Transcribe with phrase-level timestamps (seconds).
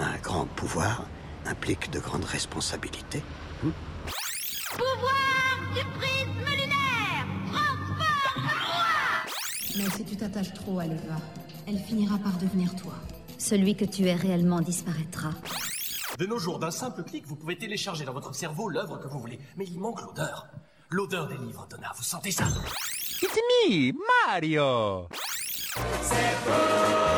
[0.00, 1.04] Un grand pouvoir
[1.46, 3.22] implique de grandes responsabilités.
[3.62, 3.70] Hmm
[4.70, 8.84] pouvoir du prisme lunaire Transforme-moi
[9.76, 11.16] Mais si tu t'attaches trop à l'Eva,
[11.66, 12.94] elle finira par devenir toi.
[13.38, 15.30] Celui que tu es réellement disparaîtra.
[16.18, 19.18] De nos jours, d'un simple clic, vous pouvez télécharger dans votre cerveau l'œuvre que vous
[19.18, 19.38] voulez.
[19.56, 20.46] Mais il manque l'odeur.
[20.90, 21.92] L'odeur des livres, Donna.
[21.96, 22.44] Vous sentez ça?
[23.22, 23.36] It's
[23.68, 23.92] me,
[24.26, 25.08] Mario
[26.02, 27.09] C'est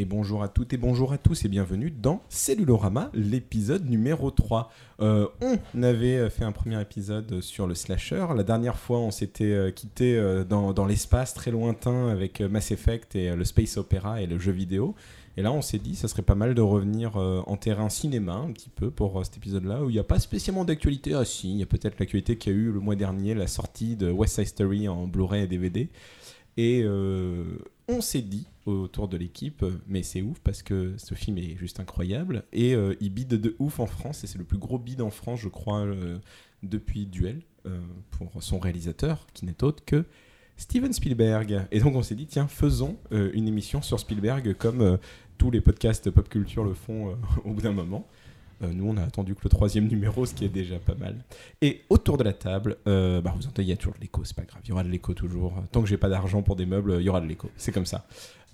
[0.00, 4.70] Et bonjour à toutes et bonjour à tous et bienvenue dans Cellulorama, l'épisode numéro 3.
[5.00, 8.24] Euh, on avait fait un premier épisode sur le slasher.
[8.36, 12.48] La dernière fois, on s'était euh, quitté euh, dans, dans l'espace très lointain avec euh,
[12.48, 14.94] Mass Effect et euh, le Space Opera et le jeu vidéo.
[15.36, 18.34] Et là, on s'est dit, ça serait pas mal de revenir euh, en terrain cinéma
[18.34, 21.14] un petit peu pour euh, cet épisode-là, où il n'y a pas spécialement d'actualité.
[21.14, 23.48] Ah si, il y a peut-être l'actualité qu'il y a eu le mois dernier, la
[23.48, 25.88] sortie de West Side Story en Blu-ray et DVD.
[26.56, 27.44] Et euh,
[27.88, 31.56] on s'est dit autour de l'équipe, euh, mais c'est ouf parce que ce film est
[31.56, 34.78] juste incroyable et euh, il bide de ouf en France et c'est le plus gros
[34.78, 36.18] bide en France, je crois, euh,
[36.62, 37.42] depuis Duel
[38.10, 40.06] pour son réalisateur qui n'est autre que
[40.56, 41.66] Steven Spielberg.
[41.70, 44.98] Et donc on s'est dit, tiens, faisons une émission sur Spielberg comme
[45.36, 48.08] tous les podcasts pop culture le font au bout d'un moment.
[48.62, 51.16] Euh, nous, on a attendu que le troisième numéro, ce qui est déjà pas mal.
[51.62, 54.24] Et autour de la table, euh, bah, vous entendez, il y a toujours de l'écho,
[54.24, 55.54] c'est pas grave, il y aura de l'écho toujours.
[55.72, 57.86] Tant que j'ai pas d'argent pour des meubles, il y aura de l'écho, c'est comme
[57.86, 58.06] ça.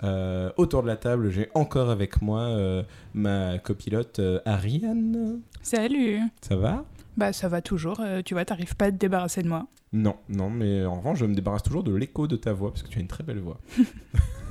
[0.02, 2.82] Euh, autour de la table, j'ai encore avec moi euh,
[3.14, 5.40] ma copilote euh, Ariane.
[5.62, 6.84] Salut Ça va?
[7.16, 9.68] Bah ça va toujours, tu vois, t'arrives pas à te débarrasser de moi.
[9.92, 12.82] Non, non, mais en revanche, je me débarrasse toujours de l'écho de ta voix, parce
[12.82, 13.60] que tu as une très belle voix.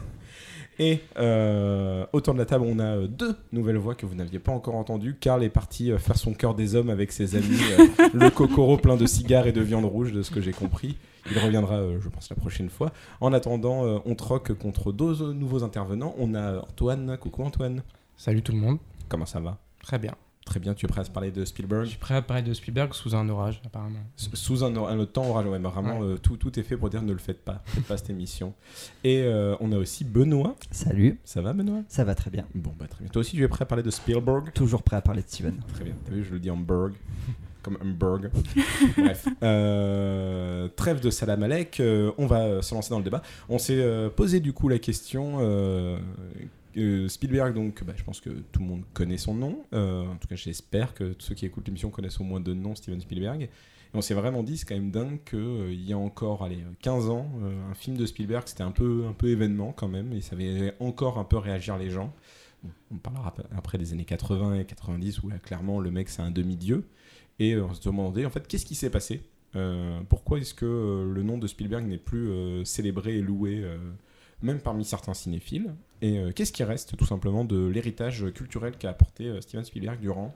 [0.79, 4.39] Et euh, autour de la table, on a euh, deux nouvelles voix que vous n'aviez
[4.39, 5.15] pas encore entendues.
[5.19, 8.77] Karl est parti euh, faire son cœur des hommes avec ses amis, euh, le cocoro
[8.77, 10.97] plein de cigares et de viande rouge, de ce que j'ai compris.
[11.31, 12.91] Il reviendra, euh, je pense, la prochaine fois.
[13.21, 16.15] En attendant, euh, on troque contre deux nouveaux intervenants.
[16.17, 17.17] On a Antoine.
[17.17, 17.83] Coucou Antoine.
[18.17, 18.77] Salut tout le monde.
[19.09, 19.57] Comment ça va?
[19.83, 20.15] Très bien.
[20.45, 22.43] Très bien, tu es prêt à se parler de Je Spielberg suis prêt à parler
[22.43, 23.99] de Spielberg sous un orage, apparemment.
[24.19, 26.07] S- Sous un, or- un temps orage, ouais, mais vraiment, Ouais.
[26.13, 28.53] euh, tout, tout est fait pour dire ne le faites pas, faites pas cette émission.
[29.05, 30.55] Et euh, on a aussi Benoît.
[30.69, 31.81] Salut, Ça va Benoît?
[31.87, 32.45] Ça va très bien.
[32.55, 33.09] Bon, bah très bien.
[33.11, 34.51] Toi aussi, tu es prêt à parler de Spielberg?
[34.53, 35.55] Toujours prêt à parler de Steven.
[35.73, 35.93] Très bien.
[36.05, 36.91] T'as vu, je le dis en berg,
[37.63, 38.29] comme un berg.
[38.97, 39.27] Bref.
[39.41, 43.21] Euh, trêve de Salam Alek, euh, on va se lancer dans le débat.
[43.47, 45.37] On s'est euh, posé du coup la question.
[46.77, 49.63] Euh, euh, Spielberg, donc, bah, je pense que tout le monde connaît son nom.
[49.73, 52.75] Euh, en tout cas, j'espère que ceux qui écoutent l'émission connaissent au moins deux noms
[52.75, 53.43] Steven Spielberg.
[53.43, 53.49] Et
[53.95, 57.31] on s'est vraiment dit, c'est quand même dingue qu'il y a encore allez, 15 ans,
[57.43, 60.35] euh, un film de Spielberg, c'était un peu, un peu événement quand même, et ça
[60.35, 62.13] avait encore un peu réagir les gens.
[62.91, 66.21] On parlera ap- après des années 80 et 90 où là, clairement le mec c'est
[66.21, 66.85] un demi-dieu.
[67.39, 69.21] Et euh, on se demandait en fait qu'est-ce qui s'est passé?
[69.55, 73.59] Euh, Pourquoi est-ce que euh, le nom de Spielberg n'est plus euh, célébré et loué
[73.63, 73.77] euh,
[74.43, 75.73] même parmi certains cinéphiles.
[76.01, 79.99] Et euh, qu'est-ce qui reste tout simplement de l'héritage culturel qu'a apporté euh, Steven Spielberg
[79.99, 80.35] durant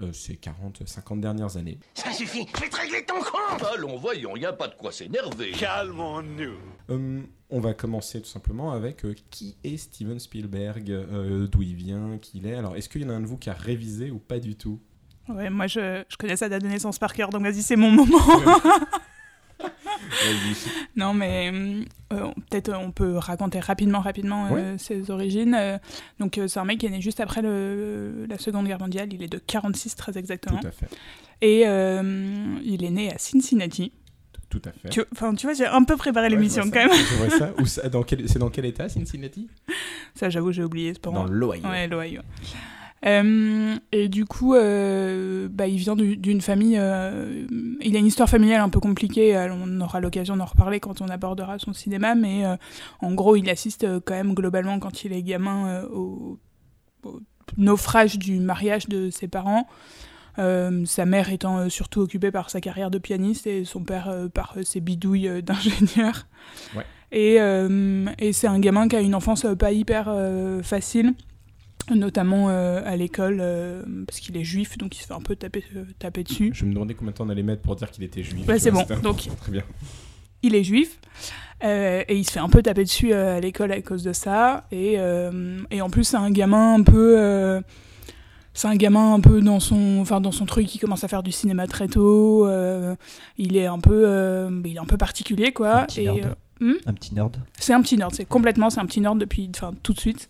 [0.00, 1.78] euh, ces 40-50 dernières années?
[1.94, 3.62] Ça suffit, je vais te régler ton compte.
[3.74, 5.52] Allons, voyons, y a pas de quoi s'énerver.
[5.52, 6.56] Calmons-nous.
[6.90, 7.20] Euh,
[7.50, 12.18] on va commencer tout simplement avec euh, qui est Steven Spielberg, euh, d'où il vient,
[12.18, 12.54] qui il est?
[12.54, 14.56] Alors, est-ce qu'il y en a un de vous qui a révisé ou pas du
[14.56, 14.80] tout?
[15.28, 17.90] Ouais, moi je, je connais sa date de naissance par cœur, donc vas-y, c'est mon
[17.90, 18.18] moment.
[20.96, 21.50] Non, mais
[22.12, 25.56] euh, peut-être euh, on peut raconter rapidement, rapidement euh, ses origines.
[26.20, 29.22] Donc c'est un mec qui est né juste après le, la Seconde Guerre mondiale, il
[29.22, 30.58] est de 46 très exactement.
[30.60, 30.88] Tout à fait.
[31.40, 33.92] Et il est né à Cincinnati.
[34.50, 34.90] Tout à fait.
[34.90, 36.90] Tu, enfin, tu vois, j'ai un peu préparé Ouais, l'émission quand même.
[36.92, 37.52] Je vois ça.
[37.58, 39.48] Où ça- dans quel- c'est dans quel état, Cincinnati?
[40.14, 40.92] Ça, j'avoue, j'ai oublié.
[40.92, 41.66] pas Dans l'Ohio.
[41.66, 42.20] Ouais, l'Ohio.
[43.04, 46.76] Euh, et du coup, euh, bah, il vient du- d'une famille.
[46.78, 47.46] euh,
[47.80, 49.34] il a une histoire familiale un peu compliquée.
[49.34, 52.14] alors on aura l'occasion d'en reparler quand on abordera son cinéma.
[52.14, 52.44] Mais
[53.00, 56.38] en gros, il assiste quand même globalement, quand il est gamin, au,
[57.04, 57.20] au
[57.56, 59.66] naufrage du mariage de ses parents.
[60.36, 64.80] Sa mère étant surtout occupée par sa carrière de pianiste et son père par ses
[64.80, 66.26] bidouilles d'ingénieur.
[66.76, 66.84] Ouais.
[67.10, 67.36] Et,
[68.18, 70.14] et c'est un gamin qui a une enfance pas hyper
[70.62, 71.14] facile,
[71.90, 75.36] notamment euh, à l'école, euh, parce qu'il est juif, donc il se fait un peu
[75.36, 76.52] taper, euh, taper dessus.
[76.54, 78.46] Je me demandais combien de temps on allait mettre pour dire qu'il était juif.
[78.46, 78.84] Ouais, c'est bon.
[79.02, 79.28] Donc-.
[79.40, 79.62] Très bien.
[80.42, 80.98] Il est juif,
[81.62, 84.66] et il se fait un peu taper dessus à l'école à cause de ça.
[84.72, 84.94] Et,
[85.70, 87.62] et en plus, c'est un gamin un peu...
[88.52, 91.22] c'est un gamin un peu dans son, enfin dans son truc, il commence à faire
[91.22, 92.48] du cinéma très tôt.
[93.38, 95.86] il est un peu, il est un peu particulier quoi.
[95.96, 96.08] Et
[96.60, 97.36] hmm Un petit nerd.
[97.58, 100.28] c'est un petit nerd, c'est complètement, c'est un petit nerd depuis, enfin tout de suite.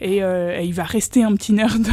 [0.00, 1.86] Et, euh, et il va rester un petit nerd.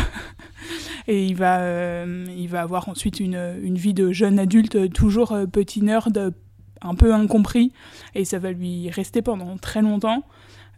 [1.07, 5.31] et il va, euh, il va avoir ensuite une, une vie de jeune adulte, toujours
[5.31, 6.33] euh, petit nerd,
[6.81, 7.71] un peu incompris
[8.15, 10.23] et ça va lui rester pendant très longtemps.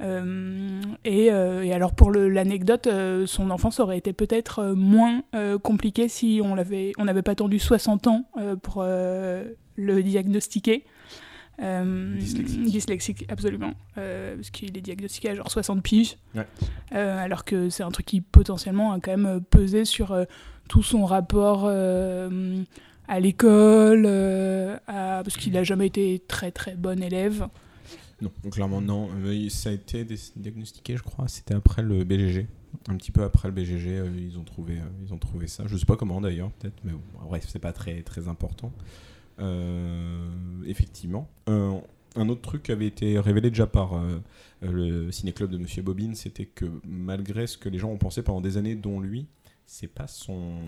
[0.02, 5.24] Euh, et, euh, et alors pour l'anecdote, euh, son enfance aurait été peut-être moins
[5.62, 8.26] compliquée si on l'avait, on n'avait pas attendu 60 ans
[8.62, 10.86] pour le diagnostiquer.
[11.62, 12.64] Euh, Dyslexique.
[12.64, 13.74] dyslexique, absolument.
[13.98, 16.18] Euh, parce qu'il est diagnostiqué à genre 60 piges.
[16.36, 16.48] Ouais.
[16.94, 20.16] Euh, alors que c'est un truc qui potentiellement a quand même pesé sur
[20.68, 24.06] tout son rapport à l'école,
[24.88, 27.48] à- parce qu'il n'a jamais été très très bon élève.
[28.22, 29.10] Non, clairement non.
[29.50, 31.28] Ça a été diagnostiqué, je crois.
[31.28, 32.48] C'était après le BGG.
[32.90, 35.64] Un petit peu après le BGG, ils ont trouvé, ils ont trouvé ça.
[35.68, 38.72] Je sais pas comment d'ailleurs, peut-être, mais bon, bref, c'est pas très très important.
[39.40, 40.30] Euh,
[40.66, 41.30] effectivement.
[41.50, 41.80] Euh,
[42.16, 44.20] un autre truc qui avait été révélé déjà par euh,
[44.62, 48.42] le ciné-club de Monsieur Bobine, c'était que malgré ce que les gens ont pensé pendant
[48.42, 49.28] des années, dont lui,
[49.66, 50.60] c'est pas son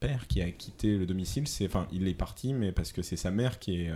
[0.00, 1.46] père qui a quitté le domicile.
[1.46, 3.92] C'est, enfin, il est parti, mais parce que c'est sa mère qui est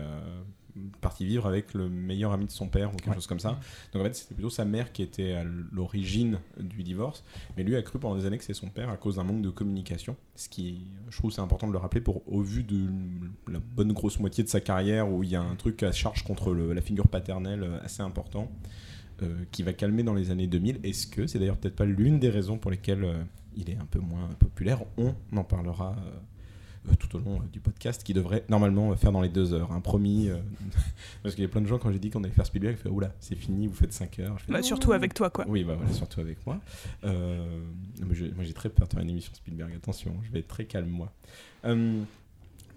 [1.00, 3.14] partie vivre avec le meilleur ami de son père ou quelque Ouais.
[3.14, 3.58] chose comme ça.
[3.92, 7.24] Donc en fait, c'était plutôt sa mère qui était à l'origine du divorce,
[7.56, 9.42] mais lui a cru pendant des années que c'est son père à cause d'un manque
[9.42, 10.16] de communication.
[10.34, 12.88] Ce qui, je trouve, c'est important de le rappeler pour, au vu de
[13.50, 16.22] la bonne grosse moitié de sa carrière où il y a un truc à charge
[16.24, 18.50] contre le- la figure paternelle euh, assez important.
[19.20, 20.78] euh, qui va calmer dans les années 2000.
[20.84, 23.14] Est-ce que c'est d'ailleurs peut-être pas l'une des raisons pour lesquelles euh,
[23.56, 24.84] il est un peu moins populaire?
[24.96, 26.10] On en parlera euh,
[26.96, 29.72] tout au long euh, du podcast qui devrait normalement euh, faire dans les deux heures.
[29.72, 30.28] Un promis.
[30.28, 30.36] euh,
[31.22, 32.82] parce qu'il y a plein de gens, quand j'ai dit qu'on allait faire Spielberg, ils
[32.88, 34.38] font Oula, c'est fini, vous faites 5 heures.
[34.38, 35.44] Je fais, Bah, surtout avec toi, quoi.
[35.48, 36.60] Oui, bah voilà, surtout avec moi.
[37.04, 37.60] Euh,
[38.06, 40.48] mais je- moi j'ai très peur de faire une émission Spielberg, attention, je vais être
[40.48, 41.12] très calme moi.
[41.64, 42.02] Euh,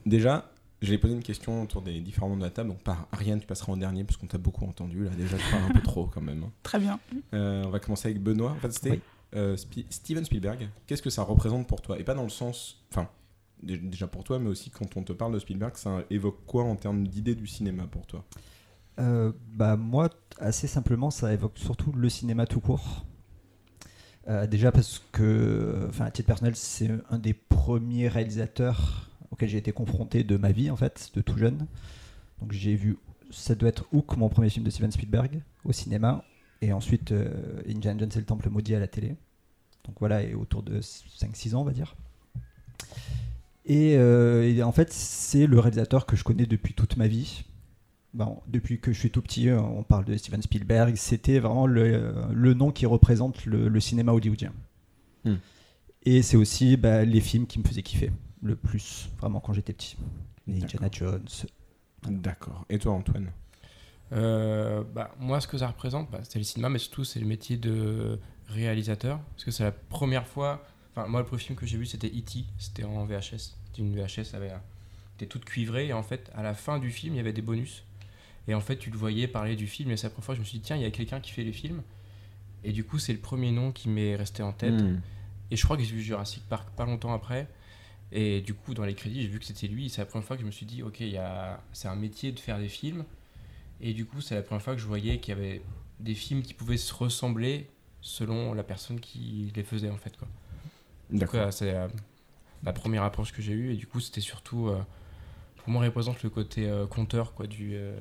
[0.06, 0.50] déjà,
[0.82, 2.70] j'ai posé une question autour des différents membres de la table.
[2.70, 5.04] Donc, par Ariane, tu passeras en dernier parce qu'on t'a beaucoup entendu.
[5.04, 6.44] Là, déjà, tu parles un peu trop quand même.
[6.44, 6.52] hein.
[6.64, 7.00] Très bien.
[7.34, 8.52] Euh, on va commencer avec Benoît.
[8.52, 9.00] En fait, c'était Oui.
[9.36, 10.70] euh, Spi- Steven Spielberg.
[10.88, 12.00] Qu'est-ce que ça représente pour toi?
[12.00, 12.84] Et pas dans le sens.
[12.92, 13.08] Enfin,
[13.64, 16.76] déjà pour toi, mais aussi quand on te parle de Spielberg, ça évoque quoi en
[16.76, 18.26] termes d'idées du cinéma pour toi?
[19.00, 20.10] Euh, bah moi,
[20.40, 23.06] assez simplement, ça évoque surtout le cinéma tout court.
[24.28, 29.58] Euh, déjà parce que, enfin, à titre personnel, c'est un des premiers réalisateurs auxquels j'ai
[29.58, 31.66] été confronté de ma vie, en fait, de tout jeune.
[32.40, 32.98] Donc j'ai vu,
[33.32, 36.24] ça doit être Hook, mon premier film de Steven Spielberg, au cinéma,
[36.62, 39.16] et ensuite euh, Indiana Jones et le Temple maudit à la télé.
[39.86, 41.96] Donc voilà, et autour de 5-6 ans, on va dire.
[43.66, 47.44] Et, euh, et en fait, c'est le réalisateur que je connais depuis toute ma vie.
[48.14, 50.96] Bon, depuis que je suis tout petit, euh, on parle de Steven Spielberg.
[50.96, 54.52] C'était vraiment le, le nom qui représente le, le cinéma hollywoodien.
[55.24, 55.36] Hmm.
[56.04, 58.12] Et c'est aussi bah, les films qui me faisaient kiffer
[58.42, 59.96] le plus, vraiment quand j'étais petit.
[60.48, 61.28] Les Indiana Jones.
[62.10, 62.66] D'accord.
[62.70, 63.30] Et toi, Antoine?
[64.12, 67.28] Euh, bah, moi, ce que ça représente, bah, c'est le cinéma, mais surtout, c'est le
[67.28, 69.20] métier de réalisateur.
[69.36, 70.66] Parce que c'est la première fois.
[70.96, 72.46] Enfin, moi, le premier film que j'ai vu, c'était E.T.
[72.58, 73.38] C'était en VHS.
[73.66, 74.62] C'était une VHS, elle avait un-
[75.16, 75.88] était toute cuivrée.
[75.88, 77.84] Et en fait, à la fin du film, il y avait des bonus.
[78.48, 79.92] Et en fait, tu le voyais parler du film.
[79.92, 81.20] Et c'est la première fois que je me suis dit, tiens, il y a quelqu'un
[81.22, 81.82] qui fait les films.
[82.64, 84.74] Et du coup, c'est le premier nom qui m'est resté en tête.
[84.82, 85.00] Hmm.
[85.50, 87.48] Et je crois que j'ai vu Jurassic Park pas longtemps après.
[88.12, 89.86] Et du coup, dans les crédits, j'ai vu que c'était lui.
[89.86, 91.62] Et C'est la première fois que je me suis dit, ok, il y a...
[91.72, 93.06] c'est un métier de faire des films.
[93.80, 95.62] Et du coup, c'est la première fois que je voyais qu'il y avait
[96.00, 97.70] des films qui pouvaient se ressembler
[98.02, 100.18] selon la personne qui les faisait, en fait.
[100.18, 100.28] Quoi.
[101.12, 101.36] Donc, D'accord.
[101.36, 101.88] voilà, c'est euh,
[102.64, 103.72] la première approche que j'ai eue.
[103.74, 104.68] Et du coup, c'était surtout.
[104.70, 104.82] euh,
[105.58, 107.96] pour moi, représente le côté euh, conteur quoi, du, euh,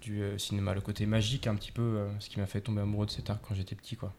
[0.00, 2.82] du euh, cinéma, le côté magique, un petit peu, euh, ce qui m'a fait tomber
[2.82, 3.96] amoureux de cet art quand j'étais petit.
[3.96, 4.14] Quoi.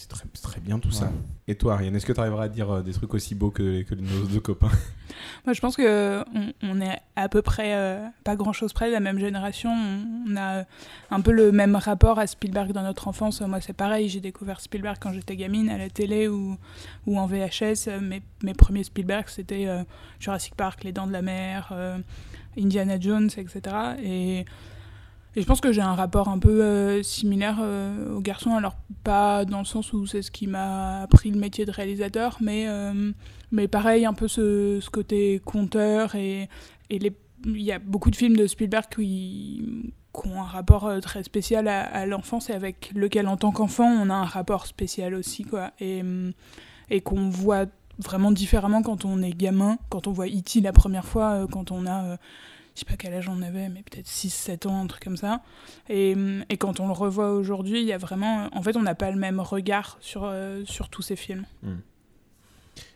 [0.00, 1.04] C'est très, très bien tout ça.
[1.04, 1.10] Ouais.
[1.48, 3.82] Et toi, Ariane, est-ce que tu arriveras à dire euh, des trucs aussi beaux que,
[3.82, 4.70] que nos deux copains?
[5.44, 8.92] Moi, je pense que on, on est à peu près, euh, pas grand-chose près, de
[8.94, 9.70] la même génération.
[9.70, 10.64] On, on a
[11.10, 13.42] un peu le même rapport à Spielberg dans notre enfance.
[13.42, 16.56] Moi, c'est pareil, j'ai découvert Spielberg quand j'étais gamine à la télé ou,
[17.06, 17.88] ou en VHS.
[17.88, 19.82] Euh, Mes, mes premiers Spielberg, c'était euh,
[20.18, 21.98] Jurassic Park, Les Dents de la Mer, euh,
[22.58, 23.60] Indiana Jones, etc.
[24.02, 24.46] Et,
[25.36, 28.54] et je pense que j'ai un rapport un peu euh, similaire euh, au garçon.
[28.56, 32.38] Alors, pas dans le sens où c'est ce qui m'a appris le métier de réalisateur,
[32.40, 32.66] mais...
[32.68, 33.12] euh,
[33.52, 36.48] mais pareil, un peu ce, ce côté conteur et,
[36.88, 37.12] il
[37.44, 42.48] y a beaucoup de films de Spielberg qui, ont un rapport très spécial à, l'enfance
[42.48, 45.72] et avec lequel, en tant qu'enfant, on a un rapport spécial aussi, quoi.
[45.80, 46.02] Et,
[46.90, 47.66] et qu'on voit
[47.98, 50.60] vraiment différemment quand on est gamin, quand on voit E.T.
[50.60, 52.18] la première fois, quand on a,
[52.74, 55.42] je sais pas quel âge on avait, mais peut-être 6-7 ans, un truc comme ça.
[55.88, 56.16] Et,
[56.48, 59.10] et quand on le revoit aujourd'hui, il y a vraiment, en fait, on n'a pas
[59.10, 61.44] le même regard sur, euh, sur tous ces films.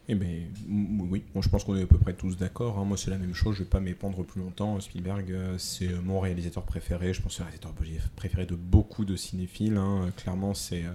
[0.06, 2.78] Eh ben oui, bon, je pense qu'on est à peu près tous d'accord.
[2.78, 2.84] hein.
[2.84, 3.54] Moi, c'est la même chose.
[3.56, 4.78] Je vais pas m'épandre plus longtemps.
[4.78, 7.14] Spielberg, euh, c'est euh, mon réalisateur préféré.
[7.14, 9.78] Je pense que c'est le réalisateur préféré de beaucoup de cinéphiles.
[9.78, 10.10] hein.
[10.18, 10.84] Clairement, c'est.
[10.84, 10.92] euh,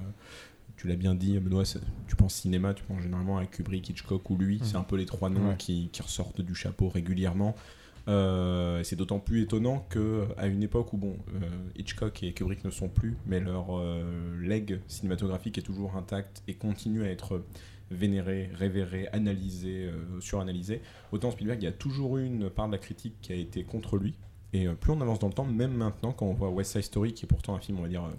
[0.78, 1.64] tu l'as bien dit, Benoît,
[2.08, 4.60] tu penses cinéma, tu penses généralement à Kubrick, Hitchcock ou lui.
[4.60, 4.64] Mhm.
[4.64, 5.56] C'est un peu les trois noms Ouais.
[5.58, 7.56] qui, qui ressortent du chapeau régulièrement.
[8.10, 11.48] Euh, c'est d'autant plus étonnant que à une époque où bon, euh,
[11.78, 16.56] Hitchcock et Kubrick ne sont plus, mais leur euh, legs cinématographique est toujours intact et
[16.56, 17.44] continue à être
[17.92, 20.82] vénéré, révéré, analysé, euh, suranalysé.
[21.12, 23.64] Autant Spielberg, il y a toujours eu une part de la critique qui a été
[23.64, 24.16] contre lui.
[24.54, 27.14] Et plus on avance dans le temps, même maintenant, quand on voit West Side Story,
[27.14, 28.10] qui est pourtant un film, on va dire,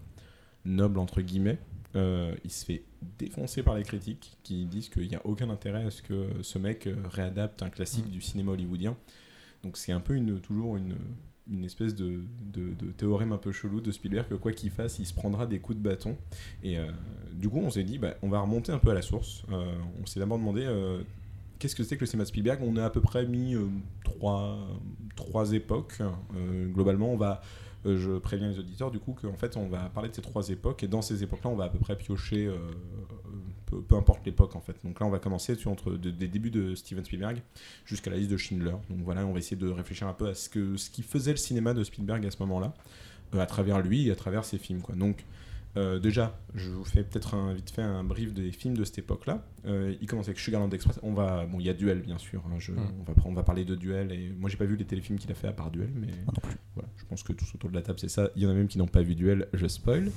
[0.64, 1.58] noble entre guillemets,
[1.96, 2.84] euh, il se fait
[3.18, 6.58] défoncer par les critiques qui disent qu'il n'y a aucun intérêt à ce que ce
[6.58, 8.96] mec réadapte un classique du cinéma hollywoodien.
[9.62, 10.96] Donc c'est un peu une, toujours une,
[11.50, 12.20] une espèce de,
[12.52, 15.58] de- théorème un peu chelou de Spielberg que quoi qu'il fasse, il se prendra des
[15.58, 16.16] coups de bâton.
[16.62, 16.90] Et euh,
[17.32, 19.42] du coup, on s'est dit, bah, on va remonter un peu à la source.
[19.50, 21.02] Euh, on s'est d'abord demandé euh,
[21.58, 22.60] qu'est-ce que c'est que le cinéma de Spielberg?
[22.62, 23.54] On a à peu près mis
[24.04, 24.58] trois,
[25.16, 25.98] trois époques.
[26.72, 27.40] Globalement, on va.
[27.84, 30.82] je préviens les auditeurs du coup qu'en fait on va parler de ces trois époques
[30.82, 32.50] et dans ces époques-là on va à peu près piocher
[33.70, 34.76] peu, peu importe l'époque en fait.
[34.84, 37.40] Donc là on va commencer sur entre de- des débuts de Steven Spielberg
[37.86, 38.72] jusqu'à la liste de Schindler.
[38.90, 41.30] Donc voilà, on va essayer de réfléchir un peu à ce que ce qui faisait
[41.32, 42.74] le cinéma de Spielberg à ce moment-là,
[43.34, 44.94] euh, à travers lui et à travers ses films quoi.
[44.94, 45.24] Donc
[45.76, 48.98] euh, déjà, je vous fais peut-être un, vite fait un brief des films de cette
[48.98, 49.44] époque-là.
[49.66, 50.98] Euh, il commence avec Sugarland Express.
[51.04, 52.42] On va, bon, il y a Duel bien sûr.
[52.50, 52.78] hein, je- Mm.
[52.98, 55.30] on va on va parler de Duel et moi j'ai pas vu les téléfilms qu'il
[55.30, 56.08] a fait à part Duel, mais
[56.74, 58.30] voilà, je pense que tous autour de la table c'est ça.
[58.34, 59.46] Il y en a même qui n'ont pas vu Duel.
[59.54, 60.10] Je spoil.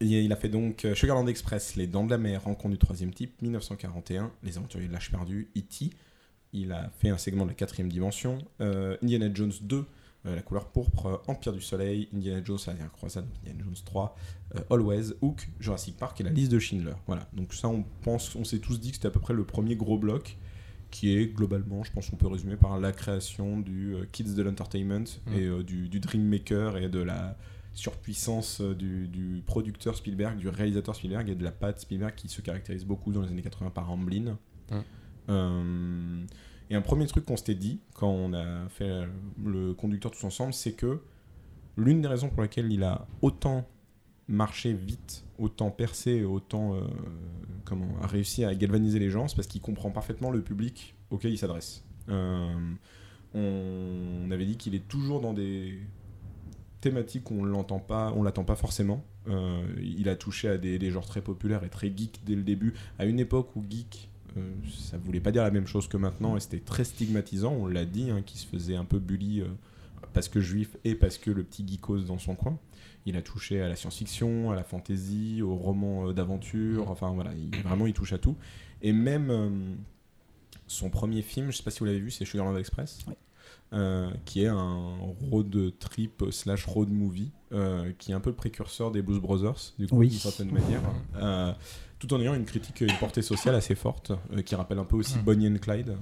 [0.00, 2.78] Et il a fait donc euh, Sugarland Express, Les Dents de la Mer, Rencontre du
[2.78, 5.90] troisième type, 1941, Les Aventuriers de l'Âge perdu, E.T.
[6.52, 9.84] Il a fait un segment de la quatrième dimension, euh, Indiana Jones 2,
[10.26, 14.16] euh, La couleur pourpre, Empire du Soleil, Indiana Jones, La dernière croisade, Indiana Jones 3,
[14.54, 16.94] euh, Always, Hook, Jurassic Park et la liste de Schindler.
[17.06, 19.44] Voilà, donc ça on pense, on s'est tous dit que c'était à peu près le
[19.44, 20.36] premier gros bloc
[20.90, 25.04] qui est globalement, je pense qu'on peut résumer par la création du Kids de l'Entertainment
[25.26, 25.34] Mm.
[25.34, 27.36] et du, du Dream Maker et de la
[27.78, 32.28] surpuissance euh, du, du producteur Spielberg, du réalisateur Spielberg et de la patte Spielberg qui
[32.28, 34.36] se caractérise beaucoup dans les années 80 par Amblin.
[35.28, 36.24] Euh,
[36.70, 39.06] et un premier truc qu'on s'était dit quand on a fait
[39.44, 41.00] le conducteur tous ensemble, c'est que
[41.76, 43.66] l'une des raisons pour lesquelles il a autant
[44.26, 46.80] marché vite, autant percé, autant euh,
[47.64, 51.32] comment, a réussi à galvaniser les gens, c'est parce qu'il comprend parfaitement le public auquel
[51.32, 51.84] il s'adresse.
[52.08, 52.74] Euh,
[53.34, 55.78] on avait dit qu'il est toujours dans des
[56.80, 59.04] thématiques où on l'entend pas, on l'attend pas forcément.
[59.28, 62.42] Euh, il a touché à des, des genres très populaires et très geek dès le
[62.42, 65.96] début, à une époque où geek euh, ça voulait pas dire la même chose que
[65.96, 67.52] maintenant et c'était très stigmatisant.
[67.52, 69.46] On l'a dit, hein, qui se faisait un peu bully euh,
[70.12, 72.58] parce que juif et parce que le petit geekos dans son coin.
[73.06, 76.90] Il a touché à la science-fiction, à la fantasy, au roman euh, d'aventure.
[76.90, 78.36] Enfin voilà, il- vraiment il touche à tout.
[78.82, 79.76] Et même
[80.66, 82.98] son premier film, je sais pas si vous l'avez vu, c'est Sugarland Express.
[83.72, 84.96] Euh, qui est un
[85.30, 89.72] road trip slash road movie, euh, qui est un peu le précurseur des Blues Brothers,
[89.78, 90.08] du coup, Oui.
[90.08, 90.80] d'une certaine manière,
[91.16, 91.52] euh,
[91.98, 94.96] tout en ayant une critique, une portée sociale assez forte, euh, qui rappelle un peu
[94.96, 95.22] aussi Mm.
[95.22, 95.96] Bonnie and Clyde.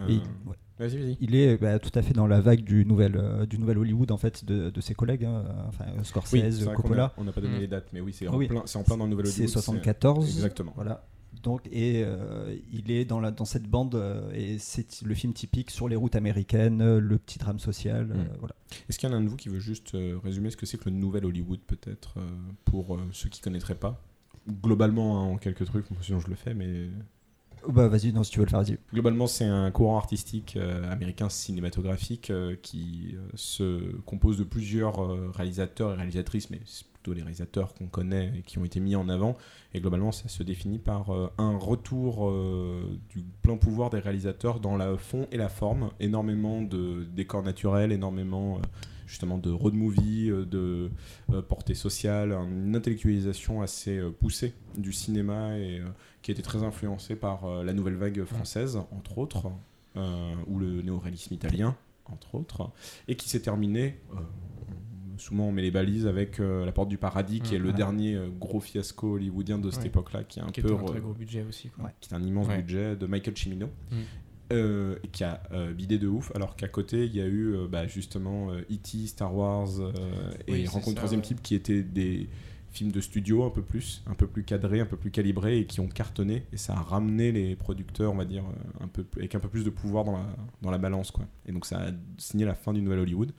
[0.00, 0.16] Euh, Et-
[0.48, 0.56] ouais.
[0.76, 1.16] Vas-y, vas-y.
[1.20, 4.10] Il est bah, tout à fait dans la vague du nouvel, euh, du nouvel Hollywood
[4.10, 7.04] en fait de, de ses collègues, hein, enfin Scorsese, Oui, c'est Coppola.
[7.04, 7.60] a- on n'a pas donné Mm.
[7.60, 8.46] les dates, mais oui, c'est Oui.
[8.46, 9.50] en, plein, c'est en plein dans le nouvel C'est Hollywood.
[9.52, 10.24] 74.
[10.26, 10.72] Exactement.
[10.74, 11.06] Voilà.
[11.42, 15.32] Donc et euh, il est dans la dans cette bande euh, et c'est le film
[15.32, 18.28] typique sur les routes américaines, euh, le petit drame social, Mm.
[18.38, 18.54] voilà.
[18.88, 20.78] Est-ce qu'il y en a un de vous qui veut juste résumer ce que c'est
[20.78, 22.18] que le nouvel Hollywood, peut-être,
[22.64, 24.02] pour ceux qui connaîtraient pas?
[24.62, 26.88] Globalement, hein, en quelques trucs, sinon je le fais, mais
[27.68, 28.78] Bah vas-y, non si tu veux le faire, vas-y.
[28.92, 30.58] Globalement, c'est un courant artistique
[30.90, 34.96] américain cinématographique qui se compose de plusieurs
[35.34, 36.60] réalisateurs et réalisatrices, mais
[37.04, 39.36] plutôt les réalisateurs qu'on connaît et qui ont été mis en avant.
[39.74, 44.58] Et globalement, ça se définit par euh, un retour euh, du plein pouvoir des réalisateurs
[44.58, 45.90] dans la fond et la forme.
[46.00, 48.60] Énormément de décors naturels, énormément euh,
[49.06, 50.90] justement de road movie, de
[51.46, 55.82] portée sociale, une intellectualisation assez poussée du cinéma et
[56.22, 59.52] qui été très influencée par la nouvelle vague française, entre autres,
[59.94, 62.70] ou le néoréalisme italien, entre autres,
[63.06, 64.00] et qui s'est terminé.
[65.18, 67.76] Souvent on met les balises avec euh, La Porte du Paradis, qui est le voilà.
[67.78, 69.86] dernier euh, gros fiasco hollywoodien de cette Ouais.
[69.88, 71.90] époque-là, qui est un Qui peu un très gros budget aussi, quoi.
[72.00, 72.58] qui est un immense Ouais.
[72.62, 73.66] budget de Michael Cimino.
[73.90, 73.96] Mm.
[74.52, 77.54] euh, et qui a euh, bidé de ouf, alors qu'à côté il y a eu
[77.54, 79.68] euh, bah, justement E.T., Star Wars
[80.46, 82.28] et Rencontre ça, troisième type qui étaient des
[82.70, 85.64] films de studio un peu plus, un peu plus cadrés, un peu plus calibrés et
[85.66, 88.42] qui ont cartonné et ça a ramené les producteurs, on va dire,
[88.80, 90.26] un peu avec un peu plus de pouvoir dans la,
[90.60, 91.24] dans la balance quoi.
[91.46, 93.32] Et donc ça a signé la fin du nouvel Hollywood.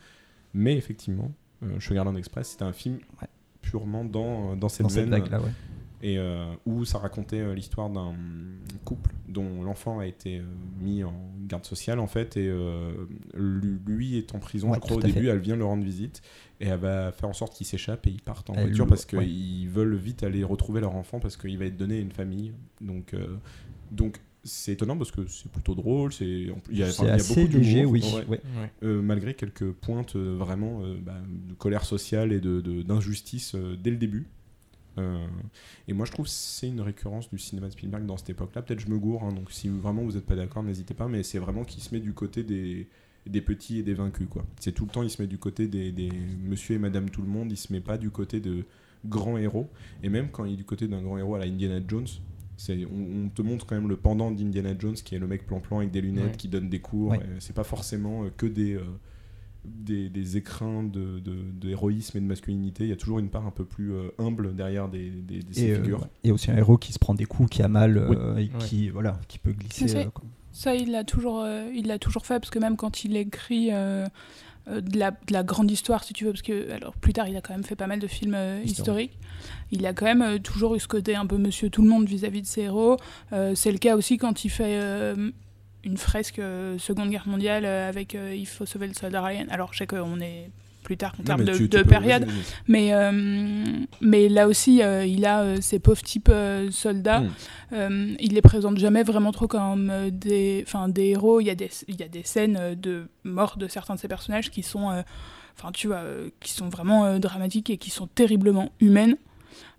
[0.53, 1.31] Mais effectivement,
[1.79, 2.99] Sugarland Express, c'était un film
[3.61, 5.49] purement dans, dans cette Dans cette vague-là, ouais.
[6.01, 8.13] et euh, où ça racontait euh, l'histoire d'un
[8.83, 10.43] couple dont l'enfant a été euh,
[10.79, 11.13] mis en
[11.47, 12.91] garde sociale en fait et euh,
[13.33, 15.25] lui, est en prison Ouais, je crois au début fait.
[15.27, 16.21] elle vient le rendre visite
[16.59, 19.05] et elle va faire en sorte qu'il s'échappe et ils partent en Elle voiture parce
[19.05, 22.53] qu'ils veulent vite aller retrouver leur enfant parce qu'il va être donné à une famille
[22.81, 23.37] donc euh,
[23.91, 27.11] donc c'est étonnant parce que c'est plutôt drôle, c'est il y a, enfin, il y
[27.11, 28.25] a beaucoup léger, oui, ouais.
[28.29, 28.41] ouais.
[28.83, 33.55] Euh, malgré quelques pointes euh, vraiment euh, bah, de colère sociale et de- de- d'injustice
[33.55, 34.27] euh, dès le début.
[34.97, 35.25] Euh,
[35.89, 38.61] et moi je trouve que c'est une récurrence du cinéma de Spielberg dans cette époque-là.
[38.61, 41.21] Peut-être je me gourre, hein, donc si vraiment vous n'êtes pas d'accord, n'hésitez pas, mais
[41.23, 42.87] c'est vraiment qu'il se met du côté des,
[43.27, 44.27] des petits et des vaincus.
[44.29, 44.45] quoi.
[44.59, 46.09] C'est tout le temps, il se met du côté des, des
[46.43, 48.63] monsieur et madame tout le monde, il se met pas du côté de
[49.05, 49.69] grands héros.
[50.01, 52.07] Et même quand il est du côté d'un grand héros à la Indiana Jones,
[52.69, 55.79] on, on te montre quand même le pendant d'Indiana Jones qui est le mec plan-plan
[55.79, 56.31] avec des lunettes Ouais.
[56.37, 57.11] qui donne des cours.
[57.11, 57.19] Ouais.
[57.39, 58.81] C'est pas forcément euh, que des, euh,
[59.65, 62.83] des, des écrins de, de, de et de masculinité.
[62.85, 65.53] Il y a toujours une part un peu plus euh, humble derrière des, des, des-
[65.53, 66.07] ces Et, euh, figures.
[66.23, 68.07] et aussi un héros qui se prend des coups, qui a mal
[68.37, 68.43] Oui.
[68.45, 69.95] et qui, voilà, qui peut glisser.
[69.97, 70.05] Euh.
[70.51, 73.71] Ça, il l'a toujours, euh, il l'a toujours fait parce que même quand il écrit
[74.67, 77.37] de, la, de la grande histoire, si tu veux, parce que alors plus tard, il
[77.37, 79.11] a quand même fait pas mal de films euh, Historique.
[79.11, 79.19] historiques.
[79.71, 82.07] Il a quand même euh, toujours eu ce côté un peu Monsieur Tout le Monde
[82.07, 82.97] vis-à-vis de ses héros.
[83.33, 85.31] Euh, c'est le cas aussi quand il fait euh,
[85.83, 89.45] une fresque euh, Seconde Guerre mondiale euh, avec euh, Il faut sauver le soldat Ryan.
[89.49, 90.49] Alors, je sais qu'on est
[90.85, 92.25] plus tard en termes de, tu- de période,
[92.67, 93.11] mais, euh,
[94.01, 96.31] mais là aussi, euh, il a euh, ces pauvres types
[96.71, 97.21] soldats.
[97.21, 97.29] Mm.
[97.73, 101.41] Euh, il les présente jamais vraiment trop comme des, enfin, des héros.
[101.41, 104.07] Il y, a des, il y a des scènes de mort de certains de ces
[104.07, 105.03] personnages qui sont,
[105.57, 109.17] enfin, tu vois, euh, qui sont vraiment euh, dramatiques et qui sont terriblement humaines.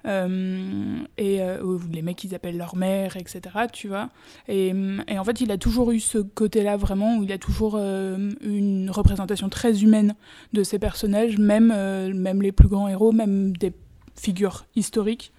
[0.06, 3.40] Euh, et euh, les mecs ils appellent leur mère etc
[3.72, 4.10] tu vois.
[4.46, 7.32] Et, hum, et en fait il a toujours eu ce côté là vraiment où il
[7.32, 10.14] a toujours euh, une représentation très humaine
[10.52, 11.68] de ces personnages même
[12.14, 13.72] même les plus grands héros même des
[14.14, 15.32] figures historiques.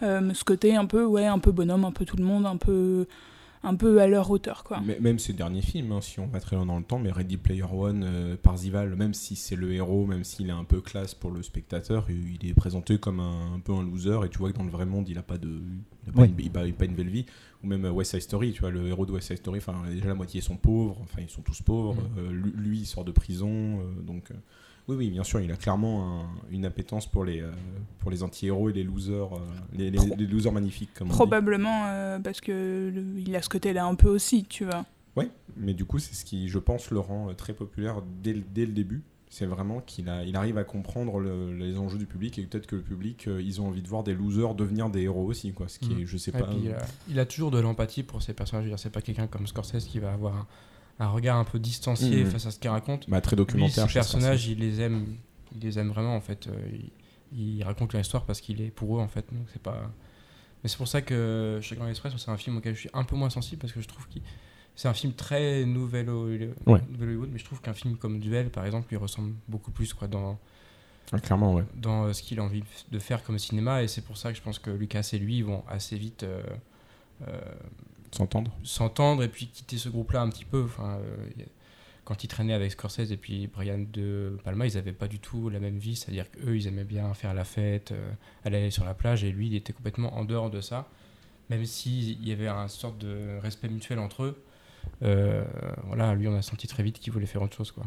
[0.00, 3.06] Ce côté un peu ouais un peu bonhomme un peu tout le monde un peu
[3.64, 6.38] un peu à leur hauteur quoi Mais- Même ses derniers films, hein, si on va
[6.40, 9.72] très loin dans le temps, mais Ready Player One, euh, Parzival, même si c'est le
[9.72, 13.54] héros, même s'il est un peu classe pour le spectateur, il est présenté comme un,
[13.54, 15.38] un peu un loser, et tu vois que dans le vrai monde, il a pas
[15.38, 15.48] de,
[16.04, 16.28] il a pas, Ouais.
[16.28, 17.24] une, il a- il a pas une belle vie.
[17.62, 19.74] Ou même euh, West Side Story, tu vois, le héros de West Side Story, enfin
[19.90, 22.02] déjà la moitié sont pauvres, enfin ils sont tous pauvres.
[22.02, 22.18] Mm.
[22.18, 23.48] euh, lui, lui, il sort de prison,
[23.80, 24.34] euh, donc euh,
[24.88, 27.50] oui, oui, bien sûr, il a clairement un- une appétence pour les, euh,
[28.00, 29.38] pour les anti-héros et les losers, euh,
[29.72, 31.16] les, les- Pro- les losers magnifiques, comme on dit.
[31.16, 34.84] probablement euh, parce que le- il a ce côté là un peu aussi tu vois
[35.16, 38.42] Ouais, mais du coup, c'est ce qui, je pense, le rend très populaire dès, le-
[38.52, 39.02] dès le début.
[39.30, 42.66] C'est vraiment qu'il a, il arrive à comprendre le- les enjeux du public et peut-être
[42.66, 45.52] que le public, euh, ils ont envie de voir des losers devenir des héros aussi,
[45.52, 45.66] quoi.
[45.68, 46.06] Ce qui est, Mm.
[46.06, 46.42] je sais Et pas.
[46.46, 48.68] puis, il, euh, a, il a toujours de l'empathie pour ses personnages.
[48.76, 50.46] C'est pas quelqu'un comme Scorsese qui va avoir un,
[50.98, 52.30] un regard un peu distancié Mhm.
[52.30, 53.08] face à ce qu'il raconte.
[53.10, 53.84] bah, très Lui, documentaire.
[53.86, 55.16] ses chez personnages, il les aime,
[55.54, 56.46] il les aime vraiment en fait.
[56.46, 56.90] Euh, il,
[57.58, 59.26] il raconte leur histoire parce qu'il est pour eux en fait.
[59.32, 59.90] Donc c'est pas.
[60.62, 63.16] Mais c'est pour ça que Chagrin Express, c'est un film auquel je suis un peu
[63.16, 64.18] moins sensible parce que je trouve que
[64.76, 66.80] c'est un film très nouvel, Ouais.
[67.00, 70.08] Hollywood, mais je trouve qu'un film comme Duel, par exemple, lui ressemble beaucoup plus quoi
[70.08, 70.38] dans
[71.12, 71.64] Ah, clairement, ouais.
[71.76, 74.38] dans euh, ce qu'il a envie de faire comme cinéma et c'est pour ça que
[74.38, 76.42] je pense que Lucas et lui vont assez vite euh,
[77.28, 77.38] euh,
[78.14, 78.56] S'entendre.
[78.62, 80.66] s'entendre et puis quitter ce groupe-là un petit peu.
[80.78, 81.16] Euh,
[82.04, 85.48] quand ils traînaient avec Scorsese et puis Brian de Palma, ils n'avaient pas du tout
[85.48, 88.12] la même vie, c'est-à-dire qu'eux, ils aimaient bien faire la fête, euh,
[88.44, 90.86] aller sur la plage et lui, il était complètement en dehors de ça,
[91.50, 94.44] même s'il y avait un sorte de respect mutuel entre eux.
[95.02, 95.44] euh,
[96.14, 97.86] lui, on a senti très vite qu'il voulait faire autre chose, quoi.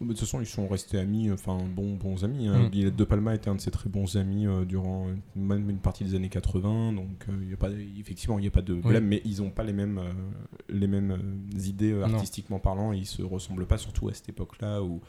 [0.00, 2.48] De toute façon, ils sont restés amis, enfin bons, bons amis.
[2.48, 2.70] Hein.
[2.72, 2.90] Mm.
[2.90, 6.14] De Palma était un de ses très bons amis euh, durant même une partie des
[6.14, 9.22] années 80, donc euh, y a pas, effectivement, il n'y a pas de blâme, mais
[9.24, 10.12] ils n'ont pas les mêmes, euh,
[10.68, 12.14] les mêmes euh, idées euh, Non.
[12.14, 15.00] artistiquement parlant, et ils se ressemblent pas, surtout à cette époque-là où,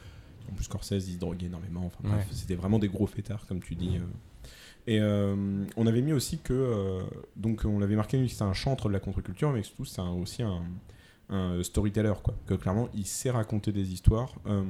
[0.50, 1.84] en plus, Scorsese, il se droguait énormément.
[1.86, 2.26] Enfin, bref, Ouais.
[2.32, 3.96] c'était vraiment des gros fêtards, comme tu dis.
[3.96, 4.00] euh.
[4.86, 7.02] Et euh, on avait mis aussi que, euh,
[7.36, 10.62] donc on l'avait marqué, c'était un chantre de la contre-culture, mais surtout, c'est aussi un,
[11.30, 12.34] un storyteller, quoi.
[12.46, 14.32] Que clairement, il sait raconter des histoires.
[14.46, 14.62] Euh,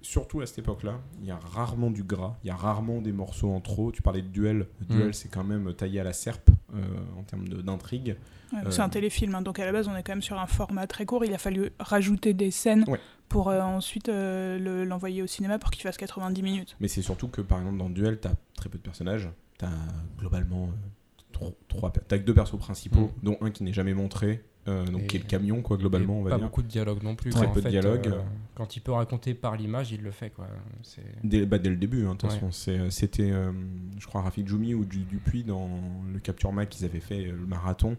[0.00, 3.12] surtout à cette époque-là, il y a rarement du gras, il y a rarement des
[3.12, 3.90] morceaux en trop.
[3.92, 4.68] Tu parlais de duel.
[4.80, 5.12] Le duel, Mm.
[5.12, 6.80] c'est quand même taillé à la serpe euh,
[7.18, 8.16] en termes d'intrigue.
[8.52, 10.38] Ouais, Euh, C'est un téléfilm, hein, donc à la base on est quand même sur
[10.38, 11.24] un format très court.
[11.24, 13.00] Il a fallu rajouter des scènes Ouais.
[13.28, 16.76] pour euh, ensuite euh, le- l'envoyer au cinéma pour qu'il fasse 90 minutes.
[16.80, 19.28] Mais c'est surtout que, par exemple, dans Duel, t'as très peu de personnages.
[19.58, 19.68] T'as
[20.18, 23.24] globalement euh, tro- trois, per- t'as que deux persos principaux, Mm.
[23.24, 26.18] dont un qui n'est jamais montré, euh, donc Et- qui est le camion, quoi, globalement,
[26.18, 26.44] on va pas dire.
[26.46, 27.30] beaucoup de dialogue non plus.
[27.30, 27.50] Très quoi.
[27.50, 28.06] En peu de dialogue.
[28.08, 28.20] euh,
[28.54, 30.46] quand il peut raconter par l'image, il le fait, quoi.
[31.24, 32.48] Dès, bah, dès le début, hein, de toute Ouais.
[32.50, 33.50] C'est- C'était, euh,
[33.98, 35.68] je crois, Rafik Djoumi ou du, Dupuis dans
[36.12, 37.96] le Capture Mac qu'ils avaient fait, euh, le marathon,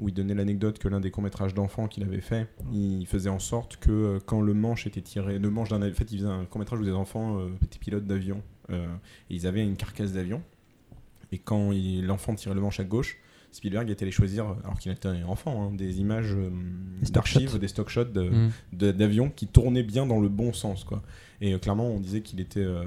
[0.00, 3.38] où il donnait l'anecdote que l'un des courts-métrages d'enfants qu'il avait fait, il faisait en
[3.38, 6.28] sorte que euh, quand le manche était tiré, le manche d'un en fait, il faisait
[6.28, 8.86] un court-métrage où des enfants euh, étaient pilotes d'avion, euh,
[9.30, 10.42] et ils avaient une carcasse d'avion,
[11.32, 11.70] et quand
[12.02, 13.18] l'enfant tirait le manche à gauche,
[13.54, 16.50] Spielberg était allé choisir, alors qu'il était enfant, hein, des images euh,
[17.12, 18.50] d'archives, des stock shots Mm.
[18.72, 21.02] d'avions qui tournaient bien dans le bon sens, quoi.
[21.40, 22.84] Et euh, clairement, on disait qu'il était euh,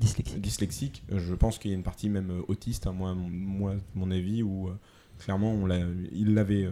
[0.00, 0.40] Dyslexique.
[0.40, 1.02] dyslexique.
[1.14, 4.42] Je pense qu'il y a une partie même autiste, à moi, mon- moi, mon avis,
[4.42, 4.70] où
[5.18, 5.68] clairement, on
[6.12, 6.68] il l'avait,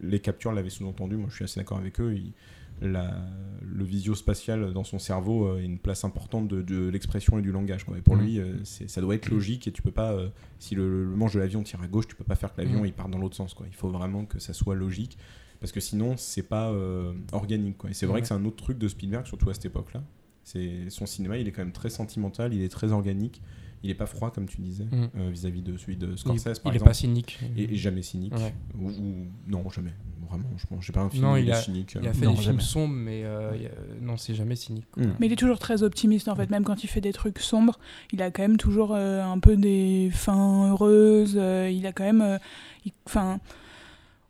[0.00, 1.16] les captures l'avaient sous-entendu.
[1.16, 2.14] Moi, je suis assez d'accord avec eux.
[2.80, 3.16] La-
[3.62, 7.52] le visio-spatial dans son cerveau euh, a une place importante de, de l'expression et du
[7.52, 7.84] langage.
[7.84, 7.98] quoi.
[7.98, 8.22] Et pour Mhm.
[8.22, 11.34] lui, euh, ça doit être logique et tu peux pas, euh, si le, le manche
[11.34, 12.86] de l'avion tire à gauche, tu peux pas faire que l'avion Mhm.
[12.86, 13.54] il parte dans l'autre sens.
[13.54, 13.66] Quoi.
[13.68, 15.18] Il faut vraiment que ça soit logique
[15.60, 17.78] parce que sinon, c'est pas euh, organique.
[17.78, 17.90] Quoi.
[17.90, 18.20] Et c'est vrai Ouais.
[18.22, 20.02] que c'est un autre truc de Spielberg, surtout à cette époque-là.
[20.44, 23.42] C'est son cinéma, il est quand même très sentimental, il est très organique.
[23.82, 25.08] Il est pas froid comme tu disais Mhm.
[25.16, 27.38] euh, vis-à-vis de celui de Il, Scorsese par il est pas cynique.
[27.56, 28.34] Et, et jamais cynique.
[28.34, 28.54] Ouais.
[28.78, 29.92] Ou, ou- non, jamais.
[30.28, 30.84] Vraiment, je pense.
[30.84, 31.96] J'ai pas un film Non, il il est a, cynique.
[31.98, 32.60] il a fait Non, des films jamais.
[32.62, 33.70] sombres, mais euh, il a-
[34.04, 34.84] non, c'est jamais cynique.
[34.96, 35.04] Mm.
[35.20, 37.78] Mais il est toujours très optimiste en fait, même quand il fait des trucs sombres,
[38.12, 42.04] il a quand même toujours euh, un peu des fins heureuses, euh, il a quand
[42.04, 42.20] même...
[42.20, 42.38] euh,
[42.84, 43.40] il- Enfin...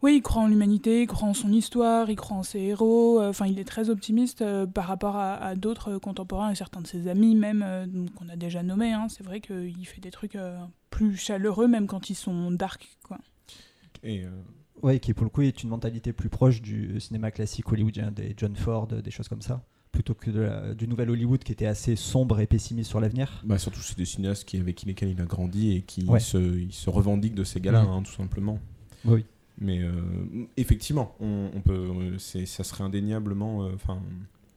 [0.02, 3.20] oui, il croit en l'humanité, il croit en son histoire, il croit en ses héros,
[3.20, 6.54] euh, enfin il est très optimiste euh, par rapport à, à d'autres euh, contemporains et
[6.54, 9.08] certains de ses amis même, euh, qu'on a déjà nommés, hein.
[9.08, 10.56] c'est vrai qu'il fait des trucs euh,
[10.90, 12.88] plus chaleureux même quand ils sont dark.
[13.02, 13.18] Quoi.
[14.02, 14.30] Et euh,
[14.80, 18.32] Ouais, qui pour le coup est une mentalité plus proche du cinéma classique hollywoodien, des
[18.36, 21.66] John Ford, des choses comme ça, plutôt que de la- du nouvel Hollywood qui était
[21.66, 23.42] assez sombre et pessimiste sur l'avenir.
[23.44, 26.20] bah, surtout, c'est des cinéastes qui, avec lesquels il a grandi et qui Ouais.
[26.20, 28.60] se, il se revendiquent de ces gars-là, hein, tout simplement.
[29.04, 29.24] Oui.
[29.60, 29.90] Mais euh,
[30.56, 31.72] effectivement, on, on peut,
[32.18, 34.00] euh, ça serait indéniablement euh, enfin,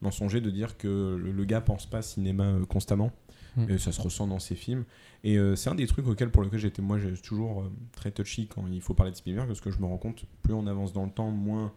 [0.00, 3.10] mensonger de dire que le, le gars pense pas cinéma constamment.
[3.56, 3.70] Mm.
[3.70, 4.84] Et ça se ressent dans ses films.
[5.24, 8.10] Et euh, c'est un des trucs auxquels, pour lequel j'étais, moi, j'ai toujours euh, très
[8.10, 10.66] touchy quand il faut parler de Spielberg, parce que je me rends compte, plus on
[10.66, 11.72] avance dans le temps, moins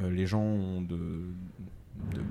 [0.00, 0.96] euh, les gens ont de.
[2.14, 2.22] de-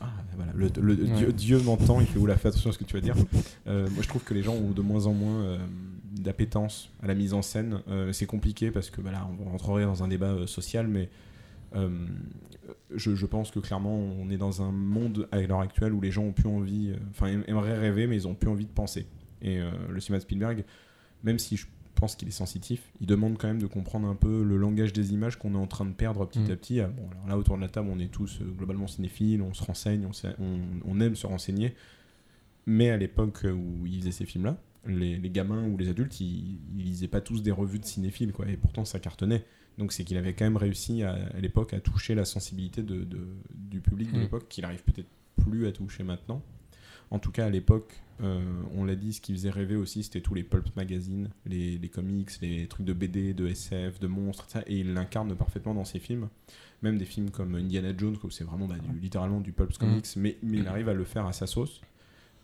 [0.00, 1.16] Ah, voilà, le, le- Ouais.
[1.16, 3.14] Dieu, Dieu m'entend, il fait oula, fais attention à ce que tu vas dire.
[3.66, 5.58] Moi, je trouve que les gens ont de moins en moins
[6.20, 7.80] d'appétence à la mise en scène.
[7.88, 11.08] Euh, c'est compliqué parce que bah, là, on rentrerait dans un débat euh, social, mais
[11.74, 12.06] euh,
[12.94, 16.10] je, je pense que clairement, on est dans un monde à l'heure actuelle où les
[16.10, 19.06] gens ont plus envie, enfin, aim- aimeraient rêver, mais ils ont plus envie de penser.
[19.42, 19.58] Et
[19.90, 20.64] le cinéma de Spielberg,
[21.22, 24.42] même si je pense qu'il est sensitif, il demande quand même de comprendre un peu
[24.42, 26.50] le langage des images qu'on est en train de perdre petit Mm.
[26.50, 26.80] à petit.
[26.80, 29.62] Ah, Bon, alors là, autour de la table, on est tous globalement cinéphiles, on se
[29.62, 30.06] renseigne,
[30.38, 31.74] on- on aime se renseigner.
[32.66, 36.58] Mais à l'époque où il faisait ces films-là, les, les gamins ou les adultes, ils,
[36.76, 38.48] ils lisaient pas tous des revues de cinéphiles, quoi.
[38.48, 39.44] Et pourtant, ça cartonnait.
[39.78, 43.04] Donc c'est qu'il avait quand même réussi à, à l'époque à toucher la sensibilité de,
[43.04, 44.22] de- du public de Mm.
[44.22, 46.42] l'époque, qu'il arrive peut-être plus à toucher maintenant.
[47.10, 48.42] En tout cas, à l'époque, euh,
[48.74, 51.88] on l'a dit, ce qui faisait rêver aussi, c'était tous les pulp magazines, les, les
[51.88, 55.84] comics, les trucs de BD, de SF, de monstres, ça, et il l'incarne parfaitement dans
[55.84, 56.28] ses films.
[56.82, 60.06] Même des films comme Indiana Jones, où c'est vraiment bah, du- littéralement du pulp comics,
[60.16, 61.80] mais, mais il arrive à le faire à sa sauce,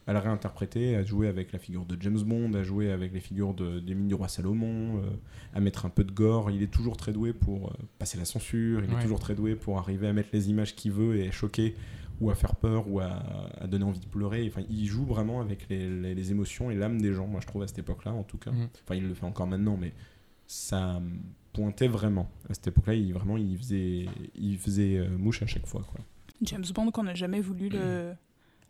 [0.07, 3.21] à le réinterpréter, à jouer avec la figure de James Bond, à jouer avec les
[3.21, 5.11] figures de, des mines du roi Salomon, euh,
[5.55, 6.51] à mettre un peu de gore.
[6.51, 9.55] Il est toujours très doué pour euh, passer la censure, il est toujours très doué
[9.55, 11.77] pour arriver à mettre les images qu'il veut et à choquer
[12.21, 13.23] ou à faire peur ou à,
[13.61, 14.45] à donner envie de pleurer.
[14.49, 17.47] Enfin, il joue vraiment avec les, les- les émotions et l'âme des gens, moi je
[17.47, 18.51] trouve à cette époque-là en tout cas.
[18.53, 18.69] Mhm.
[18.85, 19.93] Enfin, il le fait encore maintenant, mais
[20.47, 21.01] ça
[21.53, 22.31] pointait vraiment.
[22.49, 25.83] À cette époque-là, il, vraiment, il faisait, il faisait euh, mouche à chaque fois.
[25.91, 26.01] Quoi.
[26.43, 28.13] James Bond qu'on n'a jamais voulu le...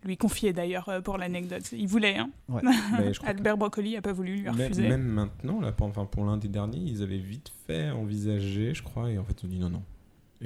[0.05, 1.63] lui confier d'ailleurs euh, pour l'anecdote.
[1.71, 2.29] Il voulait, hein.
[2.49, 2.61] Ouais.
[2.99, 4.87] Mais je crois Albert Broccoli a pas voulu lui Même, refuser.
[4.87, 8.83] même maintenant, là, pour, enfin, pour l'un des derniers, ils avaient vite fait envisager, je
[8.83, 9.83] crois, et en fait, on dit non, non.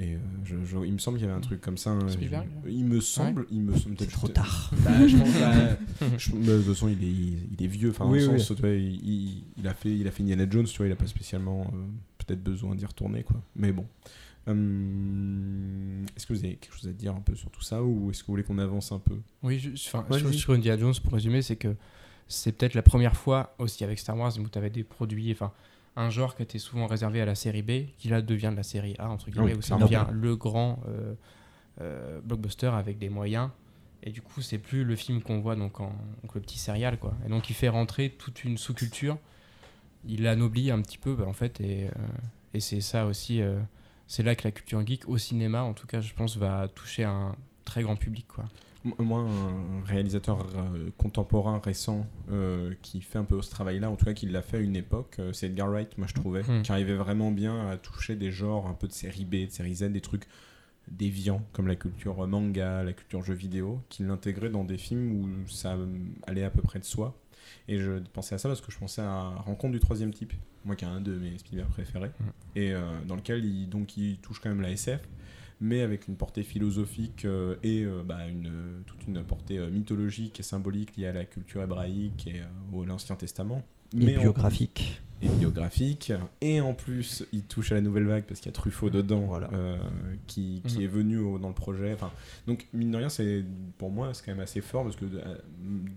[0.00, 1.90] Et euh, je, je- il me semble qu'il y avait un truc comme ça.
[1.90, 4.70] hein, Spielberg je- il me semble, il me semble C'est peut-être trop tard.
[4.84, 7.90] Bah, je pense, bah, je- mais de toute façon, il est, il, il est vieux.
[7.90, 8.38] Enfin, Oui, oui.
[8.40, 10.86] sens, tu vois, il, il- il a fait, il a fait Indiana Jones, tu vois,
[10.86, 11.78] il a pas spécialement euh,
[12.24, 13.42] peut-être besoin d'y retourner, quoi.
[13.56, 13.86] Mais bon.
[14.48, 18.10] Hum, est-ce que vous avez quelque chose à dire un peu sur tout ça, ou
[18.10, 19.18] est-ce que vous voulez qu'on avance un peu?
[19.42, 20.20] Oui, je- enfin, Vas-y.
[20.20, 21.74] sur, sur Indiana Jones, pour résumer, c'est que
[22.28, 25.52] c'est peut-être la première fois aussi avec Star Wars où tu avais des produits, enfin,
[25.96, 28.62] un genre qui était souvent réservé à la série B, qui là devient de la
[28.62, 31.14] série A, entre guillemets, Ah oui, où ça devient le grand euh,
[31.80, 33.50] euh, blockbuster avec des moyens.
[34.04, 36.98] Et du coup, c'est plus le film qu'on voit donc en donc le petit serial,
[36.98, 37.14] quoi.
[37.26, 39.18] Et donc, il fait rentrer toute une sous-culture.
[40.06, 41.90] Il l'anoblit un petit peu, bah, en fait, et, euh,
[42.54, 43.42] et c'est ça aussi.
[44.08, 47.04] C'est là que la culture geek, au cinéma, en tout cas, je pense, va toucher
[47.04, 48.44] un très grand public, quoi.
[48.98, 54.04] Moi, un réalisateur euh, contemporain récent euh, qui fait un peu ce travail-là, en tout
[54.06, 56.62] cas qui l'a fait à une époque, euh, c'est Edgar Wright, moi je trouvais, Mhm.
[56.62, 59.74] qui arrivait vraiment bien à toucher des genres un peu de série B, de série
[59.74, 60.24] Z, des trucs
[60.90, 65.48] déviants comme la culture manga, la culture jeu vidéo, qu'il l'intégrait dans des films où
[65.48, 65.76] ça
[66.26, 67.14] allait à peu près de soi.
[67.66, 70.32] Et je pensais à ça parce que je pensais à Rencontre du troisième type,
[70.68, 72.10] moi qui est un de mes Spielberg préférés,
[72.54, 75.00] et euh, dans lequel il, donc, il touche quand même la SF,
[75.60, 80.42] mais avec une portée philosophique euh, et euh, bah, une, toute une portée mythologique et
[80.44, 83.62] symbolique liée à la culture hébraïque et au l'Ancien Testament.
[83.98, 85.00] Et en- biographique.
[85.22, 86.12] et biographique.
[86.42, 89.22] Et en plus, il touche à la nouvelle vague parce qu'il y a Truffaut dedans,
[89.22, 89.48] Voilà.
[89.54, 89.78] euh,
[90.28, 90.82] qui, qui Mhm.
[90.84, 91.92] est venu au- dans le projet.
[91.94, 92.12] Enfin,
[92.46, 93.42] donc, mine de rien, c'est,
[93.78, 95.20] pour moi, c'est quand même assez fort parce que de,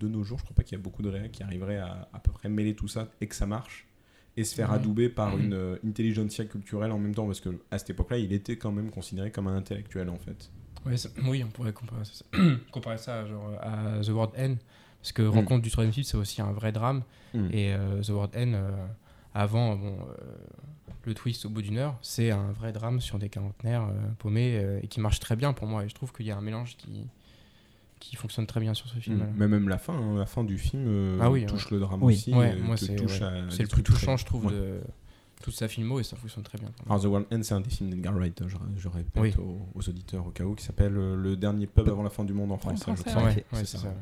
[0.00, 2.08] de nos jours, je crois pas qu'il y a beaucoup de réels qui arriveraient à
[2.12, 3.86] à peu près mêler tout ça et que ça marche.
[4.36, 4.76] Et se faire Ouais.
[4.76, 8.32] adouber par une euh, intelligentsia culturelle en même temps parce que à cette époque-là, il
[8.32, 10.50] était quand même considéré comme un intellectuel en fait.
[10.86, 12.24] Ouais, ça- oui, on pourrait comparer ça,
[12.72, 14.54] comparer ça genre, à The World End.
[15.00, 15.28] Parce que Mm.
[15.28, 17.02] Rencontre du troisième type, c'est aussi un vrai drame.
[17.34, 17.46] Mm.
[17.52, 18.70] Et euh, The World End, euh,
[19.34, 20.24] avant bon, euh,
[21.04, 24.58] le twist au bout d'une heure, c'est un vrai drame sur des quarantenaires euh, paumés
[24.58, 25.84] euh, et qui marche très bien pour moi.
[25.84, 27.06] Et je trouve qu'il y a un mélange qui,
[28.02, 29.18] qui fonctionne très bien sur ce film.
[29.18, 29.34] Mm.
[29.36, 31.78] Mais même la fin, hein, la fin du film euh, Ah oui, touche ouais.
[31.78, 32.14] le drame Oui.
[32.14, 32.34] aussi.
[32.34, 34.52] Ouais, euh, moi, c'est le plus touchant, je trouve, Ouais.
[34.52, 34.80] de
[35.42, 36.68] toute sa filmo et ça fonctionne très bien.
[36.86, 39.34] Alors, The World End, c'est un des films d'Edgar Wright, je, je répète Oui.
[39.38, 42.24] aux, aux auditeurs au cas où, qui s'appelle euh, Le dernier pub avant la fin
[42.24, 42.84] du monde en français.
[42.88, 43.78] je français, ça.
[43.78, 43.88] ça.
[43.88, 43.94] ouais.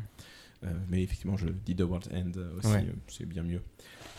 [0.64, 2.86] Euh, mais effectivement, je dis The World End aussi, Ouais.
[2.88, 3.62] euh, c'est bien mieux.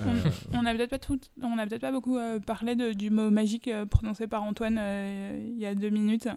[0.04, 0.14] On- Euh,
[0.54, 3.30] On n'a peut-être pas tout, on a peut-être pas beaucoup euh, parlé de- du mot
[3.30, 6.28] magique prononcé par Antoine euh, il y a deux minutes,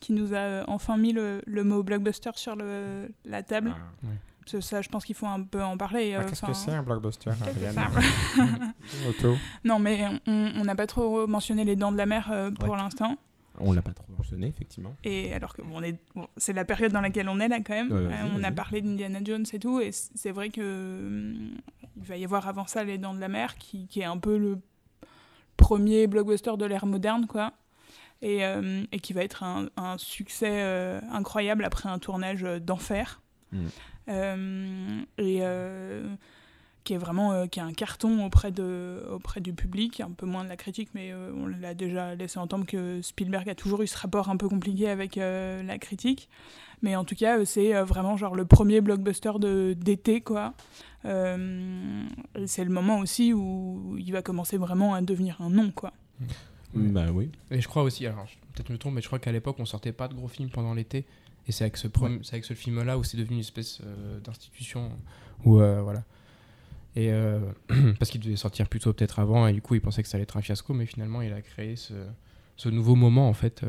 [0.00, 3.74] qui nous a euh, enfin mis le, le mot blockbuster sur le, la table.
[3.76, 4.06] ah.
[4.40, 6.14] Parce que ça, je pense qu'il faut un peu en parler.
[6.14, 7.30] euh, Qu'est-ce que c'est un blockbuster
[9.08, 12.70] Otto Non, mais on n'a pas trop mentionné les dents de la mer euh, pour
[12.70, 12.76] Ouais.
[12.76, 13.16] l'instant.
[13.60, 14.94] On l'a pas trop mentionné, effectivement.
[15.02, 17.58] Et alors que bon, on est, bon, c'est la période dans laquelle on est là
[17.60, 17.90] quand même.
[17.90, 21.50] Ouais, Euh, on a parlé d'Indiana Jones et tout, et c'est vrai que hum,
[21.96, 24.16] il va y avoir avant ça les Dents de la Mer, qui, qui est un
[24.18, 24.58] peu le
[25.56, 27.52] premier blockbuster de l'ère moderne, quoi.
[28.20, 32.58] Et, euh, et qui va être un, un succès euh, incroyable après un tournage euh,
[32.58, 33.20] d'enfer.
[33.52, 33.66] Mm.
[34.08, 36.02] Euh, et euh,
[36.82, 40.24] qui est vraiment euh, qui est un carton auprès, de, auprès du public, un peu
[40.26, 43.82] moins de la critique, mais euh, on l'a déjà laissé entendre que Spielberg a toujours
[43.82, 46.28] eu ce rapport un peu compliqué avec euh, la critique.
[46.80, 50.54] Mais en tout cas, euh, c'est euh, vraiment genre le premier blockbuster de- d'été, quoi.
[51.04, 52.04] Euh,
[52.34, 55.92] et c'est le moment aussi où il va commencer vraiment à devenir un nom, quoi.
[56.74, 57.30] Bah oui.
[57.50, 59.92] Et je crois aussi, alors peut-être me trompe, mais je crois qu'à l'époque on sortait
[59.92, 61.04] pas de gros films pendant l'été.
[61.46, 61.88] Et c'est avec ce,
[62.30, 64.90] avec ce film-là où c'est devenu une espèce euh, d'institution.
[65.44, 66.04] Où, euh, voilà.
[66.94, 67.40] Et euh,
[67.98, 70.24] parce qu'il devait sortir plutôt peut-être avant, et du coup il pensait que ça allait
[70.24, 71.94] être un fiasco, mais finalement il a créé ce,
[72.56, 73.64] ce nouveau moment en fait.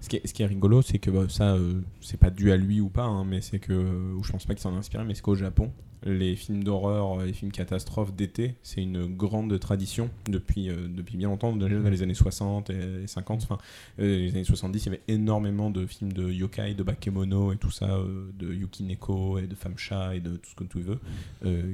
[0.00, 2.50] Ce qui est, ce qui est rigolo, c'est que bah, ça, euh, c'est pas dû
[2.50, 3.72] à lui ou pas, hein, mais c'est que,
[4.14, 5.70] ou je pense pas qu'il s'en a inspiré, mais c'est qu'au Japon,
[6.04, 11.16] les films d'horreur, euh, les films catastrophes d'été, c'est une grande tradition depuis, euh, depuis
[11.16, 13.58] bien longtemps, déjà dans les années 60 et 50, enfin,
[13.98, 17.56] euh, les années 70, il y avait énormément de films de yokai, de bakemono et
[17.56, 20.80] tout ça, euh, de yukineko et de femme chat et de tout ce que tu
[20.80, 20.98] veux,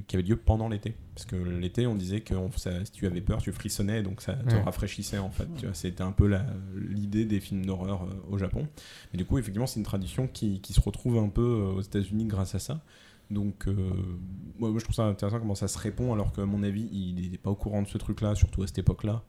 [0.06, 0.94] qui avaient lieu pendant l'été.
[1.14, 4.20] Parce que l'été, on disait que on- ça- si tu avais peur, tu frissonnais, donc
[4.20, 4.60] ça te Ouais.
[4.62, 5.48] rafraîchissait en fait.
[5.72, 6.30] C'était un peu
[6.76, 8.66] l'idée des films d'horreur au Japon.
[9.14, 12.26] Et du coup, effectivement, c'est une tradition qui, qui se retrouve un peu aux États-Unis
[12.26, 12.82] grâce à ça.
[13.30, 13.74] Donc, euh,
[14.58, 17.14] moi, moi, je trouve ça intéressant comment ça se répond, alors qu'à mon avis, il
[17.16, 19.22] n'était pas au courant de ce truc-là, surtout à cette époque-là,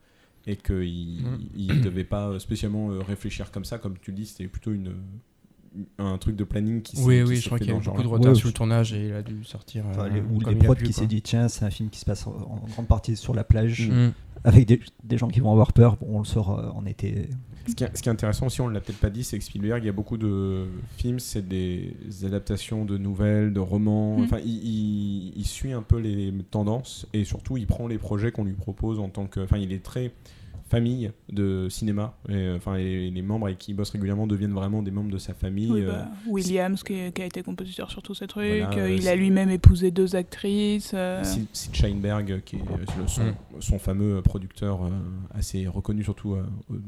[0.45, 1.23] et qu'il
[1.55, 4.93] ne devait pas spécialement euh, réfléchir comme ça, comme tu le dis, c'était plutôt une,
[5.97, 7.81] un truc de planning qui s'est Oui, qui oui, je crois qu'il y a eu
[7.81, 9.85] beaucoup de retard Ouais, sur le tournage et il a dû sortir.
[9.87, 11.99] Enfin, euh, les- ou comme les prods qui s'est dit tiens c'est un film qui
[11.99, 14.05] se passe en, en grande partie sur la plage Mm.
[14.07, 14.13] Mm.
[14.43, 17.29] avec des, des gens qui vont avoir peur bon, on le sort en été
[17.67, 19.37] Ce qui, est, ce qui est intéressant aussi, on ne l'a peut-être pas dit, c'est
[19.37, 20.65] que Spielberg, il y a beaucoup de
[20.97, 24.17] films, c'est des adaptations de nouvelles, de romans.
[24.17, 24.23] Mm.
[24.23, 28.31] Enfin, il, il- il suit un peu les tendances et surtout, il prend les projets
[28.31, 29.39] qu'on lui propose en tant que.
[29.41, 30.11] Enfin, il est très
[30.69, 32.15] famille de cinéma.
[32.29, 35.11] Et, euh, enfin, les, les membres avec qui il bosse régulièrement deviennent vraiment des membres
[35.11, 35.71] de sa famille.
[35.71, 38.89] Oui, euh, bah, Williams, qui, qui a été compositeur sur tous ces trucs, Voilà, euh,
[38.91, 40.93] il a lui-même épousé deux actrices.
[41.23, 43.33] Sid Sheinberg, qui est le- son, Mm.
[43.59, 44.81] son fameux producteur
[45.33, 46.37] assez reconnu, surtout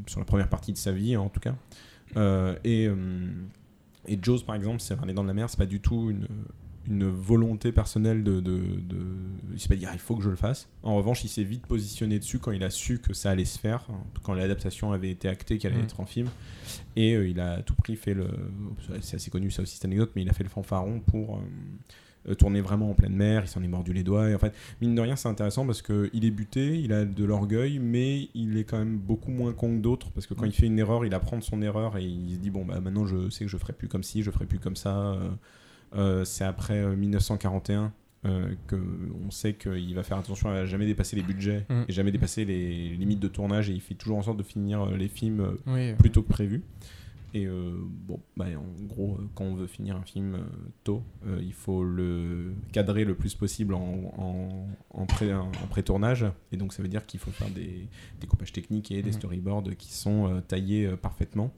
[0.07, 1.55] sur la première partie de sa vie, en tout cas.
[2.63, 2.89] Et,
[4.07, 6.27] et Jaws, par exemple, c'est Dents de la Mer, c'est pas du tout une,
[6.87, 8.39] une volonté personnelle de.
[8.39, 8.97] de, de
[9.53, 10.69] il s'est pas dit, ah, il faut que je le fasse.
[10.83, 13.59] En revanche, il s'est vite positionné dessus quand il a su que ça allait se
[13.59, 13.87] faire,
[14.23, 16.29] quand l'adaptation avait été actée, qu'elle allait être en film.
[16.95, 18.27] Et euh, il a à tout prix fait le.
[19.01, 21.37] C'est assez connu, ça aussi, cette anecdote, mais il a fait le fanfaron pour.
[21.37, 21.39] euh,
[22.27, 24.29] euh, tourner vraiment en pleine mer, il s'en est mordu les doigts.
[24.29, 27.23] Et en fait, mine de rien, c'est intéressant parce qu'il est buté, il a de
[27.23, 30.51] l'orgueil, mais il est quand même beaucoup moins con que d'autres parce que quand il
[30.51, 33.05] fait une erreur, il apprend de son erreur et il se dit bon, bah maintenant
[33.05, 35.13] je sais que je ferai plus comme ci, je ferai plus comme ça.
[35.13, 35.29] Euh,
[36.25, 37.91] c'est après euh, 1941
[38.25, 38.75] euh, que
[39.25, 41.83] on sait qu'il va faire attention à jamais dépasser les budgets Mm.
[41.87, 44.81] et jamais dépasser les limites de tournage et il fait toujours en sorte de finir
[44.81, 46.63] euh, les films euh, Oui, plus tôt que prévu.
[47.35, 50.39] Et euh, bon, bah, en gros, euh, quand on veut finir un film euh,
[50.83, 56.25] tôt, euh, il faut le cadrer le plus possible en, en, en pré- en pré-tournage.
[56.51, 57.87] Et donc, ça veut dire qu'il faut faire des
[58.19, 59.15] découpages techniques et des Mhm.
[59.17, 61.51] storyboards qui sont euh, taillés euh, parfaitement.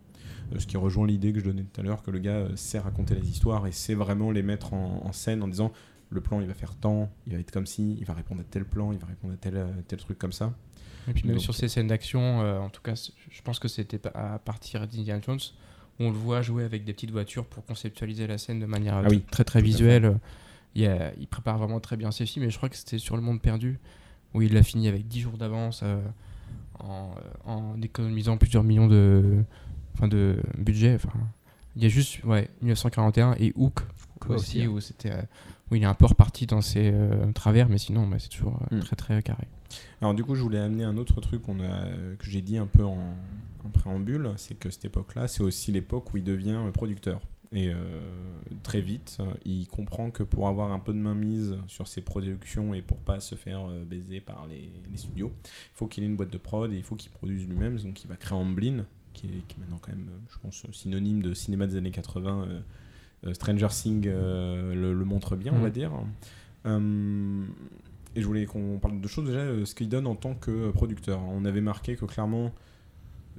[0.53, 2.55] Euh, ce qui rejoint l'idée que je donnais tout à l'heure, que le gars euh,
[2.55, 5.71] sait raconter les histoires et sait vraiment les mettre en, en scène en disant
[6.09, 8.43] le plan il va faire tant, il va être comme ci, il va répondre à
[8.43, 10.53] tel plan, il va répondre à tel, euh, tel truc comme ça.
[11.07, 12.93] Et puis même Donc, sur ces scènes d'action, euh, en tout cas,
[13.29, 15.39] je pense que c'était à partir d'Indiana Jones,
[15.99, 18.95] où on le voit jouer avec des petites voitures pour conceptualiser la scène de manière
[18.97, 20.19] Ah oui, très très visuelle.
[20.75, 22.97] Il, y a- il prépare vraiment très bien ses films, et je crois que c'était
[22.99, 23.79] sur Le Monde Perdu,
[24.33, 26.01] où il l'a fini avec 10 jours d'avance euh,
[26.79, 29.43] en, en économisant plusieurs millions de,
[29.93, 30.95] enfin de budget.
[30.95, 31.11] Enfin,
[31.75, 33.81] il y a juste ouais, 1941 et Hook
[34.27, 34.67] aussi, aussi, hein.
[34.67, 35.21] où, c'était, euh,
[35.71, 38.59] où il est un peu reparti dans ses euh, travers, mais sinon bah, c'est toujours
[38.71, 38.79] euh, Mm.
[38.81, 39.47] très très carré.
[40.01, 41.85] Alors du coup, je voulais amener un autre truc qu'on a,
[42.19, 43.15] que j'ai dit un peu en,
[43.63, 47.21] en préambule, c'est que cette époque-là, c'est aussi l'époque où il devient producteur.
[47.53, 47.75] Et euh,
[48.63, 52.81] très vite, il comprend que pour avoir un peu de mainmise sur ses productions et
[52.81, 56.15] pour pas se faire euh, baiser par les, les studios, il faut qu'il ait une
[56.15, 57.77] boîte de prod et il faut qu'il produise lui-même.
[57.79, 60.65] Donc il va créer Amblin, qui est, qui est maintenant quand même, euh, je pense,
[60.71, 62.43] synonyme de cinéma des années 80.
[62.47, 62.59] euh,
[63.27, 65.61] euh, Stranger Things le, le montre bien, on Mhm.
[65.63, 65.91] va dire.
[66.65, 67.43] Euh,
[68.15, 71.21] et je voulais qu'on parle de choses déjà, ce qu'il donne en tant que producteur.
[71.23, 72.51] On avait marqué que clairement,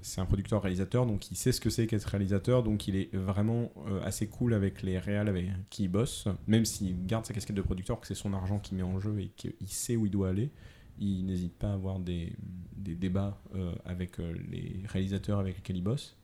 [0.00, 3.70] c'est un producteur-réalisateur, donc il sait ce que c'est qu'être réalisateur, donc il est vraiment
[3.88, 7.54] euh, assez cool avec les réals avec qui il bosse, même s'il garde sa casquette
[7.56, 10.10] de producteur, que c'est son argent qui met en jeu et qu'il sait où il
[10.10, 10.50] doit aller.
[10.98, 12.32] Il n'hésite pas à avoir des,
[12.76, 16.16] des débats euh, avec euh, les réalisateurs avec lesquels il bosse.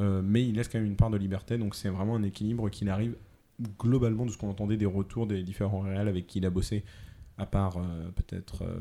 [0.00, 2.70] Euh, mais il laisse quand même une part de liberté, donc c'est vraiment un équilibre
[2.70, 3.16] qu'il arrive
[3.80, 6.84] globalement de ce qu'on entendait des retours des différents réals avec qui il a bossé,
[7.36, 8.80] à part euh, peut-être euh,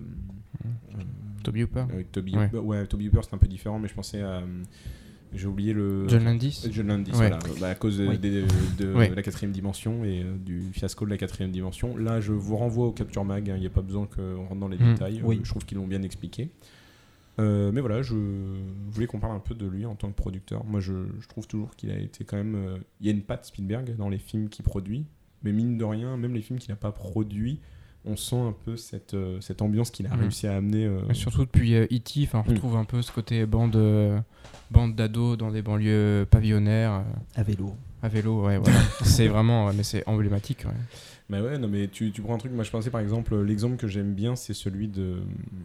[0.65, 1.01] euh,
[1.43, 1.85] Toby Hooper.
[1.91, 2.45] avec Toby Ouais.
[2.45, 2.57] Hooper.
[2.59, 4.43] Ouais, Toby Hooper c'est un peu différent, mais je pensais à.
[5.33, 6.07] Euh, J'ai oublié le.
[6.07, 7.17] John Landis Euh, John Landis, Ouais.
[7.17, 7.39] voilà.
[7.59, 8.17] Bah, à cause de, Oui.
[8.19, 8.43] des-
[8.77, 9.13] de Ouais.
[9.13, 11.95] la quatrième dimension et euh, du fiasco de la quatrième dimension.
[11.97, 14.59] Là, je vous renvoie au Capture Mag, hein, il n'y a pas besoin qu'on rentre
[14.59, 14.93] dans les Mm.
[14.93, 15.21] détails.
[15.23, 15.37] Oui.
[15.37, 16.49] Euh, je trouve qu'ils l'ont bien expliqué.
[17.39, 18.15] Euh, mais voilà, je
[18.89, 20.65] voulais qu'on parle un peu de lui en tant que producteur.
[20.65, 22.55] Moi, je, je trouve toujours qu'il a été quand même.
[22.55, 25.05] euh, Il y a une patte Spielberg dans les films qu'il produit,
[25.43, 27.59] mais mine de rien, même les films qu'il n'a pas produits,
[28.07, 30.19] on sent un peu cette, euh, cette ambiance qu'il a Mm.
[30.21, 30.85] réussi à amener.
[30.85, 32.53] euh, Surtout depuis euh, E.T., enfin, on Mm.
[32.53, 34.19] retrouve un peu ce côté bande, euh,
[34.71, 37.75] bande d'ados dans des banlieues pavillonnaires, euh, À vélo.
[38.01, 38.79] à vélo, ouais, voilà.
[39.03, 40.71] c'est vraiment, ouais, mais c'est emblématique, ouais.
[41.29, 43.75] Bah ouais, non mais tu, tu prends un truc, moi je pensais par exemple, l'exemple
[43.75, 45.19] que j'aime bien c'est celui de euh,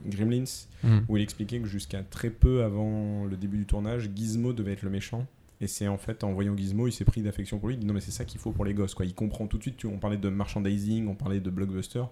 [0.07, 0.43] Gremlins,
[0.83, 0.99] Mm.
[1.09, 4.83] où il expliquait que jusqu'à très peu avant le début du tournage, Gizmo devait être
[4.83, 5.25] le méchant.
[5.63, 7.77] Et c'est en fait en voyant Gizmo, il s'est pris d'affection pour lui.
[7.77, 9.07] Il dit non mais c'est ça qu'il faut pour les gosses quoi.
[9.07, 9.77] Il comprend tout de suite.
[9.77, 12.03] Tu, on parlait de merchandising, on parlait de blockbuster.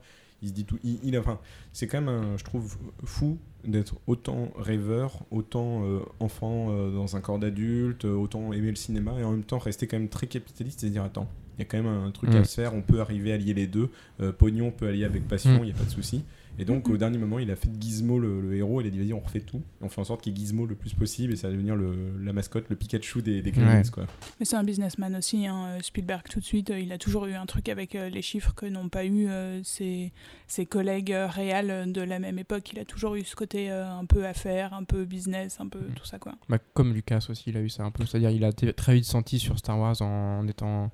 [0.42, 0.78] Il se dit tout.
[0.84, 1.38] Il, enfin,
[1.74, 7.14] c'est quand même un, je trouve fou d'être autant rêveur, autant euh, enfant euh, dans
[7.16, 10.08] un corps d'adulte, euh, autant aimer le cinéma et en même temps rester quand même
[10.08, 12.36] très capitaliste et se dire attends, il y a quand même un truc Mm.
[12.36, 12.72] à se faire.
[12.74, 13.90] On peut arriver à lier les deux.
[14.20, 15.64] Euh, pognon peut allier avec passion, il Mm.
[15.64, 16.24] n'y a pas de souci.
[16.58, 18.80] Et donc au dernier moment, il a fait de Gizmo le, le héros.
[18.82, 19.62] Il a dit vas-y, on refait tout.
[19.80, 21.54] Et on fait en sorte qu'il y ait Gizmo le plus possible et ça va
[21.54, 23.90] devenir le- la mascotte, le Pikachu des, des Gremlins Ouais.
[23.90, 24.06] quoi.
[24.38, 26.70] Mais c'est un businessman aussi, hein, euh, Spielberg tout de suite.
[26.70, 29.26] euh, Il a toujours eu un truc avec euh, les chiffres que n'ont pas eu
[29.28, 30.12] euh, ses,
[30.48, 32.70] ses collègues réels de la même époque.
[32.72, 35.78] Il a toujours eu ce côté euh, un peu affaires, un peu business, un peu
[35.80, 35.94] Mm.
[35.96, 36.34] tout ça quoi.
[36.50, 38.04] Bah, comme Lucas aussi, il a eu ça un peu.
[38.04, 40.90] C'est-à-dire, il a très vite senti sur Star Wars en étant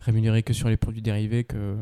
[0.00, 1.76] rémunéré que sur les produits dérivés que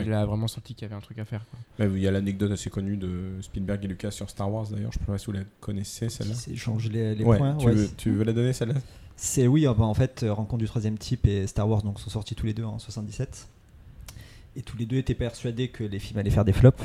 [0.00, 1.44] Il a vraiment senti qu'il y avait un truc à faire.
[1.50, 1.58] quoi.
[1.86, 4.90] Bah, il y a l'anecdote assez connue de Spielberg et Lucas sur Star Wars d'ailleurs.
[4.92, 6.32] Je ne sais pas si vous la connaissez celle-là.
[6.34, 7.54] Qui s'échangent les, les Ouais, points.
[7.56, 8.76] tu, ouais, veux, c'est- tu veux la donner celle-là?
[9.16, 12.00] C'est oui, euh, bah, en fait, euh, Rencontre du troisième type et Star Wars donc,
[12.00, 13.48] sont sortis tous les deux en 77.
[14.56, 16.82] Et tous les deux étaient persuadés que les films allaient faire des flops.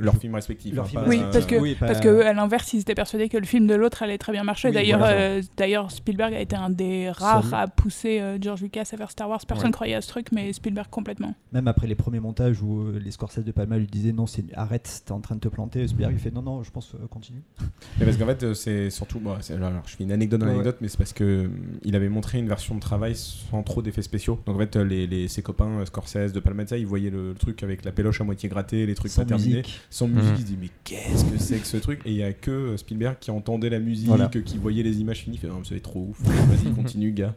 [0.00, 0.74] Leurs films respectifs.
[0.74, 2.80] Leurs hein, films pas- Oui, Euh, parce que, oui, pas- parce que à l'inverse, ils
[2.80, 4.68] étaient persuadés que le film de l'autre allait très bien marcher.
[4.68, 5.14] Oui, D'ailleurs, voilà.
[5.16, 9.10] euh, d'ailleurs, Spielberg a été un des rares à pousser euh, George Lucas à faire
[9.10, 9.40] Star Wars.
[9.46, 9.72] Personne Ouais.
[9.72, 11.34] croyait à ce truc, mais Spielberg complètement.
[11.52, 14.44] Même après les premiers montages où euh, les Scorsese de Palma lui disaient non, c'est
[14.54, 15.86] arrête, t'es en train de te planter.
[15.86, 17.42] Spielberg il fait non, non, je pense euh, continue.
[17.98, 19.20] Mais parce qu'en fait, c'est surtout.
[19.20, 21.48] bon, c'est- alors, je fais une anecdote dans Ouais, l'anecdote, mais c'est parce que euh,
[21.84, 24.40] il avait montré une version de travail sans trop d'effets spéciaux.
[24.46, 27.62] Donc en fait, les, les- ses copains Scorsese, de Palmata, ils voyaient le, le truc
[27.62, 29.62] avec la péloche à moitié grattée, les trucs Sans pas terminés.
[29.90, 30.14] Sans Mhm.
[30.14, 30.32] musique.
[30.36, 32.00] Ils se disaient, mais qu'est-ce que c'est que ce truc?
[32.06, 34.28] Et il y a que euh, Spielberg qui entendait la musique, Voilà.
[34.28, 35.36] qui voyait les images finies.
[35.36, 36.20] Il fait, non, être trop ouf.
[36.24, 37.34] Vas-y, continue, gars.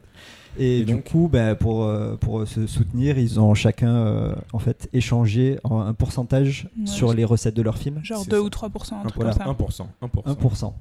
[0.60, 4.36] Et, Et du donc- coup, bah, pour, euh, pour se soutenir, ils ont chacun euh,
[4.54, 8.00] en fait échangé en un pourcentage Ouais, sur c'est- les recettes de leur film.
[8.04, 8.44] Genre C'est 2 ça.
[8.44, 9.32] ou 3%, un truc Voilà.
[9.34, 9.50] comme ça.
[9.50, 9.88] 1%.
[10.02, 10.24] 1%.
[10.28, 10.74] 1%.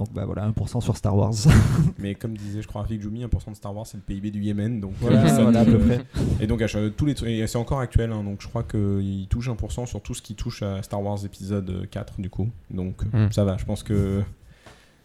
[0.00, 1.34] Donc bah voilà, 1% sur Star Wars.
[1.98, 4.40] Mais comme disait, je crois, Rafik Djoumi, 1% de Star Wars, c'est le PIB du
[4.42, 4.80] Yémen.
[4.80, 6.00] Donc, Voilà, euh, ça voilà, à peu près.
[6.40, 6.62] Et donc,
[6.96, 10.14] tous les et c'est encore actuel, hein, donc je crois qu'il touche 1% sur tout
[10.14, 12.48] ce qui touche à Star Wars épisode 4, du coup.
[12.70, 13.32] Donc, euh, Mm.
[13.32, 14.22] ça va, je pense que.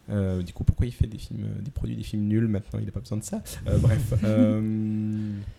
[0.08, 2.78] euh, du coup, pourquoi il fait des films, des produits, des films nuls maintenant?
[2.80, 3.42] Il n'a pas besoin de ça.
[3.68, 4.14] Euh, bref.
[4.24, 4.60] euh,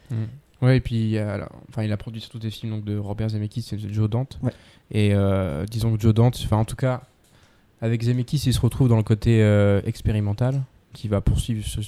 [0.09, 0.25] Mm.
[0.63, 2.97] Ouais, et puis il a, alors, enfin, il a produit surtout des films donc, de
[2.97, 4.39] Robert Zemeckis et de Joe Dante.
[4.41, 4.51] Ouais.
[4.89, 7.03] Et euh, disons que Joe Dante, enfin en tout cas,
[7.81, 10.61] avec Zemeckis, il se retrouve dans le côté euh, expérimental,
[10.93, 11.83] qui va poursuivre sur-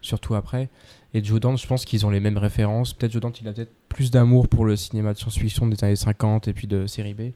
[0.00, 0.68] surtout après.
[1.14, 2.92] Et Joe Dante, je pense qu'ils ont les mêmes références.
[2.92, 5.96] Peut-être Joe Dante, il a peut-être plus d'amour pour le cinéma de science-fiction des années
[5.96, 7.32] 50 et puis de série B.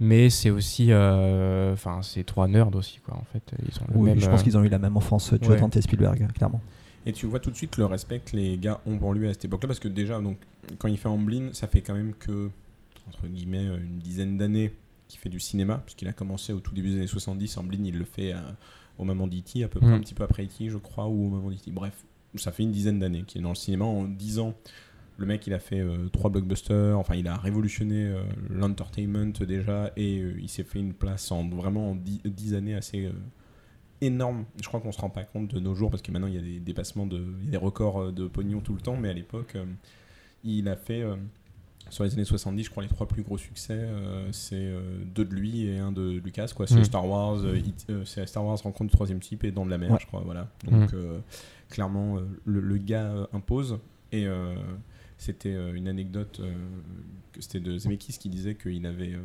[0.00, 3.42] Mais c'est aussi, euh, enfin, c'est trois nerds aussi, quoi, en fait.
[3.68, 5.48] Ils ont le Oui, même, je pense euh, qu'ils ont eu la même enfance, Joe
[5.50, 5.60] ouais.
[5.60, 6.60] Dante et Spielberg, clairement.
[7.06, 9.32] Et tu vois tout de suite le respect que les gars ont pour lui à
[9.32, 10.36] cette époque-là, parce que déjà, donc,
[10.78, 12.50] quand il fait Amblin, ça fait quand même que,
[13.08, 14.72] entre guillemets, une dizaine d'années
[15.12, 17.58] qui fait du cinéma, puisqu'il a commencé au tout début des années 70.
[17.58, 18.56] Amblin, il le fait à-
[18.98, 19.94] au moment d'E.T., à peu près Mm.
[19.94, 21.70] un petit peu après E.T., je crois, ou au moment d'E.T.
[21.70, 22.04] Bref,
[22.36, 23.84] ça fait une dizaine d'années qu'il est dans le cinéma.
[23.84, 24.54] En 10 ans,
[25.18, 29.92] le mec, il a fait euh, trois blockbusters, enfin, il a révolutionné euh, l'entertainment déjà,
[29.96, 33.12] et euh, il s'est fait une place en vraiment en 10, 10 années assez euh,
[34.00, 34.44] énorme.
[34.62, 36.38] Je crois qu'on se rend pas compte de nos jours, parce que maintenant, il y
[36.38, 38.96] a des dépassements, de, il y a des records euh, de pognon tout le temps,
[38.96, 39.64] mais à l'époque, euh,
[40.44, 41.02] il a fait...
[41.92, 44.80] sur les années 70, je crois les trois plus gros succès, euh, c'est euh,
[45.14, 46.48] deux de lui et un de Lucas.
[46.56, 46.66] quoi.
[46.66, 46.84] C'est Mm.
[46.84, 47.60] Star Wars, euh,
[48.06, 49.98] c'est Star Wars Rencontre du troisième type et Dans de la mer, Ouais.
[50.00, 50.22] je crois.
[50.24, 50.48] Voilà.
[50.64, 50.94] Donc Mm.
[50.96, 51.18] euh,
[51.68, 52.16] clairement,
[52.46, 53.78] le, le gars impose.
[54.10, 54.26] Et
[55.18, 56.40] c'était une anecdote
[57.32, 59.16] que c'était de Zemeckis qui disait qu'il avait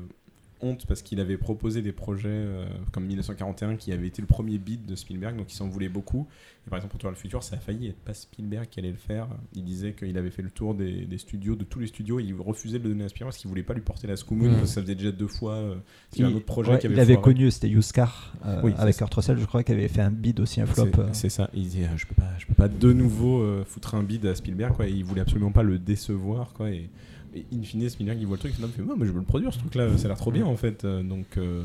[0.61, 4.57] honte parce qu'il avait proposé des projets euh, comme 1941 qui avait été le premier
[4.57, 6.27] beat de Spielberg, donc il s'en voulait beaucoup.
[6.65, 8.91] Et par exemple, pour vers le futur, ça a failli être pas Spielberg qui allait
[8.91, 9.27] le faire.
[9.55, 12.23] Il disait qu'il avait fait le tour des, des studios, de tous les studios, et
[12.23, 14.47] il refusait de le donner à Spielberg parce qu'il voulait pas lui porter la scoumoune,
[14.49, 14.55] Mm.
[14.55, 15.53] parce que ça faisait déjà deux fois.
[15.53, 15.75] euh,
[16.19, 17.33] a un Il- autre projet ouais, qui avait il avait foiré.
[17.35, 18.97] connu, c'était Yuskar euh, Oui, avec.
[18.97, 20.85] Kurt Russell, je crois, qui avait fait un bid aussi, un flop.
[20.93, 21.07] C'est- euh.
[21.13, 21.49] C'est ça.
[21.53, 24.35] Il disait, euh, je peux pas, je peux pas de nouveau foutre un bid à
[24.35, 24.87] Spielberg, quoi.
[24.87, 26.69] Et il voulait absolument pas le décevoir, quoi.
[26.71, 26.89] Et,
[27.33, 29.25] et in fine, Spielberg, il voit le truc, il fait, non, mais je veux le
[29.25, 29.97] produire, ce truc-là.
[29.97, 30.85] Ça a l'air trop bien, en fait.
[30.85, 31.63] Euh, donc, euh,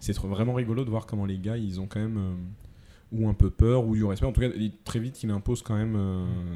[0.00, 2.34] c'est vraiment rigolo de voir comment les gars, ils ont quand même euh,
[3.12, 4.26] ou un peu peur ou du respect.
[4.26, 4.48] En tout cas,
[4.84, 5.96] très vite, il impose quand même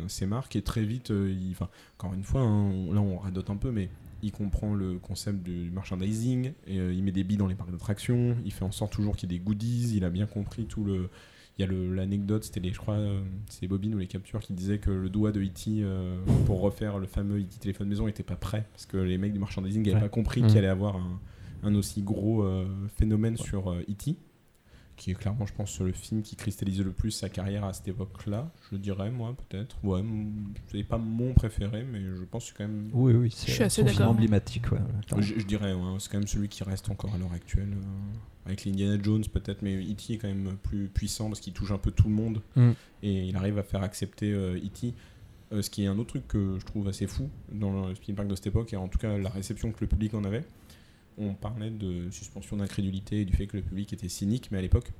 [0.08, 1.54] ses marques et très vite, il,
[1.98, 3.88] encore une fois, hein, on- là, on radote un peu, mais
[4.22, 8.36] il comprend le concept du merchandising il met des billes dans les parcs d'attractions.
[8.44, 9.92] Il fait en sorte toujours qu'il y ait des goodies.
[9.96, 11.08] Il a bien compris tout le.
[11.58, 14.06] Il y a le- l'anecdote, c'était les, je crois, euh, c'est les bobines ou les
[14.06, 15.80] captures qui disaient que le doigt de E.T.
[15.82, 17.58] euh, pour refaire le fameux E.T.
[17.60, 20.00] téléphone maison était pas prêt parce que les mecs du merchandising n'avaient Ouais.
[20.02, 21.18] pas compris qu'il allait avoir un,
[21.64, 22.64] un aussi gros euh,
[22.96, 24.14] phénomène sur euh, E.T.
[24.96, 27.88] qui est clairement, je pense, le film qui cristallise le plus sa carrière à cette
[27.88, 28.52] époque-là.
[28.70, 29.78] Je dirais, moi, peut-être.
[29.84, 30.02] Ouais,
[30.70, 32.90] c'est pas mon préféré, mais je pense que c'est quand même.
[32.92, 34.12] Oui, oui, c'est Je suis assez son film d'accord.
[34.12, 34.70] emblématique.
[34.70, 34.78] Ouais.
[35.20, 37.72] Je, je dirais, ouais, c'est quand même celui qui reste encore à l'heure actuelle.
[37.72, 38.16] euh,
[38.48, 40.14] avec l'Indiana Jones, peut-être, mais E.T.
[40.14, 42.70] est quand même plus puissant parce qu'il touche un peu tout le monde Mm.
[43.02, 44.94] et il arrive à faire accepter euh, E.T.
[45.52, 48.28] Euh, ce qui est un autre truc que je trouve assez fou dans le Spielberg
[48.28, 50.44] de cette époque, et en tout cas la réception que le public en avait.
[51.16, 54.62] On parlait de suspension d'incrédulité et du fait que le public était cynique, mais à
[54.62, 54.92] l'époque,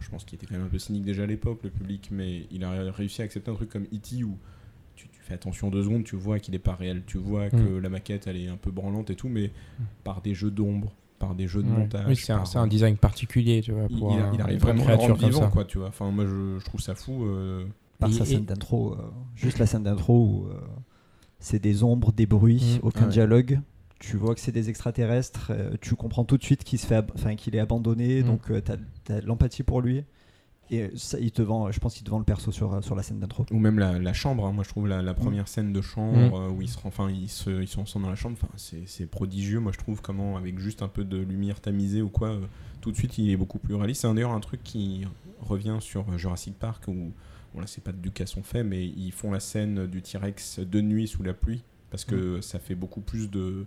[0.00, 2.46] je pense qu'il était quand même un peu cynique déjà à l'époque, le public, mais
[2.50, 4.24] il a réussi à accepter un truc comme E.T.
[4.24, 4.38] où
[4.96, 7.56] tu, tu fais attention deux secondes, tu vois qu'il n'est pas réel, tu vois que
[7.56, 7.78] Mm.
[7.80, 9.50] la maquette elle est un peu branlante et tout, mais
[10.04, 11.78] par des jeux d'ombre, par des jeux de Ouais.
[11.78, 12.04] montage.
[12.08, 13.86] Oui, c'est un, design particulier, tu vois.
[13.88, 15.46] il, pour il a- un- il arrive vraiment à rendre vivant, ça.
[15.48, 15.86] quoi, tu vois.
[15.88, 17.24] Enfin, moi, je, je trouve ça fou.
[17.26, 17.64] euh,
[18.00, 18.96] Par Et- sa et- scène d'intro, euh,
[19.36, 20.54] juste la scène d'intro où euh,
[21.38, 22.86] c'est des ombres, des bruits, Mm.
[22.86, 23.10] aucun Ouais.
[23.12, 23.60] dialogue.
[23.98, 27.04] Tu vois que c'est des extraterrestres, euh, tu comprends tout de suite qu'il se fait,
[27.14, 28.26] enfin qu'il est abandonné, Mm.
[28.26, 28.54] donc tu
[29.12, 30.02] as, de l'empathie pour lui.
[30.70, 32.94] Et ça, il te vend, je pense qu'il te vend le perso sur, euh, sur
[32.94, 33.44] la scène d'intro.
[33.50, 34.52] ou même la, la chambre, hein.
[34.52, 36.34] moi je trouve la, la première scène de chambre Mm.
[36.34, 38.86] euh, où ils, se, enfin, ils, se, ils sont ensemble dans la chambre, enfin, c'est
[38.86, 39.58] c'est prodigieux.
[39.60, 42.40] Moi je trouve comment, avec juste un peu de lumière tamisée ou quoi, euh,
[42.80, 44.02] tout de suite il est beaucoup plus réaliste.
[44.02, 45.04] C'est d'ailleurs un truc qui
[45.40, 47.12] revient sur euh, Jurassic Park où,
[47.54, 50.60] bon là c'est pas de Lucas on fait, mais ils font la scène du T-Rex
[50.60, 53.66] de nuit sous la pluie parce que ça fait beaucoup plus de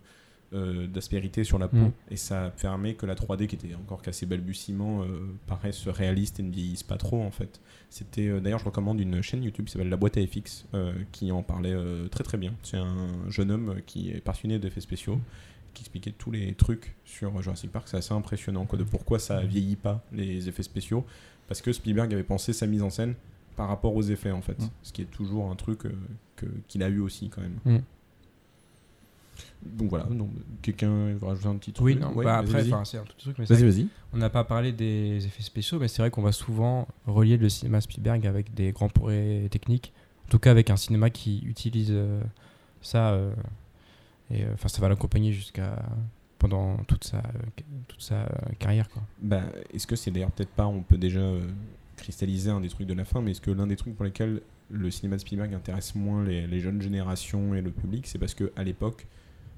[0.54, 1.92] euh, d'aspérité sur la peau Mm.
[2.12, 5.08] et ça permet que la 3D qui était encore qu'à ses balbutiements euh,
[5.48, 7.60] paraisse réaliste et ne vieillisse pas trop en fait.
[7.90, 10.66] C'était euh, d'ailleurs je recommande une chaîne YouTube qui s'appelle La Boîte à FX
[11.12, 11.76] qui en parlait
[12.12, 12.54] très très bien.
[12.64, 12.96] C'est un
[13.30, 15.20] jeune homme qui est passionné d'effets spéciaux
[15.74, 17.88] qui expliquait tous les trucs sur Jurassic Park.
[17.88, 21.06] C'est assez impressionnant quoi, de pourquoi ça vieillit pas les effets spéciaux
[21.48, 23.16] parce que Spielberg avait pensé sa mise en scène
[23.56, 24.70] par rapport aux effets en fait, Mm.
[24.84, 25.92] ce qui est toujours un truc euh,
[26.36, 27.58] que- qu'il a eu aussi quand même.
[27.66, 27.78] Mm.
[29.66, 30.08] Donc voilà,
[30.62, 33.26] quelqu'un veut rajouter un petit truc Oui, non, Ouais, bah après, c'est un tout petit
[33.26, 33.88] truc, mais Vas-y, vas-y.
[34.14, 37.50] On n'a pas parlé des effets spéciaux, mais c'est vrai qu'on va souvent relier le
[37.50, 39.94] cinéma Spielberg avec des grands progrès techniques.
[40.26, 42.22] En tout cas, avec un cinéma qui utilise euh,
[42.82, 43.12] ça.
[43.12, 43.34] euh,
[44.32, 45.82] et euh, enfin, ça va l'accompagner jusqu'à
[46.40, 47.22] pendant toute sa,
[47.88, 48.28] toute sa
[48.60, 48.90] carrière.
[48.90, 49.02] Quoi.
[49.22, 51.22] Bah, est-ce que c'est d'ailleurs peut-être pas, on peut déjà
[51.96, 54.42] cristalliser un des trucs de la fin, mais est-ce que l'un des trucs pour lesquels
[54.70, 58.34] le cinéma de Spielberg intéresse moins les, les jeunes générations et le public, c'est parce
[58.34, 59.06] qu'à l'époque,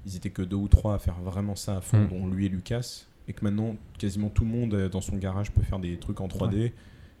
[0.06, 2.08] ils étaient que deux ou trois à faire vraiment ça à fond, Mm.
[2.08, 5.50] dont lui et Lucas, et que maintenant, quasiment tout le monde euh, dans son garage
[5.52, 6.72] peut faire des trucs en 3D.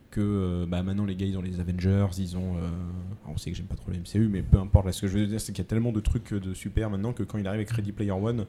[0.08, 2.56] Que euh, bah, maintenant, les gars, ils ont les Avengers, ils ont.
[2.56, 2.68] euh,
[3.26, 4.86] on sait que j'aime pas trop le MCU, mais peu importe.
[4.86, 6.88] Là, ce que je veux dire, c'est qu'il y a tellement de trucs de super
[6.90, 8.46] maintenant que quand il arrive avec Ready Player One,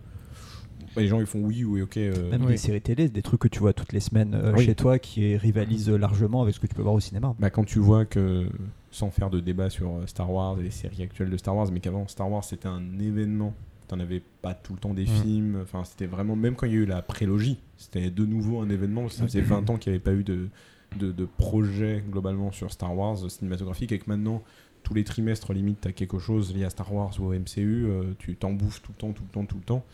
[0.96, 1.98] bah, les gens ils font oui, oui, ok.
[1.98, 2.52] euh, Même oui.
[2.52, 4.66] des séries télé, des trucs que tu vois toutes les semaines euh, Oui.
[4.66, 7.36] chez toi qui rivalisent largement avec ce que tu peux voir au cinéma.
[7.40, 8.48] Bah, quand tu vois que,
[8.92, 11.80] sans faire de débat sur Star Wars et les séries actuelles de Star Wars, mais
[11.80, 13.54] qu'avant Star Wars c'était un événement,
[13.88, 15.22] t'en avais pas tout le temps des Mm.
[15.24, 18.60] films, enfin c'était vraiment, même quand il y a eu la prélogie, c'était de nouveau
[18.60, 20.50] un événement, ça faisait 20 ans qu'il n'y avait pas eu de,
[20.98, 24.44] de, de projet globalement sur Star Wars cinématographique, et que maintenant,
[24.84, 28.14] tous les trimestres limite, t'as quelque chose lié à Star Wars ou au MCU, euh,
[28.20, 29.86] tu t'en bouffes tout le temps, tout le temps, tout le temps.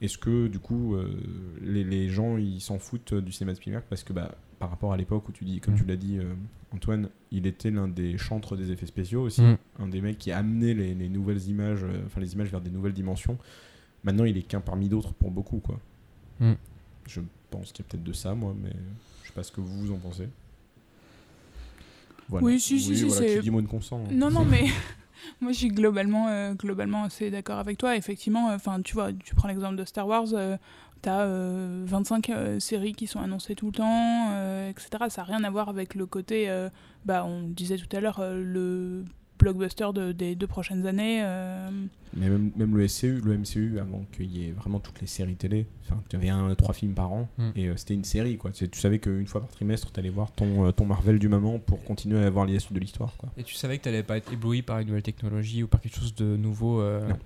[0.00, 1.10] Est-ce que du coup euh,
[1.60, 4.92] les, les gens ils s'en foutent du cinéma de Spielberg parce que bah, par rapport
[4.92, 5.78] à l'époque où tu dis, comme Mm.
[5.78, 6.34] tu l'as dit euh,
[6.74, 9.56] Antoine, il était l'un des chantres des effets spéciaux aussi, Mm.
[9.80, 12.60] un des mecs qui a amené les, les nouvelles images, euh, enfin les images vers
[12.60, 13.38] des nouvelles dimensions.
[14.04, 15.78] Maintenant il est qu'un parmi d'autres pour beaucoup quoi.
[16.40, 16.52] Mm.
[17.08, 18.72] Je pense qu'il y a peut-être de ça moi, mais
[19.22, 20.28] je sais pas ce que vous en pensez.
[22.28, 22.44] Voilà.
[22.46, 24.04] Oui, si, si, si, voilà, mot de consent.
[24.04, 24.12] hein.
[24.12, 24.66] Non, non, mais
[25.40, 27.96] moi je suis globalement, euh, globalement assez d'accord avec toi.
[27.96, 30.56] Effectivement, enfin, tu vois, tu prends l'exemple de Star Wars, euh,
[31.02, 34.88] t'as euh, 25 euh, séries qui sont annoncées tout le temps, euh, etc.
[35.08, 36.68] Ça n'a rien à voir avec le côté, euh,
[37.04, 39.04] bah, on disait tout à l'heure, euh, le
[39.38, 41.20] blockbuster de- des deux prochaines années.
[41.22, 41.70] euh,
[42.16, 45.36] Mais même, même le SCU, le MCU, avant qu'il y ait vraiment toutes les séries
[45.36, 45.66] télé,
[46.08, 47.50] tu avais un, trois films par an, Mm.
[47.54, 48.50] et euh, c'était une série, quoi.
[48.50, 51.28] Tu tu savais qu'une fois par trimestre, tu allais voir ton, euh, ton Marvel du
[51.28, 53.12] moment pour continuer à voir les suites de l'histoire.
[53.36, 55.80] Et tu savais que tu n'allais pas être ébloui par une nouvelle technologie ou par
[55.80, 57.16] quelque chose de nouveau euh, Non.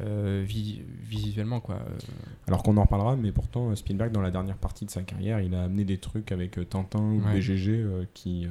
[0.00, 1.60] Euh, vi- visuellement.
[1.60, 1.78] Quoi.
[2.46, 5.54] Alors qu'on en reparlera, mais pourtant, Spielberg, dans la dernière partie de sa carrière, il
[5.54, 7.34] a amené des trucs avec euh, Tintin ou Ouais.
[7.36, 8.46] BGG euh, qui.
[8.46, 8.48] euh,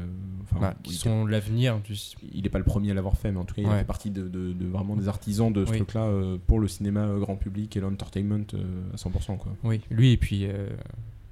[0.60, 1.94] bah, qui sont l'avenir du.
[2.34, 3.80] il n'est pas le premier à l'avoir fait, mais en tout cas, il Ouais.
[3.80, 5.78] fait partie de, de- de vraiment des artisans de ce Oui.
[5.78, 9.38] truc-là euh, pour le cinéma euh, grand public et l'entertainment euh, à 100%.
[9.38, 9.54] Quoi.
[9.64, 10.46] Oui, lui et puis.
[10.46, 10.68] euh,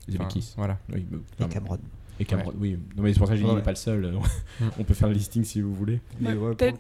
[0.10, 0.54] Zemeckis.
[0.56, 0.78] Voilà.
[0.94, 1.50] Oui, mais- Et.
[1.50, 1.78] Cameron.
[2.20, 2.56] Et Cameron, Ouais.
[2.60, 2.80] oui.
[2.96, 4.12] Non, mais c'est pour ça que j'ai dit, Ouais, il n'est pas le seul.
[4.12, 4.64] Mm.
[4.80, 6.00] On peut faire le listing si vous voulez.
[6.20, 6.80] Mais peut-être-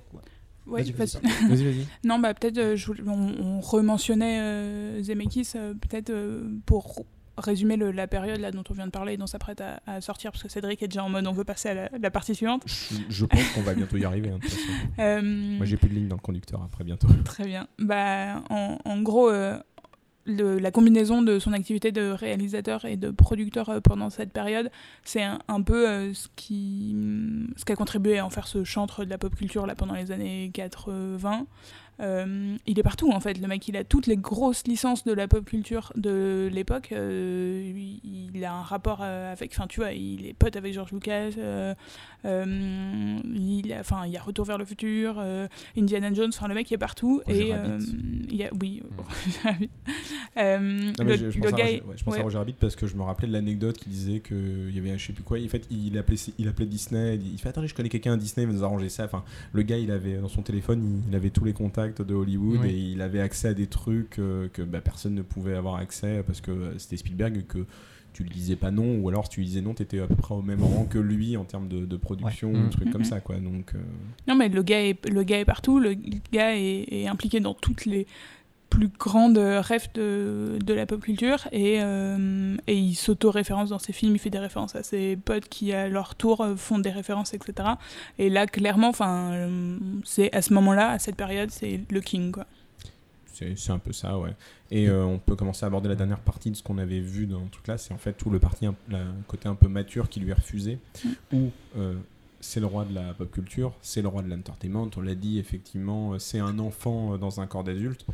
[0.67, 1.49] ouais, Vas-y, vas-y, vas-y.
[1.49, 1.87] Vas-y, vas-y.
[2.03, 7.05] Non, bah peut-être euh, on, on rementionnait euh, Zemeckis, euh, peut-être euh, pour
[7.39, 10.01] résumer le- la période là dont on vient de parler et dont s'apprête à, à
[10.01, 12.33] sortir, parce que Cédric est déjà en mode on veut passer à la, la partie
[12.33, 12.63] suivante.
[12.65, 14.29] Je, je pense qu'on va bientôt y arriver.
[14.29, 14.71] hein, de toute façon.
[14.99, 17.07] Euh, Moi, j'ai plus de ligne dans le conducteur après bientôt.
[17.25, 17.67] Très bien.
[17.77, 19.57] Bah, en, en gros, euh,
[20.27, 24.69] la combinaison de son activité de réalisateur et de producteur euh, pendant cette période,
[25.03, 26.95] c'est un, un peu euh, ce qui
[27.55, 29.93] ce qui a contribué à en faire ce chantre de la pop culture là pendant
[29.93, 31.45] les années 80.
[31.99, 33.39] Euh, il est partout en fait.
[33.39, 36.89] Le mec, il a toutes les grosses licences de la pop culture de l'époque.
[36.91, 37.71] Euh,
[38.03, 41.31] il, a un rapport euh, avec, enfin tu vois, il est pote avec George Lucas.
[41.37, 41.73] euh,
[42.23, 45.23] il, a- enfin, il y a Retour vers le futur,
[45.77, 46.31] Indiana Jones.
[46.33, 47.21] Enfin, le mec il est partout.
[47.25, 47.53] Roger et
[48.29, 48.83] il y a, oui.
[50.37, 52.23] Non, le, je, je pense, à Roger, ouais, je pense à ouais.
[52.23, 54.97] Roger Rabbit parce que je me rappelais de l'anecdote qui disait qu'il y avait un
[54.97, 55.39] je sais plus quoi.
[55.39, 57.15] En fait, il appelait, il appelait Disney.
[57.15, 59.05] Il, fait Attendez, je connais quelqu'un à Disney, il va nous arranger ça.
[59.05, 59.23] Enfin,
[59.53, 62.59] le gars, il avait dans son téléphone, il, il avait tous les contacts de Hollywood
[62.61, 62.69] Oui.
[62.69, 66.23] et il avait accès à des trucs euh, que bah, personne ne pouvait avoir accès
[66.25, 67.65] parce que euh, c'était Spielberg et que
[68.13, 70.07] tu lui disais pas non ou alors si tu lui disais non, tu étais à
[70.07, 72.57] peu près au même rang que lui en termes de, de production Ouais.
[72.59, 72.69] ou Mm.
[72.71, 73.07] trucs comme Mhm.
[73.07, 73.19] ça.
[73.19, 73.35] quoi.
[73.37, 73.79] Donc, euh,
[74.27, 75.79] Non, mais le gars est, le gars est partout.
[75.79, 75.93] Le
[76.31, 78.07] gars est, est impliqué dans toutes les
[78.69, 83.93] plus grandes rêves de, de la pop culture et, euh, et il s'auto-référence dans ses
[83.93, 84.13] films.
[84.15, 87.33] Il fait des références à ses potes qui, à leur tour, euh, font des références,
[87.33, 87.69] etc.
[88.19, 92.31] Et là, clairement, enfin, euh, c'est à ce moment-là, à cette période, c'est le king,
[92.31, 92.45] quoi.
[93.33, 94.31] C'est c'est un peu ça, ouais.
[94.71, 97.27] Et euh, on peut commencer à aborder la dernière partie de ce qu'on avait vu
[97.27, 97.77] dans truc là.
[97.77, 100.79] C'est en fait tout le parti, la- côté un peu mature qui lui est refusé,
[101.31, 101.93] où euh,
[102.47, 104.89] c'est le roi de la pop culture, c'est le roi de l'entertainment.
[104.97, 108.05] On l'a dit, effectivement, euh, c'est un enfant euh, dans un corps d'adulte.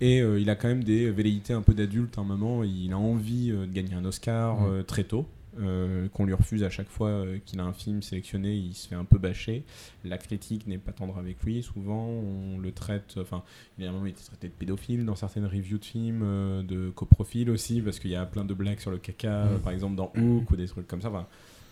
[0.00, 2.64] Et euh, il a quand même des velléités un peu d'adulte à un moment.
[2.64, 5.26] Il a envie euh, de gagner un Oscar euh, très tôt.
[5.60, 8.88] euh, qu'on lui refuse à chaque fois euh, qu'il a un film sélectionné, il se
[8.88, 9.64] fait un peu bâcher.
[10.04, 11.62] La critique n'est pas tendre avec lui.
[11.62, 13.14] Souvent, on le traite.
[13.18, 13.42] Enfin,
[13.78, 16.64] il y a un moment, il était traité de pédophile dans certaines reviews de films,
[16.66, 19.72] de coprofile aussi, parce qu'il y a plein de blagues sur le caca, euh, par
[19.72, 21.08] exemple dans Hook ou des trucs comme ça.
[21.10, 21.26] Enfin,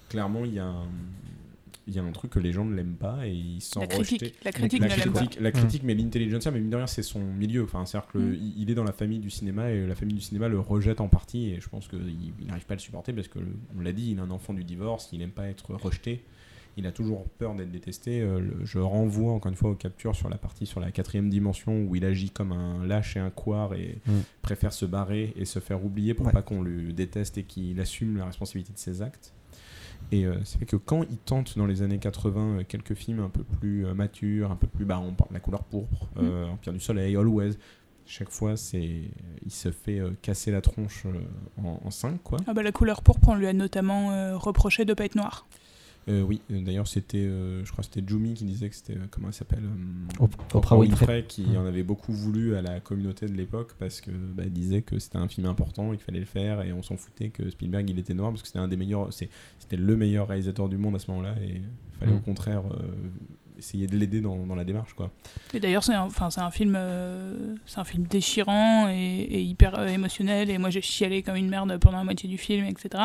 [0.09, 0.87] clairement, il y a un,
[1.87, 3.83] il y a un truc que les gens ne l'aiment pas et ils se La
[3.87, 4.21] sentent critique.
[4.23, 4.37] rejetés.
[4.45, 5.19] La critique la ne l'aime pas.
[5.21, 7.65] critique, la critique mais l'intelligentsia, mais mine de rien, c'est son milieu.
[7.65, 8.33] Enfin, c'est-à-dire Mm.
[8.33, 11.01] qu'il il est dans la famille du cinéma et la famille du cinéma le rejette
[11.01, 13.39] en partie et je pense qu'il n'arrive pas à le supporter parce que,
[13.77, 16.23] on l'a dit, il est un enfant du divorce, il n'aime pas être rejeté.
[16.77, 18.21] Il a toujours peur d'être détesté.
[18.23, 21.83] Euh, je renvoie encore une fois aux captures sur la partie sur la quatrième dimension
[21.83, 24.13] où il agit comme un lâche et un couard et Mm.
[24.41, 26.33] préfère se barrer et se faire oublier pour Ouais.
[26.33, 29.33] pas qu'on le déteste et qu'il assume la responsabilité de ses actes.
[30.13, 33.21] Et euh, c'est fait que quand il tente dans les années 80 euh, quelques films
[33.21, 36.09] un peu plus euh, matures, un peu plus, bah, on parle de la couleur pourpre,
[36.19, 37.53] euh, Empire du Soleil, Always,
[38.07, 39.03] chaque fois c'est,
[39.45, 41.05] il se fait casser la tronche
[41.63, 42.39] en, en cinq quoi.
[42.49, 45.47] Ah bah, la couleur pourpre, on lui a notamment reproché de pas être noir.
[46.11, 48.95] Euh, oui, euh, d'ailleurs c'était, euh, je crois que c'était Jumi qui disait que c'était,
[48.97, 51.25] euh, comment elle s'appelle euh, Op- Oprah Winfrey.
[51.29, 51.57] qui Mm.
[51.57, 54.99] en avait beaucoup voulu à la communauté de l'époque parce que bah, elle disait que
[54.99, 57.89] c'était un film important et qu'il fallait le faire et on s'en foutait que Spielberg
[57.89, 60.77] il était noir parce que c'était un des meilleurs, c'est- c'était le meilleur réalisateur du
[60.77, 62.17] monde à ce moment-là et il fallait Mm.
[62.17, 62.83] au contraire euh,
[63.59, 65.11] essayer de l'aider dans, dans la démarche quoi.
[65.53, 69.43] Et d'ailleurs, c'est un, enfin, c'est un film, euh, c'est un film déchirant et, et
[69.43, 70.49] hyper euh, émotionnel.
[70.49, 73.05] Et moi, j'ai chialé comme une merde pendant la moitié du film, etc.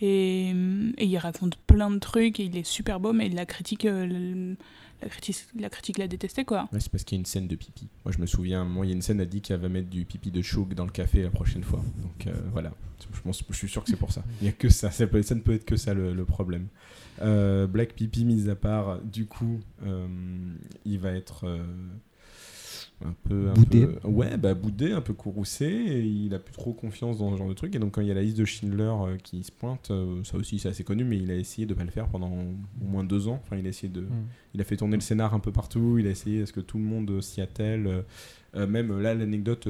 [0.00, 3.86] Et, et il raconte plein de trucs et il est super beau, mais la critique,
[3.86, 4.54] euh,
[5.02, 6.68] la critique, la critique l'a détesté quoi.
[6.78, 7.88] C'est parce qu'il y a une scène de pipi.
[8.04, 9.88] Moi, je me souviens, moi, il y a une scène, elle dit qu'elle va mettre
[9.88, 11.82] du pipi de chouk dans le café la prochaine fois.
[12.02, 12.72] Donc euh, voilà,
[13.24, 14.24] je, suis sûr que c'est pour ça.
[14.40, 16.68] Il n'y a que ça, ça, ne peut être que ça le, problème.
[17.22, 20.06] Euh, Black Pipi, mis à part, du coup, euh,
[20.84, 21.64] il va être euh,
[23.04, 23.50] un peu.
[23.50, 23.86] un Boudé.
[23.86, 27.36] peu- ouais, bah boudé, un peu courroucé, et il a plus trop confiance dans ce
[27.36, 27.74] genre de truc.
[27.74, 30.22] Et donc, quand il y a la liste de Schindler euh, qui se pointe, euh,
[30.24, 32.84] ça aussi, c'est assez connu, mais il a essayé de pas le faire pendant au
[32.84, 33.40] moins deux ans.
[33.44, 34.06] Enfin, il a essayé de.
[34.54, 36.78] Il a fait tourner le scénar un peu partout, il a essayé est-ce que tout
[36.78, 38.02] le monde s'y attelle.
[38.54, 39.68] euh, même là, l'anecdote,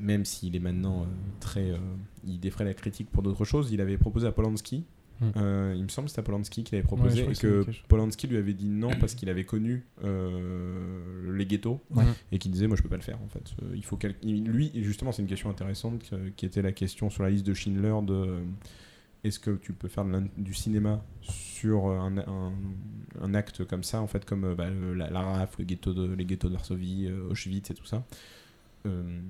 [0.00, 1.06] même s'il est maintenant euh,
[1.40, 1.70] très.
[1.72, 1.76] euh,
[2.24, 4.84] il défraie la critique pour d'autres choses, il avait proposé à Polanski.
[5.20, 5.30] Mm.
[5.36, 7.64] euh, il me semble que c'était à Polanski qu'il avait Ouais, proposé crois et que
[7.64, 7.70] que.
[7.88, 12.04] Polanski lui avait dit non parce qu'il avait connu euh, les ghettos Ouais.
[12.32, 14.16] et qu'il disait moi je peux pas le faire en fait Euh, il faut quel-
[14.22, 16.02] lui justement c'est une question intéressante
[16.36, 18.38] qui était la question sur la liste de Schindler de
[19.22, 20.06] est-ce que tu peux faire
[20.38, 22.52] du cinéma sur un, un-
[23.20, 26.24] un acte comme ça, en fait, comme bah, la, la RAF, le ghetto de, les
[26.24, 28.06] ghettos de Varsovie, Auschwitz et tout ça,
[28.86, 29.20] euh,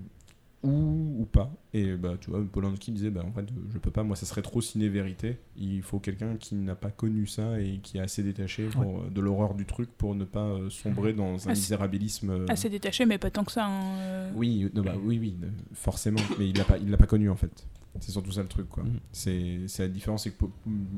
[0.62, 4.02] ou, ou pas Et bah, tu vois, Polanski disait, bah, en fait, je peux pas,
[4.02, 5.38] moi, ça serait trop ciné-vérité.
[5.56, 9.10] Il faut quelqu'un qui n'a pas connu ça et qui est assez détaché pour, euh,
[9.10, 12.30] de l'horreur du truc pour ne pas euh, sombrer dans un Assez- misérabilisme.
[12.30, 13.66] euh, Assez détaché, mais pas tant que ça.
[13.66, 14.32] hein, euh.
[14.34, 17.06] oui, euh, non, bah, oui, oui, euh, forcément, mais il l'a pas, il l'a pas
[17.06, 17.66] connu en fait.
[17.98, 18.84] C'est surtout ça le truc, quoi.
[18.84, 19.00] Mhm.
[19.12, 20.50] C'est, c'est la différence, c'est que pour,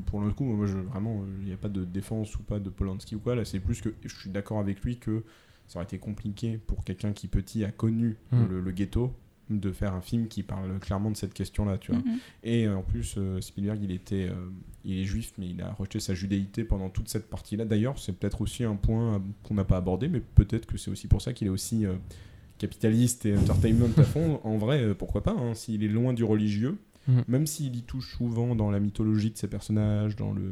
[0.05, 2.59] pour le coup, moi, je, vraiment, euh, il n'y a pas de défense ou pas
[2.59, 3.33] de Polanski ou quoi.
[3.35, 5.23] Là, c'est plus que je suis d'accord avec lui que
[5.67, 9.11] ça aurait été compliqué pour quelqu'un qui petit a connu le, le ghetto
[9.49, 12.01] de faire un film qui parle clairement de cette question-là, tu vois.
[12.01, 12.17] Mhm.
[12.43, 14.35] Et euh, en plus, euh, Spielberg, il était, euh,
[14.85, 17.65] il est juif, mais il a rejeté sa judéité pendant toute cette partie-là.
[17.65, 21.07] D'ailleurs, c'est peut-être aussi un point qu'on n'a pas abordé, mais peut-être que c'est aussi
[21.07, 21.93] pour ça qu'il est aussi euh,
[22.57, 24.39] capitaliste et entertainment à fond.
[24.43, 26.77] En vrai, euh, pourquoi pas hein, S'il est loin du religieux,
[27.07, 27.23] Mhm.
[27.27, 30.51] même s'il y touche souvent dans la mythologie de ses personnages, dans le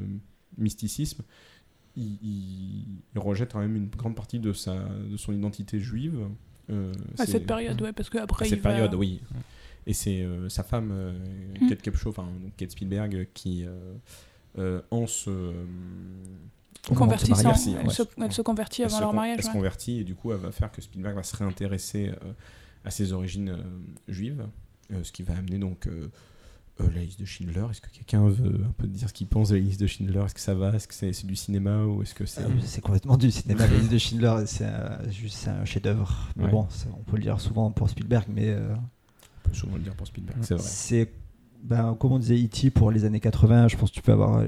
[0.57, 1.23] mysticisme,
[1.95, 2.85] il, il-
[3.15, 4.75] il rejette quand même une grande partie de, sa,
[5.09, 6.19] de son identité juive.
[6.71, 9.21] Euh, À cette période, ouais, parce qu'après, à il cette va- période, oui.
[9.87, 11.13] Et c'est euh, sa femme, euh,
[11.59, 11.69] Mm.
[11.69, 13.93] Kate Capshaw, enfin Kate Spielberg, euh, qui, euh,
[14.57, 15.53] euh, en se euh,
[16.95, 17.93] Convertissant, elle, ouais.
[17.93, 19.37] se, elle se convertit elle avant se leur mariage.
[19.37, 19.53] Elle se ouais.
[19.53, 22.33] convertit et du coup, elle va faire que Spielberg va se réintéresser euh,
[22.85, 23.61] à ses origines euh,
[24.11, 24.45] juives,
[24.91, 25.87] euh, ce qui va amener donc
[26.81, 27.65] euh, euh, la liste de Schindler.
[27.69, 30.19] Est-ce que quelqu'un veut un peu dire ce qu'il pense de la liste de Schindler?
[30.25, 30.73] Est-ce que ça va?
[30.75, 33.67] Est-ce que c'est du cinéma ou est-ce que c'est Ah, C'est complètement du cinéma.
[33.67, 36.29] La liste de Schindler, c'est un, juste un chef-d'œuvre.
[36.37, 36.49] Ouais.
[36.49, 38.73] bon, ça, on peut le dire souvent pour Spielberg, mais euh,
[39.45, 40.63] On peut souvent le dire pour Spielberg, c'est vrai.
[40.63, 41.11] c'est,
[41.63, 42.71] ben, comme on disait, E.T.
[42.71, 43.67] pour les années 80.
[43.67, 44.43] Je pense que tu peux avoir.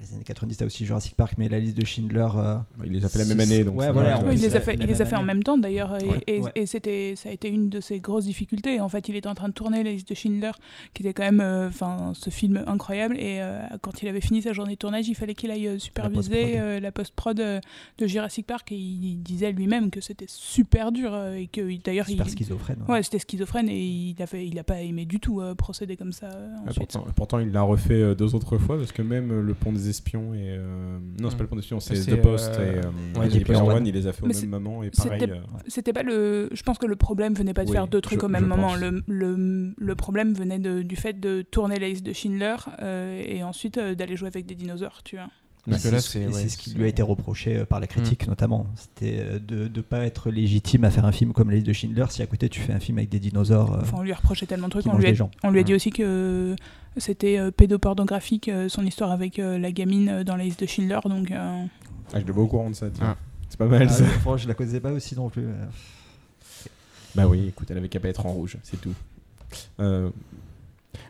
[0.00, 2.28] Les années 90, t'as aussi Jurassic Park, mais la liste de Schindler.
[2.36, 4.34] euh, Il les a fait la même année, donc ouais, voilà, ouais.
[4.34, 6.20] Il les a fait, il les a fait en même temps d'ailleurs, et, Ouais.
[6.26, 6.52] et, Ouais.
[6.54, 8.80] et c'était, ça a été une de ses grosses difficultés.
[8.80, 10.52] En fait, il était en train de tourner la liste de Schindler,
[10.94, 13.16] qui était quand même, euh, enfin, ce film incroyable.
[13.18, 16.30] Et euh, quand il avait fini sa journée de tournage, il fallait qu'il aille superviser
[16.30, 16.60] post-prod.
[16.62, 21.48] euh, la post-prod de Jurassic Park, et il disait lui-même que c'était super dur et
[21.48, 22.78] que d'ailleurs, Super il, schizophrène.
[22.88, 25.96] ouais, c'était schizophrène et il a fait, il a pas aimé du tout euh, procéder
[25.96, 26.92] comme ça euh, Ah, ensuite.
[26.92, 30.34] pourtant, pourtant, il l'a refait deux autres fois parce que même le pont des espions
[30.34, 32.84] et euh, non c'est pas le pont des espions c'est C'est, The Post euh, et,
[32.84, 33.60] euh, ouais, et The Player.
[33.60, 35.92] One il les a fait au Mais même c'est- moment et c'était- pareil euh, C'était
[35.92, 36.48] pas le.
[36.52, 38.46] Je pense que le problème venait pas de Oui, faire deux trucs je- au même
[38.46, 38.74] moment.
[38.76, 43.22] Le, le, le problème venait de- du fait de tourner la liste de Schindler euh,
[43.26, 45.28] et ensuite euh, d'aller jouer avec des dinosaures, tu vois.
[45.68, 47.64] Parce que c'est là, ce- c'est- et ouais, c'est ce qui lui a été reproché
[47.66, 48.66] par la critique notamment.
[48.74, 52.06] C'était de ne pas être légitime à faire un film comme La liste de Schindler
[52.08, 53.76] si à côté tu fais un film avec des dinosaures.
[53.82, 54.86] Enfin, on lui a reproché tellement de trucs.
[54.86, 55.30] On lui, a, des gens.
[55.42, 56.56] on lui a dit aussi que
[56.98, 60.66] c'était euh, pédopornographique, euh, son histoire avec euh, la gamine euh, dans la liste de
[60.66, 60.98] Schindler.
[61.04, 61.64] Donc, euh,
[62.12, 63.16] ah je pas au courant de ça tiens.
[63.16, 63.16] Ah.
[63.48, 65.46] c'est pas mal Ah, ça franchement, je la connaissais pas aussi non plus.
[67.14, 68.94] bah oui écoute elle avait qu'à pas être en rouge c'est tout
[69.80, 70.10] Euh,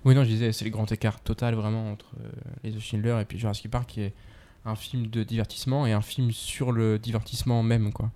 [0.05, 2.28] Oui, non, je disais, c'est le grand écart total vraiment entre euh,
[2.64, 4.14] les The Schindler et puis Jurassic Park, qui est
[4.64, 8.11] un film de divertissement et un film sur le divertissement même, quoi.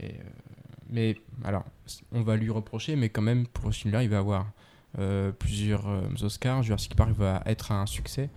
[0.00, 0.22] Et, euh,
[0.90, 1.64] mais alors,
[2.12, 4.44] on va lui reprocher, mais quand même, pour Schindler, il va avoir euh,
[5.38, 6.62] plusieurs euh, Oscars.
[6.62, 8.30] Jurassic Park va être un succès.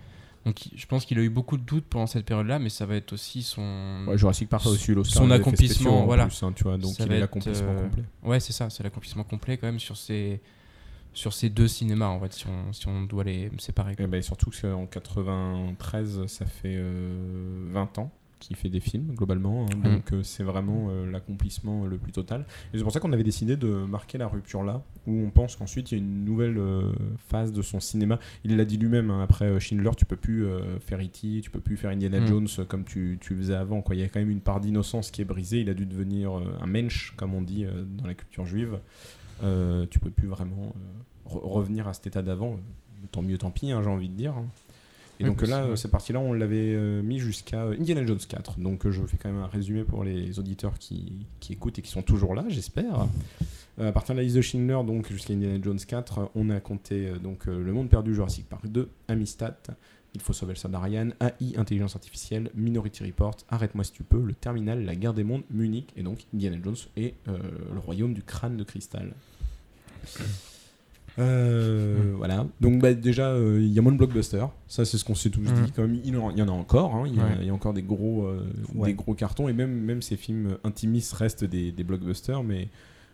[0.44, 2.96] Donc, je pense qu'il a eu beaucoup de doutes pendant cette période-là, mais ça va
[2.96, 4.04] être aussi son.
[4.08, 6.26] ouais, Jurassic Park a aussi son accomplissement, voilà.
[6.26, 9.22] plus, hein, tu vois donc Ça il l'accomplissement euh, complet Ouais, c'est ça, c'est l'accomplissement
[9.22, 10.40] complet quand même sur ces,
[11.12, 13.94] sur ces deux cinémas, en fait, si on, si on doit les séparer.
[13.98, 18.10] Et ben, surtout qu'en 93, ça fait euh, 20 ans
[18.42, 19.64] qu'il fait des films, globalement.
[19.66, 19.76] hein.
[19.76, 19.82] Mhm.
[19.94, 22.44] donc, euh, c'est vraiment euh, l'accomplissement euh, le plus total.
[22.74, 25.56] Et c'est pour ça qu'on avait décidé de marquer la rupture là, où on pense
[25.56, 26.60] qu'ensuite, il y a une nouvelle
[27.28, 28.18] phase de son cinéma.
[28.44, 30.44] Il l'a dit lui-même, hein, après Schindler, tu peux plus
[30.80, 32.26] faire E.T., tu peux plus faire Indiana Mhm.
[32.26, 33.80] Jones comme tu, tu faisais avant.
[33.82, 33.94] Quoi.
[33.94, 35.60] Il y a quand même une part d'innocence qui est brisée.
[35.60, 37.64] Il a dû devenir un mensch, comme on dit
[37.98, 38.78] dans la culture juive.
[39.90, 40.74] Tu peux plus vraiment
[41.28, 42.58] re- revenir à cet état d'avant.
[43.10, 44.34] tant mieux, tant pis, hein, j'ai envie de dire.
[45.22, 48.18] Et Oui, donc là, euh, cette partie-là, on l'avait euh, mis jusqu'à euh, Indiana Jones
[48.18, 48.58] 4.
[48.58, 51.90] Donc je fais quand même un résumé pour les auditeurs qui, qui écoutent et qui
[51.90, 53.06] sont toujours là, j'espère.
[53.80, 56.50] Euh, à partir de la liste de Schindler, donc jusqu'à Indiana Jones 4, euh, on
[56.50, 59.54] a compté donc Le Monde Perdu, Jurassic Park 2, Amistad,
[60.14, 64.20] Il faut sauver le soldat Ryan, AI, Intelligence Artificielle, Minority Report, Arrête-moi si tu peux,
[64.20, 67.38] Le Terminal, La Guerre des Mondes, Munich, et donc Indiana Jones et euh,
[67.72, 69.14] Le Royaume du Crâne de Cristal.
[71.18, 72.46] Euh, Voilà.
[72.60, 74.48] Donc bah, déjà, euh, il y a moins de blockbusters.
[74.68, 75.64] Ça, c'est ce qu'on s'est tous Mhm.
[75.66, 75.72] dit.
[75.74, 76.94] Quand même, il, y en a encore.
[76.94, 77.04] hein.
[77.06, 77.36] Il, y a, Ouais.
[77.40, 78.88] il y a encore des gros, euh, Ouais.
[78.90, 79.48] des gros cartons.
[79.48, 82.42] Et même, même ces films intimistes restent des, des blockbusters.
[82.42, 82.68] Mais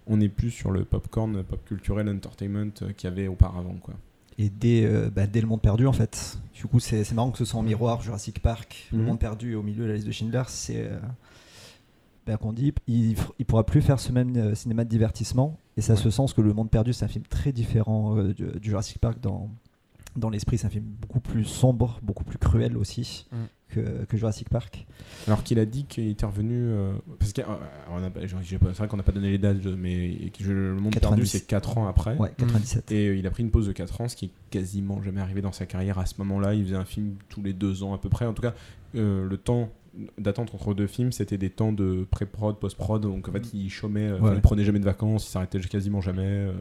[0.06, 3.74] on n'est plus sur le popcorn, pop culturel entertainment qu'il y avait auparavant.
[3.82, 3.94] Quoi.
[4.38, 6.38] Et dès, bah, dès le monde perdu, en fait.
[6.54, 9.04] Du coup, c'est marrant que ce soit en miroir, Jurassic Park, le Mhm.
[9.04, 10.42] monde perdu au milieu la liste de Schindler.
[10.46, 10.88] C'est.
[12.26, 15.58] bah, qu'on dit, il, il pourra plus faire ce même cinéma de divertissement.
[15.78, 18.46] Et ça se sent que le monde perdu, c'est un film très différent euh, du,
[18.60, 19.48] du Jurassic Park dans,
[20.16, 20.58] dans l'esprit.
[20.58, 23.36] C'est un film beaucoup plus sombre, beaucoup plus cruel aussi Mm.
[23.74, 24.86] que, que Jurassic Park.
[25.26, 26.54] Alors qu'il a dit qu'il était revenu.
[26.56, 30.74] euh, parce que, euh, c'est vrai qu'on n'a pas donné les dates, mais je- le
[30.74, 31.26] monde perdu, 90.
[31.30, 32.16] c'est 4 ans après.
[32.16, 32.90] Ouais, 97.
[32.92, 35.20] Et euh, il a pris une pause de 4 ans, ce qui est quasiment jamais
[35.20, 36.54] arrivé dans sa carrière à ce moment-là.
[36.54, 38.24] Il faisait un film tous les 2 ans à peu près.
[38.26, 38.54] En tout cas,
[38.96, 39.68] euh, le temps
[40.18, 43.02] d'attente entre deux films, c'était des temps de pré-prod, post-prod.
[43.02, 44.34] Donc en fait, il chômait, euh, Ouais.
[44.34, 46.22] il prenait jamais de vacances, il s'arrêtait quasiment jamais.
[46.24, 46.52] euh.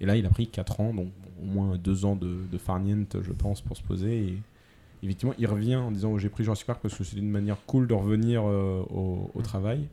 [0.00, 1.08] et là, il a pris 4 ans, donc
[1.42, 4.18] au moins 2 ans de, de farniente, je pense, pour se poser.
[4.28, 4.38] Et
[5.02, 7.86] effectivement, il revient en disant J'ai pris Jurassic Park parce que c'était une manière cool
[7.86, 9.86] de revenir euh, au, au travail.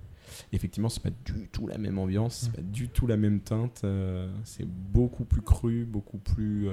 [0.54, 3.82] Effectivement, c'est pas du tout la même ambiance, c'est pas du tout la même teinte.
[3.86, 6.68] euh, c'est beaucoup plus cru, beaucoup plus.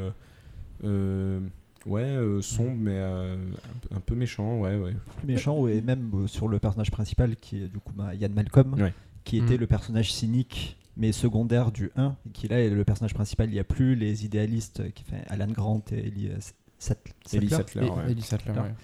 [0.85, 1.41] euh,
[1.87, 4.95] ouais, euh, sombre, mais euh, un, peu- un peu méchant, ouais, ouais.
[5.19, 8.29] plus méchant et même euh, sur le personnage principal qui est du coup bah, Ian
[8.35, 8.93] Malcolm Ouais.
[9.25, 9.61] qui était Mm.
[9.61, 13.53] le personnage cynique mais secondaire du 1 et qui là est le personnage principal il
[13.53, 16.37] n'y a plus les idéalistes qui fait Alan Grant et Ellie euh,
[16.79, 16.97] Sat-
[17.33, 18.11] Ellie Sattler, Sattler, Et- ouais.
[18.13, 18.69] Ellie Sattler, Sattler.
[18.71, 18.75] ouais.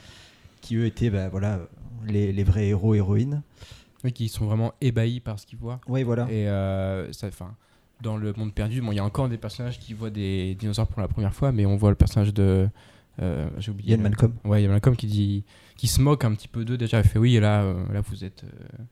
[0.61, 1.61] qui eux étaient bah, voilà
[2.07, 3.43] les, les vrais héros héroïnes
[4.05, 5.81] Oui, qui sont vraiment ébahis par ce qu'ils voient.
[5.89, 7.55] oui voilà Et euh, ça, enfin,
[8.03, 10.87] dans le monde perdu, bon, il y a encore des personnages qui voient des dinosaures
[10.89, 12.69] pour la première fois, mais on voit le personnage de.
[13.23, 13.95] euh, J'ai oublié.
[13.97, 15.45] Ian Malcolm Ouais, Ian Malcolm qui dit,
[15.77, 16.99] qui se moque un petit peu d'eux déjà.
[16.99, 18.45] Il fait oui, et là, euh, là, vous êtes.
[18.45, 18.49] euh,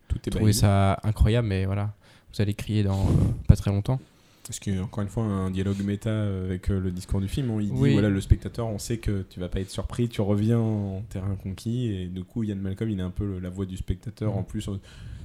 [0.09, 1.95] Tout est trouvez ça incroyable, mais voilà,
[2.35, 3.13] vous allez crier dans euh,
[3.47, 4.01] pas très longtemps.
[4.47, 6.11] Parce que, encore une fois, un dialogue méta
[6.47, 7.93] avec euh, le discours du film, on- il dit Oui.
[7.93, 11.37] voilà, le spectateur, on sait que tu vas pas être surpris, tu reviens en terrain
[11.43, 14.35] conquis, et du coup, Ian Malcolm, il est un peu le- la voix du spectateur
[14.35, 14.67] en plus.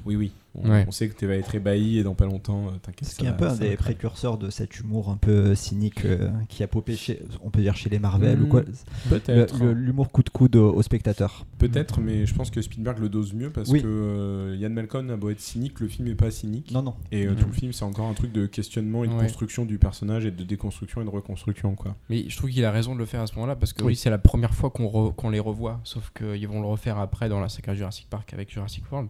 [0.06, 0.86] oui, oui, on, Ouais.
[0.88, 3.08] on sait que tu vas être ébahi et dans pas longtemps, euh, t'inquiète.
[3.10, 6.30] ce qui est un peu un des précurseurs de cet humour un peu cynique euh,
[6.50, 8.64] qui a popé chez on peut dire chez les Marvel ou quoi
[9.10, 9.64] Peut-être.
[9.66, 13.34] L'humour coup de coude au, au spectateur Peut-être, mais je pense que Spielberg le dose
[13.34, 13.82] mieux parce Oui.
[13.82, 16.72] que euh, Ian Malcolm a beau être cynique, le film est pas cynique.
[16.72, 19.14] non non Et euh, tout le film, c'est encore un truc de questionnement et de
[19.14, 19.24] Ouais.
[19.24, 21.96] construction du personnage et de déconstruction et de reconstruction, quoi.
[22.10, 23.90] Mais je trouve qu'il a raison de le faire à ce moment-là parce que Oui.
[23.90, 26.98] oui, c'est la première fois qu'on re- qu'on les revoit, sauf qu'ils vont le refaire
[26.98, 29.10] après dans la saga Jurassic Park avec Jurassic World.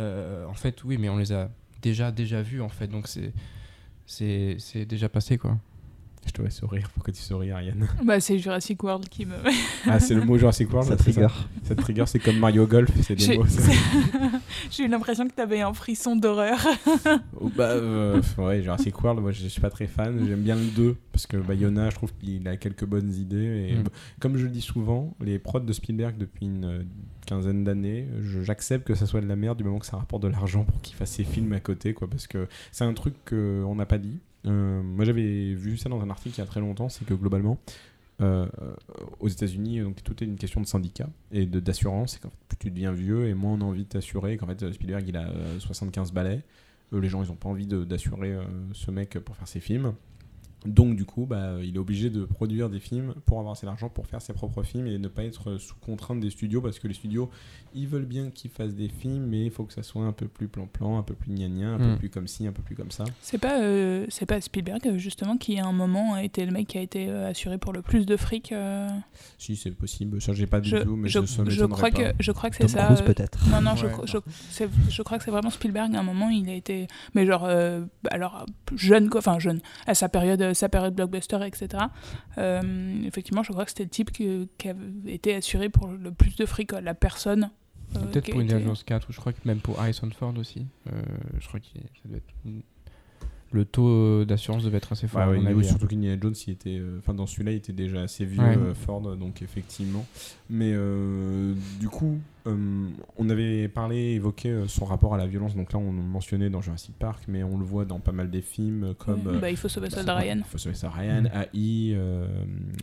[0.00, 1.50] Euh, en fait, oui, mais on les a
[1.82, 3.32] déjà déjà vus en fait, donc c'est
[4.06, 5.56] c'est c'est déjà passé quoi.
[6.26, 6.90] Je te vois sourire.
[6.92, 9.36] Pourquoi tu souris, Ariane Bah, c'est Jurassic World qui me.
[9.86, 11.26] Ah, c'est le mot Jurassic World ça trigger
[11.62, 13.46] Ça trigger, c'est comme Mario Golf, c'est des J'ai mots.
[13.46, 13.62] ça.
[14.70, 16.58] j'ai eu l'impression que t'avais un frisson d'horreur.
[17.40, 20.22] Oh, bah, euh, ouais, Jurassic World, moi je suis pas très fan.
[20.28, 23.68] J'aime bien le 2 parce que Bayona, je trouve qu'il a quelques bonnes idées.
[23.70, 23.82] Et Mm.
[23.84, 23.90] bah,
[24.20, 26.82] comme je le dis souvent, les prods de Spielberg depuis une euh,
[27.30, 28.06] quinzaine d'années,
[28.42, 30.80] j'accepte que ça soit de la merde du moment que ça rapporte de l'argent pour
[30.82, 32.08] qu'il fasse ses films à côté, quoi.
[32.10, 34.18] Parce que c'est un truc qu'on n'a pas dit.
[34.46, 37.14] Euh, moi j'avais vu ça dans un article il y a très longtemps, c'est que
[37.14, 37.58] globalement.
[38.22, 38.46] euh,
[39.20, 42.16] aux États-Unis, donc tout est une question de syndicat et de d'assurance.
[42.16, 44.36] Et qu'en fait, plus tu deviens vieux et moins on a envie de t'assurer.
[44.36, 46.42] Qu'en fait, Spielberg il a euh, 75 balais.
[46.92, 48.36] Euh, les gens ils ont pas envie d'assurer
[48.72, 49.94] ce mec pour faire ses films.
[50.66, 53.88] Donc du coup, bah, il est obligé de produire des films pour avoir assez d'argent
[53.88, 56.86] pour faire ses propres films et ne pas être sous contrainte des studios parce que
[56.86, 57.30] les studios,
[57.74, 60.28] ils veulent bien qu'il fasse des films, mais il faut que ça soit un peu
[60.28, 61.96] plus plan-plan, un peu plus gna un peu Mm.
[61.98, 63.04] plus comme ci, un peu plus comme ça.
[63.22, 66.52] C'est pas, euh, c'est pas Spielberg, euh, justement, qui à un moment a été le
[66.52, 68.52] mec qui a été euh, assuré pour le plus de fric.
[68.52, 68.88] euh,
[69.38, 72.12] Si c'est possible, ça j'ai pas du Je, tout, mais je, je m'étonnerait crois pas.
[72.12, 72.84] que, je crois que c'est Tom ça.
[72.84, 74.06] Cruise euh, peut-être Non, non, je, Ouais, cro- non.
[74.06, 74.18] je,
[74.50, 75.94] c'est- je crois que c'est vraiment Spielberg.
[75.96, 78.44] À un moment, il a été, mais genre, euh, alors
[78.76, 81.84] jeune, quoi, enfin jeune, à sa période, euh, sa période blockbuster, etc.
[82.38, 86.36] Euh, effectivement, je crois que c'était le type qui avait été assuré pour le plus
[86.36, 87.50] de fric, la personne.
[87.96, 90.34] euh, Peut-être pour Indiana été- Jones 4 ou je crois que même pour Harrison Ford
[90.38, 90.66] aussi.
[91.40, 92.62] Je crois que ça doit être une-
[93.52, 95.22] le taux d'assurance devait être assez fort.
[95.22, 95.62] À ouais, avis, hein.
[95.68, 98.56] surtout qu'Indiana Jones, il était, euh, enfin dans celui-là, il était déjà assez vieux, Ouais.
[98.56, 100.06] euh, Ford, donc effectivement.
[100.48, 102.88] Mais euh, du coup, euh,
[103.18, 105.56] on avait parlé, évoqué euh, son rapport à la violence.
[105.56, 108.30] Donc là, on le mentionnait dans Jurassic Park, mais on le voit dans pas mal
[108.30, 109.26] des films comme.
[109.26, 110.36] Ouais, euh, bah, il faut sauver Soldat ouais, Ryan.
[110.38, 111.26] Il faut sauver ça Ryan, Mm.
[111.54, 112.26] AI, euh,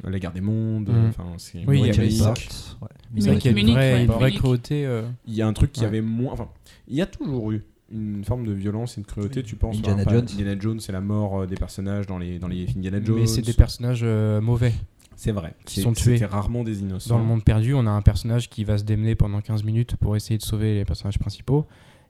[0.03, 0.89] La Guerre des Mondes.
[0.89, 1.07] Mm.
[1.07, 1.99] Enfin, c'est Oui, il y Munich.
[1.99, 5.01] avait une Munich, vraie, une cruauté.
[5.25, 6.33] Il y a un truc qui avait moins.
[6.33, 6.49] Enfin,
[6.89, 9.43] il y a toujours eu une forme de violence et de cruauté.
[9.43, 10.23] Tu penses Indiana Jones.
[10.31, 13.17] Indiana Jones, c'est la mort euh, des personnages dans les dans les Indiana Jones.
[13.19, 14.73] Mais c'est des personnages euh, mauvais.
[15.15, 15.55] C'est vrai.
[15.65, 16.17] qui C'est- sont tués.
[16.17, 17.09] C'était rarement des innocents.
[17.15, 19.95] Dans le monde perdu, on a un personnage qui va se démener pendant 15 minutes
[19.95, 21.65] pour essayer de sauver les personnages principaux.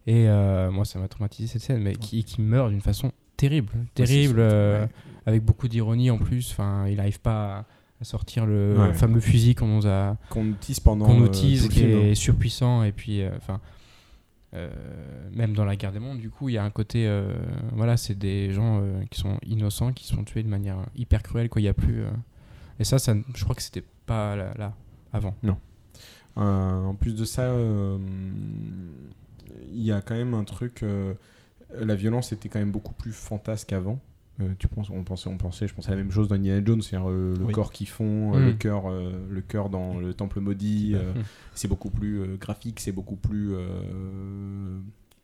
[0.08, 3.72] Et euh, moi, ça m'a traumatisé cette scène, mais qui, qui meurt d'une façon terrible.
[3.94, 4.90] Terrible, Ouais, c'est- euh, ouais.
[5.26, 6.50] avec beaucoup d'ironie en plus.
[6.52, 7.66] Enfin, il n'arrive pas à,
[8.02, 8.94] à sortir le Ouais.
[8.94, 11.92] fameux fusil qu'on nous a qu'on utilise pendant qu'on euh, utilise, tout le qui film,
[11.92, 12.16] est hein.
[12.16, 12.84] surpuissant.
[12.84, 13.58] Et puis, euh, enfin, euh,
[14.54, 17.34] même dans la guerre des mondes, du coup, il y a un côté, euh,
[17.74, 21.50] voilà, c'est des gens euh, qui sont innocents, qui sont tués de manière hyper cruelle.
[21.50, 22.02] Quoi, il y a plus.
[22.04, 22.10] euh,
[22.80, 24.74] Et ça, ça, je crois que c'était pas là, là,
[25.14, 25.36] avant.
[26.38, 27.98] Euh, en plus de ça, euh,
[29.74, 30.84] il y a quand même un truc.
[30.84, 31.14] euh,
[31.74, 34.00] la violence était quand même beaucoup plus fantasque avant.
[34.40, 36.62] Euh, tu penses, on pensait, on pensait, je pensais à la même chose dans Indiana
[36.64, 37.54] Jones, c'est-à-dire euh, le Oui.
[37.54, 38.46] corps qui fond, euh, Mm.
[38.46, 40.96] le cœur, euh, le cœur dans le temple maudit.
[41.56, 43.56] c'est beaucoup plus euh, graphique, c'est beaucoup plus.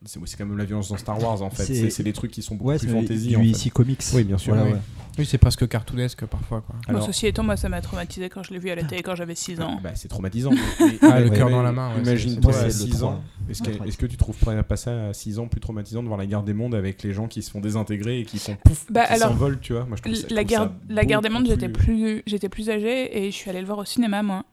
[0.05, 1.63] C'est c'est quand même la violence dans Star Wars en fait.
[1.89, 3.27] C'est- des trucs qui sont beaucoup Ouais, plus fantasy.
[3.29, 3.45] du en fait.
[3.45, 4.01] ici comics.
[4.13, 4.53] Oui, bien sûr.
[4.53, 4.73] Voilà, oui.
[4.75, 4.81] ouais.
[5.19, 6.61] Oui, c'est presque cartoonesque parfois.
[6.61, 6.75] Quoi.
[6.87, 9.03] Bon, Alors- ceci étant, moi, ça m'a traumatisé quand je l'ai vu à la télé
[9.03, 9.79] quand j'avais 6 ans.
[9.83, 10.49] Bah, c'est traumatisant.
[10.79, 13.21] Mais- Ah, le cœur dans la main, ouais, Imagine-toi à c'est le 6 ans.
[13.49, 16.17] Est-ce que, est-ce que tu trouves pas ça à 6 ans plus traumatisant de voir
[16.17, 18.85] la guerre des mondes avec les gens qui se font désintégrer et qui sont pouf,
[18.89, 19.85] Bah, qui s'envolent, tu vois?
[19.85, 22.49] Moi, je trouve ça- je la guerre, ça la guerre des mondes, j'étais plus, j'étais
[22.49, 24.43] plus âgée et je suis allée le voir au cinéma, moi.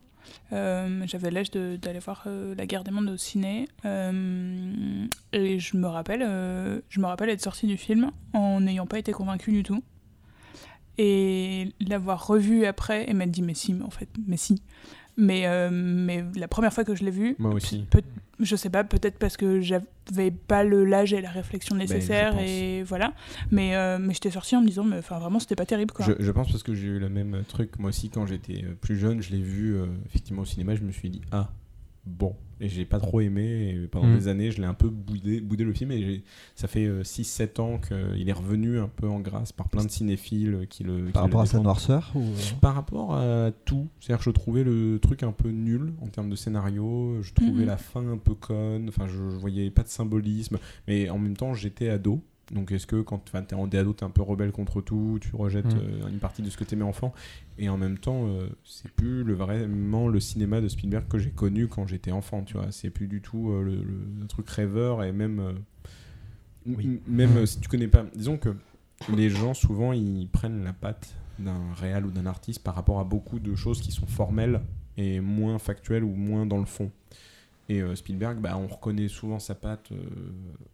[0.52, 3.68] Euh, J'avais l'âge d'aller voir euh, la guerre des mondes au ciné.
[3.84, 6.20] Euh, et je me rappelle,
[6.88, 9.82] je me rappelle être sortie du film en n'ayant pas été convaincue du tout.
[10.98, 14.62] Et l'avoir revu après et m'être dit, mais si, mais en fait, mais si.
[15.16, 17.86] Mais, mais la première fois que je l'ai vu, Moi aussi.
[18.40, 22.38] Je sais pas, peut-être parce que j'avais pas le l'âge et la réflexion nécessaire Ben,
[22.40, 22.48] pense.
[22.48, 23.12] et voilà.
[23.50, 26.04] Mais, euh, mais j'étais sortie en me disant, mais enfin vraiment, c'était pas terrible quoi.
[26.06, 27.78] Je, je pense parce que j'ai eu le même truc.
[27.78, 30.74] Moi aussi, quand j'étais euh, plus jeune, je l'ai vu euh, effectivement au cinéma.
[30.74, 31.50] Je me suis dit, ah,
[32.06, 32.34] bon.
[32.62, 33.70] Et j'ai pas trop aimé.
[33.70, 34.16] Et pendant Mm.
[34.16, 35.92] des années, je l'ai un peu boudé, boudé le film.
[35.92, 36.24] Et j'ai-
[36.54, 40.66] ça fait 6-7 ans qu'il est revenu un peu en grâce par plein de cinéphiles
[40.68, 41.06] qui le.
[41.06, 42.20] qui Par le rapport à sa noirceur ou...
[42.20, 46.08] euh, Par rapport à tout, c'est-à-dire que je trouvais le truc un peu nul en
[46.08, 47.66] termes de scénario, je trouvais Mhm.
[47.66, 51.36] la fin un peu conne, enfin je, je voyais pas de symbolisme, mais en même
[51.38, 52.20] temps j'étais ado.
[52.50, 55.36] Donc est-ce que quand enfin, t'es en ado, t'es un peu rebelle contre tout, tu
[55.36, 55.80] rejettes Mhm.
[55.80, 57.12] euh, une partie de ce que t'aimais enfant,
[57.58, 61.30] et en même temps euh, c'est plus le, vraiment le cinéma de Spielberg que j'ai
[61.30, 63.62] connu quand j'étais enfant, tu vois, c'est plus du tout euh,
[64.20, 65.60] le, truc rêveur et même
[66.66, 67.00] Oui.
[67.06, 68.50] même euh, si tu connais pas, disons que
[69.16, 73.04] les gens souvent ils prennent la patte d'un réal ou d'un artiste par rapport à
[73.04, 74.60] beaucoup de choses qui sont formelles
[74.98, 76.90] et moins factuelles ou moins dans le fond.
[77.70, 79.96] Et euh, Spielberg, bah, on reconnaît souvent sa patte euh,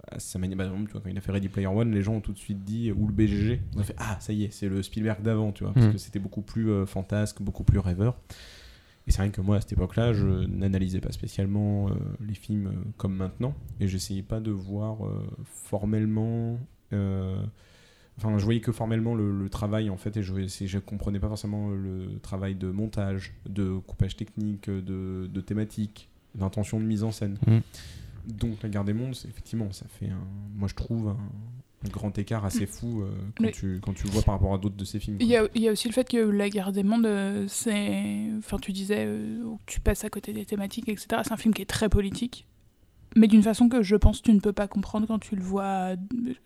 [0.08, 0.56] à sa manière.
[0.56, 2.20] Bah, par exemple, tu vois, quand il a fait Ready Player One, les gens ont
[2.22, 3.60] tout de suite dit ou le BGG.
[3.76, 5.92] On a fait ah ça y est, c'est le Spielberg d'avant, tu vois, parce Mhm.
[5.92, 8.16] que c'était beaucoup plus euh, fantasque, beaucoup plus rêveur.
[9.06, 11.92] Et c'est vrai que moi à cette époque-là, je n'analysais pas spécialement euh,
[12.26, 15.22] les films euh, comme maintenant, et j'essayais pas de voir euh,
[15.70, 16.58] formellement.
[16.92, 17.36] euh,
[18.18, 21.28] Enfin, je voyais que formellement le, le travail en fait, et je, je comprenais pas
[21.28, 27.10] forcément le travail de montage, de coupage technique, de, de thématique, d'intention de mise en
[27.10, 27.38] scène.
[27.46, 27.58] Mm.
[28.32, 30.18] Donc, La Guerre des Mondes, c'est- effectivement, ça fait, un,
[30.56, 31.16] moi je trouve, un,
[31.84, 34.58] un grand écart assez fou euh, quand, tu, quand tu le vois par rapport à
[34.58, 35.18] d'autres de ces films.
[35.20, 37.44] Il y, a, il y a aussi le fait que la guerre des mondes, euh,
[37.48, 38.26] c'est.
[38.38, 41.06] Enfin, tu disais, euh, tu passes à côté des thématiques, etc.
[41.22, 42.46] C'est un film qui est très politique,
[43.14, 45.42] mais d'une façon que je pense que tu ne peux pas comprendre quand tu le
[45.42, 45.90] vois.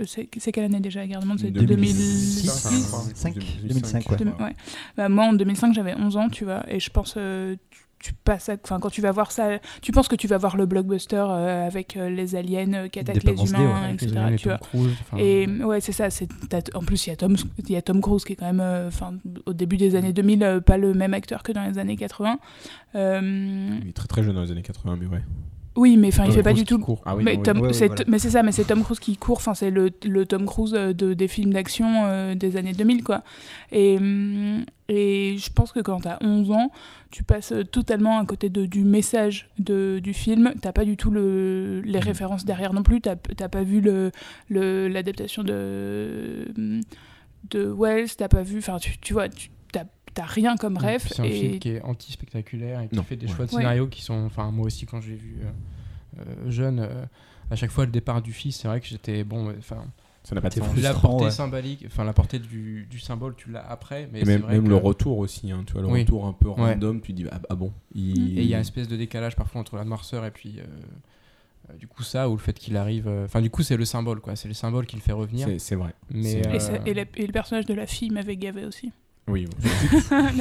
[0.05, 1.39] C'est c'est quelle année déjà la guerre des mondes?
[1.41, 4.57] C'est 2006, 2006 5, 2005, 2005, ouais.
[4.99, 8.13] Bah, moi, en 2005, j'avais 11 ans, tu vois, et je pense, euh, tu, tu
[8.15, 10.65] passes, à- enfin, quand tu vas voir ça, tu penses que tu vas voir le
[10.67, 14.17] blockbuster euh, avec euh, les aliens euh, qui attaquent les humains, ouais, les etc.
[14.17, 14.59] aliens et tu vois.
[14.59, 16.09] Cruise, Et ouais, c'est ça.
[16.75, 18.61] En plus, il y, a Tom, il y a Tom Cruise qui est quand même,
[18.61, 19.15] euh, enfin,
[19.47, 22.39] au début des années 2000, euh, pas le même acteur que dans les années 80.
[22.95, 25.23] Euh, Il est très très jeune dans les années 80, mais ouais.
[25.77, 26.83] oui, mais enfin, il fait pas du tout.
[27.05, 27.75] Ah oui, mais, oui.
[27.75, 28.05] C'est- voilà.
[28.09, 29.37] mais c'est ça, mais c'est Tom Cruise qui court.
[29.39, 33.23] Enfin, c'est le, le Tom Cruise de, des films d'action euh, des années 2000, quoi.
[33.73, 36.73] Et, hum, et je pense que quand t'as 11 ans,
[37.13, 40.53] tu passes totalement à côté de, du message de, du film.
[40.61, 43.01] T'as pas du tout le, les références derrière non plus.
[43.01, 44.11] T'as t'as pas vu le-
[44.49, 46.53] le- l'adaptation de,
[47.51, 48.09] de Wells.
[48.17, 48.59] T'as pas vu.
[48.59, 51.05] Enfin, tu, tu vois, tu t'as t'as rien comme rêve.
[51.07, 53.33] C'est un et film qui est anti-spectaculaire et qui Non, fait des ouais.
[53.33, 53.59] choix de Ouais.
[53.59, 54.25] scénario qui sont.
[54.27, 57.05] Enfin, moi aussi, quand je l'ai vu euh, euh, jeune, euh,
[57.51, 59.23] à chaque fois le départ du fils, c'est vrai que j'étais.
[59.25, 59.85] Bon, euh, enfin.
[60.23, 60.77] Ça n'a pas de sens.
[60.77, 61.31] La portée ouais.
[61.31, 64.69] symbolique, enfin la portée du, du symbole, tu l'as après, mais même, vrai même que-
[64.69, 66.01] le retour aussi, hein, tu vois, le Oui.
[66.03, 66.55] retour un peu Ouais.
[66.75, 67.73] random, tu dis ah, ah bon.
[67.95, 68.39] Il...
[68.39, 70.65] Et il y a une espèce de décalage parfois entre la noirceur et puis euh,
[71.71, 73.09] euh, du coup ça ou le fait qu'il arrive.
[73.09, 75.49] euh, Enfin du coup c'est le symbole quoi, c'est le symbole qui le fait revenir.
[75.59, 75.95] C'est- vrai.
[76.11, 78.93] Mais euh, Et, ça- et la- et le personnage de la fille m'avait gavé aussi.
[79.27, 79.47] Oui.
[80.11, 80.33] mais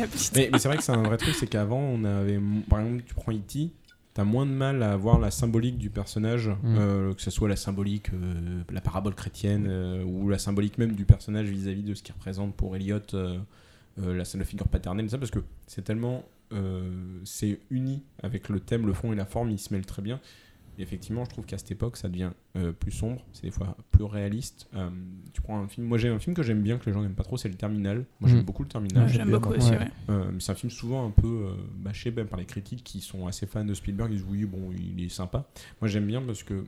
[0.52, 2.40] mais c'est vrai que c'est un vrai truc, c'est qu'avant, on avait.
[2.70, 3.70] Par exemple, tu prends E.T.,
[4.14, 7.56] t'as moins de mal à voir la symbolique du personnage, euh, que ce soit la
[7.56, 12.04] symbolique, euh, la parabole chrétienne, euh, ou la symbolique même du personnage vis-à-vis de ce
[12.04, 16.24] qu'il représente pour Elliot, la, la figure paternelle, ça, parce que c'est tellement.
[17.24, 20.20] c'est uni avec le thème, le fond et la forme, ils se mêlent très bien.
[20.80, 23.76] Et effectivement, je trouve qu'à cette époque, ça devient euh, plus sombre, c'est des fois
[23.92, 24.70] plus réaliste.
[24.76, 24.90] Euh,
[25.34, 27.16] tu prends un film, moi j'ai un film que j'aime bien, que les gens n'aiment
[27.16, 28.06] pas trop, c'est Le Terminal.
[28.22, 28.44] Moi j'aime Mm.
[28.46, 29.04] beaucoup Le Terminal.
[29.04, 29.90] Ouais, j'aime beaucoup aussi, ouais.
[30.10, 33.46] Euh, c'est un film souvent un peu bâché même par les critiques qui sont assez
[33.46, 34.10] fans de Spielberg.
[34.12, 35.50] Ils disent oui, bon, il est sympa.
[35.82, 36.64] Moi j'aime bien parce que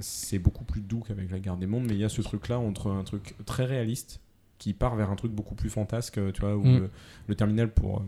[0.00, 2.58] c'est beaucoup plus doux qu'avec La Guerre des Mondes, mais il y a ce truc-là
[2.58, 4.20] entre un truc très réaliste
[4.58, 6.78] qui part vers un truc beaucoup plus fantasque, tu vois, où Mm.
[6.78, 6.90] le,
[7.28, 8.02] le Terminal, pour euh,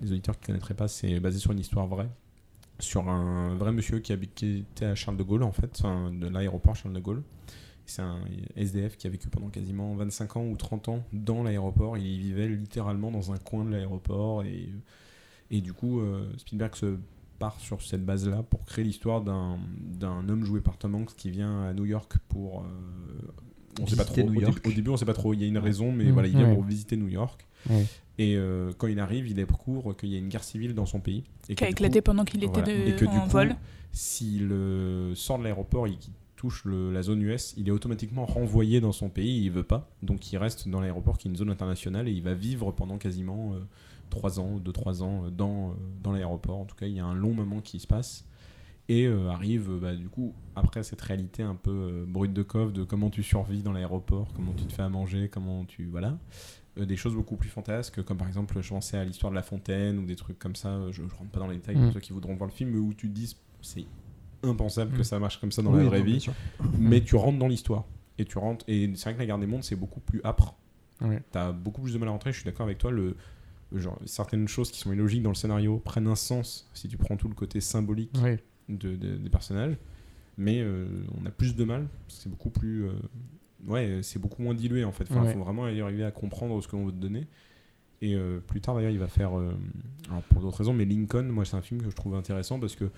[0.00, 2.08] les auditeurs qui ne connaîtraient pas, c'est basé sur une histoire vraie
[2.82, 6.10] sur un vrai monsieur qui, habite, qui était à Charles de Gaulle en fait, enfin,
[6.12, 7.22] de l'aéroport Charles de Gaulle.
[7.86, 8.20] C'est un
[8.56, 11.98] SDF qui a vécu pendant quasiment 25 ans ou 30 ans dans l'aéroport.
[11.98, 14.68] Il vivait littéralement dans un coin de l'aéroport et,
[15.50, 16.96] et du coup euh, Spielberg se
[17.40, 19.58] part sur cette base-là pour créer l'histoire d'un
[20.28, 22.60] homme joué par Tom Hanks qui vient à New York pour...
[22.60, 22.64] euh,
[23.80, 24.22] on sait pas trop.
[24.22, 24.62] New Au, York.
[24.62, 25.32] dé- au début, on sait pas trop.
[25.34, 26.12] Il y a une raison, mais Mm.
[26.12, 26.54] voilà, il vient Ouais.
[26.54, 27.46] pour visiter New York.
[27.70, 27.84] Ouais.
[28.18, 31.00] Et euh, quand il arrive, il découvre qu'il y a une guerre civile dans son
[31.00, 31.24] pays.
[31.48, 32.66] Et Qui a que du éclaté coup- pendant qu'il était voilà.
[32.84, 33.56] de- Et que du en coup, vol.
[33.92, 38.26] S'il euh, sort de l'aéroport et qu'il touche le- la zone US, il est automatiquement
[38.26, 39.44] renvoyé dans son pays.
[39.44, 39.88] Il veut pas.
[40.02, 42.98] Donc il reste dans l'aéroport qui est une zone internationale et il va vivre pendant
[42.98, 43.54] quasiment
[44.10, 46.58] 3 ans, 2-3 ans euh, dans, euh, dans l'aéroport.
[46.58, 48.26] En tout cas, il y a un long moment qui se passe.
[48.88, 52.42] Et euh, arrive, euh, bah, du coup, après cette réalité un peu euh, brute de
[52.42, 55.86] coffre de comment tu survis dans l'aéroport, comment tu te fais à manger, comment tu.
[55.86, 56.18] Voilà.
[56.78, 59.42] Euh, des choses beaucoup plus fantasques, comme par exemple, je pensais à l'histoire de la
[59.42, 60.68] fontaine ou des trucs comme ça.
[60.70, 61.84] euh, Je, je rentre pas dans les détails Mm.
[61.84, 63.84] pour ceux qui voudront voir le film, mais où tu te dis c'est
[64.42, 64.96] impensable Mm.
[64.96, 66.26] que ça marche comme ça dans Oui, la vraie vie.
[66.78, 67.84] Mais tu rentres dans l'histoire.
[68.18, 68.64] Et tu rentres.
[68.68, 70.54] Et c'est vrai que la guerre des mondes, c'est beaucoup plus âpre.
[71.00, 71.22] Ouais.
[71.30, 72.90] T'as beaucoup plus de mal à rentrer, je suis d'accord avec toi.
[72.90, 73.16] Le,
[73.70, 76.96] le genre, certaines choses qui sont illogiques dans le scénario prennent un sens si tu
[76.96, 78.42] prends tout le côté symbolique Ouais.
[78.68, 79.76] de, de- des personnages.
[80.38, 80.86] Mais euh,
[81.20, 81.86] on a plus de mal.
[82.08, 82.84] C'est beaucoup plus.
[82.86, 82.92] euh,
[83.66, 85.06] ouais, c'est beaucoup moins dilué en fait.
[85.10, 85.32] Il Ouais.
[85.32, 87.26] faut vraiment arriver à comprendre ce que l'on veut te donner.
[88.00, 89.38] Et euh, plus tard d'ailleurs, il va faire.
[89.38, 89.52] euh,
[90.08, 92.74] alors pour d'autres raisons, mais Lincoln, moi c'est un film que je trouve intéressant parce
[92.74, 92.90] que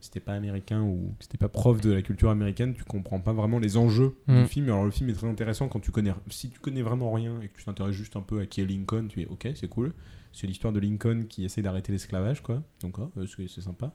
[0.00, 3.58] c'était pas américain ou c'était pas prof de la culture américaine, tu comprends pas vraiment
[3.58, 4.42] les enjeux Mm.
[4.42, 4.64] du film.
[4.66, 6.12] Alors le film est très intéressant quand tu connais.
[6.30, 8.64] Si tu connais vraiment rien et que tu t'intéresses juste un peu à qui est
[8.66, 9.92] Lincoln, tu es ok, c'est cool.
[10.32, 12.62] C'est l'histoire de Lincoln qui essaie d'arrêter l'esclavage, quoi.
[12.82, 13.92] Donc euh, c'est sympa.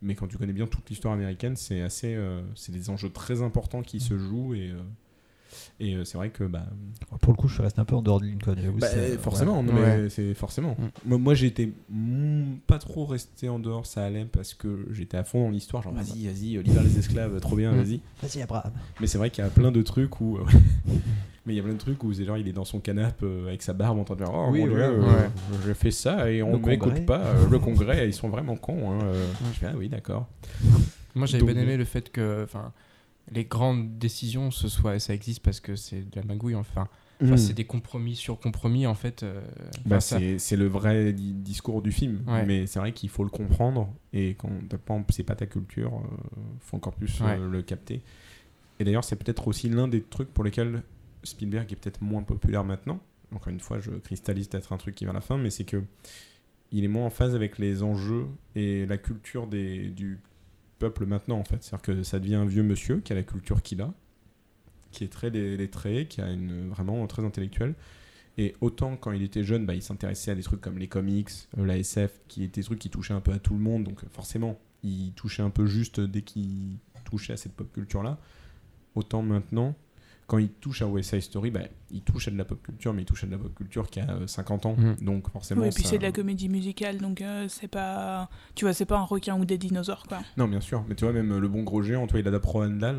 [0.00, 3.40] Mais quand tu connais bien toute l'histoire américaine, c'est assez, euh, c'est des enjeux très
[3.42, 4.80] importants qui se jouent et euh,
[5.80, 6.64] et euh, c'est vrai que bah,
[7.20, 8.54] Pour le coup, je resté un peu en dehors de Lincoln.
[8.78, 9.62] bah, c'est- forcément, ouais.
[9.66, 10.08] non, mais Ouais.
[10.10, 10.76] c'est forcément.
[11.06, 11.16] Mm.
[11.16, 11.70] Moi, j'étais
[12.66, 15.82] pas trop resté en dehors, ça allait parce que j'étais à fond dans l'histoire.
[15.82, 17.76] Genre, vas-y, vas-y, euh, libère les esclaves, trop bien, Mm.
[17.82, 18.00] vas-y.
[18.22, 18.72] Vas-y, Abraham.
[19.00, 20.36] Mais c'est vrai qu'il y a plein de trucs où.
[20.38, 20.44] euh,
[21.46, 23.24] mais il y a plein de trucs où c'est genre, il est dans son canapé
[23.26, 25.28] euh, avec sa barbe en train de dire Oh Oui, mon dieu, euh, Ouais.
[25.66, 27.18] j'ai fait ça et on Le m'écoute pas.
[27.20, 28.92] euh, le congrès, ils sont vraiment cons.
[28.92, 29.26] Hein, euh.
[29.52, 30.28] Je fais, ah oui, d'accord.
[31.14, 32.72] Moi, j'avais bien aimé le fait que, enfin,
[33.34, 36.54] les grandes décisions, ce soit, ça existe parce que c'est de la magouille.
[36.54, 36.88] Enfin,
[37.22, 37.38] Enfin, Mm.
[37.38, 39.22] c'est des compromis sur compromis en fait.
[39.22, 39.40] euh,
[39.86, 42.44] Bah, ça- c'est le vrai di- discours du film, Ouais.
[42.44, 44.50] mais c'est vrai qu'il faut le comprendre et quand
[45.10, 46.16] c'est pas ta culture, euh,
[46.58, 48.00] faut encore plus euh, le capter.
[48.80, 50.82] Et d'ailleurs, c'est peut-être aussi l'un des trucs pour lesquels
[51.22, 52.98] Spielberg est peut-être moins populaire maintenant.
[53.32, 55.64] Encore une fois, je cristallise peut-être un truc qui va à la fin, mais c'est
[55.64, 55.80] que
[56.72, 58.26] il est moins en phase avec les enjeux
[58.56, 60.18] et la culture des, du
[60.82, 61.62] peuple maintenant en fait.
[61.62, 63.94] C'est-à-dire que ça devient un vieux monsieur qui a la culture qu'il a,
[64.90, 67.74] qui est très lettré, qui a une vraiment très intellectuel.
[68.36, 71.28] Et autant quand il était jeune, bah, il s'intéressait à des trucs comme les comics,
[71.56, 73.84] euh, la SF, qui étaient des trucs qui touchaient un peu à tout le monde.
[73.84, 78.18] Donc euh, forcément, il touchait un peu juste dès qu'il touchait à cette pop culture-là.
[78.96, 79.76] Autant maintenant,
[80.32, 81.60] quand il touche à West Side Story, bah,
[81.90, 83.90] il touche à de la pop culture, mais il touche à de la pop culture
[83.90, 84.76] qui a euh, 50 ans.
[84.78, 84.96] Mhm.
[85.02, 88.30] Donc forcément, Oui, et puis ça- c'est de la comédie musicale, donc euh, c'est pas.
[88.54, 90.20] Tu vois, c'est pas un requin ou des dinosaures, quoi.
[90.38, 90.84] Non, bien sûr.
[90.88, 92.98] Mais tu vois, même euh, Le Bon Gros Géant, toi, il adapte Roald Dahl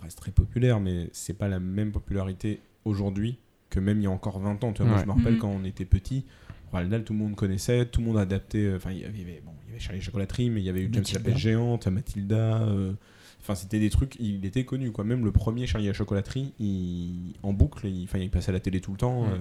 [0.00, 3.38] reste très populaire, mais c'est pas la même popularité aujourd'hui
[3.70, 4.72] que même il y a encore 20 ans.
[4.72, 5.38] Tu vois, moi, je me rappelle Mhm.
[5.40, 6.24] quand on était petit,
[6.70, 8.58] Roald Dahl, tout le monde connaissait, tout le monde adaptait.
[8.64, 10.82] euh, Enfin, il y avait, bon, il y avait Charlie Chocolaterie, mais il y avait
[10.82, 11.18] eu James Mathilda.
[11.28, 12.62] la Pêche Géante, Mathilda.
[12.62, 12.92] euh,
[13.40, 15.04] Enfin, c'était des trucs, il était connu, quoi.
[15.04, 18.60] Même le premier Charlie la Chocolaterie, il, en boucle, il, enfin, il passait à la
[18.60, 19.24] télé tout le temps.
[19.24, 19.38] Euh.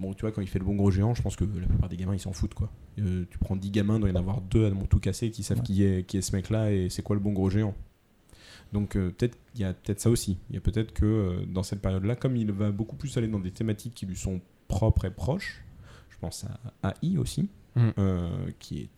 [0.00, 1.88] Bon, tu vois, quand il fait le bon gros géant, je pense que la plupart
[1.88, 2.70] des gamins, ils s'en foutent, quoi.
[3.00, 5.30] Euh, tu prends 10 gamins, il doit y en avoir deux à mon tout cassé
[5.30, 5.64] qui savent Ouais.
[5.64, 7.74] qui, est, qui est ce mec-là et c'est quoi le bon gros géant.
[8.72, 10.38] Donc euh, peut-être il y a peut-être ça aussi.
[10.50, 13.28] Il y a peut-être que euh, dans cette période-là, comme il va beaucoup plus aller
[13.28, 15.62] dans des thématiques qui lui sont propres et proches,
[16.10, 16.44] je pense
[16.82, 17.88] à AI aussi, Mm.
[17.98, 18.30] euh,
[18.60, 18.88] qui est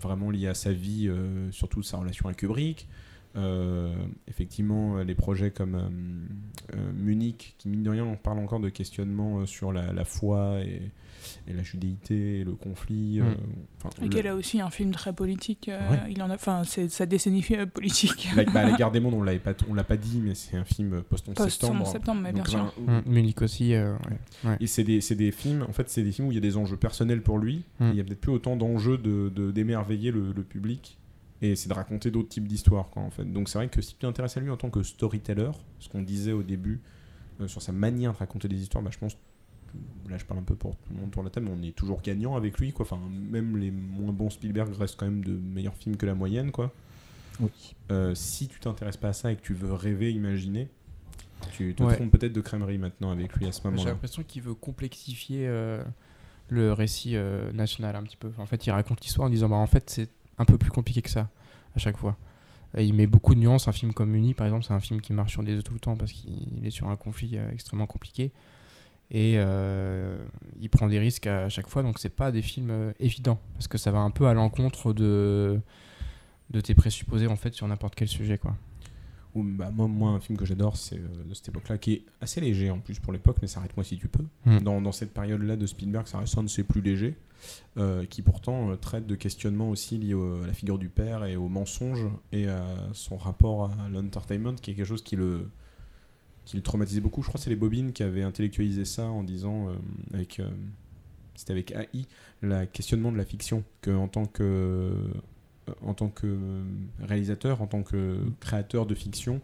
[0.00, 1.10] vraiment lié à sa vie,
[1.52, 2.88] surtout sa relation avec Kubrick.
[3.36, 3.92] Euh,
[4.28, 8.68] effectivement, euh, les projets comme euh, Munich, qui mine de rien, on parle encore de
[8.68, 10.82] questionnement sur la, la foi et,
[11.48, 13.18] et la judéité et le conflit.
[13.20, 13.24] Mm.
[13.24, 13.34] euh,
[13.78, 15.68] enfin, Et le- qu'elle a aussi un film très politique.
[15.68, 15.98] euh, Ouais.
[16.10, 18.28] Il en a, enfin, c'est sa décennie politique.
[18.36, 20.56] La, bah, la guerre des mondes, on l'avait pas, on l'a pas dit, mais c'est
[20.56, 21.86] un film post-11 Post-11 septembre.
[21.88, 22.72] septembre, mais bien sûr.
[22.78, 23.74] où- Mm, Munich aussi.
[23.74, 23.94] euh,
[24.44, 24.50] ouais.
[24.50, 24.56] Ouais.
[24.60, 26.40] Et c'est des, c'est des films, en fait, c'est des films où il y a
[26.40, 27.64] des enjeux personnels pour lui.
[27.80, 27.90] Mm.
[27.90, 30.98] Il y a peut-être plus autant d'enjeux de, de- d'émerveiller le, le public.
[31.42, 33.24] Et c'est de raconter d'autres types d'histoires, quoi, en fait.
[33.24, 36.02] Donc c'est vrai que si tu t'intéresses à lui en tant que storyteller, ce qu'on
[36.02, 36.80] disait au début
[37.40, 39.16] euh, sur sa manière de raconter des histoires, bah, je pense,
[40.08, 41.62] là je parle un peu pour tout le monde autour de la table, mais on
[41.68, 42.86] est toujours gagnant avec lui, quoi.
[42.86, 42.98] Enfin,
[43.30, 46.72] même les moins bons Spielberg restent quand même de meilleurs films que la moyenne, quoi.
[47.40, 47.50] Oui.
[47.90, 50.68] Euh, si tu t'intéresses pas à ça et que tu veux rêver, imaginer,
[51.52, 51.96] tu te Ouais.
[51.96, 53.90] trompes peut-être de crèmerie maintenant avec lui à ce J'ai moment-là.
[53.90, 55.82] l'impression qu'il veut complexifier euh,
[56.48, 58.30] le récit euh, national un petit peu.
[58.38, 60.08] En fait, il raconte l'histoire en disant bah, en fait, c'est
[60.38, 61.28] un peu plus compliqué que ça
[61.74, 62.16] à chaque fois.
[62.76, 63.68] Et il met beaucoup de nuances.
[63.68, 65.74] Un film comme Muni, par exemple, c'est un film qui marche sur des œufs tout
[65.74, 68.32] le temps parce qu'il est sur un conflit euh, extrêmement compliqué.
[69.10, 70.16] Et euh,
[70.60, 73.68] il prend des risques à chaque fois, donc c'est pas des films euh, évidents parce
[73.68, 75.60] que ça va un peu à l'encontre de,
[76.50, 78.56] de tes présupposés en fait sur n'importe quel sujet quoi.
[79.34, 82.02] Ou, bah, moi, moi, un film que j'adore, c'est euh, de cette époque-là, qui est
[82.20, 84.24] assez léger en plus pour l'époque, mais s'arrête-moi si tu peux.
[84.46, 84.58] Mm.
[84.60, 87.16] Dans, dans cette période-là de Spielberg, ça reste un de ses plus légers,
[87.76, 91.24] euh, qui pourtant euh, traite de questionnements aussi liés au- à la figure du père
[91.24, 95.48] et au mensonge et à son rapport à l'entertainment, qui est quelque chose qui le,
[96.44, 97.22] qui le traumatisait beaucoup.
[97.22, 99.68] Je crois que c'est les Bobines qui avaient intellectualisé ça en disant,
[100.12, 100.40] avec,
[101.34, 102.06] c'était avec AI,
[102.40, 104.92] le questionnement de la fiction, que en tant que
[105.82, 106.62] en tant que euh,
[107.00, 109.40] réalisateur, en tant que créateur de fiction,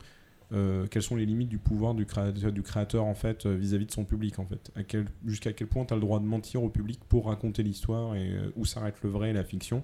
[0.52, 3.86] euh, quelles sont les limites du pouvoir du créateur, du créateur en fait euh, vis-à-vis
[3.86, 4.70] de son public en fait?
[4.74, 7.62] À quel- Jusqu'à quel point tu as le droit de mentir au public pour raconter
[7.62, 9.82] l'histoire et euh, où s'arrête le vrai et la fiction?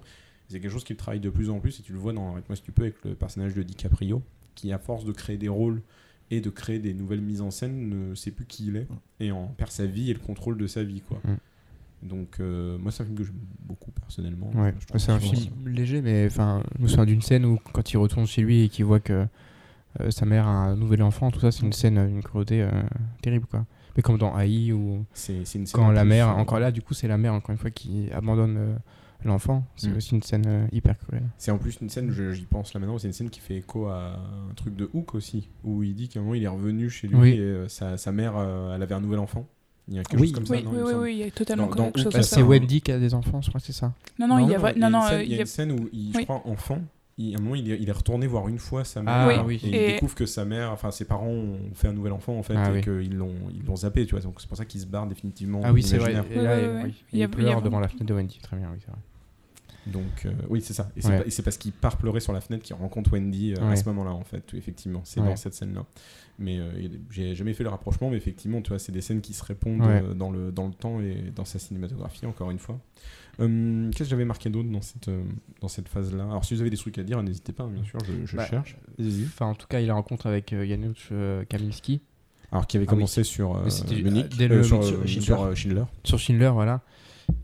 [0.49, 2.55] C'est quelque chose qu'il travaille de plus en plus et tu le vois dans Arrête-moi
[2.55, 4.21] si tu peux avec le personnage de DiCaprio
[4.55, 5.81] qui à force de créer des rôles
[6.31, 8.87] et de créer des nouvelles mises en scène ne sait plus qui il est
[9.21, 11.21] et en perd sa vie et le contrôle de sa vie quoi.
[11.23, 11.37] Mm.
[12.03, 14.51] Donc euh, moi c'est un film que j'aime beaucoup personnellement.
[14.55, 17.97] Ouais, c'est un film léger, mais enfin, je me souviens d'une scène où quand il
[17.97, 19.25] retourne chez lui et qu'il voit que
[19.99, 22.69] euh, sa mère a un nouvel enfant, tout ça, c'est une scène, une cruauté euh,
[23.21, 23.65] terrible, quoi.
[23.95, 25.05] Mais comme dans AI ou
[25.73, 28.57] quand la mère, encore là, du coup, c'est la mère encore une fois qui abandonne
[28.57, 28.75] euh,
[29.25, 29.65] l'enfant.
[29.75, 29.97] C'est Mm.
[29.97, 31.23] aussi une scène hyper cruelle.
[31.39, 33.87] C'est en plus une scène, j'y pense là maintenant, c'est une scène qui fait écho
[33.87, 34.19] à
[34.51, 37.07] un truc de Hook aussi, où il dit qu'à un moment il est revenu chez
[37.07, 37.29] lui Oui.
[37.31, 38.35] et sa, sa mère,
[38.75, 39.47] elle avait un nouvel enfant.
[39.89, 40.27] Il y a quelque Oui.
[40.27, 41.97] chose comme ça, Oui, non, oui, oui, oui, il y a totalement Dans- dans quelque
[41.97, 42.35] chose Hook, comme ça.
[42.35, 42.41] c'est.
[42.43, 43.93] Wendy qui a des enfants, je crois que c'est ça.
[44.19, 45.89] Non, non, il y a, non, une non, scène- il y a une scène où,
[45.93, 46.23] il, je Oui.
[46.25, 46.81] crois, enfant,
[47.17, 49.27] il- à un moment il est, il est retourné voir une fois sa mère, Ah,
[49.27, 49.35] Oui.
[49.45, 49.61] oui.
[49.63, 52.37] et il Et- découvre que sa mère, enfin ses parents ont fait un nouvel enfant
[52.37, 52.81] en fait, Ah, et oui.
[52.81, 55.61] qu'ils l'ont ils l'ont zappé, tu vois, donc c'est pour ça qu'il se barre définitivement.
[55.63, 56.11] Ah oui, c'est vrai.
[56.31, 58.39] Et là, il- oui, a pleure devant la fenêtre de Wendy.
[58.41, 58.99] Très bien, oui, c'est vrai.
[59.91, 60.89] Donc euh, oui, c'est ça.
[60.97, 61.43] Et c'est Ouais.
[61.43, 64.23] parce qu'il part pleurer sur la fenêtre qu'il rencontre Wendy euh, à ce moment-là, en
[64.23, 64.53] fait.
[64.53, 65.27] Effectivement, c'est Ouais.
[65.27, 65.85] dans cette scène-là.
[66.39, 66.69] Mais euh,
[67.09, 69.81] j'ai jamais fait le rapprochement, mais effectivement, tu vois, c'est des scènes qui se répondent
[70.15, 72.79] dans, le, dans le temps et dans sa cinématographie, encore une fois.
[73.39, 75.09] Hum, Qu'est-ce que j'avais marqué d'autre dans cette,
[75.61, 76.23] dans cette phase-là?
[76.23, 78.45] Alors, si vous avez des trucs à dire, n'hésitez pas, bien sûr, je, je Bah,
[78.45, 78.77] cherche.
[78.99, 81.09] Enfin, en tout cas, il a rencontre avec Janusz
[81.49, 82.01] Kaminski
[82.51, 82.97] Alors, qui avait Ah oui.
[82.97, 83.61] commencé sur
[83.91, 85.83] Munich, dès le- sur, Schindler.
[86.03, 86.81] sur Schindler, voilà.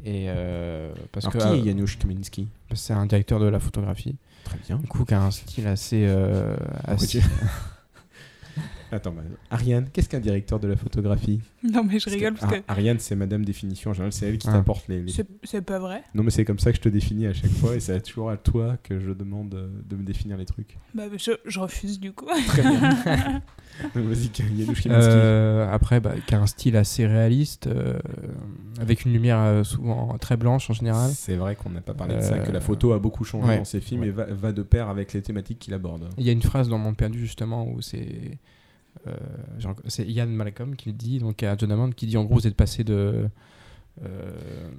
[0.05, 3.59] Et euh, parce Alors, que qui euh, est Janusz Kaminski c'est un directeur de la
[3.59, 4.77] photographie, Très bien.
[4.77, 6.05] du coup, qui a un style assez.
[6.07, 6.55] euh,
[6.85, 7.21] assez-
[8.95, 12.39] Attends, bah, Ariane, qu'est-ce qu'un directeur de la photographie Non, mais je Parce rigole que-
[12.41, 14.53] parce que Ariane, c'est Madame Définition en général, c'est elle qui Ah.
[14.53, 16.03] t'apporte les, les- c'est- c'est pas vrai.
[16.13, 18.29] Non, mais c'est comme ça que je te définis à chaque fois et c'est toujours
[18.29, 20.77] à toi que je demande euh, de me définir les trucs.
[20.93, 22.27] Bah, je, je refuse du coup.
[22.47, 22.79] Très bien.
[23.95, 24.29] Donc, Vas-y.
[24.89, 27.97] Euh, après, bah, qui a un style assez réaliste, euh,
[28.79, 31.09] avec une lumière euh, souvent très blanche en général.
[31.11, 33.57] C'est vrai qu'on n'a pas parlé de ça, que la photo a beaucoup changé ouais.
[33.57, 34.07] dans ses films Ouais.
[34.09, 36.07] et va, va de pair avec les thématiques qu'il aborde.
[36.17, 38.37] Il y a une phrase dans Monde perdu justement où c'est
[39.87, 42.47] c'est Ian Malcolm qui le dit, donc à John Hammond qui dit en gros vous
[42.47, 43.29] êtes passé de
[44.03, 44.31] euh,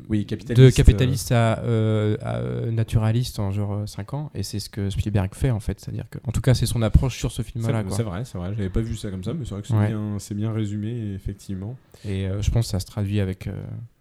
[0.08, 0.60] Oui, capitaliste.
[0.60, 4.90] de capitaliste à, euh, à, euh, naturaliste en genre 5 ans et c'est ce que
[4.90, 7.52] Spielberg fait en fait, c'est-à-dire que en tout cas c'est son approche sur ce C'est
[7.52, 8.50] film là c'est vrai, c'est vrai.
[8.56, 9.88] J'avais pas vu ça comme ça, mais c'est vrai que c'est Ouais.
[9.88, 11.76] bien, c'est bien résumé, effectivement.
[12.04, 13.52] et euh, je pense que ça se traduit avec euh,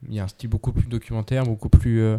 [0.10, 2.18] il y a un style beaucoup plus documentaire, beaucoup plus euh,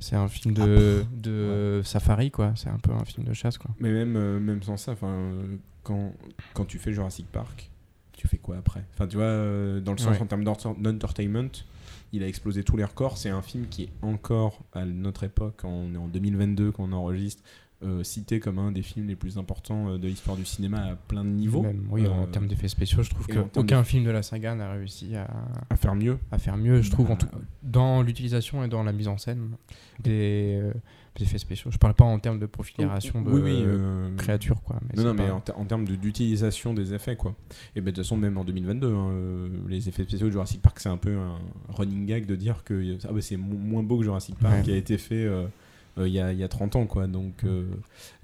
[0.00, 3.70] c'est un film de, de safari quoi, c'est un peu un film de chasse quoi.
[3.78, 5.32] Mais même, euh, même sans ça, enfin,
[5.82, 6.12] quand,
[6.54, 7.70] quand tu fais Jurassic Park,
[8.12, 8.84] tu fais quoi après?
[8.94, 10.22] Enfin, tu vois, euh, dans le sens Ouais.
[10.22, 11.48] en termes d'enter- d'entertainment,
[12.12, 13.16] il a explosé tous les records.
[13.18, 16.92] C'est un film qui est encore à notre époque, on est en 2022 quand on
[16.92, 17.42] enregistre,
[17.82, 20.96] euh, cité comme un des films les plus importants euh, de l'histoire du cinéma à
[20.96, 21.62] plein de niveaux.
[21.62, 24.70] Même, oui, en Euh, termes d'effets spéciaux, je trouve qu'aucun film de la saga n'a
[24.72, 25.28] réussi à,
[25.70, 26.18] à faire mieux.
[26.30, 27.28] à faire mieux, je trouve, en Bah, tout-
[27.62, 29.48] dans l'utilisation et dans la mise en scène
[29.98, 30.72] des, euh,
[31.16, 31.70] des effets spéciaux.
[31.70, 34.78] Je parle pas en termes de profilération de Oui, oui, euh, créatures, quoi.
[34.88, 37.34] mais non, non, mais en, ter- en termes de- d'utilisation des effets, quoi.
[37.74, 40.78] Et ben, de toute façon, même en 2022, hein, les effets spéciaux de Jurassic Park,
[40.80, 41.38] c'est un peu un
[41.70, 44.62] running gag de dire que ah, bah, c'est mo- moins beau que Jurassic Park Ouais.
[44.62, 45.26] qui a été fait
[45.98, 47.06] il y, a, il y a 30 ans, quoi.
[47.06, 47.66] Donc, euh,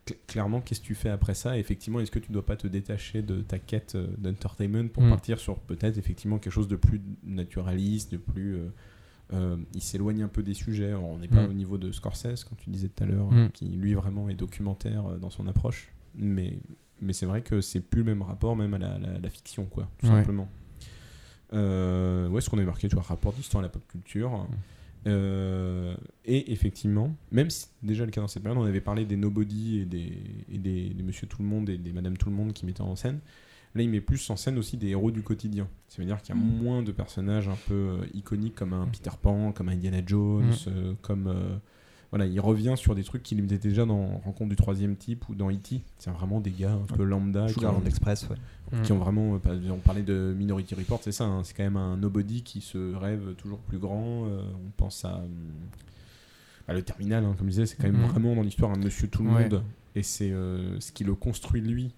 [0.07, 1.59] cl- clairement, qu'est-ce que tu fais après ça?
[1.59, 5.11] Effectivement, est-ce que tu dois pas te détacher de ta quête euh, d'entertainment pour Mm.
[5.11, 8.55] partir sur peut-être effectivement quelque chose de plus naturaliste, de plus.
[8.57, 8.69] euh,
[9.33, 10.91] euh, il s'éloigne un peu des sujets.
[10.91, 11.51] Alors, on n'est pas Mm.
[11.51, 13.37] au niveau de Scorsese, comme tu disais tout à l'heure, Mm.
[13.37, 15.89] euh, qui lui vraiment est documentaire euh, dans son approche.
[16.15, 16.61] Mais,
[17.01, 19.65] mais c'est vrai que c'est plus le même rapport même à la, la- la fiction,
[19.65, 20.13] quoi, tout Ouais.
[20.13, 20.49] simplement.
[21.53, 24.47] Euh, où est-ce qu'on avait marqué, tu vois, rapport d'histoire à la pop culture
[25.07, 29.17] Euh, et effectivement, même si déjà le cas dans cette période, on avait parlé des
[29.17, 30.13] nobody et des,
[30.53, 32.81] et des, des monsieur tout le monde et des madame tout le monde qui mettaient
[32.83, 33.21] en scène.
[33.75, 35.69] Là, il met plus en scène aussi des héros du quotidien.
[35.89, 36.63] Ça veut dire qu'il y a Mm.
[36.63, 40.47] moins de personnages un peu euh, iconiques comme un Peter Pan, comme un Indiana Jones,
[40.51, 40.69] Mm.
[40.69, 41.61] euh, comme.
[42.17, 45.29] Euh, voilà, il revient sur des trucs qu'il mettait déjà dans Rencontre du troisième type
[45.29, 45.83] ou dans E.T.
[45.99, 48.37] C'est vraiment des gars un peu lambda qui Sugarland ont, Express, ouais.
[48.83, 48.97] qui Mm.
[48.97, 49.35] ont vraiment.
[49.47, 51.25] euh, On parlait de Minority Report, c'est ça.
[51.25, 54.27] hein, c'est quand même un nobody qui se rêve toujours plus grand.
[54.27, 55.23] euh, on pense à.
[56.69, 58.09] à le terminal, hein, comme je disais, c'est quand même Mhm.
[58.11, 59.43] vraiment dans l'histoire un monsieur tout le Ouais.
[59.49, 59.63] monde.
[59.95, 61.93] Et c'est euh, ce qui le construit lui,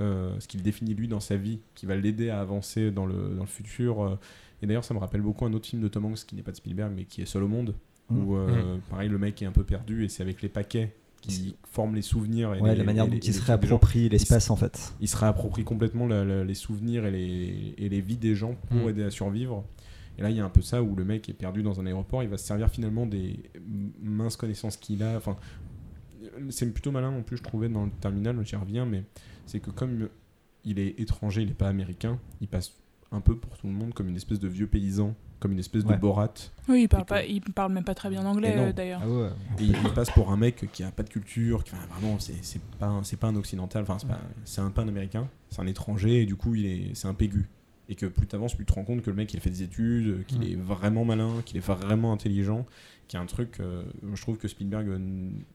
[0.00, 3.06] euh, ce qui le définit lui dans sa vie, qui va l'aider à avancer dans
[3.06, 4.02] le, dans le futur.
[4.02, 4.18] euh.
[4.62, 6.52] Et d'ailleurs, ça me rappelle beaucoup un autre film de Tom Hanks qui n'est pas
[6.52, 7.74] de Spielberg, mais qui est Seul au monde.
[8.10, 11.56] Où euh, pareil, le mec est un peu perdu et c'est avec les paquets qui
[11.64, 12.54] forment les souvenirs.
[12.54, 14.92] Et Ouais, les- la manière dont il se réapproprie l'espace en fait.
[15.00, 18.56] il se réapproprie complètement la- la- les souvenirs et les, et les vies des gens
[18.68, 18.88] pour Mm.
[18.90, 19.64] aider à survivre.
[20.18, 21.86] Et là, il y a un peu ça où le mec est perdu dans un
[21.86, 23.40] aéroport, il va se servir finalement des
[24.02, 25.16] minces connaissances qu'il a.
[25.16, 25.36] Enfin,
[26.50, 29.02] c'est plutôt malin en plus, je trouvais, dans le terminal, j'y reviens, mais
[29.46, 30.08] c'est que comme
[30.64, 32.72] il est étranger, il n'est pas américain, il passe
[33.12, 35.14] un peu pour tout le monde comme une espèce de vieux paysan,
[35.44, 35.94] comme une espèce Ouais.
[35.96, 36.32] de Borat.
[36.70, 39.02] Oui, il parle, pas, il parle même pas très bien anglais euh, d'ailleurs.
[39.04, 39.28] Ah ouais.
[39.58, 42.18] Et il, il passe pour un mec qui a pas de culture, qui enfin, vraiment
[42.18, 44.88] c'est c'est pas un- c'est pas un occidental, enfin c'est pas c'est un pas un
[44.88, 47.50] américain, c'est un étranger et du coup il est c'est un pégu.
[47.90, 49.50] Et que plus t'avances, plus tu te rends compte que le mec il a fait
[49.50, 52.64] des études, qu'il est vraiment malin, qu'il est vraiment intelligent,
[53.08, 53.82] qu'il y a un truc, euh,
[54.14, 54.98] je trouve que Spielberg euh,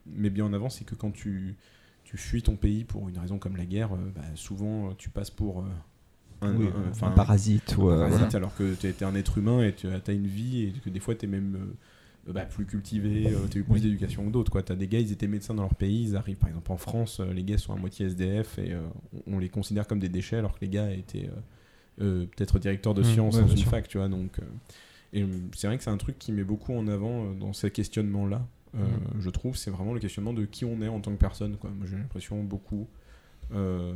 [0.06, 1.56] met bien en avant, c'est que quand tu
[2.04, 5.30] tu fuis ton pays pour une raison comme la guerre, euh, bah, souvent tu passes
[5.32, 5.64] pour euh,
[6.42, 8.36] un, Oui, un- un enfin, parasite ou, un euh, parasite, voilà.
[8.36, 11.00] alors que tu es un être humain et tu as une vie et que des
[11.00, 11.56] fois tu es même
[12.26, 13.80] euh, bah, plus cultivé, tu as eu plus Oui.
[13.82, 14.60] d'éducation que d'autres.
[14.60, 16.76] Tu as des gars, ils étaient médecins dans leur pays, ils arrivent par exemple en
[16.76, 18.80] France, euh, les gars sont à moitié SDF et euh,
[19.26, 21.40] on on les considère comme des déchets alors que les gars étaient euh,
[22.02, 24.08] euh, peut-être directeurs de Mmh, sciences ouais, dans une fac, tu vois.
[24.08, 24.42] Donc, euh,
[25.12, 25.26] et euh,
[25.56, 28.46] c'est vrai que c'est un truc qui met beaucoup en avant euh, dans ces questionnements-là.
[28.76, 29.20] euh, Mmh.
[29.20, 31.56] Je trouve, c'est vraiment le questionnement de qui on est en tant que personne.
[31.56, 31.70] Quoi.
[31.70, 32.88] Moi, j'ai l'impression beaucoup.
[33.54, 33.94] euh,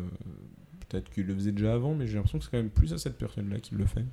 [0.88, 2.98] Peut-être qu'il le faisait déjà avant, mais j'ai l'impression que c'est quand même plus à
[2.98, 4.04] cette période-là qu'il le fait.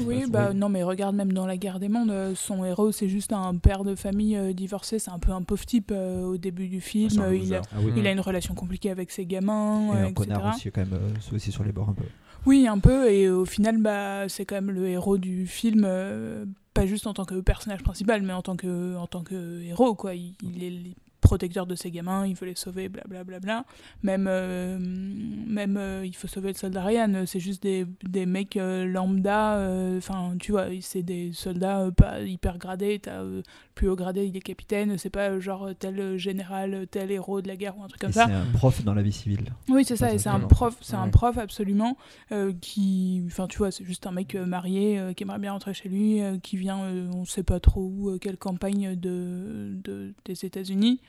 [0.00, 3.08] Oui, bah non, mais regarde, même dans La guerre des mondes, euh, son héros, c'est
[3.08, 6.36] juste un père de famille euh, divorcé, c'est un peu un pauvre type euh, au
[6.36, 7.22] début du film.
[7.22, 7.62] euh, il, a.
[7.72, 7.92] Ah oui.
[7.96, 10.14] il a une relation compliquée avec ses gamins, Et euh, un etc.
[10.14, 12.04] connard aussi, quand même, euh, c'est aussi sur les bords un peu.
[12.44, 16.44] Oui, un peu, et au final, bah, c'est quand même le héros du film, euh,
[16.74, 19.94] pas juste en tant que personnage principal, mais en tant que, en tant que héros,
[19.94, 20.14] quoi.
[20.14, 23.40] Il, il est protecteur de ses gamins, il veut les sauver, blablabla.
[23.40, 23.64] Bla, bla.
[24.02, 28.56] Même, euh, même euh, il faut sauver le soldat Ryan, c'est juste des, des mecs
[28.56, 33.42] euh, lambda, euh, enfin, tu vois, c'est des soldats euh, pas hyper gradés, t'as euh,
[33.74, 37.48] plus haut gradé, il est capitaine, c'est pas euh, genre tel général, tel héros de
[37.48, 38.26] la guerre ou un truc comme Et ça.
[38.26, 39.52] c'est un prof dans la vie civile.
[39.68, 41.96] Oui, c'est ça, et c'est un prof, c'est un prof absolument
[42.32, 45.52] euh, qui, enfin, tu vois, c'est juste un mec euh, marié euh, qui aimerait bien
[45.52, 48.94] rentrer chez lui, euh, qui vient, euh, on sait pas trop où, euh, quelle campagne
[48.94, 51.00] de, de- des États-Unis,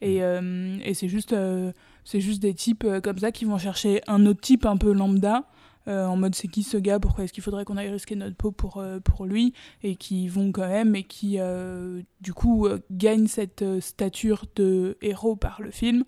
[0.00, 1.72] et, euh, et c'est juste, euh,
[2.04, 4.92] c'est juste des types euh, comme ça qui vont chercher un autre type un peu
[4.92, 5.44] lambda.
[5.88, 8.36] euh, en mode c'est qui ce gars pourquoi est-ce qu'il faudrait qu'on aille risquer notre
[8.36, 9.52] peau pour, euh, pour lui
[9.82, 15.34] et qui vont quand même et qui euh, du coup gagnent cette stature de héros
[15.36, 16.04] par le film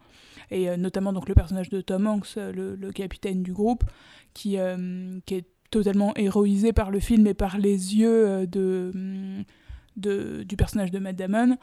[0.51, 3.83] et notamment donc le personnage de Tom Hanks, le, le capitaine du groupe,
[4.35, 4.57] qui,
[5.27, 9.45] qui est totalement héroïsé par le film et par les yeux de, hum,
[9.97, 11.57] de, du personnage de Matt Damon,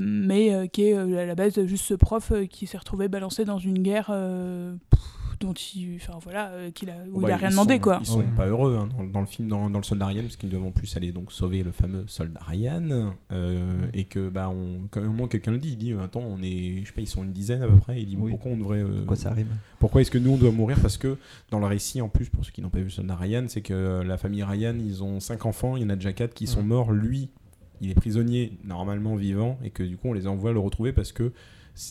[0.00, 3.08] mais euh, qui est euh, à la base juste ce prof euh, qui s'est retrouvé
[3.08, 5.00] balancé dans une guerre euh, pff,
[5.40, 7.80] dont il, enfin voilà, euh, qu'il a, où Bah, il a rien ils demandé sont-
[7.80, 7.98] quoi.
[8.00, 8.24] Ils sont Ouais.
[8.36, 10.66] pas heureux hein, dans, dans le film, dans, dans le soldat Ryan, parce qu'ils doivent
[10.66, 15.00] en plus aller donc sauver le fameux soldat Ryan, euh, et que bah on, quand
[15.00, 17.32] même, quelqu'un le dit, il dit attends on est, je sais pas, ils sont une
[17.32, 18.30] dizaine à peu près, il dit Oui.
[18.30, 19.48] pourquoi on devrait, euh, Pourquoi ça arrive
[19.80, 21.16] pourquoi est-ce que nous on doit mourir Parce que
[21.50, 23.62] dans le récit en plus pour ceux qui n'ont pas vu le soldat Ryan, c'est
[23.62, 26.34] que euh, la famille Ryan ils ont cinq enfants, il y en a déjà quatre
[26.34, 27.30] qui sont morts, lui
[27.82, 31.12] il est prisonnier normalement vivant et que du coup on les envoie le retrouver parce
[31.12, 31.32] que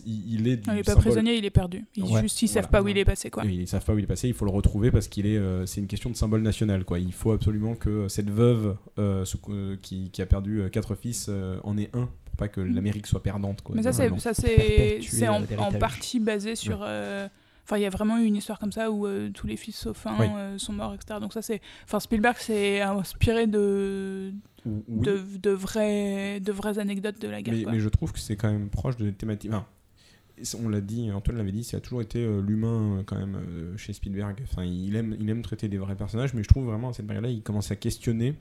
[0.06, 1.86] il, est Il est pas prisonnier, il est perdu.
[1.96, 2.22] Ils, Ouais.
[2.22, 3.44] juste, ils savent pas où il est passé, quoi.
[3.46, 5.38] Ils savent pas où il est passé, il faut le retrouver parce qu'il est.
[5.38, 7.00] euh, c'est une question de symbole national, quoi.
[7.00, 11.58] Il faut absolument que cette veuve euh, euh, qui, qui a perdu quatre fils euh,
[11.64, 13.76] en ait un pour pas que l'Amérique soit perdante, quoi.
[13.76, 14.20] Mais ça, c'est Vraiment.
[14.20, 16.86] ça, c'est Perpétuer, c'est en, partie basé sur.
[17.64, 19.76] Enfin, il y a vraiment eu une histoire comme ça où euh, tous les fils
[19.78, 20.28] sauf un Oui.
[20.36, 21.20] euh, sont morts, etc.
[21.20, 21.62] Donc ça, c'est.
[21.86, 24.34] Enfin, Spielberg s'est inspiré de
[24.66, 24.82] oui.
[24.90, 27.72] de, de vraies de vraies anecdotes de la guerre.
[27.72, 29.52] mais, je trouve que c'est quand même proche de thématique.
[29.52, 29.66] Enfin,
[30.64, 33.38] on l'a dit, Antoine l'avait dit, ça a toujours été euh, l'humain quand même
[33.78, 34.42] chez Spielberg.
[34.44, 37.06] Enfin, il aime, il aime traiter des vrais personnages, mais je trouve vraiment à cette
[37.06, 38.36] période-là, il commence à questionner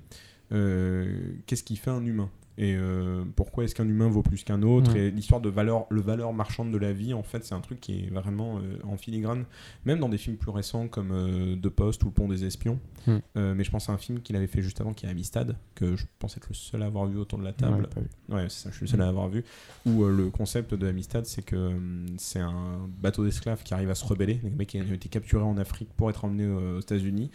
[0.50, 2.30] qu'est-ce qui fait un humain?
[2.62, 5.06] Et euh, pourquoi est-ce qu'un humain vaut plus qu'un autre Ouais.
[5.06, 7.80] et l'histoire de valeur, le valeur marchande de la vie, en fait, c'est un truc
[7.80, 9.46] qui est vraiment euh, en filigrane,
[9.86, 12.78] même dans des films plus récents comme euh, De Poste ou Le Pont des Espions.
[13.08, 15.56] Euh, mais je pense à un film qu'il avait fait juste avant, qui est Amistad,
[15.74, 17.88] que je pense être le seul à avoir vu autour de la table.
[18.28, 18.36] Ouais.
[18.36, 19.42] Ouais, c'est ça, je suis le seul à avoir vu.
[19.86, 21.70] Où euh, le concept de Amistad, c'est que euh,
[22.18, 24.38] c'est un bateau d'esclaves qui arrive à se rebeller.
[24.44, 27.30] Les mecs qui ont été capturés en Afrique pour être emmenés euh, aux États-Unis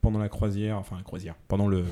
[0.00, 1.84] pendant la croisière, enfin la croisière, pendant le,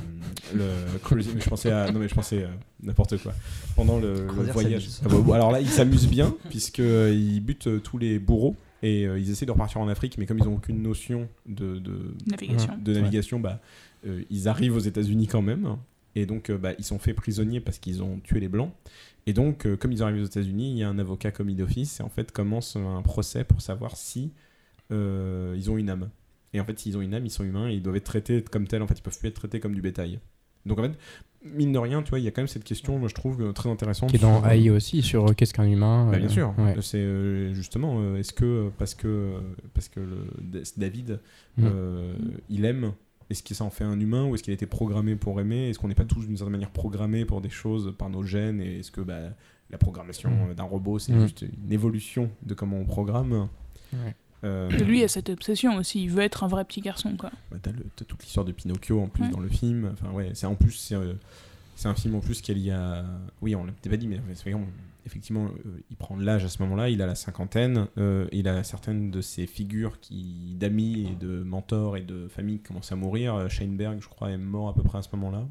[0.55, 2.51] le cruising, mais je pensais à, non mais je pensais à
[2.82, 3.32] n'importe quoi,
[3.76, 4.89] pendant le, voyage.
[5.05, 8.56] Ah bon, alors là, ils s'amusent bien puisque euh, ils butent euh, tous les bourreaux
[8.82, 11.78] et euh, ils essaient de repartir en Afrique, mais comme ils n'ont aucune notion de,
[11.78, 12.72] de, Navigation.
[12.81, 13.60] de navigation, bah,
[14.06, 15.76] euh, ils arrivent aux États-Unis quand même.
[16.14, 18.72] Et donc, euh, bah, ils sont faits prisonniers parce qu'ils ont tué les Blancs.
[19.26, 22.01] Et donc, euh, comme ils arrivent aux États-Unis, il y a un avocat commis d'office
[22.01, 24.32] et en fait commence un procès pour savoir si
[24.93, 26.10] euh, ils ont une âme.
[26.55, 28.43] Et en fait, s'ils ont une âme, ils sont humains et ils doivent être traités
[28.43, 28.81] comme tels.
[28.81, 30.20] En fait, ils peuvent plus être traités comme du bétail.
[30.64, 30.93] Donc, en fait,
[31.44, 33.43] mine de rien, tu vois, il y a quand même cette question, moi, je trouve
[33.43, 34.09] euh, très intéressante.
[34.09, 36.09] Qui est dans sur, euh, AI aussi, sur euh, qu'est-ce qu'un humain.
[36.10, 36.55] bah, bien sûr.
[36.56, 36.74] ouais.
[36.81, 39.35] C'est euh, justement, est-ce que parce que
[39.74, 41.20] parce que le, David,
[41.59, 41.66] Mm.
[42.48, 42.93] il aime,
[43.31, 45.68] est-ce que ça en fait un humain ou est-ce qu'il a été programmé pour aimer?
[45.70, 48.60] Est-ce qu'on n'est pas tous d'une certaine manière programmés pour des choses par nos gènes?
[48.60, 49.20] Et est-ce que bah,
[49.70, 50.55] la programmation Mm.
[50.55, 51.22] d'un robot, c'est Mm.
[51.22, 53.48] juste une évolution de comment on programme?
[53.93, 54.14] Ouais.
[54.45, 56.03] Euh, Et lui, a cette obsession aussi.
[56.05, 57.31] Il veut être un vrai petit garçon, quoi.
[57.51, 59.31] bah, t'as, le- t'as toute l'histoire de Pinocchio en plus Ouais.
[59.31, 59.91] dans le film.
[59.93, 61.15] Enfin ouais, c'est en plus c'est, euh,
[61.77, 63.05] c'est un film en plus qu'il y a.
[63.41, 64.21] Oui, on l'a peut-être pas dit, mais
[65.07, 66.89] effectivement, euh, il prend de l'âge à ce moment-là.
[66.91, 67.89] Il a la cinquantaine.
[67.99, 72.59] euh, il a certaines de ses figures qui d'amis et de mentors et de famille
[72.59, 73.35] qui commencent à mourir.
[73.35, 75.47] Euh, Sheinberg, je crois, est mort à peu près à ce moment-là.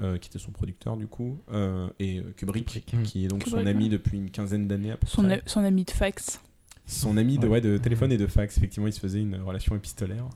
[0.00, 3.02] euh, qui était son producteur du coup euh, et Kubrick, Kubrick.
[3.04, 3.90] qui est donc Kubrick, son ami ouais.
[3.90, 6.40] depuis une quinzaine d'années à peu Son, près a- son ami de fax.
[6.86, 8.56] Son ami de, ouais, de téléphone et de fax.
[8.58, 10.28] Effectivement, ils se faisaient une relation épistolaire.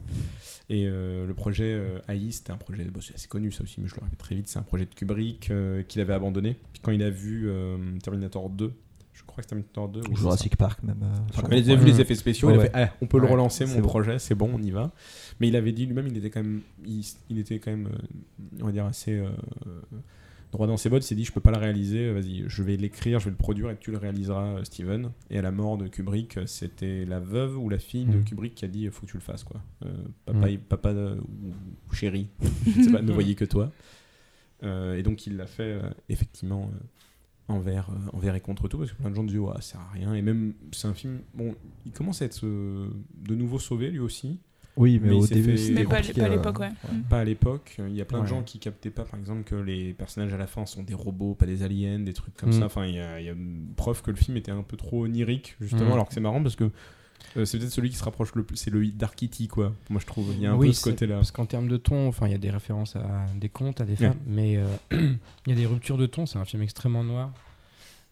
[0.68, 3.81] Et euh, le projet euh, AI, c'était un projet, bon, c'est assez connu ça aussi,
[3.81, 6.56] mais je le répète très vite, c'est un projet de Kubrick euh, qu'il avait abandonné.
[6.73, 8.73] Puis quand il a vu euh, Terminator 2,
[9.12, 10.16] je crois que c'est Terminator 2, oui, Ou.
[10.16, 10.98] Jurassic Park, même.
[11.05, 13.20] euh, Enfin, il a vu les effets spéciaux, Ouais, il a fait, Ah, on peut
[13.20, 13.86] le relancer mon bon.
[13.86, 14.90] projet, c'est bon, on y va.
[15.39, 18.59] Mais il avait dit lui-même, il était quand même, il, il était quand même, euh,
[18.62, 19.28] on va dire assez euh,
[20.57, 21.05] droit dans ses bottes.
[21.05, 23.37] Il s'est dit, je peux pas le réaliser, vas-y, je vais l'écrire, je vais le
[23.37, 25.11] produire et tu le réaliseras, euh, Steven.
[25.31, 28.24] Et à la mort de Kubrick, euh, c'était la veuve ou la fille de Mhm.
[28.24, 29.61] Kubrick qui a dit, faut que tu le fasses, quoi.
[29.85, 29.89] Euh,
[30.24, 30.59] papa, Mhm.
[30.59, 31.16] papa euh,
[31.89, 32.28] ou, chéri,
[32.66, 33.70] je sais pas, ne voyez que toi.
[34.62, 35.78] Euh, et donc il l'a fait
[36.09, 36.70] effectivement
[37.47, 39.91] envers, envers et contre tout parce que plein de gens disaient ouais, ça sert à
[39.93, 41.55] rien et même c'est un film bon
[41.85, 44.41] il commence à être de nouveau sauvé lui aussi
[44.77, 46.69] Oui, mais, Mais au début, fait- c'était Mais pas, compliqué, pas à euh, l'époque, ouais.
[46.70, 47.03] Mm.
[47.09, 49.55] pas à l'époque il y a plein de gens qui captaient pas par exemple que
[49.55, 52.61] les personnages à la fin sont des robots pas des aliens des trucs comme Mm.
[52.61, 53.35] ça enfin il y, a y a
[53.77, 55.93] preuve que le film était un peu trop onirique justement Mm.
[55.94, 56.70] alors que c'est marrant parce que
[57.39, 59.98] euh, c'est peut-être celui qui se rapproche le plus c'est le Dark Kitty quoi moi
[60.01, 61.69] je trouve il y a un oui, peu ce c'est- côté là Parce qu'en termes
[61.69, 64.09] de ton, enfin, il y a des références à des contes, à des Ouais.
[64.09, 66.27] femmes, mais euh, il y a des ruptures de ton.
[66.27, 67.32] C'est un film extrêmement noir.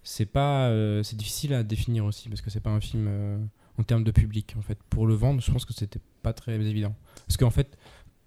[0.02, 3.38] C'est pas, euh, c'est difficile à définir aussi parce que c'est pas un film euh,
[3.78, 4.54] en termes de public.
[4.58, 6.94] En fait, pour le vendre, je pense que c'était pas très évident.
[7.28, 7.78] Parce qu'en fait,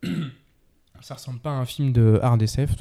[1.01, 2.71] ça ressemble pas à un film de hard SF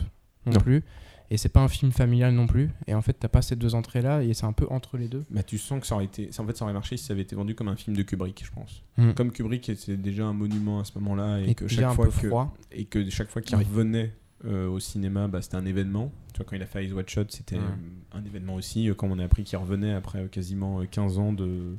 [0.46, 0.60] non, Non.
[0.60, 0.82] plus,
[1.28, 2.70] et c'est pas un film familial non plus.
[2.86, 5.08] Et en fait, t'as pas ces deux entrées là, et c'est un peu entre les
[5.08, 5.24] deux.
[5.30, 7.12] bah, tu sens que ça aurait été ça, en fait ça aurait marché si ça
[7.14, 9.12] avait été vendu comme un film de Kubrick je pense Mm.
[9.12, 12.12] comme Kubrick était déjà un monument à ce moment-là et, Et que chaque fois que
[12.12, 12.54] froid.
[12.72, 13.64] et que chaque fois qu'il Oui.
[13.64, 14.14] revenait
[14.44, 17.08] euh, au cinéma bah, c'était un événement tu vois quand il a fait Eyes Wide
[17.10, 20.28] Shut c'était euh, un événement aussi euh, quand on a appris qu'il revenait après euh,
[20.28, 21.76] quasiment euh, 15 ans de,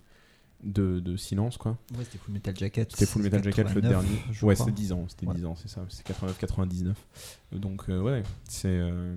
[0.63, 2.91] de, de silence quoi Ouais, c'était Full Metal Jacket.
[2.91, 5.35] c'était Full Metal Jacket le 89, dernier ouais c'était 10 ans c'était Ouais.
[5.35, 6.97] 10 ans c'est ça c'est 89 99
[7.53, 9.15] Euh, donc euh, ouais c'est euh,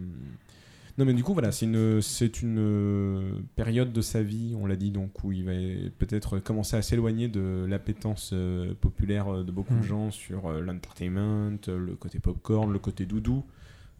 [0.98, 4.66] non mais du coup voilà c'est une c'est une euh, période de sa vie on
[4.66, 5.52] l'a dit donc où il va
[5.98, 9.84] peut-être commencer à s'éloigner de l'appétence euh, populaire de beaucoup de Mm.
[9.84, 13.44] gens sur l'entertainment le côté popcorn le côté doudou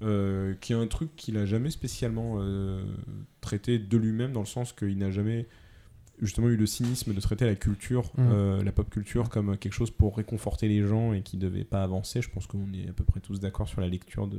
[0.01, 2.39] qui est un truc qu'il a jamais spécialement
[3.41, 5.47] traité de lui-même dans le sens qu'il n'a jamais
[6.21, 8.29] justement eu le cynisme de traiter la culture, Mm.
[8.33, 11.83] euh, la pop culture comme quelque chose pour réconforter les gens et qui devait pas
[11.83, 12.23] avancer.
[12.23, 14.39] Je pense qu'on est à peu près tous d'accord sur la lecture de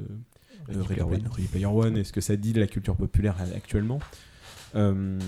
[0.69, 1.27] euh, Ready One.
[1.27, 3.99] Ready Player One et ce que ça dit de la culture populaire actuellement.
[4.75, 5.19] Euh,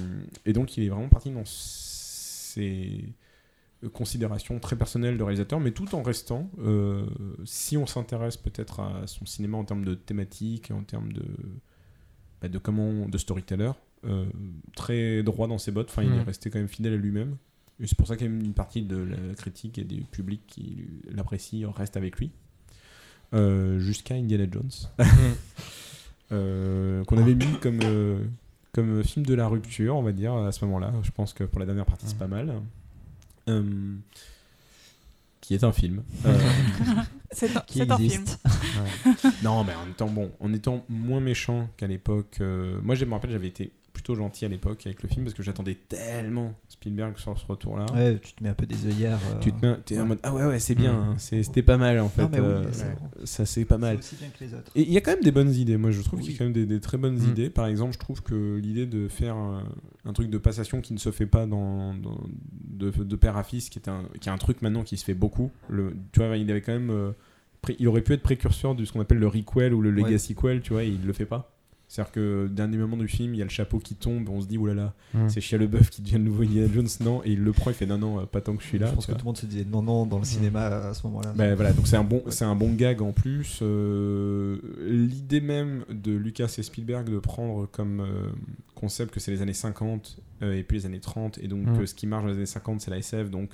[0.46, 3.14] et donc il est vraiment parti dans ses
[3.94, 7.06] considérations très personnelles de réalisateur, mais tout en restant, euh,
[7.44, 11.26] si on s'intéresse peut-être à son cinéma en termes de thématique, en termes de,
[12.42, 13.72] bah, de comment, de storyteller,
[14.06, 14.26] euh,
[14.76, 15.90] très droit dans ses bottes.
[15.90, 16.20] Enfin, il Mhm.
[16.20, 17.38] est resté quand même fidèle à lui-même.
[17.80, 20.42] Et c'est pour ça qu'il y a une partie de la critique et du public
[20.48, 22.32] qui l'apprécie reste avec lui.
[23.34, 24.70] Euh, Jusqu'à Indiana Jones.
[26.32, 28.18] Euh, qu'on avait mis comme, euh,
[28.72, 30.92] comme film de la rupture, on va dire, à ce moment-là.
[31.04, 32.54] Je pense que pour la dernière partie, c'est pas mal.
[33.50, 33.94] Euh,
[35.42, 36.02] qui est un film.
[36.26, 36.40] Euh,
[37.32, 37.92] C'est un, film.
[37.92, 38.40] existe.
[39.44, 42.38] non, mais en étant bon, en étant moins méchant qu'à l'époque.
[42.42, 45.36] euh, moi, je me rappelle, j'avais été plutôt gentil à l'époque avec le film parce
[45.36, 47.86] que j'attendais tellement Spielberg sur ce retour-là.
[47.94, 49.20] Ouais, tu te mets un peu des œillères.
[49.32, 50.08] euh, Tu te mets, t'es en ouais.
[50.08, 51.10] mode ah ouais ouais c'est bien, Mm.
[51.12, 52.24] hein, c'était pas mal en fait.
[52.24, 53.98] Non, mais oui, euh, ouais, ça c'est pas mal.
[53.98, 54.72] aussi bien que les autres.
[54.76, 55.78] Et il y a quand même des bonnes idées.
[55.78, 57.30] Moi, je trouve qu'il y a quand même des, des très bonnes Mm.
[57.30, 57.50] idées.
[57.52, 59.64] Par exemple, je trouve que l'idée de faire un,
[60.06, 62.20] un truc de passation qui ne se fait pas dans, dans-
[62.70, 65.06] de, de père à fils, qui est, un, qui est un truc maintenant qui se
[65.06, 65.52] fait beaucoup.
[65.70, 66.90] Le, tu vois, il avait quand même.
[66.90, 67.12] euh,
[67.80, 70.02] il aurait pu être précurseur de ce qu'on appelle le requel ou le Ouais.
[70.02, 71.53] legacy quel, tu vois, et il le fait pas.
[71.94, 74.48] C'est-à-dire que dernier moment du film, il y a le chapeau qui tombe, on se
[74.48, 75.30] dit, oulala, Mm.
[75.30, 77.76] c'est Shia LeBeouf qui devient le nouveau Indiana Jones, non, et il le prend, il
[77.76, 78.88] fait non, non, pas tant que je suis là.
[78.88, 81.06] je pense que tout le monde se disait non, non dans le cinéma à ce
[81.06, 81.34] moment-là.
[81.36, 83.60] Ben voilà, donc c'est un bon, c'est un bon gag en plus.
[83.62, 84.58] Euh,
[84.88, 88.30] L'idée même de Lucas et Spielberg de prendre comme euh,
[88.76, 91.78] concept que c'est les années 50 euh, et puis les années 30 et donc Mm.
[91.78, 93.52] que ce qui marche dans les années 50 c'est la SF donc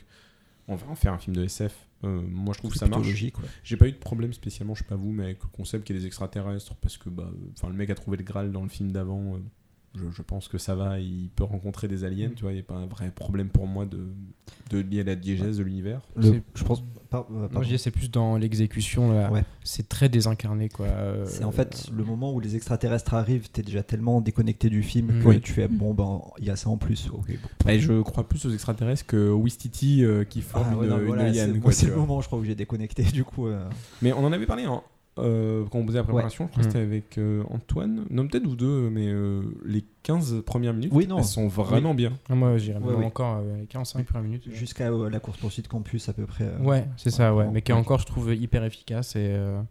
[0.70, 1.74] on va en faire un film de SF.
[2.04, 3.06] Euh, moi je trouve que ça marche.
[3.06, 3.50] logique, ouais.
[3.64, 5.96] J'ai pas eu de problème spécialement, je sais pas vous, mais avec le concept qu'il
[5.96, 8.64] y ait des extraterrestres parce que bah, enfin le mec a trouvé le Graal dans
[8.64, 9.38] le film d'avant.
[10.00, 12.62] Je, je pense que ça va, il peut rencontrer des aliens, tu vois, il n'y
[12.62, 14.00] a pas un vrai problème pour moi de,
[14.70, 16.02] de lier à la diégèse de l'univers.
[16.16, 16.84] Le- je pense.
[17.10, 19.30] par- euh, Moi, je c'est plus dans l'exécution.
[19.32, 19.44] Ouais.
[19.64, 20.86] C'est très désincarné, quoi.
[20.88, 24.84] Euh, C'est en fait le moment où les extraterrestres arrivent, t'es déjà tellement déconnecté du
[24.84, 25.24] film Mm.
[25.24, 25.42] que Oui.
[25.42, 27.08] tu fais bon ben il y a ça en plus.
[27.10, 27.22] Bon.
[27.68, 31.06] Je crois plus aux extraterrestres que Wistiti euh, qui forme Ah, ouais, une, non, une
[31.08, 31.34] voilà,
[31.72, 33.48] c'est le moment je crois où j'ai déconnecté du coup.
[33.48, 33.68] euh,
[34.02, 34.82] Mais on en avait parlé hein,
[35.22, 38.46] euh, quand on faisait la préparation, je crois que c'était avec euh, Antoine, non peut-être
[38.48, 41.18] vous deux, mais euh, les 15 premières minutes, Oui, non.
[41.18, 42.14] elles sont vraiment bien.
[42.30, 43.06] Ah, moi, j'irais Ouais, oui.
[43.06, 44.50] encore euh, 45 premières minutes.
[44.54, 46.46] Jusqu'à euh, la course poursuite campus à peu près.
[46.46, 47.48] euh, Ouais, c'est ça, ouais.
[47.52, 49.62] Mais qui est en- encore, je trouve, hyper efficace et, euh,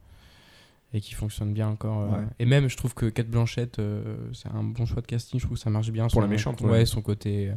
[0.94, 2.02] et qui fonctionne bien encore.
[2.02, 2.08] euh.
[2.20, 2.24] Ouais.
[2.38, 5.38] Et même, je trouve que Kate Blanchett, euh, c'est un bon choix de casting.
[5.40, 6.04] Je trouve que ça marche bien.
[6.04, 6.70] Pour son- la méchante, ouais.
[6.70, 7.52] Ouais, son côté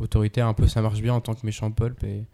[0.00, 2.02] autoritaire, un peu, ça marche bien en tant que méchant pulp.
[2.04, 2.24] Et,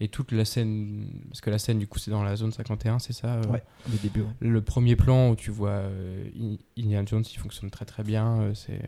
[0.00, 2.98] et toute la scène, parce que la scène, du coup, c'est dans la zone 51,
[2.98, 4.20] c'est ça euh, Ouais, le début.
[4.22, 4.28] ouais.
[4.40, 6.24] Le premier plan où tu vois euh,
[6.78, 8.40] Indiana Jones, il fonctionne très très bien.
[8.40, 8.80] euh, c'est...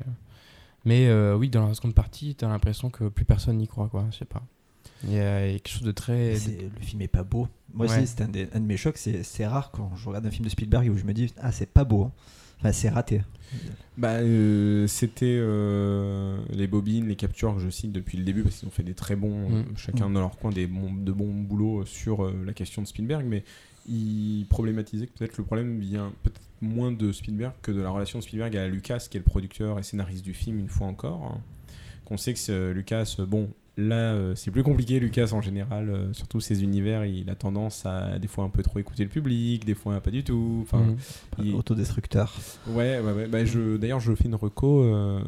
[0.84, 4.06] Mais euh, oui, dans la seconde partie, t'as l'impression que plus personne n'y croit, quoi.
[4.12, 4.42] Je sais pas.
[5.04, 6.36] Il y, a quelque chose de très.
[6.36, 7.46] C'est- Le film est pas beau.
[7.72, 7.96] Moi Ouais.
[7.98, 8.96] aussi, c'était un, des- un de mes chocs.
[8.96, 11.52] C'est c'est rare quand je regarde un film de Spielberg où je me dis ah
[11.52, 12.04] c'est pas beau.
[12.04, 12.12] hein.
[12.58, 13.22] Enfin c'est raté.
[13.96, 18.56] Bah, euh, c'était euh, les bobines, les captures que je cite depuis le début parce
[18.58, 19.76] qu'ils ont fait des très bons, euh, Mm.
[19.76, 23.24] chacun dans leur coin, des bons, de bons boulots sur euh, la question de Spielberg,
[23.26, 23.44] mais
[23.88, 28.18] ils problématisaient que peut-être le problème vient peut-être moins de Spielberg que de la relation
[28.18, 31.24] de Spielberg à Lucas, qui est le producteur et scénariste du film, une fois encore.
[31.34, 31.40] hein.
[32.04, 36.12] Qu'on sait que c'est- Lucas, bon, là, euh, c'est plus compliqué, Lucas en général, euh,
[36.12, 39.64] surtout ses univers, il a tendance à des fois un peu trop écouter le public,
[39.64, 40.58] des fois pas du tout.
[40.62, 40.96] Enfin, Mm.
[41.44, 42.34] il- Autodestructeur.
[42.66, 43.00] Ouais.
[43.30, 45.20] Bah, je, d'ailleurs, je fais une reco euh,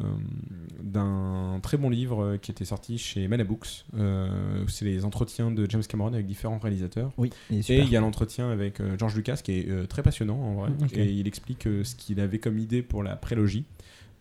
[0.83, 3.85] d'un très bon livre qui était sorti chez Malabooks.
[3.97, 7.11] Euh, c'est les entretiens de James Cameron avec différents réalisateurs.
[7.17, 7.31] Oui.
[7.49, 10.69] il Et il y a l'entretien avec George Lucas qui est très passionnant en vrai.
[10.93, 13.65] Et il explique ce qu'il avait comme idée pour la prélogie.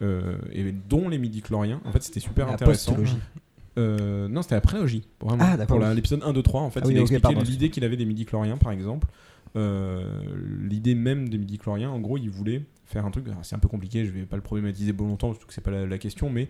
[0.02, 1.80] et dont les midi-chloriens.
[1.84, 2.96] En fait, c'était super La intéressant.
[3.80, 5.02] Euh, non, c'était la prélogie.
[5.20, 5.44] Vraiment.
[5.58, 7.84] Ah, Pour l'épisode 1, 2, 3, en fait, Ah oui, il a expliqué l'idée qu'il
[7.84, 9.08] avait des midi-chloriens, par exemple.
[9.56, 10.04] Euh,
[10.60, 13.24] l'idée même des midi-chloriens, en gros, il voulait faire un truc.
[13.42, 15.70] C'est un peu compliqué, je vais pas le problématiser bon longtemps, surtout que c'est pas
[15.70, 16.48] la, la question, mais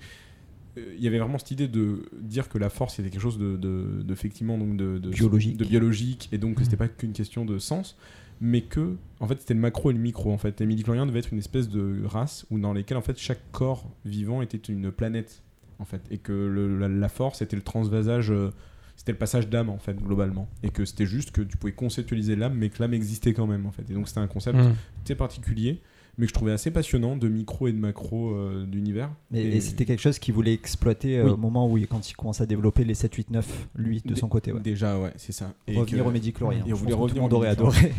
[0.79, 3.39] euh, il y avait vraiment cette idée de dire que la force était quelque chose
[3.39, 5.57] de, de, de- effectivement donc de, de Biologique.
[5.57, 6.65] de biologique et donc que Mm.
[6.65, 7.97] c'était pas qu'une question de sens
[8.41, 11.19] mais que en fait c'était le macro et le micro en fait les midi-chloriens devaient
[11.19, 14.93] être une espèce de race où dans lesquelles en fait chaque corps vivant était une
[14.93, 15.43] planète
[15.81, 18.51] en fait et que le- la, la force était le transvasage euh,
[18.97, 20.49] c'était le passage d'âme en fait globalement.
[20.63, 23.65] Et que c'était juste que tu pouvais conceptualiser l'âme mais que l'âme existait quand même
[23.67, 23.89] en fait.
[23.91, 24.75] Et donc c'était un concept Mm.
[25.05, 25.81] très particulier
[26.19, 29.57] mais que je trouvais assez passionnant de micro et de macro euh, d'univers Mais Et-
[29.57, 31.31] et c'était quelque chose qu'il voulait exploiter euh, Oui.
[31.31, 34.15] au moment où il, quand il commence à développer les 7, 8, 9, lui, de
[34.15, 34.53] son côté.
[34.53, 34.61] ouais.
[34.61, 36.65] déjà ouais c'est ça Et Revenir que- au médichlorien.
[36.67, 37.93] et on voulait revenir le monde au aurait adoré.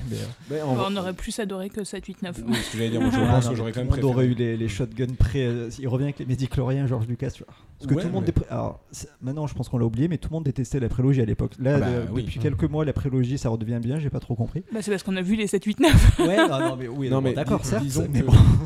[0.50, 2.44] mais, euh, on aurait plus adoré que 7, 8, 9.
[2.48, 3.90] Oui, ce que j'allais dire, moi, je Ah, pense non, que j'aurais mais quand même
[3.90, 5.50] tout le monde aurait eu les, les shotguns prêts.
[5.80, 7.32] il revient avec les médichloriens, George Lucas.
[7.32, 7.54] Tu vois.
[7.78, 8.26] Parce que Ouais, tout le monde.
[8.28, 8.80] mais- dépr- Alors,
[9.22, 11.54] maintenant, je pense qu'on l'a oublié, mais tout le monde détestait la prélogie à l'époque.
[11.60, 12.24] Là, Ah bah, de- oui.
[12.24, 13.98] depuis quelques mois, la prélogie, ça redevient bien.
[14.00, 14.64] J'ai pas trop compris.
[14.72, 16.20] Bah, c'est parce qu'on a vu les 7, 8, 9.
[16.20, 17.84] Ouais, non, mais oui, d'accord, certes.
[18.08, 18.22] Disons mais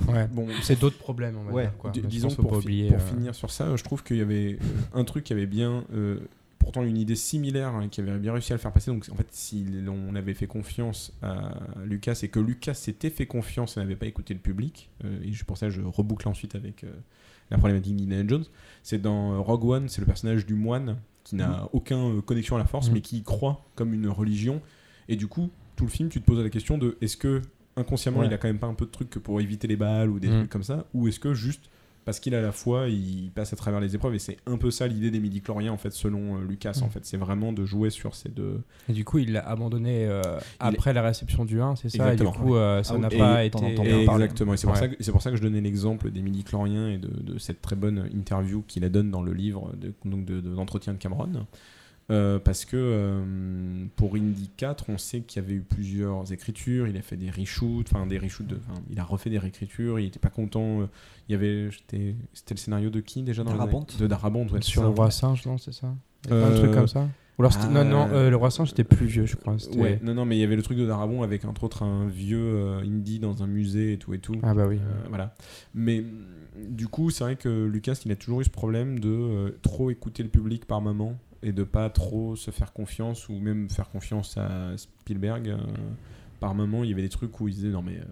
[0.07, 0.12] bon.
[0.14, 0.28] Ouais.
[0.32, 1.64] bon, C'est d'autres problèmes, on va Ouais.
[1.64, 1.78] dire.
[1.78, 1.91] Quoi.
[1.91, 4.53] Disons pour, pas fi- oublier, pour euh, finir sur ça, je trouve qu'il y avait
[4.62, 4.68] euh,
[4.99, 6.20] un truc qui avait bien, euh,
[6.60, 8.91] pourtant une idée similaire, hein, qui avait bien réussi à le faire passer.
[8.91, 11.53] Donc en fait, si on avait fait confiance à
[11.86, 15.32] Lucas et que Lucas s'était fait confiance et n'avait pas écouté le public, euh, et
[15.34, 16.91] je- pour ça je reboucle ensuite avec euh,
[17.52, 18.45] la problématique d'Indiana Jones,
[18.84, 22.60] c'est dans Rogue One, c'est le personnage du moine qui n'a aucun euh, connexion à
[22.60, 22.94] la force, Mhm.
[22.94, 24.62] mais qui y croit comme une religion.
[25.07, 27.41] Et du coup, tout le film, tu te poses la question de est-ce que
[27.77, 28.27] inconsciemment Ouais.
[28.27, 30.19] il a quand même pas un peu de trucs que pour éviter les balles ou
[30.19, 30.39] des Mhm.
[30.39, 31.69] trucs comme ça, ou est-ce que juste
[32.06, 34.69] parce qu'il a la foi, il passe à travers les épreuves et c'est un peu
[34.69, 36.84] ça l'idée des midi-chloriens en fait selon euh, Lucas Mhm.
[36.84, 40.06] en fait, c'est vraiment de jouer sur ces deux Et du coup, il l'a abandonné
[40.06, 40.22] euh,
[40.60, 41.97] après la réception du 1, c'est ça?
[42.14, 42.30] Exactement.
[42.30, 43.57] Et du coup, euh, ça Ah n'a pas été.
[44.03, 44.81] Exactement, et c'est pour, Ouais.
[44.81, 47.61] ça que- c'est pour ça que je donnais l'exemple des midi-chloriens et de, de cette
[47.64, 50.99] très bonne interview qu'il a donne dans le livre de, donc de, de- d'entretien de
[50.99, 51.47] Cameron.
[52.11, 56.88] Euh, parce que euh, pour Indy 4, on sait qu'il y avait eu plusieurs écritures,
[56.88, 58.60] il a fait des reshoots, enfin des reshoots, de,
[58.91, 60.82] il a refait des réécritures, il était pas content.
[60.82, 60.88] euh,
[61.27, 62.15] il y avait, c'était
[62.52, 63.86] le scénario de qui déjà dans Darabont.
[63.98, 65.95] De Darabont, ouais, Sur le roi singe, non, c'est ça?
[66.30, 67.07] Pas Euh, Un truc comme ça?
[67.38, 69.56] Ou alors ah, Non, non, euh, le roi singe, c'était plus vieux, je crois.
[69.76, 72.07] Ouais, non, non, mais il y avait le truc de Darabont avec entre autres un
[72.07, 74.36] vieux euh, indie dans un musée et tout et tout.
[74.44, 74.77] Ah bah oui.
[74.77, 75.36] Euh, voilà.
[75.73, 76.06] Mais
[76.69, 79.90] du coup, c'est vrai que Lucas, il a toujours eu ce problème de euh, trop
[79.90, 83.90] écouter le public par moment et de pas trop se faire confiance ou même faire
[83.90, 85.49] confiance à Spielberg.
[85.49, 85.57] euh,
[86.40, 87.98] par moment, il y avait des trucs où il disait non mais.
[87.98, 88.03] euh,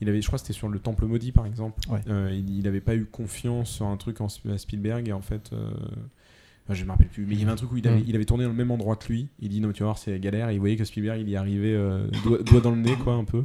[0.00, 1.80] il avait, je crois que c'était sur le Temple maudit par exemple.
[1.90, 2.00] Ouais.
[2.08, 5.20] Euh, il, il avait pas eu confiance sur un truc en, à Spielberg et en
[5.22, 5.50] fait.
[5.52, 8.04] enfin, je me rappelle plus, mais il y avait un truc où il avait, Mm.
[8.06, 9.28] il avait tourné dans le même endroit que lui.
[9.40, 10.50] Il dit non, mais tu vas voir, c'est la galère.
[10.50, 11.76] Et il voyait que Spielberg, il y arrivait
[12.22, 13.44] doigt, doigt dans le nez, quoi, un peu.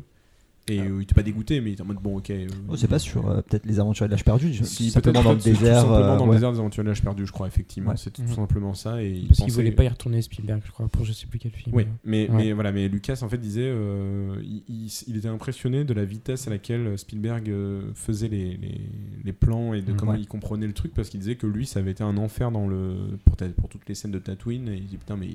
[0.69, 2.30] Et euh, il était pas dégoûté, mais il était en mode bon, ok.
[2.30, 5.14] euh, Oh, c'est pas sûr, euh, peut-être les aventures de l'âge perdu, je- si, simplement
[5.15, 5.76] peut-être dans le tout- tout désert.
[5.81, 7.90] simplement euh, dans le désert des aventures de l'âge perdu, je crois, effectivement.
[7.91, 7.98] Ouais.
[7.98, 8.34] C'est tout Mhm.
[8.34, 9.03] simplement ça.
[9.03, 11.38] Et Parce qu'il pensait- voulait pas y retourner Spielberg, je crois, pour je sais plus
[11.38, 11.76] quel film.
[11.76, 12.35] Oui, mais, Ouais.
[12.38, 16.06] mais voilà, mais Lucas en fait disait, euh, il, il- il était impressionné de la
[16.06, 17.52] vitesse à laquelle Spielberg
[17.95, 18.81] faisait les, les,
[19.26, 20.19] les plans et de Mm, comment ouais.
[20.22, 22.68] il comprenait le truc parce qu'il disait que lui ça avait été un enfer dans
[22.68, 25.27] le pour, ta- pour toutes les scènes de Tatooine et il dit putain mais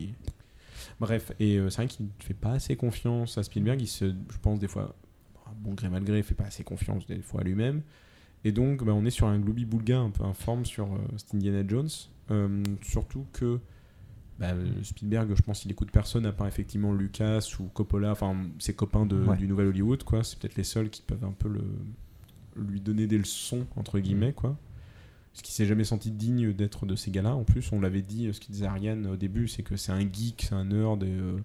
[1.01, 4.07] bref et euh, c'est vrai qu'il ne fait pas assez confiance à Spielberg, il se,
[4.07, 4.95] je pense des fois
[5.61, 7.83] bon gré mal gré, il fait pas assez confiance des fois à lui-même
[8.45, 11.35] et donc bah, on est sur un gloubi boulga un peu informe sur euh, cet
[11.35, 11.89] Indiana Jones,
[12.31, 13.59] Euh, surtout que
[14.39, 14.53] bah,
[14.83, 19.07] Spielberg, je pense qu'il écoute personne à part effectivement Lucas ou Coppola, enfin ses copains
[19.07, 19.37] de, Ouais.
[19.37, 20.23] du Nouvel Hollywood, quoi.
[20.23, 21.63] C'est peut-être les seuls qui peuvent un peu le,
[22.57, 24.57] lui donner des leçons, entre guillemets, quoi.
[25.33, 27.35] Parce qu'il s'est jamais senti digne d'être de ces gars-là.
[27.35, 29.93] En plus, on l'avait dit, euh, ce qu'il disait Ariane au début, c'est que c'est
[29.93, 31.39] un geek, c'est un nerd, et euh,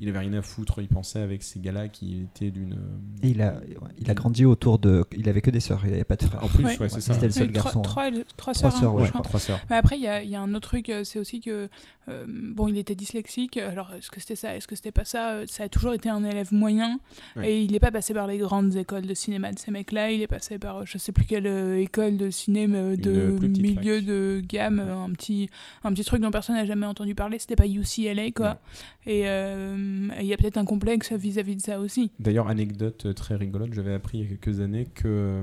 [0.00, 0.80] il avait rien à foutre.
[0.80, 2.76] Il pensait avec ces gars-là qui étaient d'une.
[3.22, 3.60] Et il a,
[3.98, 5.04] il a grandi autour de.
[5.16, 6.42] Il avait que des sœurs, il avait pas de frères.
[6.42, 6.78] En plus, Ouais.
[6.78, 7.14] ouais, c'est ça.
[7.14, 7.82] C'était le seul Oui, trois- garçon.
[7.98, 8.22] hein.
[8.36, 9.10] Trois, sœurs, hein, ouais.
[9.10, 9.60] Trois sœurs.
[9.70, 11.68] Mais après, il y a, il y a un autre truc, euh, c'est aussi que,
[12.08, 15.30] euh, bon, il était dyslexique, alors est-ce que c'était ça, est-ce que c'était pas ça?
[15.32, 16.98] Euh, Ça a toujours été un élève moyen,
[17.36, 17.50] Ouais.
[17.52, 20.22] et il n'est pas passé par les grandes écoles de cinéma de ces mecs-là, il
[20.22, 24.04] est passé par, je sais plus quelle euh, école de cinéma de milieu fac.
[24.04, 25.50] de gamme, un petit,
[25.84, 28.58] un petit truc dont personne n'a jamais entendu parler, c'était pas UCLA, quoi.
[29.06, 32.10] Et euh, il y a peut-être un complexe vis-à-vis de ça aussi.
[32.20, 35.42] D'ailleurs, anecdote euh, très rigolote, j'avais appris il y a quelques années que euh,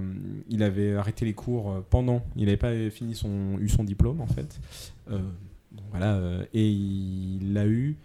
[0.50, 4.28] il avait arrêté les cours pendant, il n'avait pas fini son, eu son diplôme en
[4.28, 4.60] fait.
[5.12, 5.18] Euh,
[5.92, 7.98] voilà, euh, et il l'a eu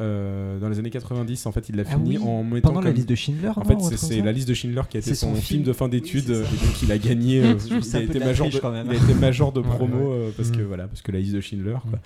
[0.00, 1.44] euh, dans les années 90.
[1.46, 3.60] En fait, il l'a Ah fini oui, en mettant Pendant la liste de Schindler, En
[3.64, 5.62] non, fait, c'est la liste de Schindler qui a été son, son film film.
[5.64, 7.42] de fin d'études Oui, et donc il a gagné.
[7.44, 8.86] euh, il, a été major de, quand même.
[8.86, 10.16] il a été major de Ouais, promo ouais.
[10.26, 10.66] euh, parce que Mm.
[10.66, 11.76] voilà, parce que la liste de Schindler.
[11.90, 11.98] quoi.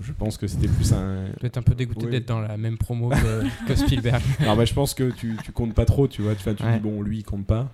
[0.00, 1.26] Je pense que c'était plus un.
[1.40, 2.10] Peut-être un peu dégoûté Oui.
[2.12, 4.20] d'être dans la même promo que, que Spielberg.
[4.40, 6.34] Alors bah, je pense que tu, tu comptes pas trop, tu vois.
[6.34, 6.74] Tu, tu Ouais.
[6.74, 7.70] dis bon, lui il compte pas.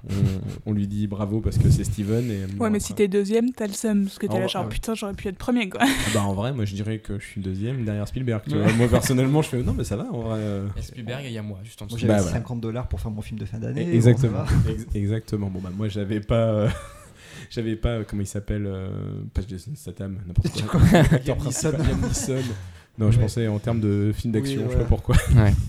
[0.66, 2.30] On, on lui dit bravo parce que c'est Steven.
[2.30, 4.46] Et, bon, Ouais, mais après- si t'es deuxième, t'as le seum, parce que t'es là,
[4.46, 4.68] genre, ouais.
[4.68, 5.80] putain, j'aurais pu être premier, quoi.
[5.82, 8.42] Ah bah en vrai, moi je dirais que je suis deuxième derrière Spielberg.
[8.48, 8.70] tu vois.
[8.74, 10.38] Moi personnellement, je fais non mais ça va en vrai.
[10.40, 10.66] euh.
[10.76, 11.98] Et Spielberg, il y a moi, juste en Moi dessous.
[12.00, 12.36] j'avais Bah, voilà.
[12.38, 13.88] 50 dollars pour faire mon film de fin d'année.
[13.94, 14.44] Exactement.
[14.94, 15.48] exactement.
[15.50, 16.68] Bon bah moi j'avais pas.
[17.50, 18.88] J'avais pas, euh, comment il s'appelle, euh,
[19.34, 20.80] pas Jason Statham, n'importe Tu quoi.
[20.94, 21.88] Acteur Liam principal, Neeson.
[21.90, 22.34] Liam Neeson.
[22.98, 23.22] Non, je Ouais.
[23.24, 24.84] pensais en termes de film d'action, Oui, je sais voilà.
[24.84, 25.16] pas pourquoi.
[25.36, 25.52] Ouais.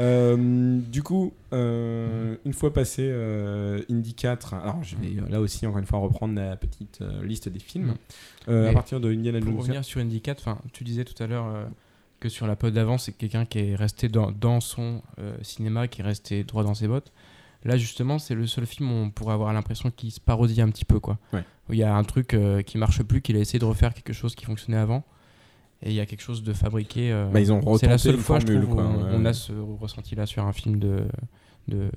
[0.00, 5.40] Euh, du coup, euh, une fois passé euh, Indy 4, alors je vais euh, là
[5.40, 7.86] aussi encore une fois reprendre la petite euh, liste des films.
[7.88, 7.94] Mm.
[8.50, 9.58] Euh, à Mais partir de Indiana Pour Jones.
[9.60, 11.64] revenir sur Indy 4, enfin, tu disais tout à l'heure euh,
[12.20, 15.88] que sur la pod d'avant, c'est quelqu'un qui est resté dans, dans son euh, cinéma,
[15.88, 17.10] qui est resté droit dans ses bottes.
[17.64, 20.68] Là, justement, c'est le seul film où on pourrait avoir l'impression qu'il se parodie un
[20.68, 21.18] petit peu, quoi.
[21.32, 21.42] Ouais.
[21.68, 23.92] Où il y a un truc euh, qui marche plus, qu'il a essayé de refaire
[23.94, 25.04] quelque chose qui fonctionnait avant,
[25.82, 27.12] et il y a quelque chose de fabriqué.
[27.12, 29.32] euh, Bah, ils ont c'est la seule fois, je formule, trouve, où on, on a
[29.32, 31.04] ce ressenti-là sur un film de,
[31.66, 31.90] de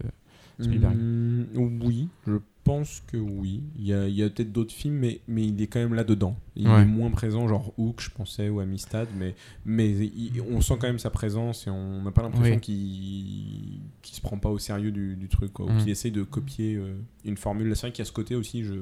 [0.59, 0.95] Spielberg.
[0.95, 2.33] Mm, oui, je
[2.71, 3.63] pense pense que oui.
[3.77, 5.93] Il y a, il y a peut-être d'autres films, mais, mais il est quand même
[5.93, 6.35] là-dedans.
[6.55, 6.81] Il Ouais.
[6.81, 9.35] est moins présent, genre Hook, je pensais, ou Amistad, mais,
[9.65, 12.61] mais il- on sent quand même sa présence et on n'a pas l'impression Oui.
[12.61, 15.77] qu'il qu'il se prend pas au sérieux du, du truc, quoi, ou Mm.
[15.79, 16.93] qu'il essaye de copier euh,
[17.25, 17.75] une formule.
[17.75, 18.73] C'est vrai qu'il y a ce côté aussi, je,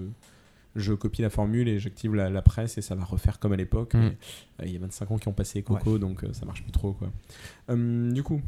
[0.75, 3.57] je copie la formule et j'active la, la presse et ça va refaire comme à
[3.57, 3.95] l'époque.
[3.95, 3.97] Mm.
[3.97, 4.11] euh,
[4.65, 6.93] il y a 25 ans qui ont passé Coco, donc euh, ça marche plus trop.
[6.93, 7.11] Quoi.
[7.69, 8.41] Hum, du coup,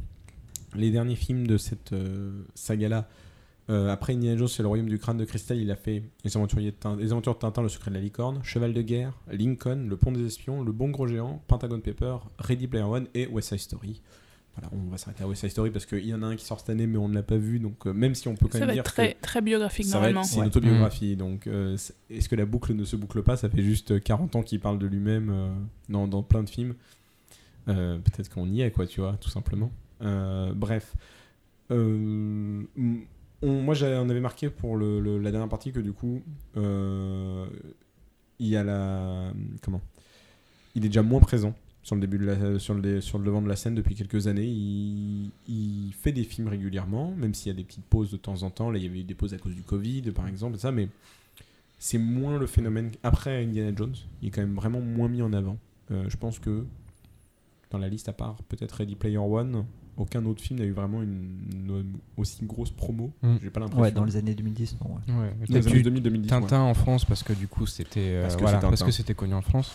[0.75, 3.09] les derniers films de cette euh, saga-là,
[3.69, 6.35] euh, après Indiana Jones et le Royaume du Crâne de Cristal, il a fait Les
[6.35, 9.13] Aventuriers de Tin- Les Aventures de Tintin, Le Secret de la Licorne, Cheval de Guerre,
[9.31, 13.27] Lincoln, Le Pont des Espions, Le Bon Gros Géant, Pentagon Paper, Ready Player One et
[13.27, 14.01] West Side Story.
[14.57, 16.43] Voilà, on va s'arrêter à West Side Story parce qu'il y en a un qui
[16.43, 17.59] sort cette année, mais on ne l'a pas vu.
[17.59, 19.41] Donc, euh, même si on peut quand Ça même va dire être très, que très
[19.41, 20.23] biographique ça normalement.
[20.23, 21.15] c'est une autobiographie.
[21.15, 21.77] Donc, euh,
[22.09, 23.37] est-ce que la boucle ne se boucle pas?
[23.37, 25.49] Ça fait juste 40 ans qu'il parle de lui-même euh,
[25.87, 26.73] dans, dans plein de films.
[27.69, 29.71] Euh, Peut-être qu'on y est, quoi, tu vois, tout simplement.
[30.01, 30.95] Euh, bref.
[31.71, 32.63] Euh,
[33.43, 36.21] moi, on avait marqué pour la dernière partie que du coup,
[36.57, 37.45] euh,
[38.39, 39.33] il y a la.
[39.61, 39.81] Comment?
[40.75, 41.53] Il est déjà moins présent
[41.83, 42.19] sur le début
[42.59, 44.45] sur le, devant de la scène depuis quelques années.
[44.47, 48.49] Il, fait des films régulièrement, même s'il y a des petites pauses de temps en
[48.49, 48.71] temps.
[48.71, 50.87] Là, il y avait eu des pauses à cause du Covid, par exemple, ça, mais
[51.77, 52.91] c'est moins le phénomène.
[53.03, 55.57] Après Indiana Jones, il est quand même vraiment moins mis en avant.
[55.91, 56.65] Euh, je pense que
[57.71, 59.65] dans la liste, à part peut-être Ready Player One,
[59.97, 63.11] aucun autre film n'a eu vraiment une, une aussi grosse promo.
[63.21, 63.35] Mm.
[63.41, 63.81] J'ai pas l'impression.
[63.83, 64.87] Ouais, dans les années 2010, non.
[64.95, 65.13] ouais.
[65.21, 67.65] Ouais, Dans peut-être les années eu 2000, 2010, Tintin en France parce que du coup
[67.65, 68.85] c'était euh, Parce que voilà, c'est parce Tintin.
[68.87, 69.71] que c'était connu en France.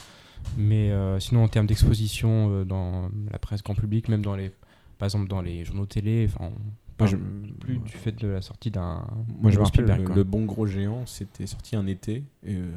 [0.57, 4.53] Mais euh, sinon en termes d'exposition euh, dans la presse grand public, même dans les
[4.99, 6.51] par exemple dans les journaux télé, enfin
[6.99, 9.07] Moi, je- plus du fait de la sortie d'un
[9.41, 12.71] Moi, je me rappelle, le, le Bon Gros Géant, c'était sorti un été, et euh,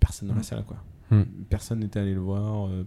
[0.00, 0.76] personne dans la salle, quoi.
[1.10, 1.22] Mm.
[1.48, 2.84] Personne n'était allé le voir, euh,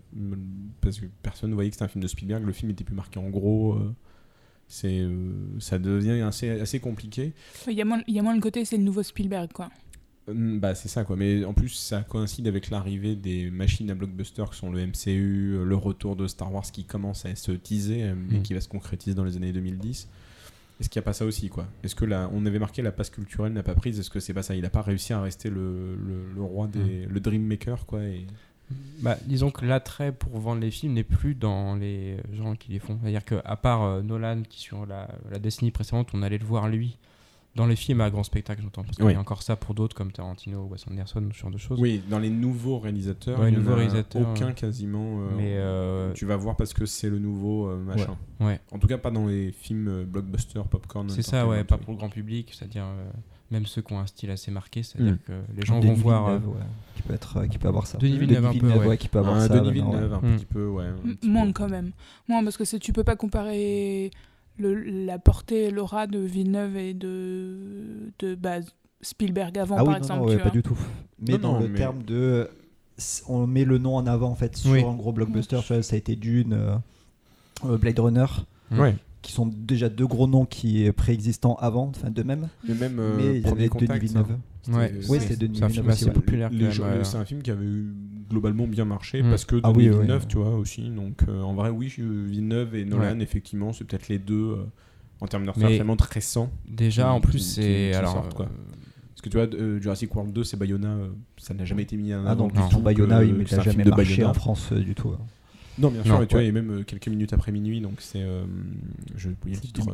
[0.81, 2.95] parce que personne ne voyait que c'était un film de Spielberg, le film était plus
[2.95, 3.73] marqué en gros.
[3.73, 3.93] euh,
[4.67, 7.33] c'est, euh, ça devient assez, assez compliqué.
[7.67, 9.69] Il y, a moins, il y a moins le côté, c'est le nouveau Spielberg, quoi.
[10.27, 11.15] Mm, Bah, c'est ça, quoi.
[11.17, 15.63] Mais en plus, ça coïncide avec l'arrivée des machines à blockbuster qui sont le MCU,
[15.65, 18.41] le retour de Star Wars qui commence à se teaser, et Mm.
[18.41, 20.07] qui va se concrétiser dans les années 2010.
[20.83, 21.65] Est-ce qu'il n'y a pas ça aussi, quoi?
[21.81, 23.97] Est-ce que là, on avait marqué la passe culturelle n'a pas prise?
[23.97, 24.53] Est-ce que c'est pas ça?
[24.53, 27.05] Il n'a pas réussi à rester le, le, le roi des.
[27.05, 28.03] le dream maker, quoi.
[28.03, 28.27] Et...
[28.99, 32.79] Bah, disons que l'attrait pour vendre les films n'est plus dans les gens qui les
[32.79, 32.99] font.
[33.01, 36.67] C'est-à-dire qu'à part euh, Nolan, qui sur la, la décennie précédente, on allait le voir
[36.67, 36.97] lui
[37.55, 38.83] dans les films à grand spectacle, j'entends.
[38.83, 39.13] Parce qu'il Oui.
[39.13, 41.79] y a encore ça pour d'autres comme Tarantino, Wes Anderson, ce genre de choses.
[41.79, 44.53] Oui, dans les nouveaux réalisateurs, Ouais, il y en nouveaux a réalisateurs, aucun ouais.
[44.53, 45.19] quasiment.
[45.21, 48.17] euh, Mais, euh, Tu vas voir parce que c'est le nouveau euh, machin.
[48.39, 48.59] Ouais.
[48.71, 51.09] En tout cas, pas dans les films euh, blockbuster, popcorn.
[51.09, 53.09] C'est ça, ouais, pas pour le grand public, c'est-à-dire euh,
[53.51, 55.17] même ceux qui ont un style assez marqué, c'est-à-dire Mm.
[55.27, 56.27] que les gens Denis vont voir.
[56.29, 56.55] Euh, ouais,
[56.95, 57.99] qui peut être, euh, qui peut avoir ça.
[57.99, 58.97] Denis Villeneuve, un peu, ouais.
[58.97, 59.49] qui peut avoir Un ça.
[59.49, 60.29] Denis maintenant, Villeneuve, ouais.
[60.29, 60.85] un petit peu, ouais.
[60.85, 61.51] un M- petit Moins peu.
[61.53, 61.91] quand même.
[62.27, 64.09] Moins parce que tu peux pas comparer
[64.57, 64.75] le,
[65.05, 68.57] la portée, l'aura de Villeneuve et de, de bah,
[69.01, 70.19] Spielberg avant, Ah oui, par non, exemple.
[70.21, 70.77] non, ouais, pas du tout.
[71.19, 72.49] Mais Non, dans non, le mais- terme de.
[72.97, 74.83] s- On met le nom en avant en fait sur Oui.
[74.83, 75.59] un gros blockbuster.
[75.83, 76.75] ça a été Dune, euh,
[77.65, 78.25] euh, Blade Runner,
[78.71, 78.79] Mm.
[78.79, 78.95] Ouais.
[79.21, 82.49] qui sont déjà deux gros noms qui préexistants avant, enfin d'eux-mêmes.
[82.67, 84.31] Mais même euh, mais il y Premier avait Denis Villeneuve.
[84.31, 84.39] hein.
[84.63, 86.49] C'était- Ouais, Oui, c'est- Denis c'est un Villeneuve film assez populaire.
[86.51, 87.03] même, euh.
[87.03, 87.93] C'est un film qui avait eu
[88.29, 89.29] globalement bien marché Mm.
[89.29, 90.27] parce que Ah oui, Villeneuve, oui.
[90.27, 90.89] tu vois, aussi.
[90.89, 94.65] Donc euh, en vrai, oui, Villeneuve et Nolan, effectivement, c'est peut-être les deux euh,
[95.21, 96.51] en termes de Mais- vraiment très récents.
[96.67, 97.93] Déjà, qui- en plus, c'est.
[97.93, 98.45] Alors, sortent, quoi.
[98.45, 98.49] euh,
[99.09, 101.95] Parce que tu vois, euh, Jurassic World 2, c'est Bayona, euh, ça n'a jamais été
[101.95, 102.79] mis en Ah avant non, du non, tout.
[102.79, 104.29] Bayona, il c'est a un film jamais de marché Bayona.
[104.29, 105.09] en France euh, du tout.
[105.09, 105.19] hein.
[105.79, 107.95] Non, bien sûr, Non, mais tu vois, et même euh, quelques minutes après minuit, donc
[107.99, 108.21] c'est.
[108.21, 108.43] euh,
[109.15, 109.89] je vais oublier le titre.
[109.89, 109.93] euh,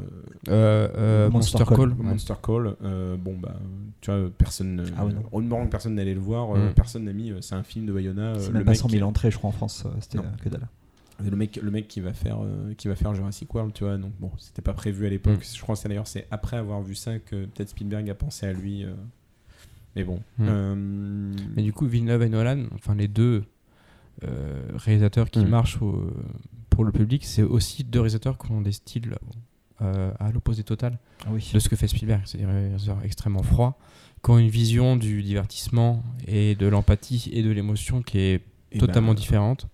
[0.49, 1.77] euh, euh, Monster Monster, Call.
[1.77, 1.89] Call.
[1.97, 2.03] ouais.
[2.11, 3.55] Monster Call, euh, bon bah,
[4.01, 5.67] tu vois, personne, Ah ouais, non.
[5.67, 6.73] personne n'allait le voir, Mm.
[6.75, 8.21] personne n'a mis, c'est un film de Bayona.
[8.33, 9.85] euh, C'est le même pas mec 100 000 qui- entrées, je crois, en France.
[10.01, 10.25] C'était Non.
[10.25, 10.67] euh, que dalle.
[11.23, 13.97] le mec, le mec qui va faire, euh, qui va faire Jurassic World, tu vois,
[13.97, 15.39] donc bon, c'était pas prévu à l'époque.
[15.39, 15.55] Mm.
[15.55, 18.45] Je crois que c'est d'ailleurs c'est après avoir vu ça que peut-être Spielberg a pensé
[18.45, 18.83] à lui.
[18.83, 18.91] euh,
[19.95, 20.17] mais bon.
[20.37, 20.45] Mm.
[20.49, 20.75] euh,
[21.55, 23.43] Mais du coup, Villeneuve et Nolan, enfin les deux
[24.75, 25.47] réalisateurs qui Mm.
[25.49, 26.11] marchent au-
[26.69, 29.15] pour le public, c'est aussi deux réalisateurs qui ont des styles
[29.81, 31.49] euh, à l'opposé total Ah oui.
[31.53, 32.21] de ce que fait Spielberg.
[32.25, 33.77] C'est des réalisateurs extrêmement froids,
[34.23, 38.41] qui ont une vision du divertissement et de l'empathie et de l'émotion qui est
[38.73, 39.67] et totalement bah, différente.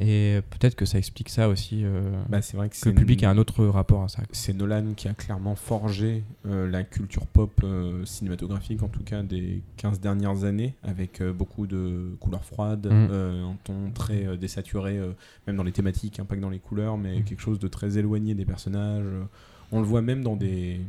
[0.00, 3.30] Et peut-être que ça explique ça aussi, euh, bah, c'est vrai que le public a
[3.30, 4.22] un autre rapport à ça.
[4.32, 9.22] c'est Nolan qui a clairement forgé euh, la culture pop euh, cinématographique, en tout cas
[9.22, 13.10] des 15 dernières années, avec beaucoup de couleurs froides, Mm.
[13.12, 14.98] un ton très désaturé,
[15.46, 17.24] même dans les thématiques, hein, pas que dans les couleurs, mais Mm.
[17.24, 19.04] quelque chose de très éloigné des personnages.
[19.72, 20.80] on le voit même dans des.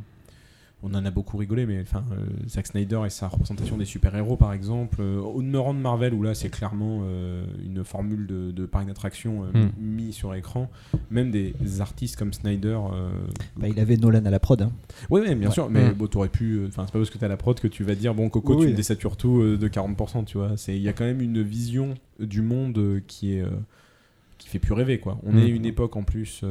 [0.88, 4.36] On en a beaucoup rigolé, mais enfin, euh, Zack Snyder et sa représentation des super-héros,
[4.36, 8.52] par exemple, euh, au demeurant de Marvel, où là c'est clairement euh, une formule de,
[8.52, 9.70] de parc d'attraction euh, Mm.
[9.80, 10.70] mis sur écran,
[11.10, 12.78] même des artistes comme Snyder.
[12.92, 13.10] euh,
[13.56, 14.62] Bah, il avait Nolan à la prod.
[14.62, 14.70] hein.
[15.10, 15.54] Oui, ouais, bien Ouais.
[15.54, 15.94] sûr, mais Mm.
[15.94, 16.64] bon, t'aurais pu.
[16.68, 18.58] Enfin, c'est pas parce que t'as la prod que tu vas dire, bon, Coco, Oui,
[18.60, 18.70] tu oui.
[18.72, 20.56] me désatures tout euh, de 40%, tu vois.
[20.56, 23.42] C'est- Il y a quand même une vision du monde qui est.
[23.42, 23.48] euh,
[24.38, 25.18] qui fait plus rêver, quoi.
[25.24, 25.38] On Mm.
[25.38, 26.42] est une époque en plus.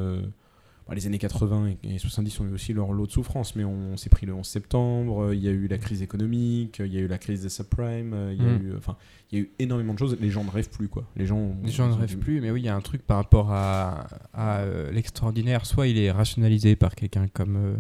[0.86, 3.56] Euh, bon, les années 80 et et 70 ont eu aussi leur lot de souffrance,
[3.56, 6.80] mais on, s'est pris le 11 septembre, euh, il y a eu la crise économique,
[6.80, 8.62] euh, il y a eu la crise des subprimes, euh, il y a Mm.
[8.68, 8.76] eu.
[8.78, 8.96] Enfin,
[9.32, 10.18] il y a eu énormément de choses.
[10.20, 11.06] Les gens ne rêvent plus, quoi.
[11.16, 11.56] Les gens.
[11.64, 13.52] Les gens ne rêvent du- plus, mais oui, il y a un truc par rapport
[13.52, 15.66] à, à, euh, l'extraordinaire.
[15.66, 17.76] Soit il est rationalisé par quelqu'un comme, euh,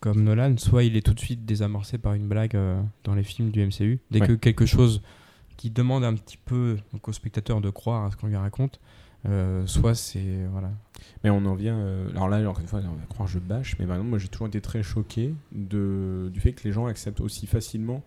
[0.00, 3.24] comme Nolan, soit il est tout de suite désamorcé par une blague euh, dans les
[3.24, 3.98] films du MCU.
[4.10, 4.26] Dès Ouais.
[4.28, 5.02] que quelque chose
[5.56, 8.78] qui demande un petit peu donc, au spectateur de croire à ce qu'on lui raconte,
[9.26, 10.46] euh, soit c'est.
[10.52, 10.70] Voilà.
[11.24, 11.76] Mais on en vient.
[11.78, 14.10] euh, alors là, encore une fois, on va croire que je bâche, mais par exemple,
[14.10, 18.02] moi j'ai toujours été très choqué de, du fait que les gens acceptent aussi facilement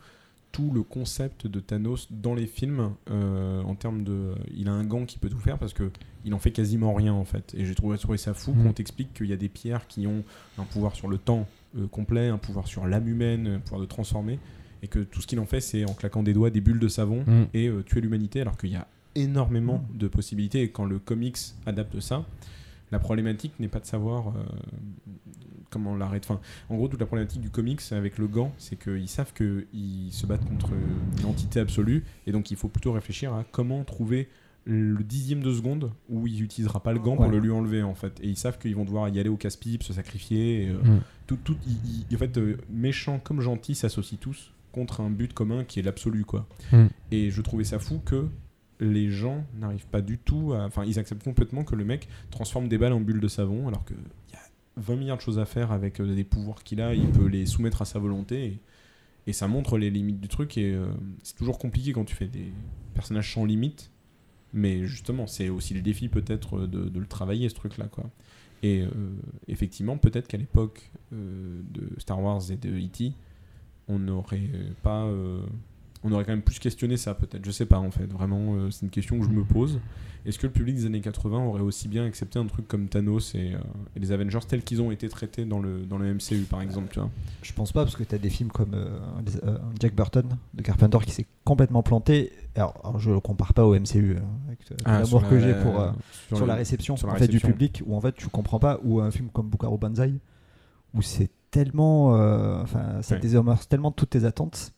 [0.51, 4.33] tout le concept de Thanos dans les films euh, en termes de.
[4.53, 5.89] Il a un gant qui peut tout faire parce que
[6.25, 7.53] il en fait quasiment rien en fait.
[7.57, 8.63] Et j'ai trouvé, trouvé ça fou Mhm.
[8.63, 10.23] qu'on t'explique qu'il y a des pierres qui ont
[10.57, 11.47] un pouvoir sur le temps
[11.77, 14.39] euh, complet, un pouvoir sur l'âme humaine, un pouvoir de transformer,
[14.83, 16.87] et que tout ce qu'il en fait, c'est en claquant des doigts des bulles de
[16.89, 17.43] savon Mm.
[17.53, 20.61] et euh, tuer l'humanité, alors qu'il y a énormément de possibilités.
[20.61, 22.25] Et quand le comics adapte ça,
[22.91, 24.43] la problématique n'est pas de savoir euh,
[25.69, 26.27] comment l'arrêter.
[26.29, 30.11] Enfin, en gros, toute la problématique du comics avec le gant, c'est qu'ils savent qu'ils
[30.11, 30.71] se battent contre
[31.19, 34.27] une entité absolue, et donc il faut plutôt réfléchir à comment trouver
[34.65, 37.31] le dixième de seconde où il n'utilisera pas le gant pour Ouais.
[37.31, 39.81] le lui enlever en fait et ils savent qu'ils vont devoir y aller au casse-pipe
[39.81, 40.99] se sacrifier et, euh, Mm.
[41.25, 41.57] tout, tout,
[42.13, 46.25] en fait euh, méchants comme gentils s'associent tous contre un but commun qui est l'absolu
[46.25, 46.85] quoi Mm.
[47.09, 48.27] et je trouvais ça fou que
[48.81, 50.65] les gens n'arrivent pas du tout à.
[50.65, 53.85] Enfin, ils acceptent complètement que le mec transforme des balles en bulles de savon, alors
[53.85, 53.95] qu'il
[54.33, 54.39] y a
[54.77, 57.45] 20 milliards de choses à faire avec euh, des pouvoirs qu'il a, il peut les
[57.45, 58.59] soumettre à sa volonté.
[59.27, 60.57] Et, ça montre les limites du truc.
[60.57, 60.87] Et euh,
[61.23, 62.51] c'est toujours compliqué quand tu fais des
[62.93, 63.91] personnages sans limite.
[64.51, 67.85] Mais justement, c'est aussi le défi peut-être de, le travailler, ce truc-là.
[67.85, 68.09] quoi.
[68.63, 68.89] Et euh,
[69.47, 73.13] effectivement, peut-être qu'à l'époque de Star Wars et de E.T.,
[73.87, 74.49] on n'aurait
[74.83, 75.09] pas.
[76.03, 77.45] On aurait quand même plus questionné ça, peut-être.
[77.45, 78.05] Je sais pas, en fait.
[78.11, 79.79] Vraiment, euh, c'est une question que je me pose.
[80.25, 83.33] Est-ce que le public des années 80 aurait aussi bien accepté un truc comme Thanos
[83.33, 83.59] et, euh,
[83.95, 86.89] et les Avengers tels qu'ils ont été traités dans le, dans le MCU, par exemple
[86.91, 87.09] tu vois?
[87.41, 89.39] Je pense pas, parce que tu as des films comme euh, les-
[89.79, 92.31] Jack Burton de Carpenter qui s'est complètement planté.
[92.55, 95.83] Alors, alors, je le compare pas au MCU, hein, avec Ah, l'amour que j'ai pour,
[96.27, 98.79] sur la réception, sur la en fait, du public, où en fait tu comprends pas,
[98.83, 100.13] ou un film comme Bucaro Banzai,
[100.93, 102.15] où c'est tellement.
[102.15, 103.55] euh, Enfin, ça Ouais.
[103.69, 104.71] tellement toutes tes attentes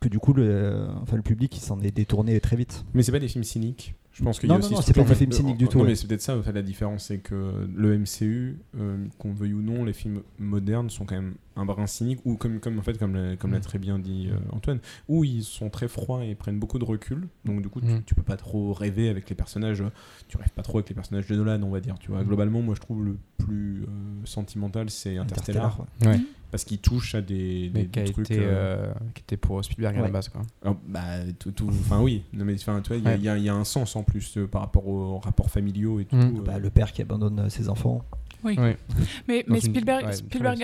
[0.00, 2.84] que du coup, le, enfin, le public s'en est détourné très vite.
[2.94, 3.94] Mais c'est pas des films cyniques.
[4.12, 5.56] Je pense qu'il y Non, a non, aussi non, ce c'est pas des films cyniques
[5.56, 5.94] du non, tout, mais ouais.
[5.96, 9.54] c'est peut-être ça en fait, la différence, c'est que le MCU, euh, qu'on le veuille
[9.54, 12.82] ou non, les films modernes sont quand même un brin cynique, ou comme, comme, en
[12.82, 16.24] fait, comme l'a comme l'a très bien dit euh, Antoine, où ils sont très froids
[16.24, 17.26] et prennent beaucoup de recul.
[17.44, 18.02] Donc du coup, tu, Mm.
[18.06, 19.80] tu peux pas trop rêver avec les personnages.
[19.80, 19.90] euh,
[20.28, 21.96] Tu rêves pas trop avec les personnages de Nolan, on va dire.
[21.98, 23.86] Tu vois, globalement, moi je trouve le plus euh,
[24.24, 26.24] sentimental, c'est Interstellar, Interstellar, Ouais.
[26.50, 28.30] Parce qu'il touche à des, des, Mais qui a des trucs.
[28.30, 28.46] été, euh,
[28.86, 30.28] euh, qui était pour Spielberg à la base.
[30.28, 30.42] Quoi.
[30.62, 31.00] alors, bah,
[31.38, 33.16] tout, tout- enfin oui, non, mais enfin, tu vois, il y a- Ouais.
[33.18, 35.50] il y, a- il y a un sens en plus euh, par rapport aux rapports
[35.50, 36.16] familiaux et tout.
[36.16, 36.36] Mm.
[36.38, 38.04] euh, Bah, le père qui abandonne ses enfants.
[38.44, 38.58] Oui.
[38.58, 38.76] Ouais.
[39.28, 40.12] Mais, une- Spielberg, ouais,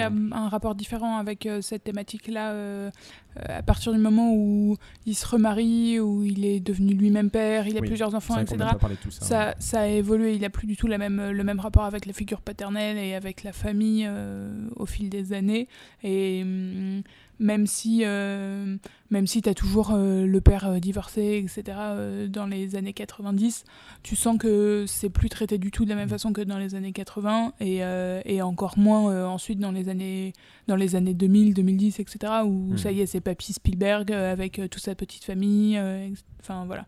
[0.01, 2.91] a un rapport différent avec euh, cette thématique-là euh,
[3.39, 4.77] euh, à partir du moment où
[5.07, 8.57] il se remarie, où il est devenu lui-même père, il a Oui, plusieurs enfants, etc.
[9.59, 9.81] ça.
[9.81, 12.41] A évolué, il a plus du tout la même, le même rapport avec la figure
[12.43, 15.69] paternelle et avec la famille euh, au fil des années.
[16.03, 17.03] Et hum,
[17.41, 18.77] même si, euh,
[19.11, 21.79] même si tu as toujours euh, le père euh, divorcé, etc.,
[22.29, 23.65] dans les années 90,
[24.03, 26.75] tu sens que c'est plus traité du tout de la même façon que dans les
[26.75, 27.81] années 80 et,
[28.25, 30.33] et encore moins ensuite dans les années,
[30.69, 32.79] dans les années 2000, 2010, etc., où Mm.
[32.79, 35.81] ça y est, c'est Papy Spielberg avec toute sa petite famille.
[36.41, 36.87] Enfin, voilà.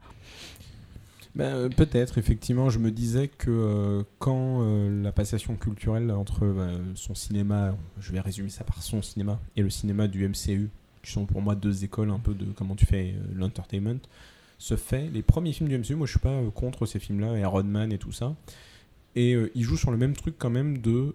[1.35, 6.45] Ben, euh, Peut-être, effectivement, je me disais que euh, quand euh, la passation culturelle entre
[6.45, 10.69] euh, son cinéma, je vais résumer ça par son cinéma, et le cinéma du MCU,
[11.03, 14.01] qui sont pour moi deux écoles un peu de comment tu fais l'entertainment,
[14.59, 15.09] se fait.
[15.11, 17.99] Les premiers films du MCU, moi je suis pas contre ces films-là, Iron Man et
[17.99, 18.37] tout ça.
[19.15, 21.15] Et ils jouent sur le même truc quand même de,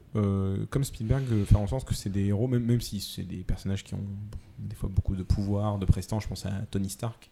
[0.69, 3.83] comme Spielberg, faire en sorte que c'est des héros, même, même si c'est des personnages
[3.83, 4.03] qui ont
[4.59, 7.29] des fois beaucoup de pouvoir, de prestance, je pense à Tony Stark.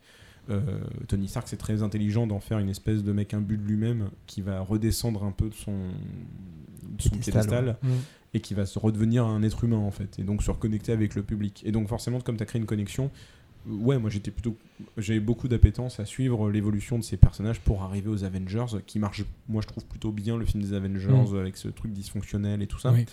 [0.50, 0.62] Euh,
[1.08, 4.42] Tony Stark, c'est très intelligent d'en faire une espèce de mec imbu de lui-même qui
[4.42, 7.90] va redescendre un peu de son, de son Piédestal, ouais.
[7.90, 7.94] Mm.
[8.36, 11.16] et qui va se redevenir un être humain en fait et donc se reconnecter avec
[11.16, 11.64] le public.
[11.66, 13.10] Et donc forcément, comme tu as créé une connexion,
[13.68, 14.56] ouais, moi j'étais plutôt,
[14.98, 19.24] j'ai beaucoup d'appétence à suivre l'évolution de ces personnages pour arriver aux Avengers qui marche,
[19.50, 21.38] moi je trouve plutôt bien le film des Avengers Mm.
[21.38, 22.92] avec ce truc dysfonctionnel et tout ça.
[22.92, 23.06] Oui.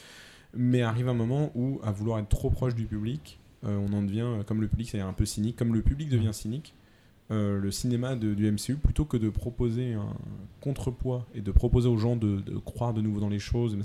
[0.54, 4.02] Mais arrive un moment où, à vouloir être trop proche du public, euh, on en
[4.02, 6.74] devient, euh, comme le public, c'est un peu cynique, comme le public devient cynique,
[7.32, 10.14] euh, le cinéma de- du MCU, plutôt que de proposer un
[10.60, 13.76] contrepoids et de proposer aux gens de, de croire de nouveau dans les choses,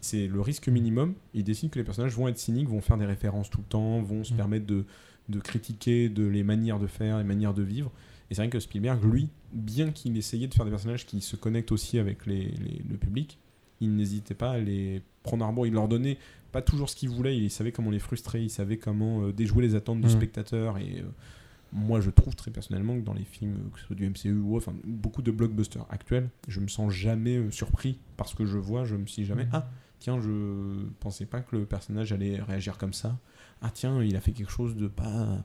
[0.00, 1.14] c'est le risque minimum.
[1.34, 4.00] Ils décident que les personnages vont être cyniques, vont faire des références tout le temps,
[4.00, 4.36] vont se Mm.
[4.36, 4.84] permettre de,
[5.28, 7.90] de critiquer de les manières de faire, les manières de vivre.
[8.30, 11.36] Et c'est vrai que Spielberg, lui, bien qu'il essayait de faire des personnages qui se
[11.36, 13.38] connectent aussi avec les- les- le public,
[13.80, 15.66] il n'hésitait pas à les prendre à rebours.
[15.66, 16.16] Il leur donnait
[16.52, 19.62] pas toujours ce qu'il voulait, il savait comment les frustrer, il savait comment euh, déjouer
[19.62, 20.10] les attentes du Mm.
[20.10, 20.78] spectateur.
[20.78, 21.10] Et euh,
[21.72, 24.32] moi, je trouve très personnellement que dans les films, euh, que ce soit du MCU
[24.32, 28.58] ou enfin, beaucoup de blockbusters actuels, je me sens jamais euh, surpris parce que je
[28.58, 29.46] vois, je me suis jamais.
[29.52, 29.68] Ah,
[29.98, 33.18] tiens, je pensais pas que le personnage allait réagir comme ça.
[33.62, 35.44] Ah, tiens, il a fait quelque chose de pas,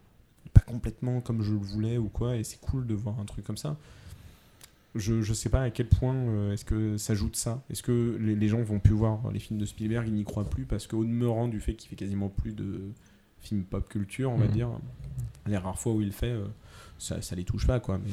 [0.54, 3.46] pas complètement comme je le voulais ou quoi, et c'est cool de voir un truc
[3.46, 3.78] comme ça.
[4.96, 7.62] Je, je sais pas à quel point euh, est-ce que de ça.
[7.70, 10.50] Est-ce que les, les gens vont plus voir les films de Spielberg, ils n'y croient
[10.50, 12.94] plus parce qu'au demeurant du fait qu'il fait quasiment plus de
[13.46, 14.52] films pop culture, on va Mhm.
[14.52, 14.70] dire,
[15.48, 16.46] les rares fois où il fait, euh,
[16.98, 17.98] ça, ça les touche pas quoi.
[18.04, 18.12] Mais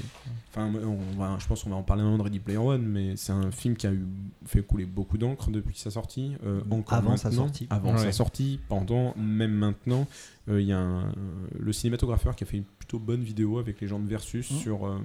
[0.50, 2.82] enfin, on va, je pense qu'on va en parler un moment de Ready Player One,
[2.82, 4.04] mais c'est un film qui a eu
[4.44, 6.32] fait couler beaucoup d'encre depuis sa sortie.
[6.44, 7.66] euh, encore Avant sa sortie.
[7.70, 7.98] avant Ouais.
[7.98, 10.06] sa sortie, pendant, même maintenant,
[10.48, 11.12] euh, il y a un-
[11.58, 14.58] le cinématographeur qui a fait une plutôt bonne vidéo avec les gens de Versus Mhm.
[14.58, 15.00] sur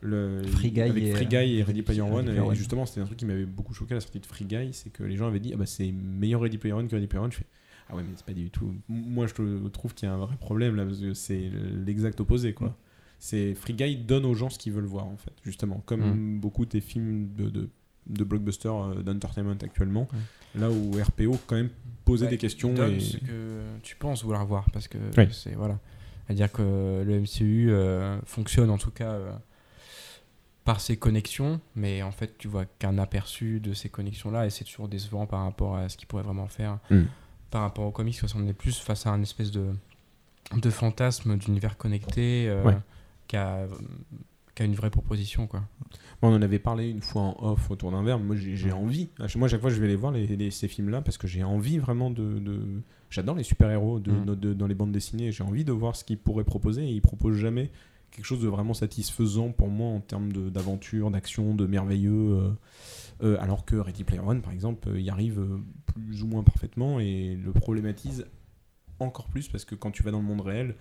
[0.00, 2.24] le Free Guy avec et, Free Guy et Ready Player Ready One.
[2.26, 4.44] Player et justement, c'était un truc qui m'avait beaucoup choqué à la sortie de Free
[4.44, 6.94] Guy, c'est que les gens avaient dit ah bah c'est meilleur Ready Player One que
[6.94, 7.32] Ready Player One.
[7.32, 7.46] Je fais
[7.90, 8.74] ah ouais mais c'est pas du tout.
[8.88, 9.34] Moi je
[9.68, 11.50] trouve qu'il y a un vrai problème là parce que c'est
[11.84, 12.68] l'exact opposé quoi.
[12.68, 12.74] Mm.
[13.18, 16.00] C'est Free Guy donne aux gens ce qu'ils veulent voir en fait justement comme
[16.36, 16.40] Mm.
[16.40, 17.68] beaucoup des films de, de
[18.06, 20.06] de blockbusters euh, d'entertainment actuellement,
[20.54, 21.70] là où RPO quand même
[22.04, 25.26] posait Bah, des questions donne et ce que tu penses vouloir voir parce que Oui.
[25.32, 25.78] c'est voilà
[26.28, 29.32] à dire que le MCU euh, fonctionne en tout cas euh,
[30.64, 34.50] par ses connexions mais en fait tu vois qu'un aperçu de ces connexions là et
[34.50, 37.02] c'est toujours décevant par rapport à ce qu'il pourrait vraiment faire Mm.
[37.54, 39.66] Par rapport aux comics parce qu'on est plus face à un espèce de
[40.60, 42.76] de fantasme d'univers connecté euh, Ouais.
[43.28, 43.66] qui a
[44.58, 45.62] a une vraie proposition quoi
[46.20, 48.18] Bon, on en avait parlé une fois en off autour d'un verre.
[48.20, 49.08] Moi, j'ai envie.
[49.20, 51.26] À chaque- Moi, chaque fois, je vais les voir, les, les- ces films-là, parce que
[51.28, 52.38] j'ai envie vraiment de.
[52.38, 54.24] de- J'adore les super-héros de, Mm.
[54.26, 55.30] de- de- dans les bandes dessinées.
[55.32, 56.82] J'ai envie de voir ce qu'ils pourraient proposer.
[56.84, 57.70] Et ils proposent jamais
[58.12, 62.12] quelque chose de vraiment satisfaisant pour moi en termes d'aventure, d'action, de merveilleux.
[62.12, 62.50] euh,
[63.22, 66.42] euh, alors que Ready Player One, par exemple, euh, y arrive euh, plus ou moins
[66.42, 68.26] parfaitement et le problématise
[68.98, 70.74] encore plus parce que quand tu vas dans le monde réel,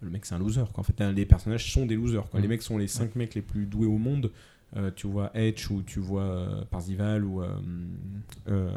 [0.00, 0.64] le mec c'est un loser.
[0.72, 0.80] Quoi.
[0.80, 2.28] En fait, les personnages sont des losers.
[2.30, 2.40] Quoi.
[2.40, 2.42] Mm.
[2.42, 4.30] Les mecs sont les 5 mecs les plus doués au monde.
[4.76, 7.42] Euh, tu vois Edge ou tu vois euh, Parzival ou
[8.48, 8.74] euh,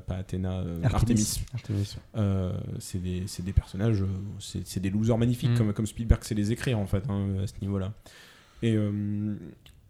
[0.00, 1.40] pas Athéna, Artemis.
[1.54, 1.96] Artemis.
[2.14, 2.78] Artemis.
[2.78, 3.00] C'est
[3.42, 4.04] des, personnages,
[4.38, 5.58] c'est des losers magnifiques Mm.
[5.58, 7.92] comme, comme Spielberg sait les écrire en fait hein, à ce niveau-là.
[8.62, 8.76] Et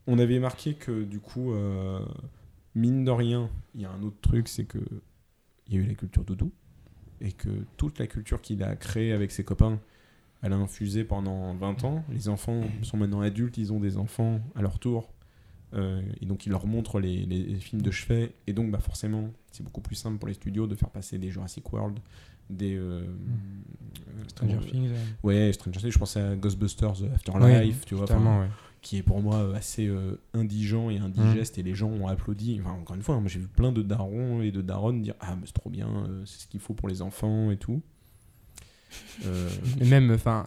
[0.06, 2.04] on avait marqué que du coup, euh,
[2.74, 4.78] mine de rien, il y a un autre truc, c'est que
[5.68, 6.52] il y a eu la culture doudou
[7.20, 7.48] et que
[7.78, 9.80] toute la culture qu'il a créée avec ses copains,
[10.42, 12.04] elle a infusé pendant 20 ans.
[12.10, 15.10] Les enfants sont maintenant adultes, ils ont des enfants à leur tour.
[15.72, 18.34] Euh, et donc ils leur montrent les, les films de chevet.
[18.46, 21.30] Et donc bah, forcément, c'est beaucoup plus simple pour les studios de faire passer des
[21.30, 21.98] Jurassic World,
[22.50, 22.76] des...
[22.76, 23.06] euh,
[24.28, 24.90] Stranger Things.
[25.22, 28.04] Ouais, Stranger Things, je pensais à Ghostbusters Afterlife, Ouais, tu vois,
[28.40, 28.48] ouais.
[28.84, 32.60] Qui est pour moi euh, assez euh, indigent et indigeste, et les gens ont applaudi.
[32.60, 35.14] Enfin, encore une fois, hein, moi j'ai vu plein de darons et de daronnes dire
[35.20, 37.82] Ah, mais c'est trop bien, euh, c'est ce qu'il faut pour les enfants et tout.
[39.24, 39.48] Euh,
[39.80, 40.46] Et même, enfin,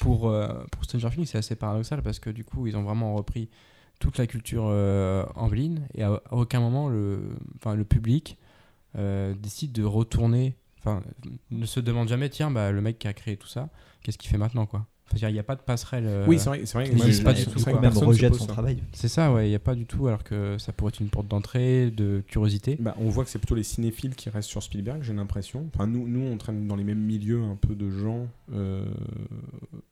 [0.00, 0.34] pour,
[0.70, 3.48] pour Stranger Things, c'est assez paradoxal parce que du coup, ils ont vraiment repris
[4.00, 4.64] toute la culture
[5.36, 7.20] angevine et à, à aucun moment le,
[7.64, 8.36] le public
[8.94, 11.02] décide de retourner, enfin,
[11.50, 13.70] ne se demande jamais, tiens, bah, le mec qui a créé tout ça,
[14.02, 14.86] qu'est-ce qu'il fait maintenant, quoi.
[15.14, 16.04] Enfin, il n'y a pas de passerelle.
[16.06, 17.58] euh, Oui, c'est vrai- c'est vrai que j'ai- pas du tout.
[17.60, 17.72] vrai
[18.06, 18.52] rejette son ça.
[18.52, 18.82] travail.
[18.92, 21.08] C'est ça, ouais, il n'y a pas du tout, alors que ça pourrait être une
[21.08, 22.76] porte d'entrée, de curiosité.
[22.80, 25.68] Bah, on voit que c'est plutôt les cinéphiles qui restent sur Spielberg, j'ai l'impression.
[25.74, 28.84] Enfin, nous, nous, on traîne dans les mêmes milieux un peu de gens euh,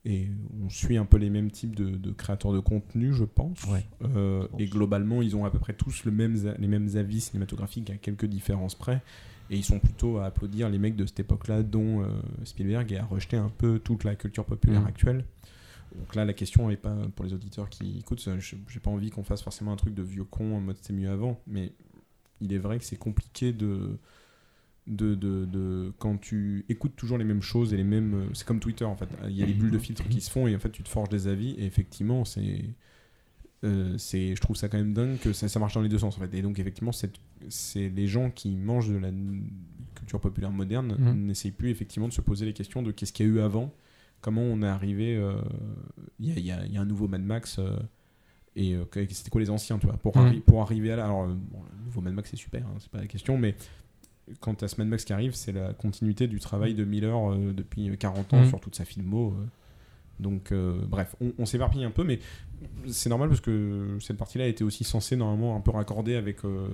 [0.04, 0.28] et
[0.64, 3.64] on suit un peu les mêmes types de, de créateurs de contenu, je pense.
[3.64, 3.84] Ouais.
[4.16, 7.20] Euh, et globalement, ils ont à peu près tous le même, a- les mêmes avis
[7.20, 9.00] cinématographiques à quelques différences près.
[9.50, 12.06] Et ils sont plutôt à applaudir les mecs de cette époque-là, dont euh,
[12.44, 14.86] Spielberg, et à rejeter un peu toute la culture populaire Mhm.
[14.86, 15.24] actuelle.
[15.96, 18.20] Donc là, la question n'est pas pour les auditeurs qui écoutent.
[18.40, 20.92] je- J'ai pas envie qu'on fasse forcément un truc de vieux con en mode c'était
[20.94, 21.72] mieux avant, mais
[22.40, 23.98] il est vrai que c'est compliqué de,
[24.86, 28.14] de, de, de- quand tu écoutes toujours les mêmes choses et les mêmes.
[28.14, 29.08] euh, C'est comme Twitter en fait.
[29.28, 30.88] Il y a des bulles de filtres qui se font et en fait tu te
[30.88, 32.64] forges des avis et effectivement c'est.
[33.64, 35.98] Euh, c'est je trouve ça quand même dingue que ça, ça marche dans les deux
[35.98, 37.10] sens en fait et donc effectivement c'est
[37.48, 39.10] c'est les gens qui mangent de la
[39.94, 41.26] culture populaire moderne Mhm.
[41.26, 43.72] n'essayent plus effectivement de se poser les questions de qu'est-ce qu'il y a eu avant
[44.20, 45.34] comment on est arrivé euh,
[46.20, 47.76] il y, a, il y il y a un nouveau Mad Max euh,
[48.56, 51.24] et euh, c'était quoi les anciens tu vois pour, arri- pour arriver à là alors
[51.24, 53.54] euh, bon, le nouveau Mad Max c'est super hein, c'est pas la question mais
[54.40, 57.52] quand t'as ce Mad Max qui arrive, c'est la continuité du travail de Miller euh,
[57.52, 58.48] depuis 40 ans Mhm.
[58.48, 59.34] sur toute sa filmo.
[60.20, 60.22] Euh.
[60.22, 62.18] Donc, euh, bref, on, on s'éparpille un peu, mais
[62.86, 66.68] c'est normal parce que cette partie-là était aussi censée normalement un peu raccorder avec euh,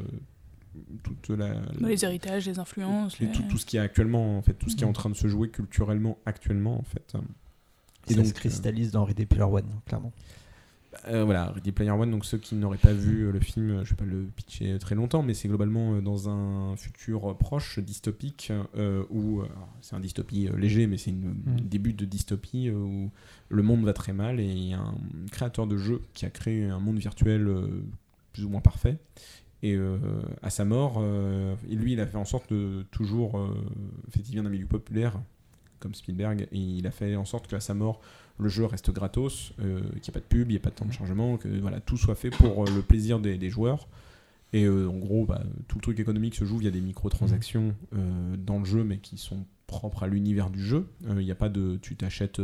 [1.03, 3.21] toute la, les héritages, les influences.
[3.21, 4.93] et les- tout, tout ce qui est actuellement, en fait, tout ce qui est en
[4.93, 7.15] train de se jouer culturellement actuellement, en fait.
[8.09, 10.13] Et ça se cristallise dans Ready Player One, clairement.
[11.07, 13.85] Euh, voilà, Ready Player One, donc ceux qui n'auraient pas vu euh, le film, euh,
[13.85, 18.53] je vais pas le pitcher très longtemps, mais c'est globalement dans un futur proche, dystopique,
[18.77, 19.43] euh, où
[19.83, 21.61] c'est un dystopie euh, léger, mais c'est une Mm.
[21.63, 23.11] début de dystopie où
[23.51, 24.95] le monde va très mal et il y a un
[25.31, 27.49] créateur de jeu qui a créé un monde virtuel
[28.33, 28.99] plus ou moins parfait.
[29.63, 29.79] Et
[30.43, 31.05] à sa mort,
[31.71, 33.35] et lui, il a fait en sorte de toujours.
[33.35, 33.51] en
[34.11, 35.21] fait, il vient d'un milieu populaire,
[35.81, 38.01] comme Spielberg, et il a fait en sorte qu'à sa mort,
[38.41, 40.71] le jeu reste gratos, euh, qu'il n'y ait pas de pub, il n'y ait pas
[40.71, 43.51] de temps de chargement, que voilà, tout soit fait pour euh, le plaisir des, des
[43.51, 43.89] joueurs.
[44.53, 48.37] Et euh, en gros, bah, tout le truc économique se joue via des microtransactions euh,
[48.37, 50.89] dans le jeu, mais qui sont propres à l'univers du jeu.
[51.09, 51.79] Il n'y a pas de.
[51.81, 52.41] Tu t'achètes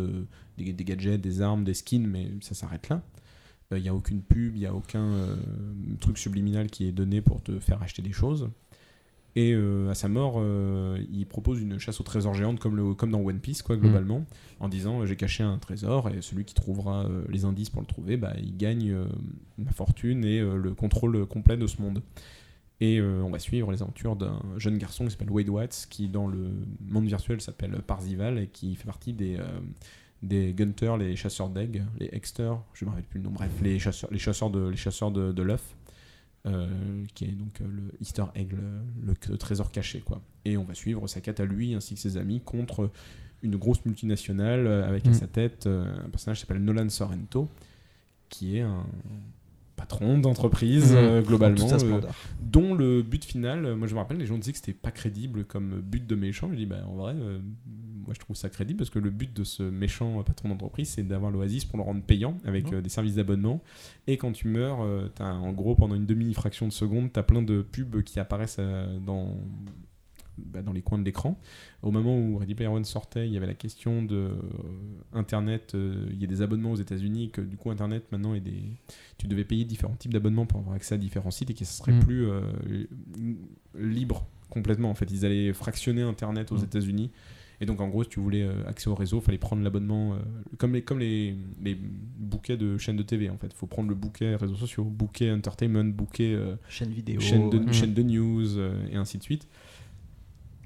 [0.57, 3.03] des, des gadgets, des armes, des skins, mais ça s'arrête là.
[3.73, 5.37] Il n'y a aucune pub, il n'y a aucun
[5.99, 8.49] truc subliminal qui est donné pour te faire acheter des choses.
[9.37, 12.95] Et euh, à sa mort, euh, il propose une chasse au trésor géante comme, le,
[12.95, 14.25] comme dans One Piece, quoi, globalement,
[14.61, 17.87] en disant euh, j'ai caché un trésor et celui qui trouvera les indices pour le
[17.87, 18.97] trouver, bah, il gagne
[19.59, 22.03] ma fortune et le contrôle complet de ce monde.
[22.81, 26.27] Et on va suivre les aventures d'un jeune garçon qui s'appelle Wade Watts, qui dans
[26.27, 26.51] le
[26.89, 29.39] monde virtuel s'appelle Parzival et qui fait partie des,
[30.23, 33.79] des Gunters, les chasseurs d'eggs, les Exter, je me rappelle plus le nom, bref, les
[33.79, 35.75] chasseurs, les chasseurs de, les chasseurs de, de l'œuf,
[37.15, 38.55] qui est donc euh, le Easter egg,
[39.05, 40.21] le, trésor caché, quoi.
[40.45, 42.91] Et on va suivre sa quête à lui ainsi que ses amis contre
[43.43, 45.15] une grosse multinationale euh, avec à Mm.
[45.15, 47.49] sa tête euh, un personnage qui s'appelle Nolan Sorrento,
[48.29, 48.87] qui est un
[49.77, 50.97] patron d'entreprise Mm.
[50.97, 52.01] euh, globalement, euh,
[52.41, 54.91] dont le but final, euh, moi je me rappelle, les gens disaient que c'était pas
[54.91, 56.49] crédible comme but de méchant.
[56.51, 57.39] Je dis, bah en vrai, euh,
[58.07, 61.03] moi je trouve ça crédible parce que le but de ce méchant patron d'entreprise, c'est
[61.03, 63.63] d'avoir l'Oasis pour le rendre payant avec euh, des services d'abonnement.
[64.07, 67.43] Et quand tu meurs, euh, t'as en gros pendant une demi-fraction de seconde, t'as plein
[67.43, 69.37] de pubs qui apparaissent euh, dans
[70.39, 71.41] bah, dans les coins de l'écran.
[71.83, 74.35] Au moment où Ready Player One sortait, il y avait la question de euh,
[75.15, 75.75] Internet.
[75.75, 78.63] euh, il y a des abonnements aux États-Unis que du coup Internet maintenant est des.
[79.17, 81.69] Tu devais payer différents types d'abonnements pour avoir accès à différents sites et qui ne
[81.69, 82.01] serait Mm.
[82.01, 82.43] plus euh,
[83.79, 84.91] libre complètement.
[84.91, 86.65] En fait, ils allaient fractionner Internet aux Mm.
[86.65, 87.11] États-Unis.
[87.61, 90.15] Et donc en gros, si tu voulais euh, accès au réseau, il fallait prendre l'abonnement
[90.15, 90.19] euh,
[90.59, 93.31] comme les comme les, les bouquets de chaînes de TV.
[93.31, 97.21] En fait, il faut prendre le bouquet réseaux sociaux, bouquet entertainment, bouquet euh, Chaîne vidéo.
[97.21, 99.47] chaîne de, chaîne de news euh, et ainsi de suite.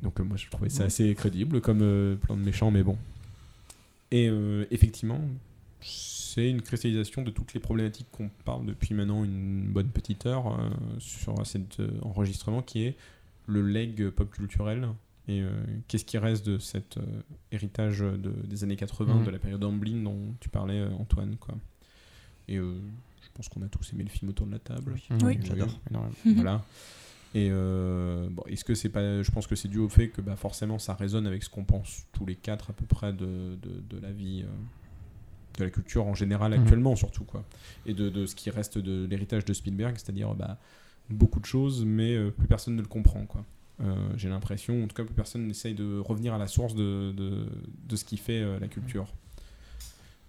[0.03, 2.97] Donc euh, moi je trouvais ça assez crédible comme euh, plan de méchant, mais bon.
[4.11, 5.21] Et euh, effectivement,
[5.81, 10.59] c'est une cristallisation de toutes les problématiques qu'on parle depuis maintenant une bonne petite heure
[10.59, 10.69] euh,
[10.99, 12.97] sur cet euh, enregistrement qui est
[13.47, 14.89] le leg pop culturel
[15.31, 15.51] et euh,
[15.87, 17.03] qu'est-ce qui reste de cet euh,
[17.53, 19.25] héritage de- des années 80, Mhm.
[19.27, 21.37] de la période Amblin dont tu parlais euh, Antoine.
[21.37, 21.55] Quoi.
[22.49, 22.75] Et euh,
[23.23, 24.95] je pense qu'on a tous aimé le film autour de la table.
[25.23, 25.39] Oui.
[25.45, 25.79] J'adore.
[25.89, 26.15] énormément.
[26.35, 26.65] Voilà.
[27.33, 29.23] Et euh, bon, est-ce que c'est pas.
[29.23, 31.63] Je pense que c'est dû au fait que bah, forcément ça résonne avec ce qu'on
[31.65, 34.51] pense tous les quatre à peu près de, de, de la vie, euh,
[35.59, 36.61] de la culture en général Mhm.
[36.63, 37.45] actuellement surtout quoi.
[37.87, 40.59] Et de, de ce qui reste de l'héritage de Spielberg, c'est-à-dire bah,
[41.09, 43.45] beaucoup de choses, mais euh, plus personne ne le comprend quoi.
[43.83, 47.13] Euh, J'ai l'impression, en tout cas, plus personne n'essaye de revenir à la source de,
[47.13, 49.07] de, ce qui fait euh, la culture.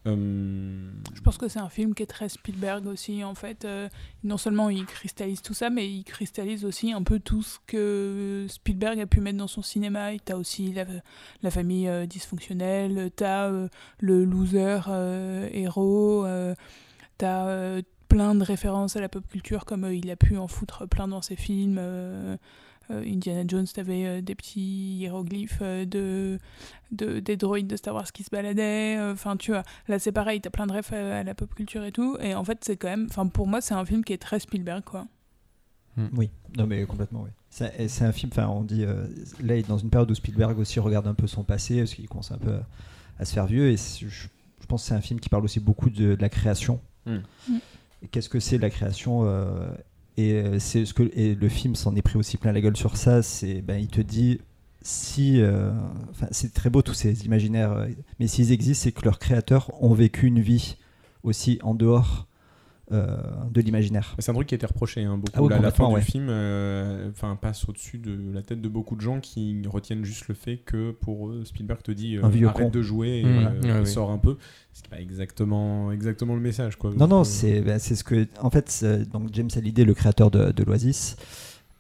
[0.08, 3.68] Euh, Je pense que c'est un film qui est très Spielberg aussi, en fait.
[4.24, 8.48] Non seulement il cristallise tout ça, mais il cristallise aussi un peu tout ce que
[8.50, 10.14] Spielberg a pu mettre dans son cinéma.
[10.14, 10.86] Et T'as aussi la,
[11.44, 13.52] la famille euh, dysfonctionnelle, t'as
[14.00, 14.80] le loser
[15.52, 16.26] héros,
[17.18, 21.08] t'as plein de références à la pop culture, comme il a pu en foutre plein
[21.08, 21.80] dans ses films.
[22.92, 26.38] Euh, Indiana Jones, t'avais euh, des petits hiéroglyphes euh, de,
[26.92, 28.98] de, des droïdes de Star Wars qui se baladaient.
[28.98, 31.54] euh, Enfin, tu vois, là c'est pareil, t'as plein de refs à, à la pop
[31.56, 32.18] culture et tout.
[32.22, 34.40] Et en fait, c'est quand même, enfin, pour moi, c'est un film qui est très
[34.40, 35.08] Spielberg, quoi.
[36.16, 37.30] Oui, non mais complètement, oui.
[37.50, 39.08] C'est un film, enfin on dit, euh,
[39.44, 41.94] là il est dans une période où Spielberg aussi regarde un peu son passé, parce
[41.94, 42.66] qu'il commence un peu à,
[43.20, 45.60] à se faire vieux, et je, je pense que c'est un film qui parle aussi
[45.60, 46.80] beaucoup de, de la création.
[47.06, 47.18] Mm.
[47.50, 47.58] Mm.
[48.04, 49.70] Et Qu'est-ce que c'est la création euh,
[50.18, 52.98] Et euh, c'est ce que le film s'en est pris aussi plein la gueule sur
[52.98, 53.22] ça.
[53.22, 54.40] C'est ben il te dit
[54.82, 55.72] si, euh,
[56.32, 57.88] c'est très beau tous ces imaginaires, euh,
[58.20, 60.78] mais s'ils existent, c'est que leurs créateurs ont vécu une vie
[61.24, 62.28] aussi en dehors
[62.92, 64.16] de l'imaginaire.
[64.20, 65.32] C'est un truc qui a été reproché hein, beaucoup.
[65.36, 66.02] Ah oui, la, la fin du ouais.
[66.02, 70.28] film euh, enfin, passe au-dessus de la tête de beaucoup de gens qui retiennent juste
[70.28, 72.70] le fait que pour eux, Spielberg te dit euh, Un vieux arrête con.
[72.70, 73.86] de jouer et Mmh, ouais, ouais.
[73.86, 74.38] sort un peu.
[74.74, 76.76] Ce qui n'est pas exactement, exactement le message.
[76.78, 76.92] Quoi.
[76.96, 78.28] Non, non, euh, c'est ben, c'est ce que.
[78.42, 81.16] En fait, c'est- donc James Hallyday, le créateur de, de l'Oasis,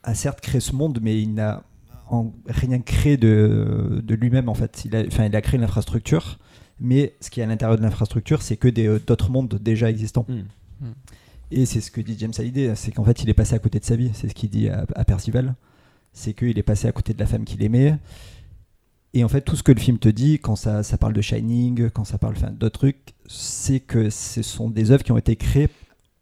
[0.03, 1.63] a certes créé ce monde, mais il n'a.
[2.09, 4.83] en rien créé de, de lui-même en fait.
[4.85, 6.39] Il a, enfin, il a créé l'infrastructure,
[6.79, 10.25] mais ce qui est à l'intérieur de l'infrastructure, c'est que euh, d'autres mondes déjà existants.
[10.27, 10.41] Hmm.
[10.81, 10.91] Hmm.
[11.51, 13.79] Et c'est ce que dit James Hallyday, c'est qu'en fait il est passé à côté
[13.79, 14.11] de sa vie.
[14.13, 15.55] C'est ce qu'il dit à, à Percival.
[16.13, 17.97] C'est qu'il est passé à côté de la femme qu'il aimait.
[19.13, 21.21] Et en fait, tout ce que le film te dit, quand ça, ça parle de
[21.21, 25.17] Shining, quand ça parle enfin, d'autres trucs, c'est que ce sont des œuvres qui ont
[25.17, 25.67] été créées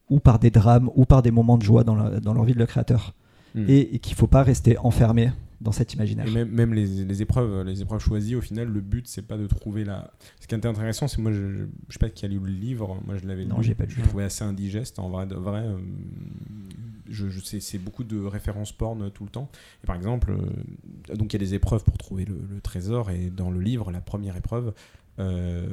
[0.10, 2.54] ou par des drames ou par des moments de joie dans, la- dans leur vie
[2.54, 3.14] de le créateur.
[3.54, 3.66] Hmm.
[3.68, 5.32] Et, et qu'il faut pas rester enfermé
[5.62, 6.26] dans cet imaginaire.
[6.28, 9.38] Et même, même les, les épreuves, les épreuves choisies, au final, le but, c'est pas
[9.38, 10.12] de trouver la.
[10.40, 12.48] Ce qui est intéressant, c'est moi, je, je, je sais pas qui a lu le
[12.52, 13.94] livre, moi je l'avais Non, j'ai pas lu.
[13.98, 15.62] Je trouvé assez indigeste, en vrai, de vrai.
[15.66, 15.78] euh,
[17.10, 19.50] je, je sais, c'est beaucoup de références porn tout le temps.
[19.84, 23.10] Et par exemple, euh, donc il y a des épreuves pour trouver le, le trésor,
[23.12, 24.74] et dans le livre, la première épreuve.
[25.20, 25.68] euh,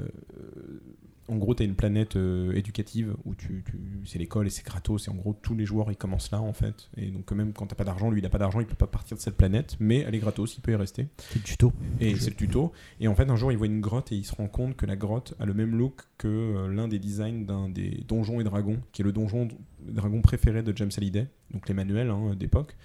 [1.28, 4.64] en gros, tu as une planète euh, éducative où tu, tu- c'est l'école et c'est
[4.64, 5.08] gratos.
[5.08, 6.88] Et en gros, tous les joueurs ils commencent là en fait.
[6.96, 8.86] Et donc, même quand t'as pas d'argent, lui il a pas d'argent, il peut pas
[8.86, 11.08] partir de cette planète, mais elle est gratos, il peut y rester.
[11.18, 11.72] C'est le tuto.
[12.00, 12.72] Et c'est le tuto.
[13.00, 14.86] Et en fait, un jour, il voit une grotte et il se rend compte que
[14.86, 18.44] la grotte a le même look que euh, l'un des designs d'un des donjons et
[18.44, 19.48] dragons, qui est le donjon
[19.86, 22.76] dragon préféré de James Hallyday, donc les manuels hein, d'époque.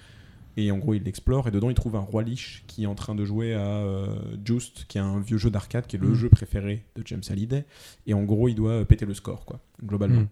[0.58, 2.96] Et en gros, il l'explore et dedans, il trouve un roi liche qui est en
[2.96, 4.08] train de jouer à euh,
[4.44, 6.16] Just, qui est un vieux jeu d'arcade, qui est le Mm.
[6.16, 7.66] jeu préféré de James Hallyday.
[8.08, 10.22] Et en gros, il doit euh, péter le score, quoi, globalement.
[10.22, 10.28] Mm.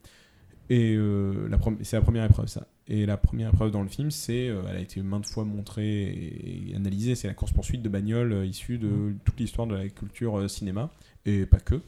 [0.70, 1.50] Et euh,
[1.82, 2.68] c'est la première épreuve, ça.
[2.88, 6.04] Et la première épreuve dans le film, c'est, euh, elle a été maintes fois montrée
[6.04, 9.90] et, et analysée, c'est la course-poursuite de bagnole euh, issue de toute l'histoire de la
[9.90, 10.92] culture cinéma,
[11.26, 11.82] et pas que.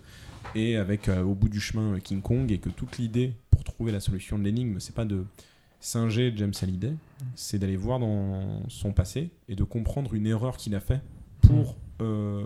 [0.55, 3.99] Et avec au bout du chemin King Kong, et que toute l'idée pour trouver la
[3.99, 5.23] solution de l'énigme, c'est pas de
[5.81, 6.93] singer James Hallyday,
[7.35, 11.01] c'est d'aller voir dans son passé et de comprendre une erreur qu'il a fait
[11.41, 12.43] pour euh,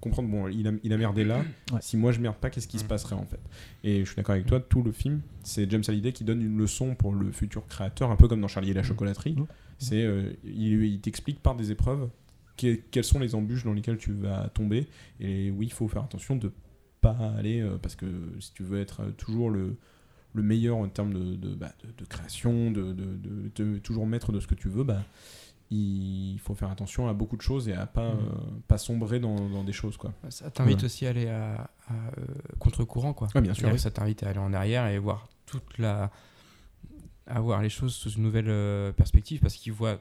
[0.00, 1.78] comprendre bon il a, il a merdé là Ouais.
[1.80, 3.40] si moi je merde pas qu'est-ce qui se passerait en fait?
[3.82, 6.58] Et je suis d'accord avec toi tout le film c'est James Hallyday qui donne une
[6.58, 9.34] leçon pour le futur créateur un peu comme dans Charlie et la chocolaterie.
[9.36, 9.46] Mhm.
[9.78, 12.08] c'est euh, il, il t'explique par des épreuves
[12.56, 14.86] que- quelles sont les embûches dans lesquelles tu vas tomber.
[15.20, 16.50] Et oui il faut faire attention de
[17.00, 18.06] pas aller euh, parce que
[18.40, 19.76] si tu veux être toujours le
[20.36, 24.06] le meilleur en termes de, de, bah, de- de création, de, de, de- de toujours
[24.06, 25.02] maître de ce que tu veux, bah,
[25.70, 28.20] il faut faire attention à beaucoup de choses et à pas, Mhm.
[28.20, 28.32] euh,
[28.68, 29.96] pas sombrer dans, dans des choses.
[29.96, 30.12] Quoi.
[30.28, 30.84] Ça t'invite Ouais.
[30.84, 32.24] aussi à aller à, à, euh,
[32.60, 33.28] contre-courant, quoi.
[33.34, 33.78] Ouais, bien sûr, oui.
[33.78, 36.10] Ça t'invite à aller en arrière et voir toute la.
[37.26, 39.98] à voir les choses sous une nouvelle euh, perspective parce qu'il voit,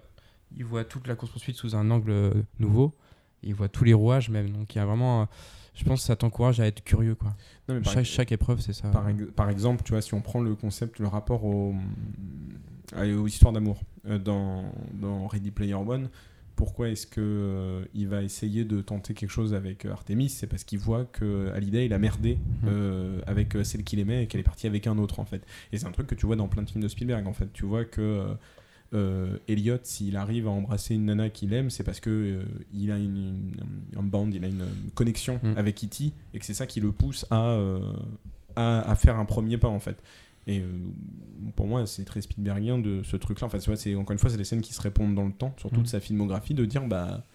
[0.55, 2.93] il voit toute la course-poursuite sous un angle nouveau.
[3.41, 4.51] Il voit tous les rouages même.
[4.51, 5.23] Donc il y a vraiment.
[5.23, 5.25] euh,
[5.75, 7.35] je pense que ça t'encourage à être curieux, quoi.
[7.69, 8.89] Non, mais par- chaque, chaque épreuve, c'est ça.
[8.89, 11.75] Par, ex- par exemple, tu vois, si on prend le concept, le rapport au,
[12.95, 16.09] aux histoires d'amour euh, dans, dans Ready Player One,
[16.55, 20.29] pourquoi est-ce que euh, il va essayer de tenter quelque chose avec euh, Artemis?
[20.29, 23.21] C'est parce qu'il voit que Hallyday il a merdé Mhm.
[23.27, 25.45] avec celle qu'il aimait et qu'elle est partie avec un autre en fait.
[25.73, 27.51] Et c'est un truc que tu vois dans plein de films de Spielberg en fait.
[27.53, 28.25] Tu vois que
[28.95, 32.43] euh, Elliot, s'il arrive à embrasser une nana qu'il aime, c'est parce que euh,
[32.73, 35.53] il a une, une- un band, il a une, une connexion Mm.
[35.57, 36.13] avec E.T.
[36.33, 37.79] et que c'est ça qui le pousse à, euh,
[38.55, 39.97] à, à faire un premier pas en fait.
[40.47, 40.61] Et
[41.55, 43.47] pour moi, c'est très Spielbergien de ce truc-là.
[43.47, 45.69] Enfin, c'est encore une fois, c'est des scènes qui se répondent dans le temps sur
[45.71, 45.87] toute Mm.
[45.87, 47.25] sa filmographie, de dire bah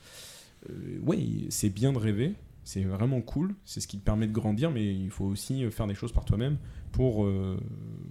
[1.03, 1.19] ouais,
[1.49, 2.35] c'est bien de rêver,
[2.65, 5.71] c'est vraiment cool, c'est ce qui te permet de grandir, mais il faut aussi euh,
[5.71, 6.57] faire des choses par toi-même
[6.93, 7.57] pour euh,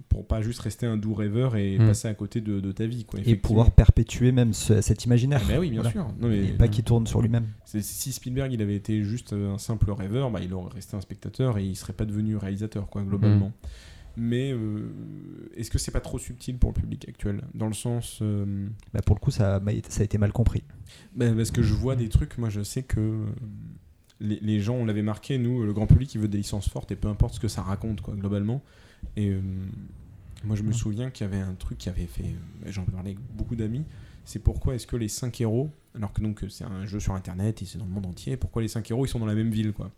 [0.08, 1.86] pour pas juste rester un doux rêveur et Mm.
[1.88, 3.20] passer à côté de, de ta vie, quoi.
[3.26, 5.42] Et pouvoir perpétuer même ce- cet imaginaire.
[5.46, 5.92] Ah bah oui, bien Voilà.
[5.92, 6.08] sûr.
[6.20, 7.46] Non, mais- Et pas qu'il tourne sur lui-même.
[7.66, 11.02] Si Spielberg il avait été juste euh, un simple rêveur, bah, il aurait resté un
[11.02, 13.52] spectateur et il serait pas devenu réalisateur, quoi, globalement.
[14.18, 14.92] Mais euh,
[15.56, 17.42] est-ce que c'est pas trop subtil pour le public actuel?
[17.54, 18.20] Dans le sens.
[18.22, 20.64] euh, Bah, pour le coup, ça, a ça a été mal compris.
[21.16, 23.26] bah, parce que je vois des trucs, moi je sais que
[24.20, 26.92] les, les gens, on l'avait marqué, nous, le grand public, il veut des licences fortes
[26.92, 28.62] et peu importe ce que ça raconte, quoi, globalement.
[29.16, 29.42] Et euh,
[30.44, 32.24] moi je me souviens qu'il y avait un truc qui avait fait.
[32.66, 33.84] euh, J'en parlais avec beaucoup d'amis.
[34.26, 37.62] C'est pourquoi est-ce que les 5 héros, alors que donc c'est un jeu sur internet
[37.62, 39.52] et c'est dans le monde entier, pourquoi les 5 héros ils sont dans la même
[39.52, 39.92] ville, quoi?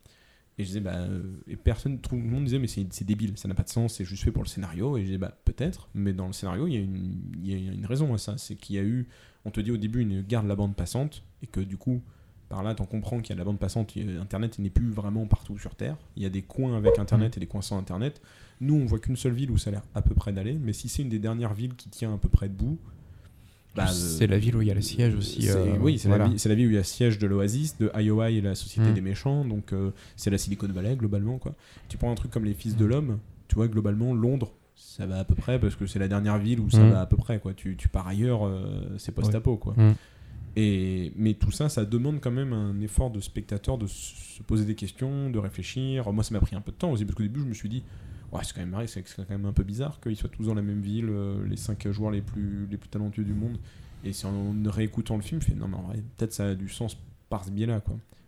[0.57, 3.47] Et je disais, bah, euh, et personne, tout le monde disait, mais c'est débile, ça
[3.47, 4.97] n'a pas de sens, c'est juste fait pour le scénario.
[4.97, 7.69] Et je disais, bah, peut-être, mais dans le scénario, il y, a une, il y
[7.69, 8.37] a une raison à ça.
[8.37, 9.07] C'est qu'il y a eu,
[9.45, 12.01] on te dit au début, une garde de la bande passante, et que du coup,
[12.51, 15.25] par là, t'en comprends qu'il y a de la bande passante, Internet n'est plus vraiment
[15.25, 15.95] partout sur Terre.
[16.17, 18.21] Il y a des coins avec Internet et des coins sans Internet.
[18.59, 20.73] Nous, on voit qu'une seule ville où ça a l'air à peu près d'aller, mais
[20.73, 22.77] si c'est une des dernières villes qui tient à peu près debout,
[23.73, 25.49] bah, c'est la ville où il y a le siège aussi.
[25.49, 26.25] euh, oui, c'est voilà.
[26.25, 28.29] la, ville- c'est la ville où il y a le siège de l'Oasis, de Iowa
[28.29, 28.93] et la Société Mm.
[28.93, 31.37] des méchants, donc euh, c'est la Silicon Valley globalement.
[31.37, 31.55] Quoi.
[31.87, 35.19] Tu prends un truc comme les Fils de l'Homme, tu vois, globalement, Londres, ça va
[35.19, 37.39] à peu près parce que c'est la dernière ville où ça va à peu près.
[37.39, 37.53] Quoi.
[37.53, 38.61] Tu, tu pars ailleurs, euh,
[38.97, 39.55] c'est post-apo.
[39.57, 39.73] Quoi.
[40.55, 44.75] Mais tout ça, ça demande quand même un effort de spectateur de se poser des
[44.75, 46.11] questions, de réfléchir.
[46.11, 47.69] Moi, ça m'a pris un peu de temps aussi parce qu'au début, je me suis
[47.69, 47.83] dit,
[48.31, 50.53] ouais, c'est quand même marrant, c'est quand même un peu bizarre qu'ils soient tous dans
[50.53, 53.57] la même ville, euh, les cinq joueurs les plus, talentueux du monde,
[54.03, 56.55] Et c'est en réécoutant le film, je fais non, mais en vrai, peut-être ça a
[56.55, 56.97] du sens
[57.29, 57.81] par ce biais-là.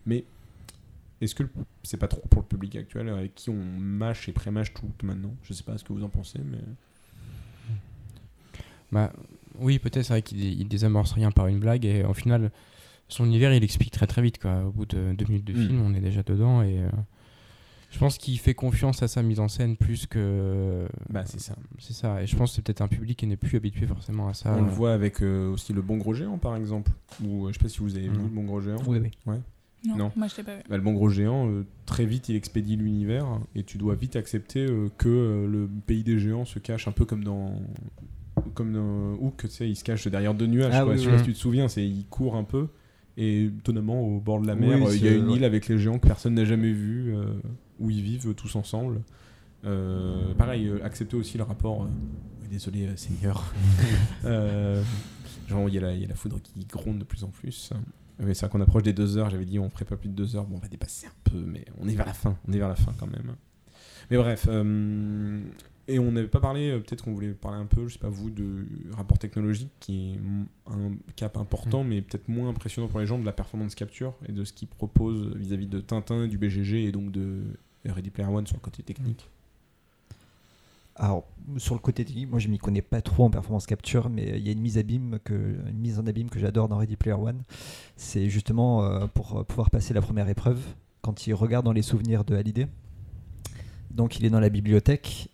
[0.06, 0.26] Mais
[1.22, 1.44] est-ce que
[1.84, 5.34] c'est pas trop pour le public actuel avec qui on mâche et pré-mâche tout maintenant?
[5.44, 6.60] Je sais pas ce que vous en pensez, mais.
[8.92, 9.12] Bah,
[9.60, 12.52] oui, peut-être, c'est vrai qu'il il désamorce rien par une blague et au final,
[13.08, 14.40] son univers il explique très très vite.
[14.40, 14.64] Quoi.
[14.66, 15.68] Au bout de deux minutes de Mm.
[15.68, 16.90] film, on est déjà dedans et euh,
[17.92, 20.88] je pense qu'il fait confiance à sa mise en scène plus que.
[21.10, 21.56] Bah, c'est ça.
[21.78, 22.22] C'est ça.
[22.24, 24.56] Et je pense que c'est peut-être un public qui n'est plus habitué forcément à ça.
[24.58, 26.92] On le voit avec euh, aussi le Bon Gros Géant, par exemple.
[27.24, 28.82] Ou euh, je sais pas si vous avez vu le Bon Gros Géant.
[28.88, 29.12] Oui, oui.
[29.28, 29.40] Ouais.
[29.86, 30.62] Non, moi, je l'ai pas vu.
[30.70, 34.16] Bah, le Bon Gros Géant, euh, très vite, il expédie l'univers et tu dois vite
[34.16, 37.54] accepter euh, que euh, le pays des géants se cache un peu comme dans.
[38.56, 40.74] Comme dans Hook, tu sais, il se cache derrière deux nuages.
[40.76, 40.94] Ah quoi.
[40.94, 41.14] oui, Je sais oui.
[41.14, 42.68] pas si tu te souviens, c'est il court un peu.
[43.18, 45.68] Et étonnamment, au bord de la mer, Oui, euh, il y a une île avec
[45.68, 47.26] les géants que personne n'a jamais vu, euh,
[47.80, 49.02] où ils vivent tous ensemble.
[49.66, 51.88] Euh, pareil, euh, accepter aussi le rapport.
[52.50, 53.54] désolé, Seigneur.
[55.48, 57.28] Genre, il y, a la- il y a la foudre qui gronde de plus en
[57.30, 57.72] plus.
[58.20, 59.30] Mais c'est vrai qu'on approche des deux heures.
[59.30, 60.46] J'avais dit on ferait pas plus de deux heures.
[60.46, 62.38] Bon, on va dépasser un peu, mais on est vers la fin.
[62.48, 63.36] On est vers la fin quand même.
[64.10, 64.46] Mais bref.
[64.50, 65.42] euh,
[65.88, 68.10] et on n'avait pas parlé, euh, peut-être qu'on voulait parler un peu, je sais pas
[68.10, 70.20] vous, de rapport technologique qui est
[70.72, 74.32] un cap important, mais peut-être moins impressionnant pour les gens de la performance capture et
[74.32, 77.42] de ce qu'ils proposent vis-à-vis de Tintin, du BGG et donc de
[77.86, 79.28] Ready Player One sur le côté technique.
[80.96, 81.26] Alors,
[81.58, 84.46] sur le côté technique, moi je m'y connais pas trop en performance capture, mais il
[84.46, 87.18] y a une mise, abîme que, une mise en abîme que j'adore dans Ready Player
[87.18, 87.42] One.
[87.98, 90.62] C'est justement euh, pour euh, pouvoir passer la première épreuve,
[91.02, 92.68] quand il regarde dans les souvenirs de Hallyday.
[93.90, 95.30] Donc il est dans la bibliothèque,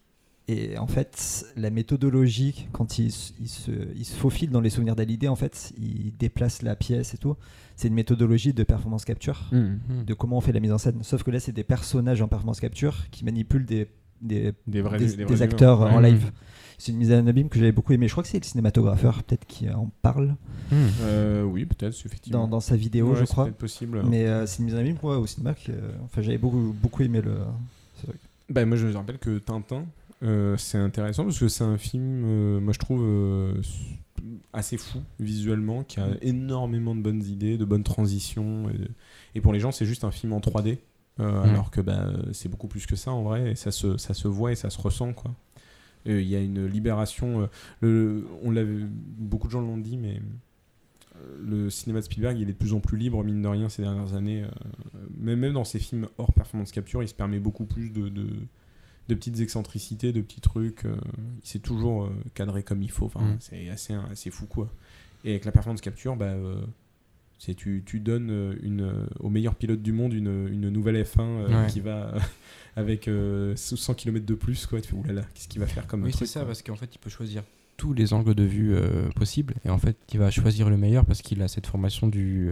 [0.52, 3.08] et en fait, la méthodologie, quand il,
[3.40, 7.14] il se, il se faufile dans les souvenirs d'Hallyday, en fait, il déplace la pièce
[7.14, 7.36] et tout.
[7.76, 10.06] C'est une méthodologie de performance capture, Mhm.
[10.06, 11.04] de comment on fait la mise en scène.
[11.04, 13.88] Sauf que là, c'est des personnages en performance capture qui manipulent des,
[14.22, 16.32] des, Des vrais- des- des des vrais acteurs en live.
[16.78, 18.08] C'est une mise en abîme que j'avais beaucoup aimé.
[18.08, 20.36] Je crois que c'est le cinématographeur peut-être qui en parle
[20.72, 20.76] Hmm.
[21.02, 22.42] Euh, oui, peut-être, effectivement.
[22.42, 23.46] dans, dans sa vidéo, Ouais, je c'est crois.
[23.46, 24.04] peut-être possible.
[24.06, 26.74] Mais euh, c'est une mise en abîme ouais, au cinéma que euh, enfin, j'avais beaucoup,
[26.82, 27.38] beaucoup aimé le.
[28.00, 28.20] ce truc.
[28.50, 29.86] Bah, moi, je me rappelle que Tintin,
[30.24, 33.54] euh, c'est intéressant parce que c'est un film, euh, moi je trouve, euh,
[34.54, 36.18] assez fou visuellement, qui a Mm.
[36.22, 38.70] énormément de bonnes idées, de bonnes transitions.
[38.70, 38.76] Et,
[39.36, 40.80] et pour les gens, c'est juste un film en 3D,
[41.20, 41.50] euh, Mm.
[41.50, 44.28] alors que bah, c'est beaucoup plus que ça en vrai, et ça se, ça se
[44.28, 45.14] voit et ça se ressent.
[45.14, 45.34] quoi.
[46.06, 47.50] Il y a une libération.
[47.82, 48.54] le, on
[49.18, 50.22] beaucoup de gens l'ont dit, mais
[51.42, 53.82] le cinéma de Spielberg, il est de plus en plus libre, mine de rien, ces
[53.82, 54.46] dernières années.
[55.18, 58.28] même, même dans ses films hors performance capture, il se permet beaucoup plus de, de,
[59.10, 60.86] de petites excentricités, de petits trucs.
[60.86, 60.96] euh,
[61.44, 63.06] il s'est toujours euh, cadré comme il faut.
[63.08, 63.38] Enfin, Mm.
[63.42, 64.70] C'est assez, assez fou, quoi.
[65.26, 66.62] Et avec la performance capture, bah, euh,
[67.38, 71.20] c'est tu, tu donnes euh, une, au meilleur pilote du monde une, une nouvelle F1
[71.20, 71.68] euh, Ouais.
[71.70, 72.14] qui va
[72.78, 74.66] avec euh, 100 km de plus.
[74.66, 74.80] Quoi.
[74.82, 76.48] Tu fais, oulala, qu'est-ce qu'il va faire comme Oui, truc c'est ça, quoi.
[76.48, 77.44] parce qu'en fait, il peut choisir
[77.78, 78.76] tous les angles de vue
[79.16, 79.56] possibles.
[79.66, 82.52] Et en fait, il va choisir le meilleur parce qu'il a cette formation du,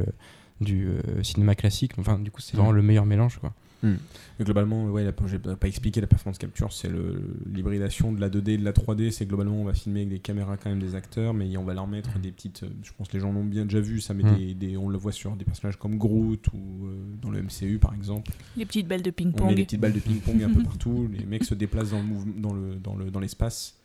[0.62, 0.88] du
[1.22, 1.92] cinéma classique.
[1.98, 2.58] Enfin, du coup, c'est Mm.
[2.58, 3.38] vraiment le meilleur mélange.
[3.40, 3.54] Quoi.
[3.84, 7.22] Mais globalement, ouais, la, j'ai pas expliqué la performance capture, c'est le-
[7.54, 9.12] l'hybridation de la 2D et de la 3D.
[9.12, 11.74] C'est globalement, on va filmer avec des caméras quand même des acteurs, mais on va
[11.74, 12.64] leur mettre des petites.
[12.64, 14.36] euh, Je pense que les gens l'ont bien déjà vu, ça met Mm.
[14.38, 17.78] des, des- on le voit sur des personnages comme Groot ou euh, dans le MCU
[17.80, 18.32] par exemple.
[18.56, 19.56] Les petites balles de On met ping-pong.
[19.56, 22.34] des petites balles de ping-pong un peu partout, les mecs se déplacent dans le mouvement-
[22.38, 23.76] dans le dans le dans l'espace.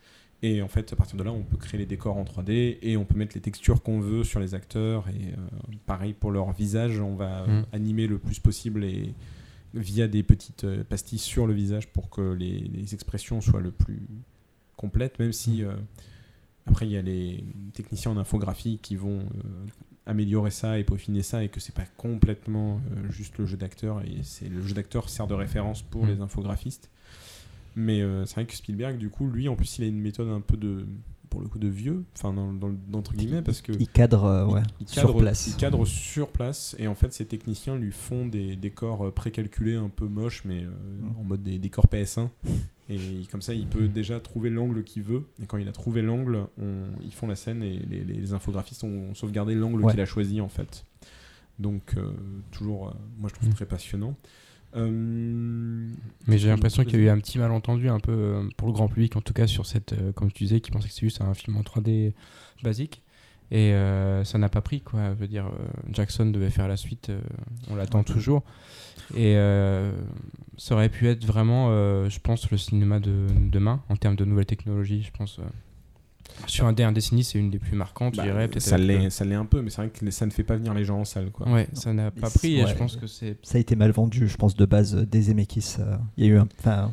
[0.45, 2.97] Et en fait, à partir de là, on peut créer les décors en 3D et
[2.97, 5.07] on peut mettre les textures qu'on veut sur les acteurs.
[5.07, 5.37] Et euh,
[5.85, 7.65] pareil pour leur visage, on va euh, Mm.
[7.71, 9.13] animer le plus possible et
[9.73, 13.71] via des petites euh, pastilles sur le visage pour que les, les expressions soient le
[13.71, 14.01] plus
[14.75, 15.73] complètes, même si euh,
[16.65, 17.43] après il y a les
[17.73, 19.65] techniciens en infographie qui vont euh,
[20.05, 24.01] améliorer ça et peaufiner ça et que c'est pas complètement euh, juste le jeu d'acteur
[24.01, 26.09] et c'est le jeu d'acteur sert de référence pour Mm.
[26.09, 26.89] les infographistes.
[27.75, 30.41] Mais c'est vrai que Spielberg, du coup, lui, en plus, il a une méthode un
[30.41, 30.85] peu de,
[31.33, 34.45] pour le coup, de vieux, enfin, dans, dans, entre guillemets, parce que Il cadre, euh,
[34.45, 35.47] ouais, il sur cadre, place.
[35.47, 39.73] il cadre sur place, et en fait, ces techniciens lui font des décors euh, précalculés,
[39.75, 41.19] un peu moches, mais euh, Mm.
[41.19, 42.29] en mode des décors PS1.
[42.89, 42.99] Et
[43.31, 45.23] comme ça, il peut déjà trouver l'angle qu'il veut.
[45.41, 46.45] Et quand il a trouvé l'angle,
[47.03, 49.91] ils font la scène et les, les infographistes ont sauvegardé l'angle Ouais.
[49.93, 50.85] qu'il a choisi, en fait.
[51.59, 52.11] Donc, euh,
[52.51, 53.53] toujours, moi, je trouve Mm.
[53.53, 54.15] très passionnant.
[54.75, 55.87] Euh,
[56.27, 58.73] Mais j'ai l'impression qu'il y a eu un petit malentendu un peu euh, pour le
[58.73, 61.05] grand public, en tout cas sur cette, euh, comme tu disais, qui pensait que c'était
[61.07, 62.13] juste un film en 3D
[62.63, 63.01] basique.
[63.51, 65.09] Et euh, ça n'a pas pris, quoi.
[65.09, 65.45] Je veux dire,
[65.91, 67.21] Jackson devait faire la suite, euh,
[67.69, 68.41] on l'attend toujours.
[69.15, 69.91] Et euh,
[70.57, 71.69] ça aurait pu être vraiment,
[72.09, 75.39] je pense, le cinéma de demain, en termes de nouvelles technologies, je pense.
[76.47, 78.47] Sur un, dé- un décennie, c'est une des plus marquantes, bah, je dirais.
[78.47, 80.55] peut-être ça l'est ça l'est un peu, mais c'est vrai que ça ne fait pas
[80.55, 81.31] venir les gens en salle.
[81.31, 81.49] Quoi.
[81.51, 82.69] Ouais, ça n'a pas pris, et ouais.
[82.69, 85.21] je pense que c'est Ça a été mal vendu, je pense, de base euh, des
[85.23, 85.75] Zemeckis.
[85.79, 86.47] euh, Il y a eu un.
[86.59, 86.91] Enfin,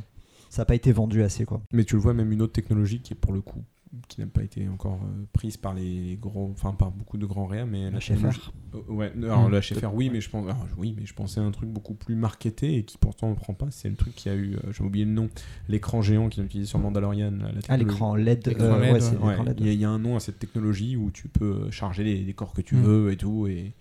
[0.48, 1.60] ça n'a pas été vendu assez, quoi.
[1.72, 3.62] Mais tu le vois, même une autre technologie qui est pour le coup
[4.08, 7.46] qui n'a pas été encore euh, prise par les gros, enfin par beaucoup de grands
[7.46, 8.28] réa, mais La Schaeffer.
[8.28, 8.40] technologie-
[8.74, 9.52] Euh, ouais, alors Mm.
[9.82, 12.14] la oui, mais je pense, alors, oui, mais je pensais à un truc beaucoup plus
[12.14, 13.66] marketé et qui pourtant ne prend pas.
[13.72, 15.28] C'est le truc qui a eu, euh, j'ai oublié le nom,
[15.68, 17.32] l'écran géant qu'ils ont utilisé sur Mandalorian.
[17.32, 18.46] la Ah, l'écran LED.
[18.46, 19.56] L'écran euh, LED, ouais, c'est Ouais, l'écran LED.
[19.60, 22.04] il y, a- il y a un nom à cette technologie où tu peux charger
[22.04, 22.82] les, corps que tu Mm.
[22.82, 23.48] veux et tout.
[23.48, 23.72] Et,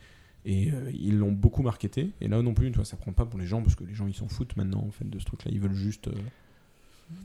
[0.45, 2.09] et euh, ils l'ont beaucoup marketé.
[2.19, 3.93] Et là non plus, tu vois, ça prend pas pour les gens parce que les
[3.93, 5.51] gens ils s'en foutent maintenant en fait de ce truc-là.
[5.53, 6.09] Ils veulent juste.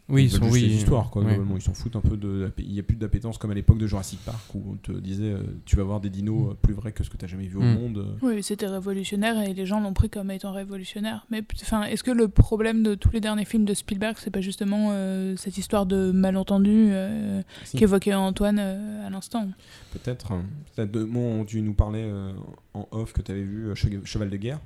[0.08, 0.60] Oui, ils sont oui.
[0.60, 1.22] les histoires quoi.
[1.22, 1.38] ouais.
[1.56, 2.52] Ils s'en foutent un peu de.
[2.58, 5.32] Il y a plus d'appétence comme à l'époque de Jurassic Park où on te disait
[5.32, 7.46] euh, tu vas voir des dinos euh, plus vrais que ce que tu as jamais
[7.46, 7.74] vu au Mm.
[7.74, 7.98] monde.
[7.98, 8.16] euh.
[8.20, 11.26] Oui, c'était révolutionnaire et les gens l'ont pris comme étant révolutionnaire.
[11.30, 14.42] Mais enfin, est-ce que le problème de tous les derniers films de Spielberg, c'est pas
[14.42, 17.78] justement euh, cette histoire de malentendu euh, Si.
[17.78, 19.48] qu'évoquait Antoine euh, à l'instant?
[19.92, 20.32] Peut-être.
[20.32, 20.44] hein.
[20.76, 22.32] Peut-être Bon, tu nous parlais euh,
[22.74, 24.60] en off que tu avais vu Che- Cheval de guerre.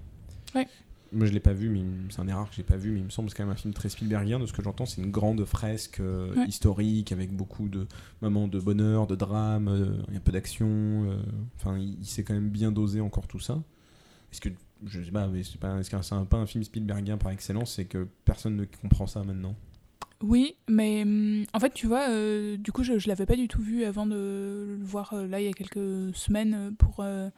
[0.55, 0.67] Ouais.
[1.13, 2.99] Moi, je l'ai pas vu, mais c'est un des rares que j'ai pas vu, mais
[3.01, 4.39] il me semble que c'est quand même un film très Spielbergien.
[4.39, 6.47] De ce que j'entends, c'est une grande fresque euh, Ouais.
[6.47, 7.87] historique avec beaucoup de
[8.21, 10.67] moments de bonheur, de drame, euh, il y a un peu d'action.
[10.69, 11.23] euh,
[11.57, 13.63] Enfin, il, il s'est quand même bien dosé encore tout ça.
[14.33, 14.51] Est-ce que
[14.85, 17.33] je sais pas, mais c'est pas, est-ce que c'est un, pas un film Spielbergien par
[17.33, 19.57] excellence C'est que personne ne comprend ça maintenant?
[20.21, 23.47] Oui, mais hum, en fait, tu vois, euh, du coup, je, je l'avais pas du
[23.47, 24.15] tout vu avant de
[24.79, 27.31] le voir euh, là il y a quelques semaines euh, pour, euh,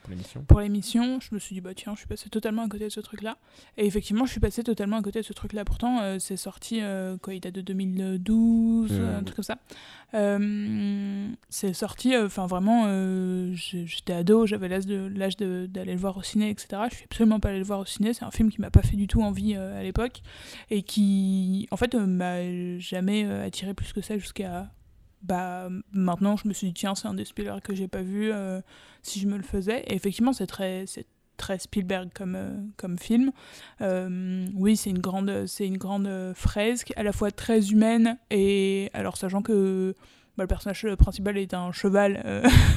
[0.48, 1.20] Pour l'émission.
[1.20, 3.36] Je me suis dit, bah tiens, je suis passé totalement à côté de ce truc-là.
[3.77, 5.65] Et effectivement, je suis passé totalement à côté de ce truc-là.
[5.66, 6.81] Pourtant, c'est sorti,
[7.23, 9.59] quoi, il date de 2012, Euh, un truc comme ça.
[10.15, 12.86] Euh, c'est sorti, enfin vraiment,
[13.55, 16.82] j'étais ado, j'avais l'âge de- l'âge de- d'aller le voir au ciné, etc.
[16.90, 18.12] Je suis absolument pas allé le voir au ciné.
[18.15, 20.23] C'est un film qui m'a pas fait du tout envie à l'époque
[20.70, 22.40] et qui, en fait, m'a
[22.78, 24.70] jamais euh, attiré plus que ça jusqu'à.
[25.22, 28.30] Bah, maintenant, je me suis dit, tiens, c'est un des Spielberg que j'ai pas vu,
[28.32, 28.60] euh,
[29.02, 29.82] si je me le faisais.
[29.86, 31.06] Et effectivement, c'est très, c'est
[31.36, 33.30] très Spielberg comme, euh, comme film.
[33.82, 38.90] Euh, oui, c'est une grande, c'est une grande fresque, à la fois très humaine et
[38.94, 39.94] alors sachant que
[40.36, 42.22] bah, le personnage principal est un cheval,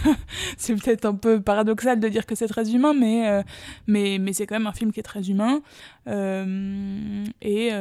[0.58, 3.44] c'est peut-être un peu paradoxal de dire que c'est très humain, mais
[3.88, 5.62] mais, mais c'est quand même un film qui est très humain
[6.08, 7.72] et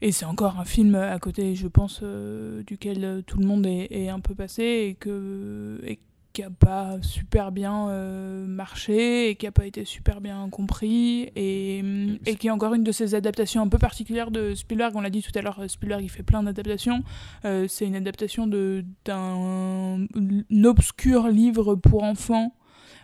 [0.00, 3.66] et c'est encore un film à côté, je pense, euh, duquel euh, tout le monde
[3.66, 4.96] est, un peu passé
[5.84, 5.98] et
[6.32, 11.32] qui a pas super bien euh, marché et qui a pas été super bien compris
[11.34, 11.82] et,
[12.38, 14.94] qui est encore une de ces adaptations un peu particulières de Spielberg.
[14.94, 17.02] On l'a dit tout à l'heure, Spielberg il fait plein d'adaptations.
[17.42, 22.54] C'est une adaptation d'un un obscur livre pour enfants,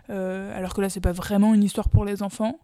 [0.08, 2.60] alors que là c'est pas vraiment une histoire pour les enfants.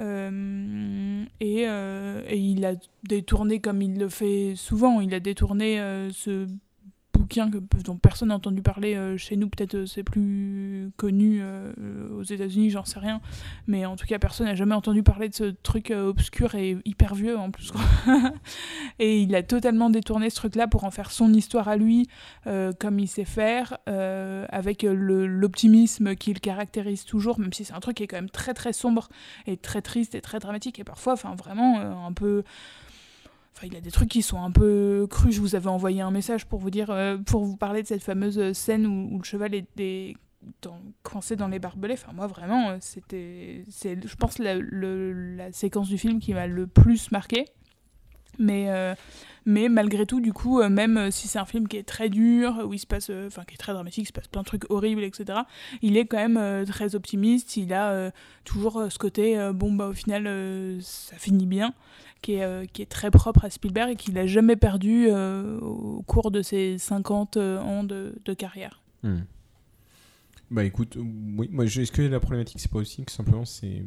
[0.00, 5.80] Euh, et, euh, et il a détourné comme il le fait souvent, il a détourné
[5.80, 6.46] euh, ce
[7.28, 11.40] bouquin que, dont personne n'a entendu parler euh, chez nous, peut-être euh, c'est plus connu
[11.42, 11.72] euh,
[12.18, 13.20] aux États-Unis, j'en sais rien,
[13.66, 17.14] mais en tout cas personne n'a jamais entendu parler de ce truc obscur et hyper
[17.14, 17.70] vieux en plus.
[18.98, 22.08] et il a totalement détourné ce truc-là pour en faire son histoire à lui,
[22.78, 27.98] comme il sait faire, avec l'optimisme qui le caractérise toujours, même si c'est un truc
[27.98, 29.08] qui est quand même très très sombre
[29.46, 32.42] et très triste et très dramatique et parfois, enfin vraiment un peu.
[33.58, 35.34] Enfin, il a des trucs qui sont un peu crus.
[35.34, 38.04] Je vous avais envoyé un message pour vous dire, euh, pour vous parler de cette
[38.04, 40.16] fameuse scène où, le cheval est
[41.02, 41.94] coincé dans les barbelés.
[41.94, 46.68] Enfin, moi, vraiment, euh, c'était, c'est, je pense, la, séquence du film qui m'a le
[46.68, 47.46] plus marqué.
[48.38, 48.94] Mais, euh,
[49.48, 52.66] mais malgré tout, du coup, euh, même si c'est un film qui est très dur,
[52.66, 54.46] où il se passe, euh, enfin, qui est très dramatique, il se passe plein de
[54.46, 55.38] trucs horribles, etc.,
[55.80, 57.56] il est quand même euh, très optimiste.
[57.56, 58.10] Il a euh,
[58.44, 61.72] toujours euh, ce côté, euh, bon, bah, au final, euh, ça finit bien,
[62.22, 65.58] qui est, euh, qui est très propre à Spielberg et qu'il n'a jamais perdu euh,
[65.60, 68.82] au cours de ses 50 euh, ans de, de carrière.
[69.02, 69.20] Hmm.
[70.50, 73.84] Bah écoute, oui, moi, est-ce que la problématique c'est pas aussi que simplement c'est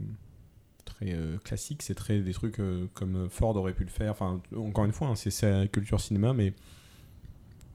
[0.85, 4.39] très euh, classique, c'est très des trucs euh, comme Ford aurait pu le faire, enfin
[4.55, 6.53] encore une fois, hein, c'est sa culture cinéma, mais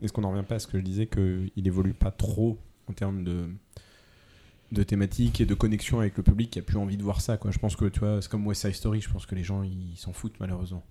[0.02, 2.92] est-ce qu'on n'en revient pas à ce que je disais qu'il évolue pas trop en
[2.92, 3.48] termes de
[4.72, 7.36] de thématiques et de connexion avec le public qui a plus envie de voir ça
[7.36, 7.50] quoi.
[7.50, 9.62] Je pense que tu vois, c'est comme West Side Story, je pense que les gens
[9.62, 10.84] ils s'en foutent malheureusement.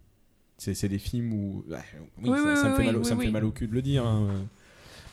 [0.57, 1.75] C'est c'est des films où oui,
[2.23, 3.81] Oui, ça, oui, ça me fait mal, ça me fait mal au cul de le
[3.81, 4.05] dire.
[4.05, 4.29] hein.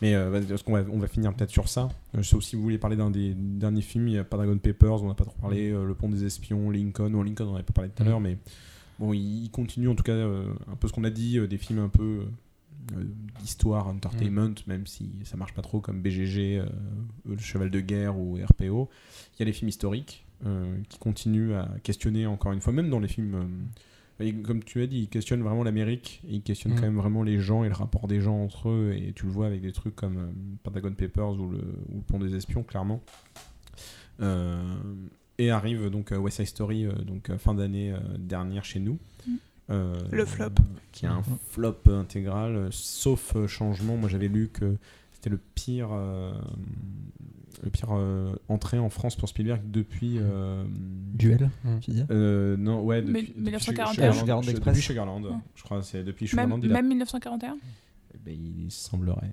[0.01, 1.89] Mais euh, parce qu'on va, on va finir peut-être sur ça.
[2.17, 4.59] Euh, sauf si vous voulez parler d'un des derniers films, il y a pas Dragon
[4.59, 7.63] Papers, on n'a pas trop parlé, euh, Le Pont des Espions, Lincoln, Lincoln on n'avait
[7.63, 8.37] pas parlé tout à l'heure, mais
[8.99, 11.59] bon, il, continue en tout cas euh, un peu ce qu'on a dit, euh, des
[11.59, 12.25] films un peu euh,
[13.41, 16.67] d'histoire, entertainment, même si ça marche pas trop comme BGG, euh,
[17.29, 18.89] Le Cheval de Guerre ou RPO.
[19.35, 22.91] Il y a les films historiques euh, qui continuent à questionner encore une fois, même
[22.91, 23.35] dans les films.
[23.35, 26.77] euh, et comme tu as dit, il questionne vraiment l'Amérique, et il questionne Mm.
[26.77, 29.33] quand même vraiment les gens et le rapport des gens entre eux, et tu le
[29.33, 30.27] vois avec des trucs comme euh,
[30.63, 33.01] Pentagon Papers ou le, ou le Pont des Espions, clairement.
[34.21, 34.61] Euh,
[35.39, 38.79] et arrive donc euh, West Side Story, euh, donc euh, fin d'année euh, dernière chez
[38.81, 38.99] nous.
[39.71, 40.51] Euh, Le flop.
[40.93, 43.97] Qui est un flop intégral, euh, sauf euh, changement.
[43.97, 44.77] Moi, j'avais lu que
[45.13, 46.35] c'était le pire, euh,
[47.63, 50.17] le pire euh, entrée en France pour Spielberg depuis.
[50.19, 50.65] euh,
[51.15, 51.79] Duel, Mm.
[51.81, 53.85] tu dis euh, non, ouais, Mais- depuis, 1941.
[53.87, 54.75] depuis Sugarland Sugarland, Express.
[54.75, 55.31] depuis Sugarland, Ouais.
[55.55, 56.65] je crois, c'est depuis Même, Sugarland.
[56.65, 57.57] a- même 1941
[58.15, 59.33] Eh ben, il semblerait.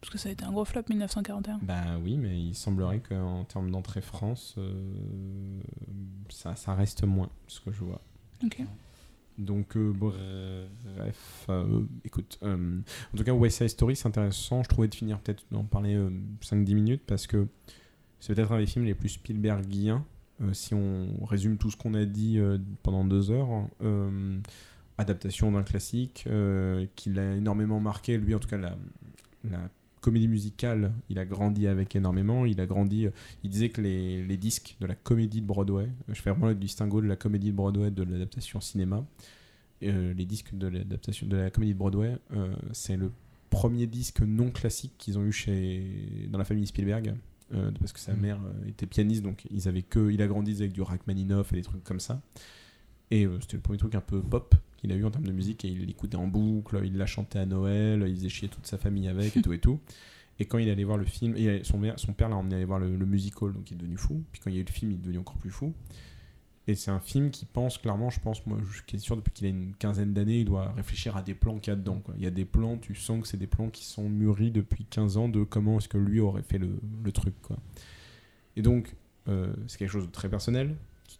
[0.00, 1.58] Parce que ça a été un gros flop 1941.
[1.62, 5.60] Bah oui, mais il semblerait qu'en termes d'entrée France, euh,
[6.28, 8.00] ça, ça reste moins, ce que je vois.
[8.44, 8.62] Ok.
[9.38, 12.80] Donc, euh, bref, euh, écoute, euh,
[13.14, 14.64] en tout cas, West Side Story, c'est intéressant.
[14.64, 15.96] Je trouvais de finir peut-être d'en parler
[16.42, 17.46] 5-10 minutes parce que
[18.18, 20.04] c'est peut-être un des films les plus Spielbergiens.
[20.52, 22.40] si on résume tout ce qu'on a dit
[22.82, 23.48] pendant deux heures,
[24.98, 26.28] adaptation d'un classique
[26.96, 28.18] qui l'a énormément marqué.
[28.18, 29.70] Lui, en tout cas, la
[30.08, 32.46] comédie musicale, il a grandi avec énormément.
[32.46, 33.06] Il a grandi.
[33.06, 33.10] euh,
[33.44, 36.48] il disait que les, les disques de la comédie de Broadway, euh, je fais vraiment
[36.48, 39.04] le distinguo de la comédie de Broadway de l'adaptation cinéma.
[39.82, 43.12] Euh, les disques de l'adaptation de la comédie de Broadway, euh, c'est le
[43.50, 47.14] premier disque non classique qu'ils ont eu chez dans la famille Spielberg.
[47.54, 48.20] euh, parce que sa Mhm.
[48.20, 51.62] mère était pianiste, donc ils avaient que, il a grandi avec du Rachmaninoff et des
[51.62, 52.20] trucs comme ça.
[53.10, 55.64] Et c'était le premier truc un peu pop qu'il a eu en termes de musique
[55.64, 58.78] et il l'écoutait en boucle, il l'a chanté à Noël, il faisait chier toute sa
[58.78, 59.80] famille avec et tout et tout.
[60.40, 61.34] Et quand il allait voir le film,
[61.64, 64.22] son, père l'a emmené aller voir le, musical, donc il est devenu fou.
[64.32, 65.74] Puis quand il y a eu le film, il est devenu encore plus fou.
[66.68, 69.46] Et c'est un film qui pense clairement, je pense, moi je suis sûr, depuis qu'il
[69.46, 72.02] a une quinzaine d'années, il doit réfléchir à des plans qu'il y a dedans.
[72.16, 74.84] Il y a des plans, tu sens que c'est des plans qui sont mûris depuis
[74.84, 76.78] 15 ans de comment est-ce que lui aurait fait le,
[77.10, 77.34] truc.
[78.56, 78.94] Et donc,
[79.28, 80.76] euh, c'est quelque chose de très personnel,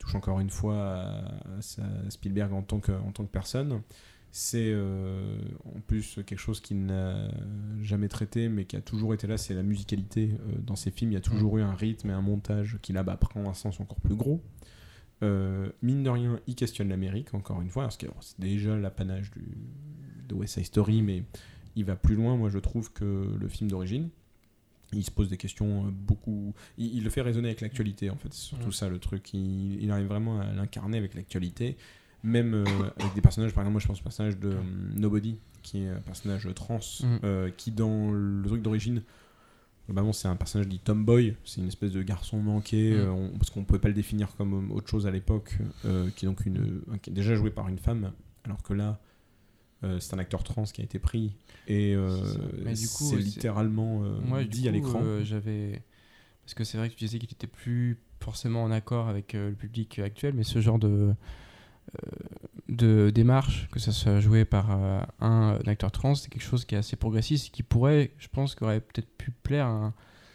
[0.09, 1.61] touche encore une fois à,
[2.09, 3.83] Spielberg en tant que, en tant que personne.
[4.31, 7.31] C'est euh, en plus quelque chose qu'il n'a
[7.81, 10.33] jamais traité, mais qui a toujours été là, c'est la musicalité.
[10.33, 12.93] Euh, dans ses films, il y a toujours eu un rythme et un montage qui
[12.93, 14.43] là-bas prend un sens encore plus gros.
[15.23, 19.31] Euh, mine de rien, il questionne l'Amérique, encore une fois, parce que c'est déjà l'apanage
[20.29, 21.25] de West Side Story, mais
[21.75, 24.11] il va plus loin, moi je trouve, que le film d'origine.
[24.93, 26.55] Il se pose des questions euh, beaucoup.
[26.78, 28.32] Il, il le fait résonner avec l'actualité, en fait.
[28.32, 28.73] C'est surtout Ouais.
[28.73, 29.35] ça le truc.
[29.35, 31.77] Il, il arrive vraiment à l'incarner avec l'actualité.
[32.24, 32.65] Même euh,
[32.98, 34.60] avec des personnages, par exemple, moi je pense au personnage de euh,
[34.97, 37.06] Nobody, qui est un personnage trans, Mm.
[37.24, 39.02] euh, qui dans le truc d'origine,
[39.86, 42.97] globalement c'est un personnage dit tomboy, c'est une espèce de garçon manqué, Mm.
[42.97, 45.59] euh, on- parce qu'on pouvait pas le définir comme autre chose à l'époque,
[46.16, 48.10] qui est donc une, un- qui est déjà joué par une femme,
[48.44, 48.98] alors que là,
[49.85, 51.33] euh, c'est un acteur trans qui a été pris,
[51.67, 52.11] et euh,
[53.11, 55.01] c'est littéralement euh, Moi, du dit coup, à l'écran.
[55.03, 55.83] euh, j'avais.
[56.45, 59.51] Parce que c'est vrai que tu disais qu'il était plus forcément en accord avec euh,
[59.51, 60.89] le public actuel, mais ce genre de,
[62.05, 62.11] euh,
[62.69, 66.65] de démarche, que ça soit joué par euh, un, un acteur trans, c'est quelque chose
[66.65, 69.71] qui est assez progressiste et qui pourrait, je pense, qui aurait peut-être pu plaire à
[69.71, 69.95] un,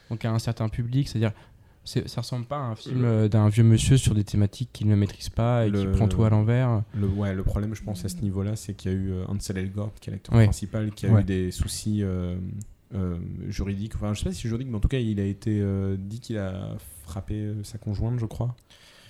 [0.10, 1.08] donc à un certain public.
[1.10, 1.53] C'est-à-dire, c'est-
[1.86, 4.96] ça ressemble pas à un film euh, d'un vieux monsieur sur des thématiques qu'il ne
[4.96, 6.84] maîtrise pas et qui prend tout à l'envers.
[6.96, 9.26] Le, ouais, le problème, je pense, à ce niveau-là, c'est qu'il y a eu euh,
[9.28, 10.46] Ansel Elgort, qui est l'acteur Ouais.
[10.46, 11.22] principal, qui a Ouais.
[11.22, 12.36] eu des soucis euh,
[12.96, 13.18] euh,
[13.50, 13.96] juridiques.
[13.96, 16.20] Enfin, je sais pas si juridiques, mais en tout cas, il a été euh, dit
[16.20, 18.56] qu'il a frappé sa conjointe, je crois.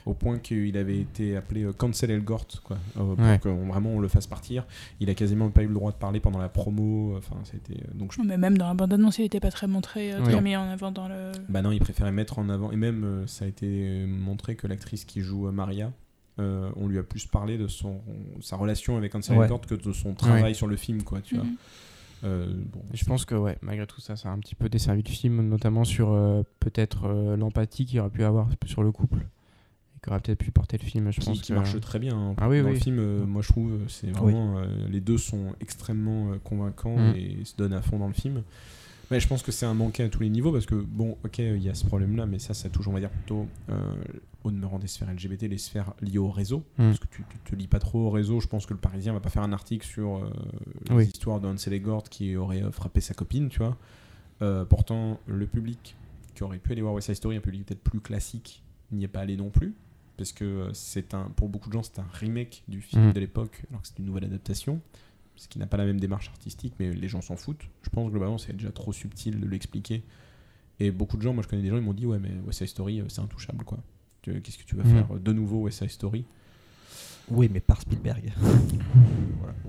[0.05, 3.39] Au point qu'il avait été appelé euh, Cancel Elgort, quoi, euh, pour Ouais.
[3.41, 4.65] qu'on vraiment on le fasse partir.
[4.99, 7.15] Il a quasiment pas eu le droit de parler pendant la promo.
[7.17, 10.21] Enfin, c'était donc je Mais même dans la bande-annonce, il n'était pas très montré, euh,
[10.23, 11.31] très mis en avant dans le.
[11.47, 12.71] Bah non, il préférait mettre en avant.
[12.71, 15.91] Et même, euh, ça a été euh, montré que l'actrice qui joue euh, Maria,
[16.39, 18.01] euh, on lui a plus parlé de son,
[18.41, 19.45] sa relation avec Ansel Ouais.
[19.45, 20.53] Elgort que de son travail Ouais.
[20.53, 21.43] sur le film, quoi, tu vois.
[21.45, 21.55] Mhm.
[22.25, 25.03] Euh, bon, je pense que ouais, malgré tout ça, ça a un petit peu desservi
[25.03, 29.17] le film, notamment sur euh, peut-être euh, l'empathie qu'il aurait pu avoir sur le couple
[30.03, 31.11] et qui aurait peut-être pu porter le film.
[31.11, 32.17] Je qui, pense qui que- marche très bien.
[32.17, 32.34] hein.
[32.38, 34.57] Ah oui, Dans le film, euh, moi je trouve, euh, c'est vraiment.
[34.59, 37.15] euh, les deux sont extrêmement convaincants Mm.
[37.15, 38.43] et se donnent à fond dans le film.
[39.11, 41.38] Mais je pense que c'est un manqué à tous les niveaux parce que, bon, ok,
[41.39, 43.47] il y a ce problème-là, mais ça, ça touche, on va dire, plutôt
[44.43, 46.59] au demeurant des sphères LGBT, les sphères liées au réseau.
[46.77, 46.88] Mm.
[46.88, 48.39] Parce que tu, tu te lis pas trop au réseau.
[48.39, 50.30] Je pense que le Parisien va pas faire un article sur
[50.89, 51.05] les Oui.
[51.05, 53.77] histoires Gord qui aurait frappé sa copine, tu vois.
[54.41, 55.95] Euh, pourtant, le public
[56.35, 59.07] qui aurait pu aller voir West Side Story, un public peut-être plus classique, n'y est
[59.07, 59.73] pas allé non plus.
[60.18, 63.14] Parce que euh, c'est un, pour beaucoup de gens, c'est un remake du film Mm.
[63.14, 64.80] de l'époque, alors que c'est une nouvelle adaptation.
[65.35, 67.64] Ce qui n'a pas la même démarche artistique, mais les gens s'en foutent.
[67.81, 70.03] Je pense globalement, c'est déjà trop subtil de l'expliquer.
[70.80, 72.60] Et beaucoup de gens, moi je connais des gens, ils m'ont dit Ouais, mais West
[72.60, 73.80] Side Story, euh, c'est intouchable quoi.
[74.22, 74.91] Qu'est-ce que tu vas Mm.
[74.94, 76.26] faire euh, de nouveau West Side Story?
[77.31, 78.31] Oui, mais par Spielberg.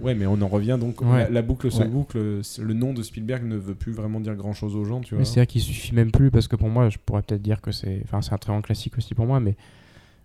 [0.00, 1.00] Ouais, mais on en revient donc.
[1.00, 1.24] Ouais.
[1.24, 1.88] La, la boucle se Ouais.
[1.88, 2.40] boucle.
[2.42, 5.14] c'est- Le nom de Spielberg ne veut plus vraiment dire grand chose aux gens, tu
[5.14, 5.20] vois.
[5.20, 7.72] Mais c'est-à-dire qu'il suffit même plus parce que pour moi, je pourrais peut-être dire que
[7.72, 9.56] c'est, enfin, c'est un très grand classique aussi pour moi, mais,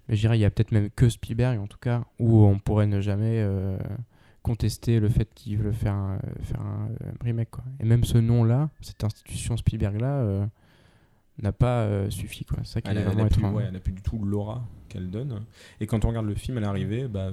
[0.10, 2.60] mais je dirais il y a peut-être même que Spielberg en tout cas où on
[2.60, 3.78] pourrait ne jamais euh,
[4.42, 7.64] contester le fait qu'il veut faire un, faire un, euh, remake quoi.
[7.80, 10.46] Et même ce nom-là, cette institution Spielberg là, euh,
[11.42, 12.58] n'a pas euh, suffi quoi.
[12.64, 13.56] Ça Elle est a, elle a vraiment plus, étrange.
[13.56, 15.42] ouais, plus du tout l'aura qu'elle donne.
[15.80, 17.32] Et quand on regarde le film à l'arrivée, bah,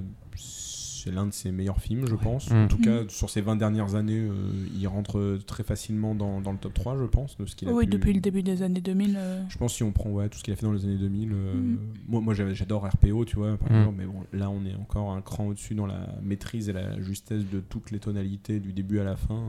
[1.07, 2.49] c'est l'un de ses meilleurs films, je pense.
[2.51, 2.55] Mm.
[2.55, 3.09] En tout cas, Mm.
[3.09, 4.31] sur ces 20 dernières années, euh,
[4.77, 7.69] il rentre euh, très facilement dans, dans le top 3, je pense, de ce qu'il
[7.69, 9.15] a Oui, pu- depuis le début des années 2000.
[9.17, 10.97] euh, Je pense si on prend ouais, tout ce qu'il a fait dans les années
[10.97, 11.77] 2000, euh, Mhm.
[12.07, 15.11] moi, moi j'avais- j'adore RPO, tu vois, par exemple, mais bon, là on est encore
[15.11, 18.99] un cran au-dessus dans la maîtrise et la justesse de toutes les tonalités du début
[18.99, 19.41] à la fin.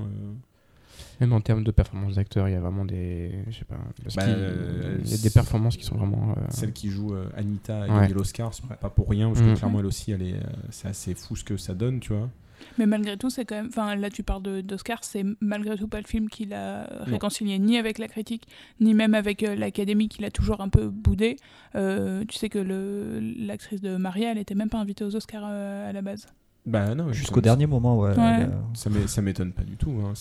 [0.99, 1.17] Euh.
[1.21, 3.33] Même en termes de performance d'acteur, il y a vraiment des.
[3.49, 3.77] Je sais pas.
[4.03, 6.33] parce Bah, euh, il y a des performances qui sont vraiment.
[6.37, 8.09] euh, Celle qui joue euh, Anita a Ouais.
[8.09, 9.57] l'Oscar, c'est pas pour rien, parce que Mhm.
[9.57, 12.29] clairement elle aussi, elle est, euh, c'est assez fou ce que ça donne, tu vois.
[12.77, 13.69] Mais malgré tout, c'est quand même.
[13.69, 17.13] Enfin, là, tu parles d'Oscar, c'est malgré tout pas le film qu'il a Non.
[17.13, 18.49] réconcilié ni avec la critique,
[18.81, 21.37] ni même avec euh, l'Académie, qu'il a toujours un peu boudé.
[21.77, 25.45] Euh, tu sais que le- l'actrice de Maria, elle était même pas invitée aux Oscars
[25.47, 26.27] euh, à la base.
[26.67, 28.11] Bah non, Jusqu'au dernier moment, ouais.
[28.11, 28.43] Ouais.
[28.43, 29.91] euh, Ça m'é- ça m'étonne pas du tout.
[30.05, 30.13] hein,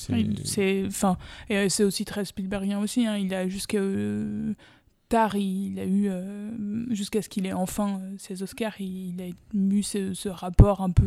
[0.45, 1.17] c'est- enfin,
[1.49, 3.05] et euh, c'est aussi très Spielbergien aussi.
[3.05, 4.53] hein, Il a jusqu'à euh,
[5.09, 9.27] tard, il a eu euh, jusqu'à ce qu'il ait enfin euh, ses Oscars, il a
[9.57, 11.03] eu ce, ce rapport un peu,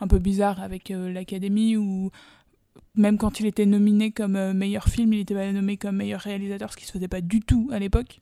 [0.00, 2.10] un peu bizarre avec euh, l'Académie où
[2.94, 6.72] même quand il était nominé comme meilleur film, il était pas nommé comme meilleur réalisateur,
[6.72, 8.20] ce qui se faisait pas du tout à l'époque.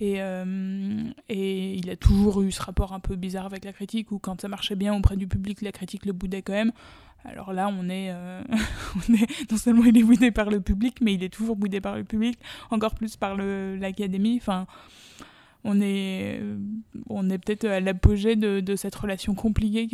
[0.00, 4.10] Et, euh, et il a toujours eu ce rapport un peu bizarre avec la critique,
[4.12, 6.72] où quand ça marchait bien auprès du public, la critique le boudait quand même.
[7.24, 8.42] Alors là, on est, euh,
[9.50, 12.04] non seulement il est boudé par le public, mais il est toujours boudé par le
[12.04, 12.38] public,
[12.70, 14.36] encore plus par l'académie.
[14.36, 14.66] Enfin,
[15.62, 16.58] on est, euh,
[17.08, 19.86] on est peut-être à l'apogée de, de cette relation compliquée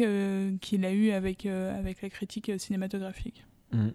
[0.61, 3.45] qu'il a eue avec, avec la critique cinématographique.
[3.73, 3.91] Mm.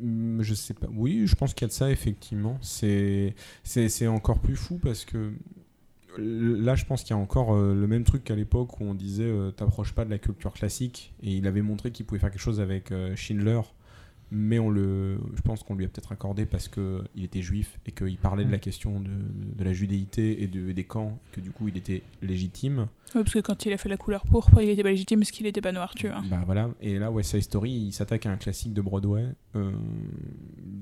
[0.00, 0.88] Mm, Je sais pas.
[0.92, 2.58] Oui, je pense qu'il y a de ça, effectivement.
[2.62, 3.34] C'est
[3.64, 5.32] c'est encore plus fou parce que
[6.18, 8.94] là, je pense qu'il y a encore euh, le même truc qu'à l'époque où on
[8.94, 11.12] disait euh, t'approches pas de la culture classique.
[11.22, 13.60] Et il avait montré qu'il pouvait faire quelque chose avec euh, Schindler.
[14.30, 17.92] Mais on le, je pense qu'on lui a peut-être accordé parce qu'il était juif et
[17.92, 19.08] qu'il parlait de la question de,
[19.56, 22.88] de la judéité et de, des camps, que du coup il était légitime.
[23.14, 25.30] Ouais, parce que quand il a fait la couleur pourpre, il était pas légitime parce
[25.30, 26.22] qu'il était pas noir, tu vois.
[26.28, 29.24] Bah voilà, et là West Side Story, il s'attaque à un classique de Broadway.
[29.56, 29.72] Euh,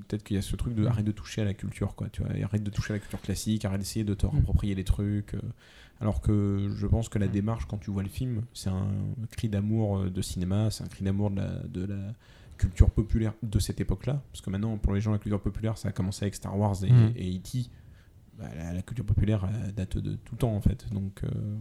[0.07, 2.07] Peut-être qu'il y a ce truc de arrête de toucher à la culture, quoi.
[2.09, 4.83] Tu vois, arrête de toucher à la culture classique, arrête d'essayer de te approprier les
[4.83, 5.33] trucs.
[5.33, 5.39] euh.
[6.01, 8.87] alors que je pense que la démarche, quand tu vois le film, c'est un
[9.31, 12.13] cri d'amour euh, de cinéma, c'est un cri d'amour de la, de la
[12.57, 14.21] culture populaire de cette époque-là.
[14.31, 16.83] Parce que maintenant, pour les gens, la culture populaire, ça a commencé avec Star Wars
[16.83, 17.13] et, Mm.
[17.15, 17.69] et E.T.
[18.37, 20.85] Bah, la, la culture populaire elle date de tout temps, en fait.
[20.93, 21.23] Donc.
[21.23, 21.57] euh,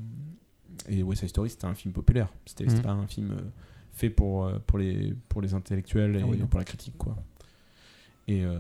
[0.88, 2.28] et West Side Story, c'était un film populaire.
[2.44, 3.40] C'était c'était pas un film euh,
[3.92, 6.46] fait pour, euh, pour, les, pour les intellectuels et Ah oui, non.
[6.46, 7.16] pour la critique, quoi.
[8.28, 8.58] Et euh,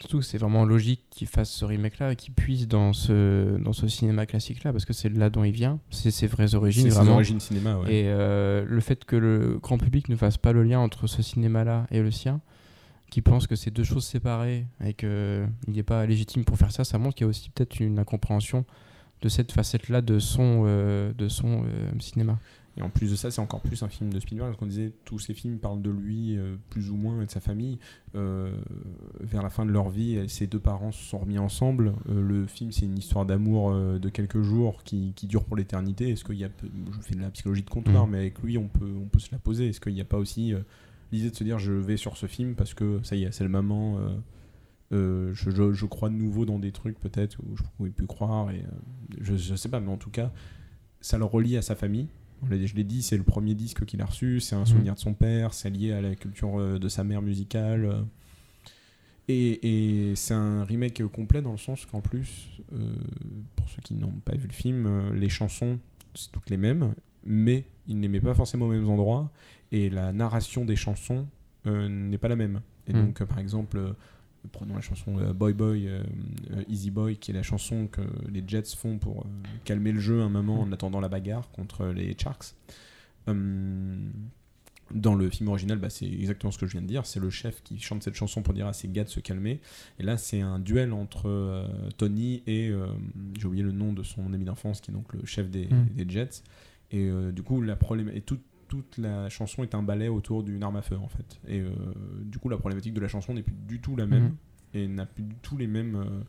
[0.00, 3.88] Surtout, c'est vraiment logique qu'il fasse ce remake-là et qu'il puisse dans ce, dans ce
[3.88, 6.90] cinéma classique-là, parce que c'est là dont il vient, c'est ses vraies origines.
[6.90, 7.92] c'est ses origines cinéma, ouais.
[7.92, 11.22] Et euh, le fait que le grand public ne fasse pas le lien entre ce
[11.22, 12.40] cinéma-là et le sien,
[13.10, 16.84] qui pense que c'est deux choses séparées et qu'il n'est pas légitime pour faire ça,
[16.84, 18.64] ça montre qu'il y a aussi peut-être une incompréhension
[19.20, 22.38] de cette facette-là de son, euh, de son euh, cinéma.
[22.78, 24.92] Et en plus de ça, c'est encore plus un film de Spielberg, parce qu'on disait
[25.04, 27.78] tous ces films parlent de lui, euh, plus ou moins, et de sa famille.
[28.14, 28.52] Euh,
[29.20, 31.92] vers la fin de leur vie, ses deux parents se sont remis ensemble.
[32.08, 36.10] Euh, le film, c'est une histoire d'amour de quelques jours qui, qui dure pour l'éternité.
[36.10, 38.12] Est-ce qu'il y a, je fais de la psychologie de comptoir, Mhm.
[38.12, 39.68] mais avec lui, on peut, on peut se la poser.
[39.68, 40.54] Est-ce qu'il n'y a pas aussi
[41.10, 43.44] l'idée de se dire, je vais sur ce film parce que ça y est, c'est
[43.44, 43.98] le maman.
[44.92, 48.06] euh, je, je- je crois de nouveau dans des trucs peut-être où je pouvais plus
[48.06, 50.32] croire et euh, je, je sais pas mais en tout cas
[51.02, 52.08] ça le relie à sa famille
[52.50, 55.14] je l'ai dit c'est le premier disque qu'il a reçu c'est un souvenir de son
[55.14, 58.02] père c'est lié à la culture euh, de sa mère musicale euh.
[59.28, 62.92] et, et c'est un remake complet dans le sens qu'en plus euh,
[63.56, 65.78] pour ceux qui n'ont pas vu le film les chansons
[66.14, 66.94] c'est toutes les mêmes
[67.24, 69.30] mais il ne les met pas forcément aux mêmes endroits
[69.72, 71.26] et la narration des chansons
[71.66, 73.04] euh, n'est pas la même et Mm.
[73.04, 73.94] donc par exemple
[74.48, 76.02] prenons la chanson euh, Boy Boy euh,
[76.52, 79.26] euh, Easy Boy qui est la chanson que les Jets font pour
[79.64, 82.54] calmer le jeu un moment en attendant la bagarre contre les Sharks
[83.26, 84.10] Hum,
[84.90, 87.04] dans le film original, bah, c'est exactement ce que je viens de dire.
[87.04, 89.60] C'est le chef qui chante cette chanson pour dire à ses gars de se calmer.
[89.98, 91.68] Et là, c'est un duel entre
[91.98, 92.72] Tony et
[93.38, 95.86] j'ai oublié le nom de son ami d'enfance, qui est donc le chef des, Mm.
[95.94, 96.42] des Jets.
[96.90, 100.42] Et euh, du coup, la problème et toute toute la chanson est un ballet autour
[100.42, 101.40] d'une arme à feu en fait.
[101.48, 101.70] Et euh,
[102.22, 104.34] du coup, la problématique de la chanson n'est plus du tout la même Mhm.
[104.74, 106.20] et n'a plus du tout les mêmes euh,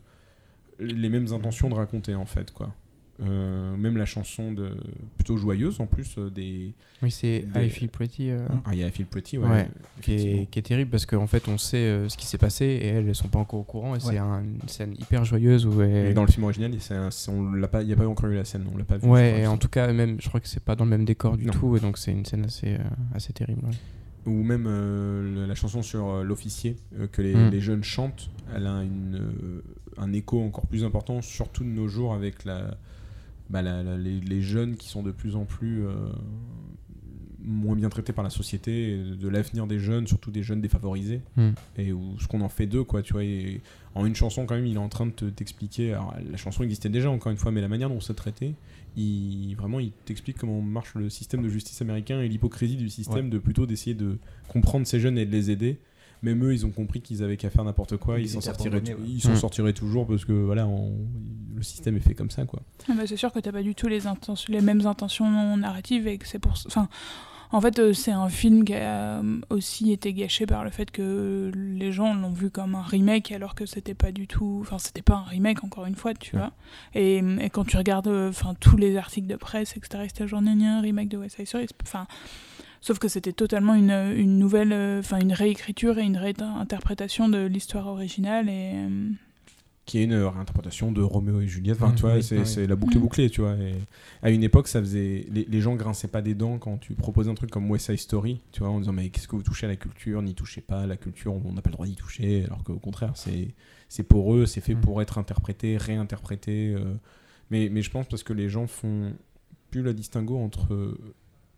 [0.78, 2.74] les mêmes intentions de raconter en fait quoi.
[3.22, 4.70] Euh, même la chanson de
[5.16, 6.72] plutôt joyeuse en plus euh, des
[7.02, 8.30] Oui, c'est des- I Feel Pretty.
[8.30, 9.68] euh, ah, y I Feel Pretty ouais, ouais,
[10.00, 12.86] qui, est, qui est terrible parce qu'en fait, on sait ce qui s'est passé et
[12.86, 13.94] elles, elles sont pas encore au courant.
[13.94, 17.10] Et c'est un- une scène hyper joyeuse où Et dans le film original, c'est un-
[17.10, 18.96] c'est- on l'a pas, il n'y a pas encore eu la scène, on l'a pas
[18.96, 19.06] vu.
[19.06, 21.36] Ouais, et en tout cas, même, je crois que c'est pas dans le même décor
[21.36, 21.52] du Non.
[21.52, 22.76] tout, et donc c'est une scène assez,
[23.14, 23.60] assez terrible.
[23.66, 23.74] ouais.
[24.26, 27.50] Ou même euh, la chanson sur euh, l'officier euh, que les, Mm.
[27.50, 29.62] les jeunes chantent, elle a une,
[29.96, 32.76] un écho encore plus important, surtout de nos jours avec la,
[33.50, 35.92] bah, la- la- les, les jeunes qui sont de plus en plus euh,
[37.42, 41.48] moins bien traités par la société, de l'avenir des jeunes, surtout des jeunes défavorisés, Mm.
[41.78, 43.24] et où, ce qu'on en fait d'eux, quoi, tu vois.
[43.24, 43.60] Et
[43.94, 45.94] en une chanson, quand même, il est en train de te- t'expliquer.
[45.94, 48.54] Alors, la chanson existait déjà, encore une fois, mais la manière dont c'est traité,
[48.96, 53.30] il, vraiment, il t'explique comment marche le système de justice américain et l'hypocrisie du système
[53.30, 54.18] de plutôt d'essayer de
[54.48, 55.78] comprendre ces jeunes et de les aider.
[56.22, 58.46] Même eux, ils ont compris qu'ils avaient qu'à faire n'importe quoi, Ils ils s'en étaient
[58.48, 59.08] sortiraient, abandonnés, tou- ouais.
[59.08, 59.36] ils s'en Mm.
[59.36, 60.92] sortiraient toujours parce que voilà, on-
[61.56, 62.60] le système est fait comme ça, quoi.
[62.88, 66.06] Ah bah, c'est sûr que t'as pas du tout les, intentions, les mêmes intentions narratives
[66.06, 66.52] et que c'est pour.
[66.66, 66.88] Enfin,
[67.52, 70.90] en fait, euh, c'est un film qui a euh, aussi été gâché par le fait
[70.90, 74.58] que les gens l'ont vu comme un remake alors que c'était pas du tout.
[74.62, 76.42] Enfin, c'était pas un remake, encore une fois, tu Ouais.
[76.42, 76.52] vois.
[76.94, 80.40] Et, et quand tu regardes euh, enfin, tous les articles de presse, etc., c'était genre,
[80.46, 81.66] un remake de West Side Story.
[81.82, 82.06] Enfin.
[82.80, 87.44] Sauf que c'était totalement une, une nouvelle, euh, enfin une réécriture et une réinterprétation de
[87.44, 89.10] l'histoire originale et euh,
[89.84, 91.76] qui est une réinterprétation de Roméo et Juliette.
[91.82, 92.46] Enfin, Mm, tu vois, oui, c'est oui.
[92.46, 93.02] c'est la boucle est Mm.
[93.02, 93.54] bouclée, tu vois.
[93.56, 93.74] Et
[94.22, 97.28] à une époque, ça faisait les, les gens grinçaient pas des dents quand tu proposais
[97.30, 99.66] un truc comme West Side Story, tu vois, en disant mais qu'est-ce que vous touchez
[99.66, 100.22] à la culture?
[100.22, 102.44] N'y touchez pas, la culture, on n'a pas le droit d'y toucher.
[102.46, 103.48] Alors qu'au contraire, c'est
[103.88, 104.80] c'est pour eux, c'est fait Mm.
[104.80, 106.72] pour être interprété, réinterprété.
[106.74, 106.94] euh.
[107.50, 109.12] mais mais je pense parce que les gens font
[109.70, 110.98] plus la distinguo entre euh,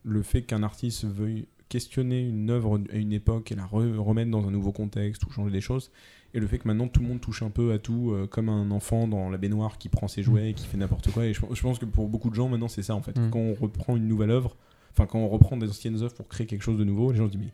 [0.05, 4.31] le fait qu'un artiste veuille questionner une œuvre à une époque et la re- remettre
[4.31, 5.91] dans un nouveau contexte ou changer des choses
[6.35, 8.49] et le fait que maintenant tout le monde touche un peu à tout euh, comme
[8.51, 11.33] un enfant dans la baignoire qui prend ses jouets et qui fait n'importe quoi et
[11.33, 13.19] je, je pense que pour beaucoup de gens maintenant c'est ça en fait.
[13.19, 13.31] Mm.
[13.31, 14.55] quand on reprend une nouvelle œuvre
[14.91, 17.27] enfin quand on reprend des anciennes œuvres pour créer quelque chose de nouveau les gens
[17.27, 17.53] se disent mais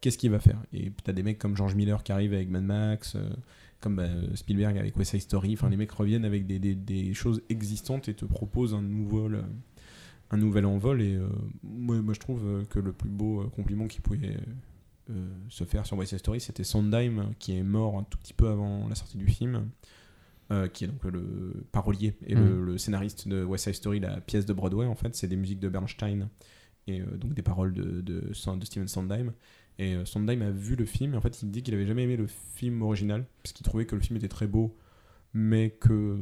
[0.00, 0.60] qu'est-ce qu'il va faire?
[0.72, 3.30] Et t'as des mecs comme George Miller qui arrive avec Mad Max euh,
[3.80, 5.52] comme bah, Spielberg avec West Side Story.
[5.54, 9.28] Enfin les mecs reviennent avec des, des- des choses existantes et te proposent un nouveau
[9.30, 9.42] euh,
[10.34, 11.28] un nouvel envol et euh,
[11.62, 14.36] moi, moi, je trouve euh, que le plus beau euh, compliment qu'il pouvait
[15.10, 18.34] euh, se faire sur West Side Story c'était Sondheim qui est mort un tout petit
[18.34, 19.68] peu avant la sortie du film
[20.50, 22.64] euh, qui est donc le parolier et le, Mm.
[22.64, 25.60] le scénariste de West Side Story la pièce de Broadway en fait c'est des musiques
[25.60, 26.28] de Bernstein
[26.86, 29.32] et donc des paroles de, de, de Steven Sondheim
[29.78, 32.16] et Sondheim a vu le film et en fait il dit qu'il avait jamais aimé
[32.16, 34.76] le film original parce qu'il trouvait que le film était très beau
[35.32, 36.18] mais que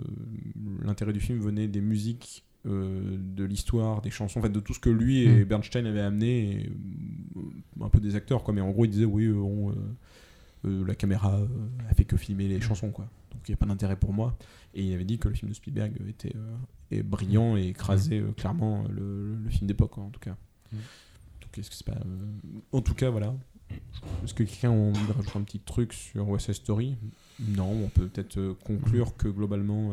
[0.82, 4.74] l'intérêt du film venait des musiques euh, de l'histoire, des chansons, en fait de tout
[4.74, 5.44] ce que lui et Mm.
[5.44, 6.70] Bernstein avaient amené, et,
[7.36, 9.74] euh, un peu des acteurs quoi, mais en gros il disait oui euh, on,
[10.64, 11.40] euh, la caméra
[11.90, 14.36] a fait que filmer les chansons quoi, donc il n'y a pas d'intérêt pour moi,
[14.74, 16.34] et il avait dit que le film de Spielberg était
[16.92, 20.36] est brillant et écrasait euh, clairement le, le film d'époque en tout cas.
[20.72, 21.98] Donc est-ce que c'est pas,
[22.70, 23.34] en tout cas voilà.
[24.22, 26.96] Est-ce que quelqu'un a envie de rajouter un petit truc sur West Story?
[27.40, 29.92] Non, on peut peut-être conclure que globalement,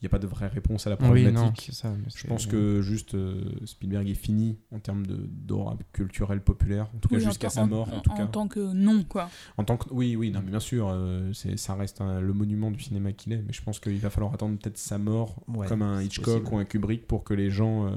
[0.00, 1.36] il n'y a pas de vraie réponse à la Oui, problématique.
[1.44, 1.90] non, c'est ça.
[1.90, 6.88] mais Je pense que juste euh, Spielberg est fini en termes de d'aura culturelle populaire,
[6.94, 7.92] en tout cas oui, en jusqu'à sa mort.
[7.92, 8.26] En, en, tout en cas.
[8.26, 9.28] tant que non, quoi.
[9.56, 12.70] En tant que oui, oui, non, mais bien sûr, euh, ça reste un- le monument
[12.70, 13.42] du cinéma qu'il est.
[13.44, 16.54] Mais je pense qu'il va falloir attendre peut-être sa mort, Ouais, comme un Hitchcock possible.
[16.54, 17.90] ou un Kubrick, pour que les gens euh,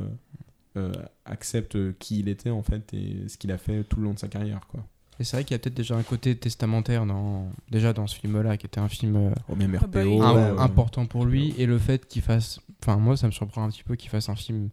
[0.77, 0.91] euh,
[1.25, 4.19] acceptent qui il était en fait et ce qu'il a fait tout le long de
[4.19, 4.85] sa carrière, quoi.
[5.22, 8.15] Et c'est vrai qu'il y a peut-être déjà un côté testamentaire dans, déjà dans ce
[8.15, 11.65] film-là, qui était un film euh, même Ah bah, RPO, euh, important pour lui, et
[11.68, 12.60] le fait qu'il fasse.
[12.81, 14.69] Enfin, moi, ça me surprend un petit peu qu'il fasse un film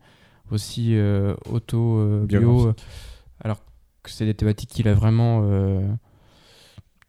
[0.50, 2.84] aussi euh, auto-bio, Biographique.
[3.44, 3.58] alors
[4.02, 5.42] que c'est des thématiques qu'il a vraiment.
[5.44, 5.86] euh,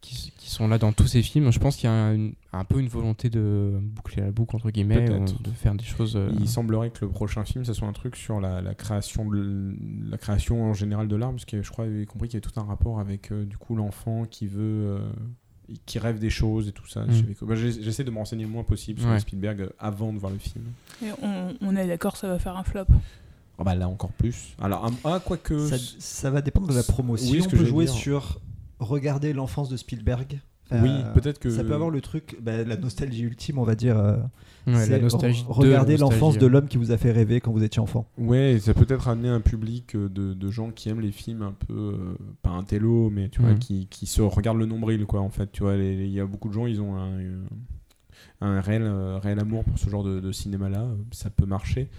[0.01, 1.51] qui, qui sont là dans tous ses films.
[1.51, 4.55] Je pense qu'il y a un, une- un peu une volonté de boucler la boucle,
[4.55, 6.15] entre guillemets, de faire des choses.
[6.15, 9.29] euh, Il semblerait que le prochain film, ce soit un truc sur la, la création,
[9.29, 9.75] de,
[10.09, 12.43] la création en général de l'art, parce que je crois qu'il avait compris qu'il y
[12.43, 14.99] avait tout un rapport avec euh, du coup l'enfant qui veut, euh,
[15.85, 17.05] qui rêve des choses et tout ça.
[17.05, 17.35] Mm.
[17.39, 19.19] Que- bah, j'ai- J'essaie de me renseigner le moins possible sur Ouais.
[19.19, 20.63] Spielberg avant de voir le film.
[21.03, 22.85] Et on, on est d'accord, ça va faire un flop.
[23.59, 24.55] Ah bah là encore plus.
[24.59, 25.67] Alors un- ah quoique.
[25.67, 27.29] Ça, ça va dépendre de la promotion.
[27.31, 27.93] Oui, on que peut jouer dire.
[27.93, 28.39] sur
[28.79, 30.39] regarder l'enfance de Spielberg.
[30.71, 33.75] Oui, Euh, peut-être que- Ça peut avoir le truc, bah, la nostalgie ultime, on va
[33.75, 33.97] dire.
[33.97, 34.17] euh,
[34.67, 35.43] ouais, c'est la nostalgie.
[35.49, 36.51] re- de Regarder l'enfance de ouais.
[36.51, 38.05] l'homme qui vous a fait rêver quand vous étiez enfant.
[38.19, 41.41] Ouais, ça peut être amener un public euh, de, de gens qui aiment les films
[41.41, 45.05] un peu, euh, pas un télo, mais tu vois, qui, qui se regardent le nombril,
[45.05, 45.51] quoi, en fait.
[45.51, 47.17] Tu vois, il y a beaucoup de gens, ils ont un,
[48.41, 48.87] un réel,
[49.21, 50.87] réel amour pour ce genre de, de cinéma-là.
[51.11, 51.89] Ça peut marcher.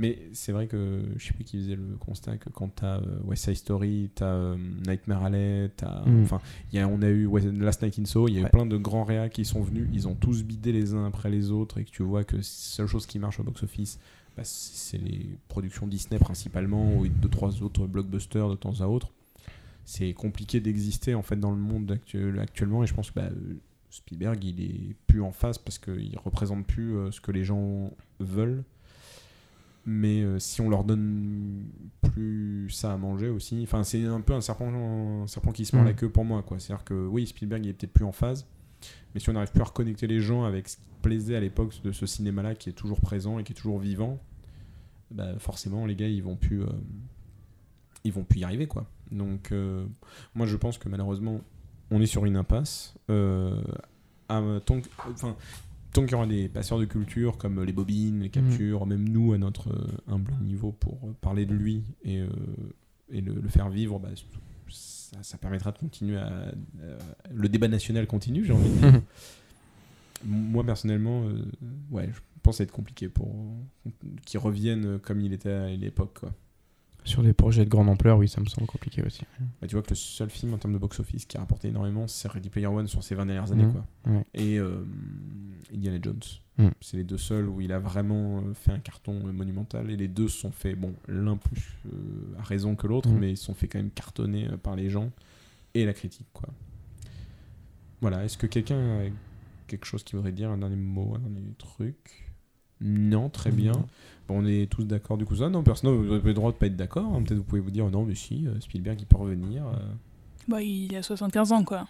[0.00, 3.20] Mais c'est vrai que je sais plus qui faisait le constat que quand t'as euh,
[3.24, 4.56] West Side Story, t'as euh,
[4.86, 6.06] Nightmare Alley, t'as.
[6.06, 6.22] Mhm.
[6.22, 6.40] Enfin,
[6.72, 7.28] y a, on a eu
[7.60, 8.50] Last Night in Soho, il y a eu Ouais.
[8.50, 11.50] plein de grands réas qui sont venus, ils ont tous bidé les uns après les
[11.50, 13.98] autres et que tu vois que la seule chose qui marche au box-office,
[14.38, 19.12] bah, c'est les productions Disney principalement ou deux trois autres blockbusters de temps à autre.
[19.84, 23.28] C'est compliqué d'exister en fait dans le monde actuel, actuellement et je pense que bah,
[23.90, 27.90] Spielberg il est plus en face parce qu'il représente plus euh, ce que les gens
[28.20, 28.62] veulent.
[29.92, 31.64] Mais euh, si on leur donne
[32.12, 35.74] plus ça à manger aussi, enfin c'est un peu un serpent, un serpent qui se
[35.74, 35.88] mord Mm.
[35.88, 36.60] la queue pour moi quoi.
[36.60, 38.46] C'est-à-dire que oui Spielberg il est peut-être plus en phase,
[39.14, 41.74] mais si on n'arrive plus à reconnecter les gens avec ce qui plaisait à l'époque
[41.82, 44.20] de ce cinéma-là qui est toujours présent et qui est toujours vivant,
[45.10, 46.66] bah, forcément les gars ils vont plus, euh,
[48.04, 48.86] ils vont plus y arriver quoi.
[49.10, 49.84] Donc euh,
[50.36, 51.40] moi je pense que malheureusement
[51.90, 52.94] on est sur une impasse.
[53.08, 55.34] À- tant que- enfin,
[55.92, 59.32] tant qu'il y aura des passeurs de culture comme les bobines, les captures, même nous
[59.32, 62.28] à notre euh, humble niveau pour euh, parler de lui et, euh,
[63.10, 64.08] et le, le faire vivre, bah,
[64.68, 66.98] ça, ça permettra de continuer à, euh,
[67.32, 69.00] le débat national continue, j'ai envie de dire.
[70.24, 71.42] Moi personnellement, euh,
[71.90, 73.34] ouais, je pense que ça va être compliqué pour
[74.26, 76.18] qu'il revienne comme il était à l'époque.
[76.20, 76.32] quoi.
[77.04, 79.22] Sur des projets de grande ampleur, oui, ça me semble compliqué aussi.
[79.60, 82.06] Bah, tu vois que le seul film en termes de box-office qui a rapporté énormément,
[82.06, 83.64] c'est Ready Player One sur ces 20 dernières années.
[83.64, 83.72] Mhm.
[83.72, 83.84] Quoi.
[84.12, 84.24] Ouais.
[84.34, 84.84] Et euh,
[85.74, 86.20] Indiana Jones.
[86.58, 86.70] Mhm.
[86.80, 89.90] C'est les deux seuls où il a vraiment euh, fait un carton euh, monumental.
[89.90, 93.18] Et les deux se sont fait, bon, l'un plus euh, à raison que l'autre, Mhm.
[93.18, 95.10] mais ils se sont fait quand même cartonner par les gens
[95.74, 96.26] et la critique.
[96.32, 96.50] quoi.
[98.00, 99.02] Voilà, est-ce que quelqu'un a
[99.66, 102.26] quelque chose qui voudrait dire, un dernier mot, un dernier truc?
[102.80, 103.72] Non, très bien.
[104.30, 105.48] On est tous d'accord du coup ça.
[105.48, 107.12] Non, personne, vous avez le droit de pas être d'accord.
[107.14, 107.22] hein.
[107.22, 109.66] Peut-être vous pouvez vous dire, non, mais si, euh, Spielberg il peut revenir.
[109.66, 109.72] euh.
[110.48, 111.86] Bah, il a 75 ans, quoi.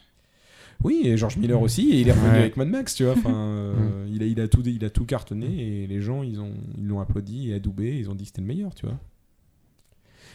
[0.83, 2.39] Oui, et George Miller aussi, et il est revenu Ouais.
[2.39, 3.13] avec Mad Max, tu vois.
[3.13, 6.41] Enfin, euh, il, a, il, a tout, il a tout cartonné, et les gens, ils
[6.41, 8.99] ont, ils l'ont applaudi et adoubé, ils ont dit que c'était le meilleur, tu vois.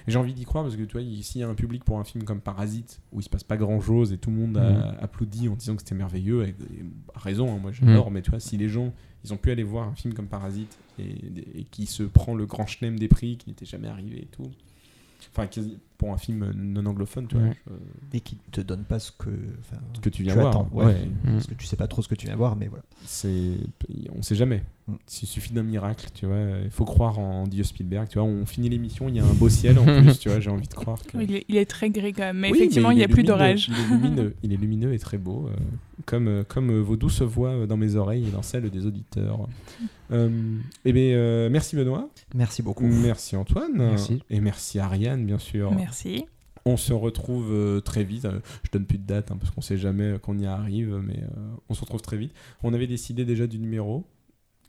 [0.07, 1.97] J'ai envie d'y croire parce que tu vois, il- s'il y a un public pour
[1.99, 4.57] un film comme Parasite où il se passe pas grand chose et tout le monde
[4.57, 4.97] a Mhm.
[5.01, 6.83] applaudi en disant que c'était merveilleux, avec et
[7.15, 8.93] raison, hein, moi j'adore, mais tu vois, si les gens
[9.23, 12.45] ils ont pu aller voir un film comme Parasite et, et qui se prend le
[12.45, 14.51] grand chelem des prix qui n'était jamais arrivé et tout,
[15.31, 15.47] enfin
[15.97, 17.53] pour un film non anglophone, tu vois, Ouais.
[17.67, 19.29] je- Et qui te donne pas ce que,
[19.93, 20.85] Ce que tu viens voir, attends, ouais.
[20.85, 21.07] ouais.
[21.25, 22.83] Parce que tu sais pas trop ce que tu viens voir, mais voilà.
[23.05, 23.53] c'est
[24.17, 24.93] on sait jamais Mm.
[25.23, 28.45] il suffit d'un miracle tu vois il faut croire en Dieu Spielberg tu vois on
[28.45, 30.73] finit l'émission il y a un beau ciel en plus tu vois j'ai envie de
[30.75, 32.37] croire que Il est, il est très gris, quand même.
[32.37, 33.67] Mais Oui, effectivement, il n'y a plus d'orage.
[33.67, 35.55] il est lumineux il est lumineux et très beau euh,
[36.05, 39.47] comme euh, comme euh, vos douces voix dans mes oreilles et dans celles des auditeurs
[40.11, 40.29] euh,
[40.85, 42.85] eh bien euh, merci Benoît Merci beaucoup.
[42.85, 44.21] merci Antoine Merci.
[44.29, 45.84] et merci Ariane bien sûr Merci.
[46.65, 48.25] On se retrouve euh, très vite.
[48.25, 50.99] Euh, je donne plus de date hein, parce qu'on sait jamais euh, qu'on y arrive,
[51.03, 51.21] mais
[51.69, 52.33] on se retrouve très vite.
[52.63, 54.05] On avait décidé déjà du numéro.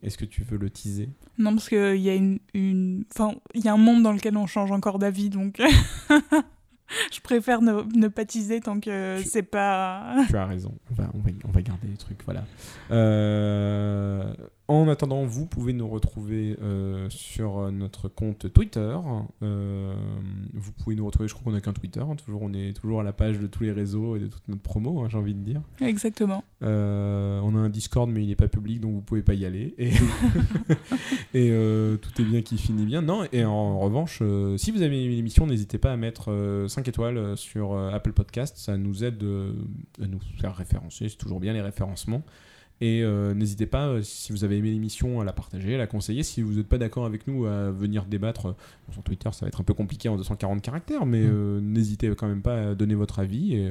[0.03, 1.09] Est-ce que tu veux le teaser?
[1.39, 3.05] Non, parce qu'il y a une, une...
[3.15, 5.61] Enfin, il y a un monde dans lequel on change encore d'avis, donc...
[7.12, 10.25] Je préfère ne, ne pas teaser tant que Tu- c'est pas...
[10.28, 10.73] Tu as raison.
[10.91, 12.23] On va, on va, on va garder les trucs.
[12.25, 12.45] Voilà.
[12.93, 14.33] Euh,
[14.69, 18.97] en attendant, vous pouvez nous retrouver euh, sur euh, notre compte Twitter.
[19.43, 19.95] Euh,
[20.55, 22.01] vous pouvez nous retrouver, je crois qu'on n'a qu'un Twitter.
[22.01, 24.47] hein, toujours, on est toujours à la page de tous les réseaux et de toute
[24.49, 25.62] notre promo, hein, j'ai envie de dire.
[25.81, 26.43] Exactement.
[26.65, 29.45] Euh, on a un Discord, mais il n'est pas public, donc vous pouvez pas y
[29.45, 29.75] aller.
[29.78, 29.93] Et,
[31.35, 33.03] et, tout est bien qui finit bien.
[33.03, 34.20] Non, et en, revanche,
[34.57, 38.57] si vous avez aimé l'émission, n'hésitez pas à mettre 5 étoiles sur Apple Podcast.
[38.57, 39.23] Ça nous aide
[40.03, 41.09] à nous faire référencer.
[41.09, 42.23] C'est toujours bien les référencements.
[42.82, 45.86] Et euh, n'hésitez pas, euh, si vous avez aimé l'émission, à la partager, à la
[45.86, 46.22] conseiller.
[46.22, 48.46] Si vous n'êtes pas d'accord avec nous, à venir débattre.
[48.46, 48.52] euh,
[48.92, 51.60] sur Twitter, ça va être un peu compliqué en 240 caractères, mais Mm.
[51.72, 53.55] n'hésitez quand même pas à donner votre avis.
[53.55, 53.70] Et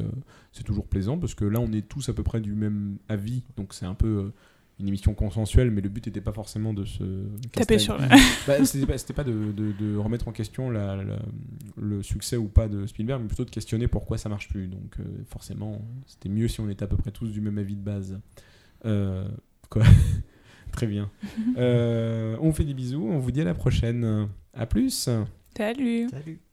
[0.52, 3.44] c'est toujours plaisant parce que là, on est tous à peu près du même avis.
[3.58, 4.32] Donc c'est un peu
[4.80, 7.04] une émission consensuelle, mais le but n'était pas forcément de se
[7.54, 8.20] Taper sur la gueule.
[8.48, 8.66] Bah,
[8.98, 11.20] c'était pas, de, de- de remettre en question la- la-
[11.78, 14.68] le succès ou pas de Spielberg, mais plutôt de questionner pourquoi ça marche plus.
[14.68, 14.98] Donc
[15.30, 18.20] forcément, c'était mieux si on était à peu près tous du même avis de base.
[18.86, 19.28] Euh,
[19.70, 19.84] quoi
[20.72, 21.10] Très bien.
[21.58, 24.28] Euh, on vous fait des bisous, on vous dit à la prochaine.
[24.54, 25.10] À plus
[25.56, 26.45] Salut Salut.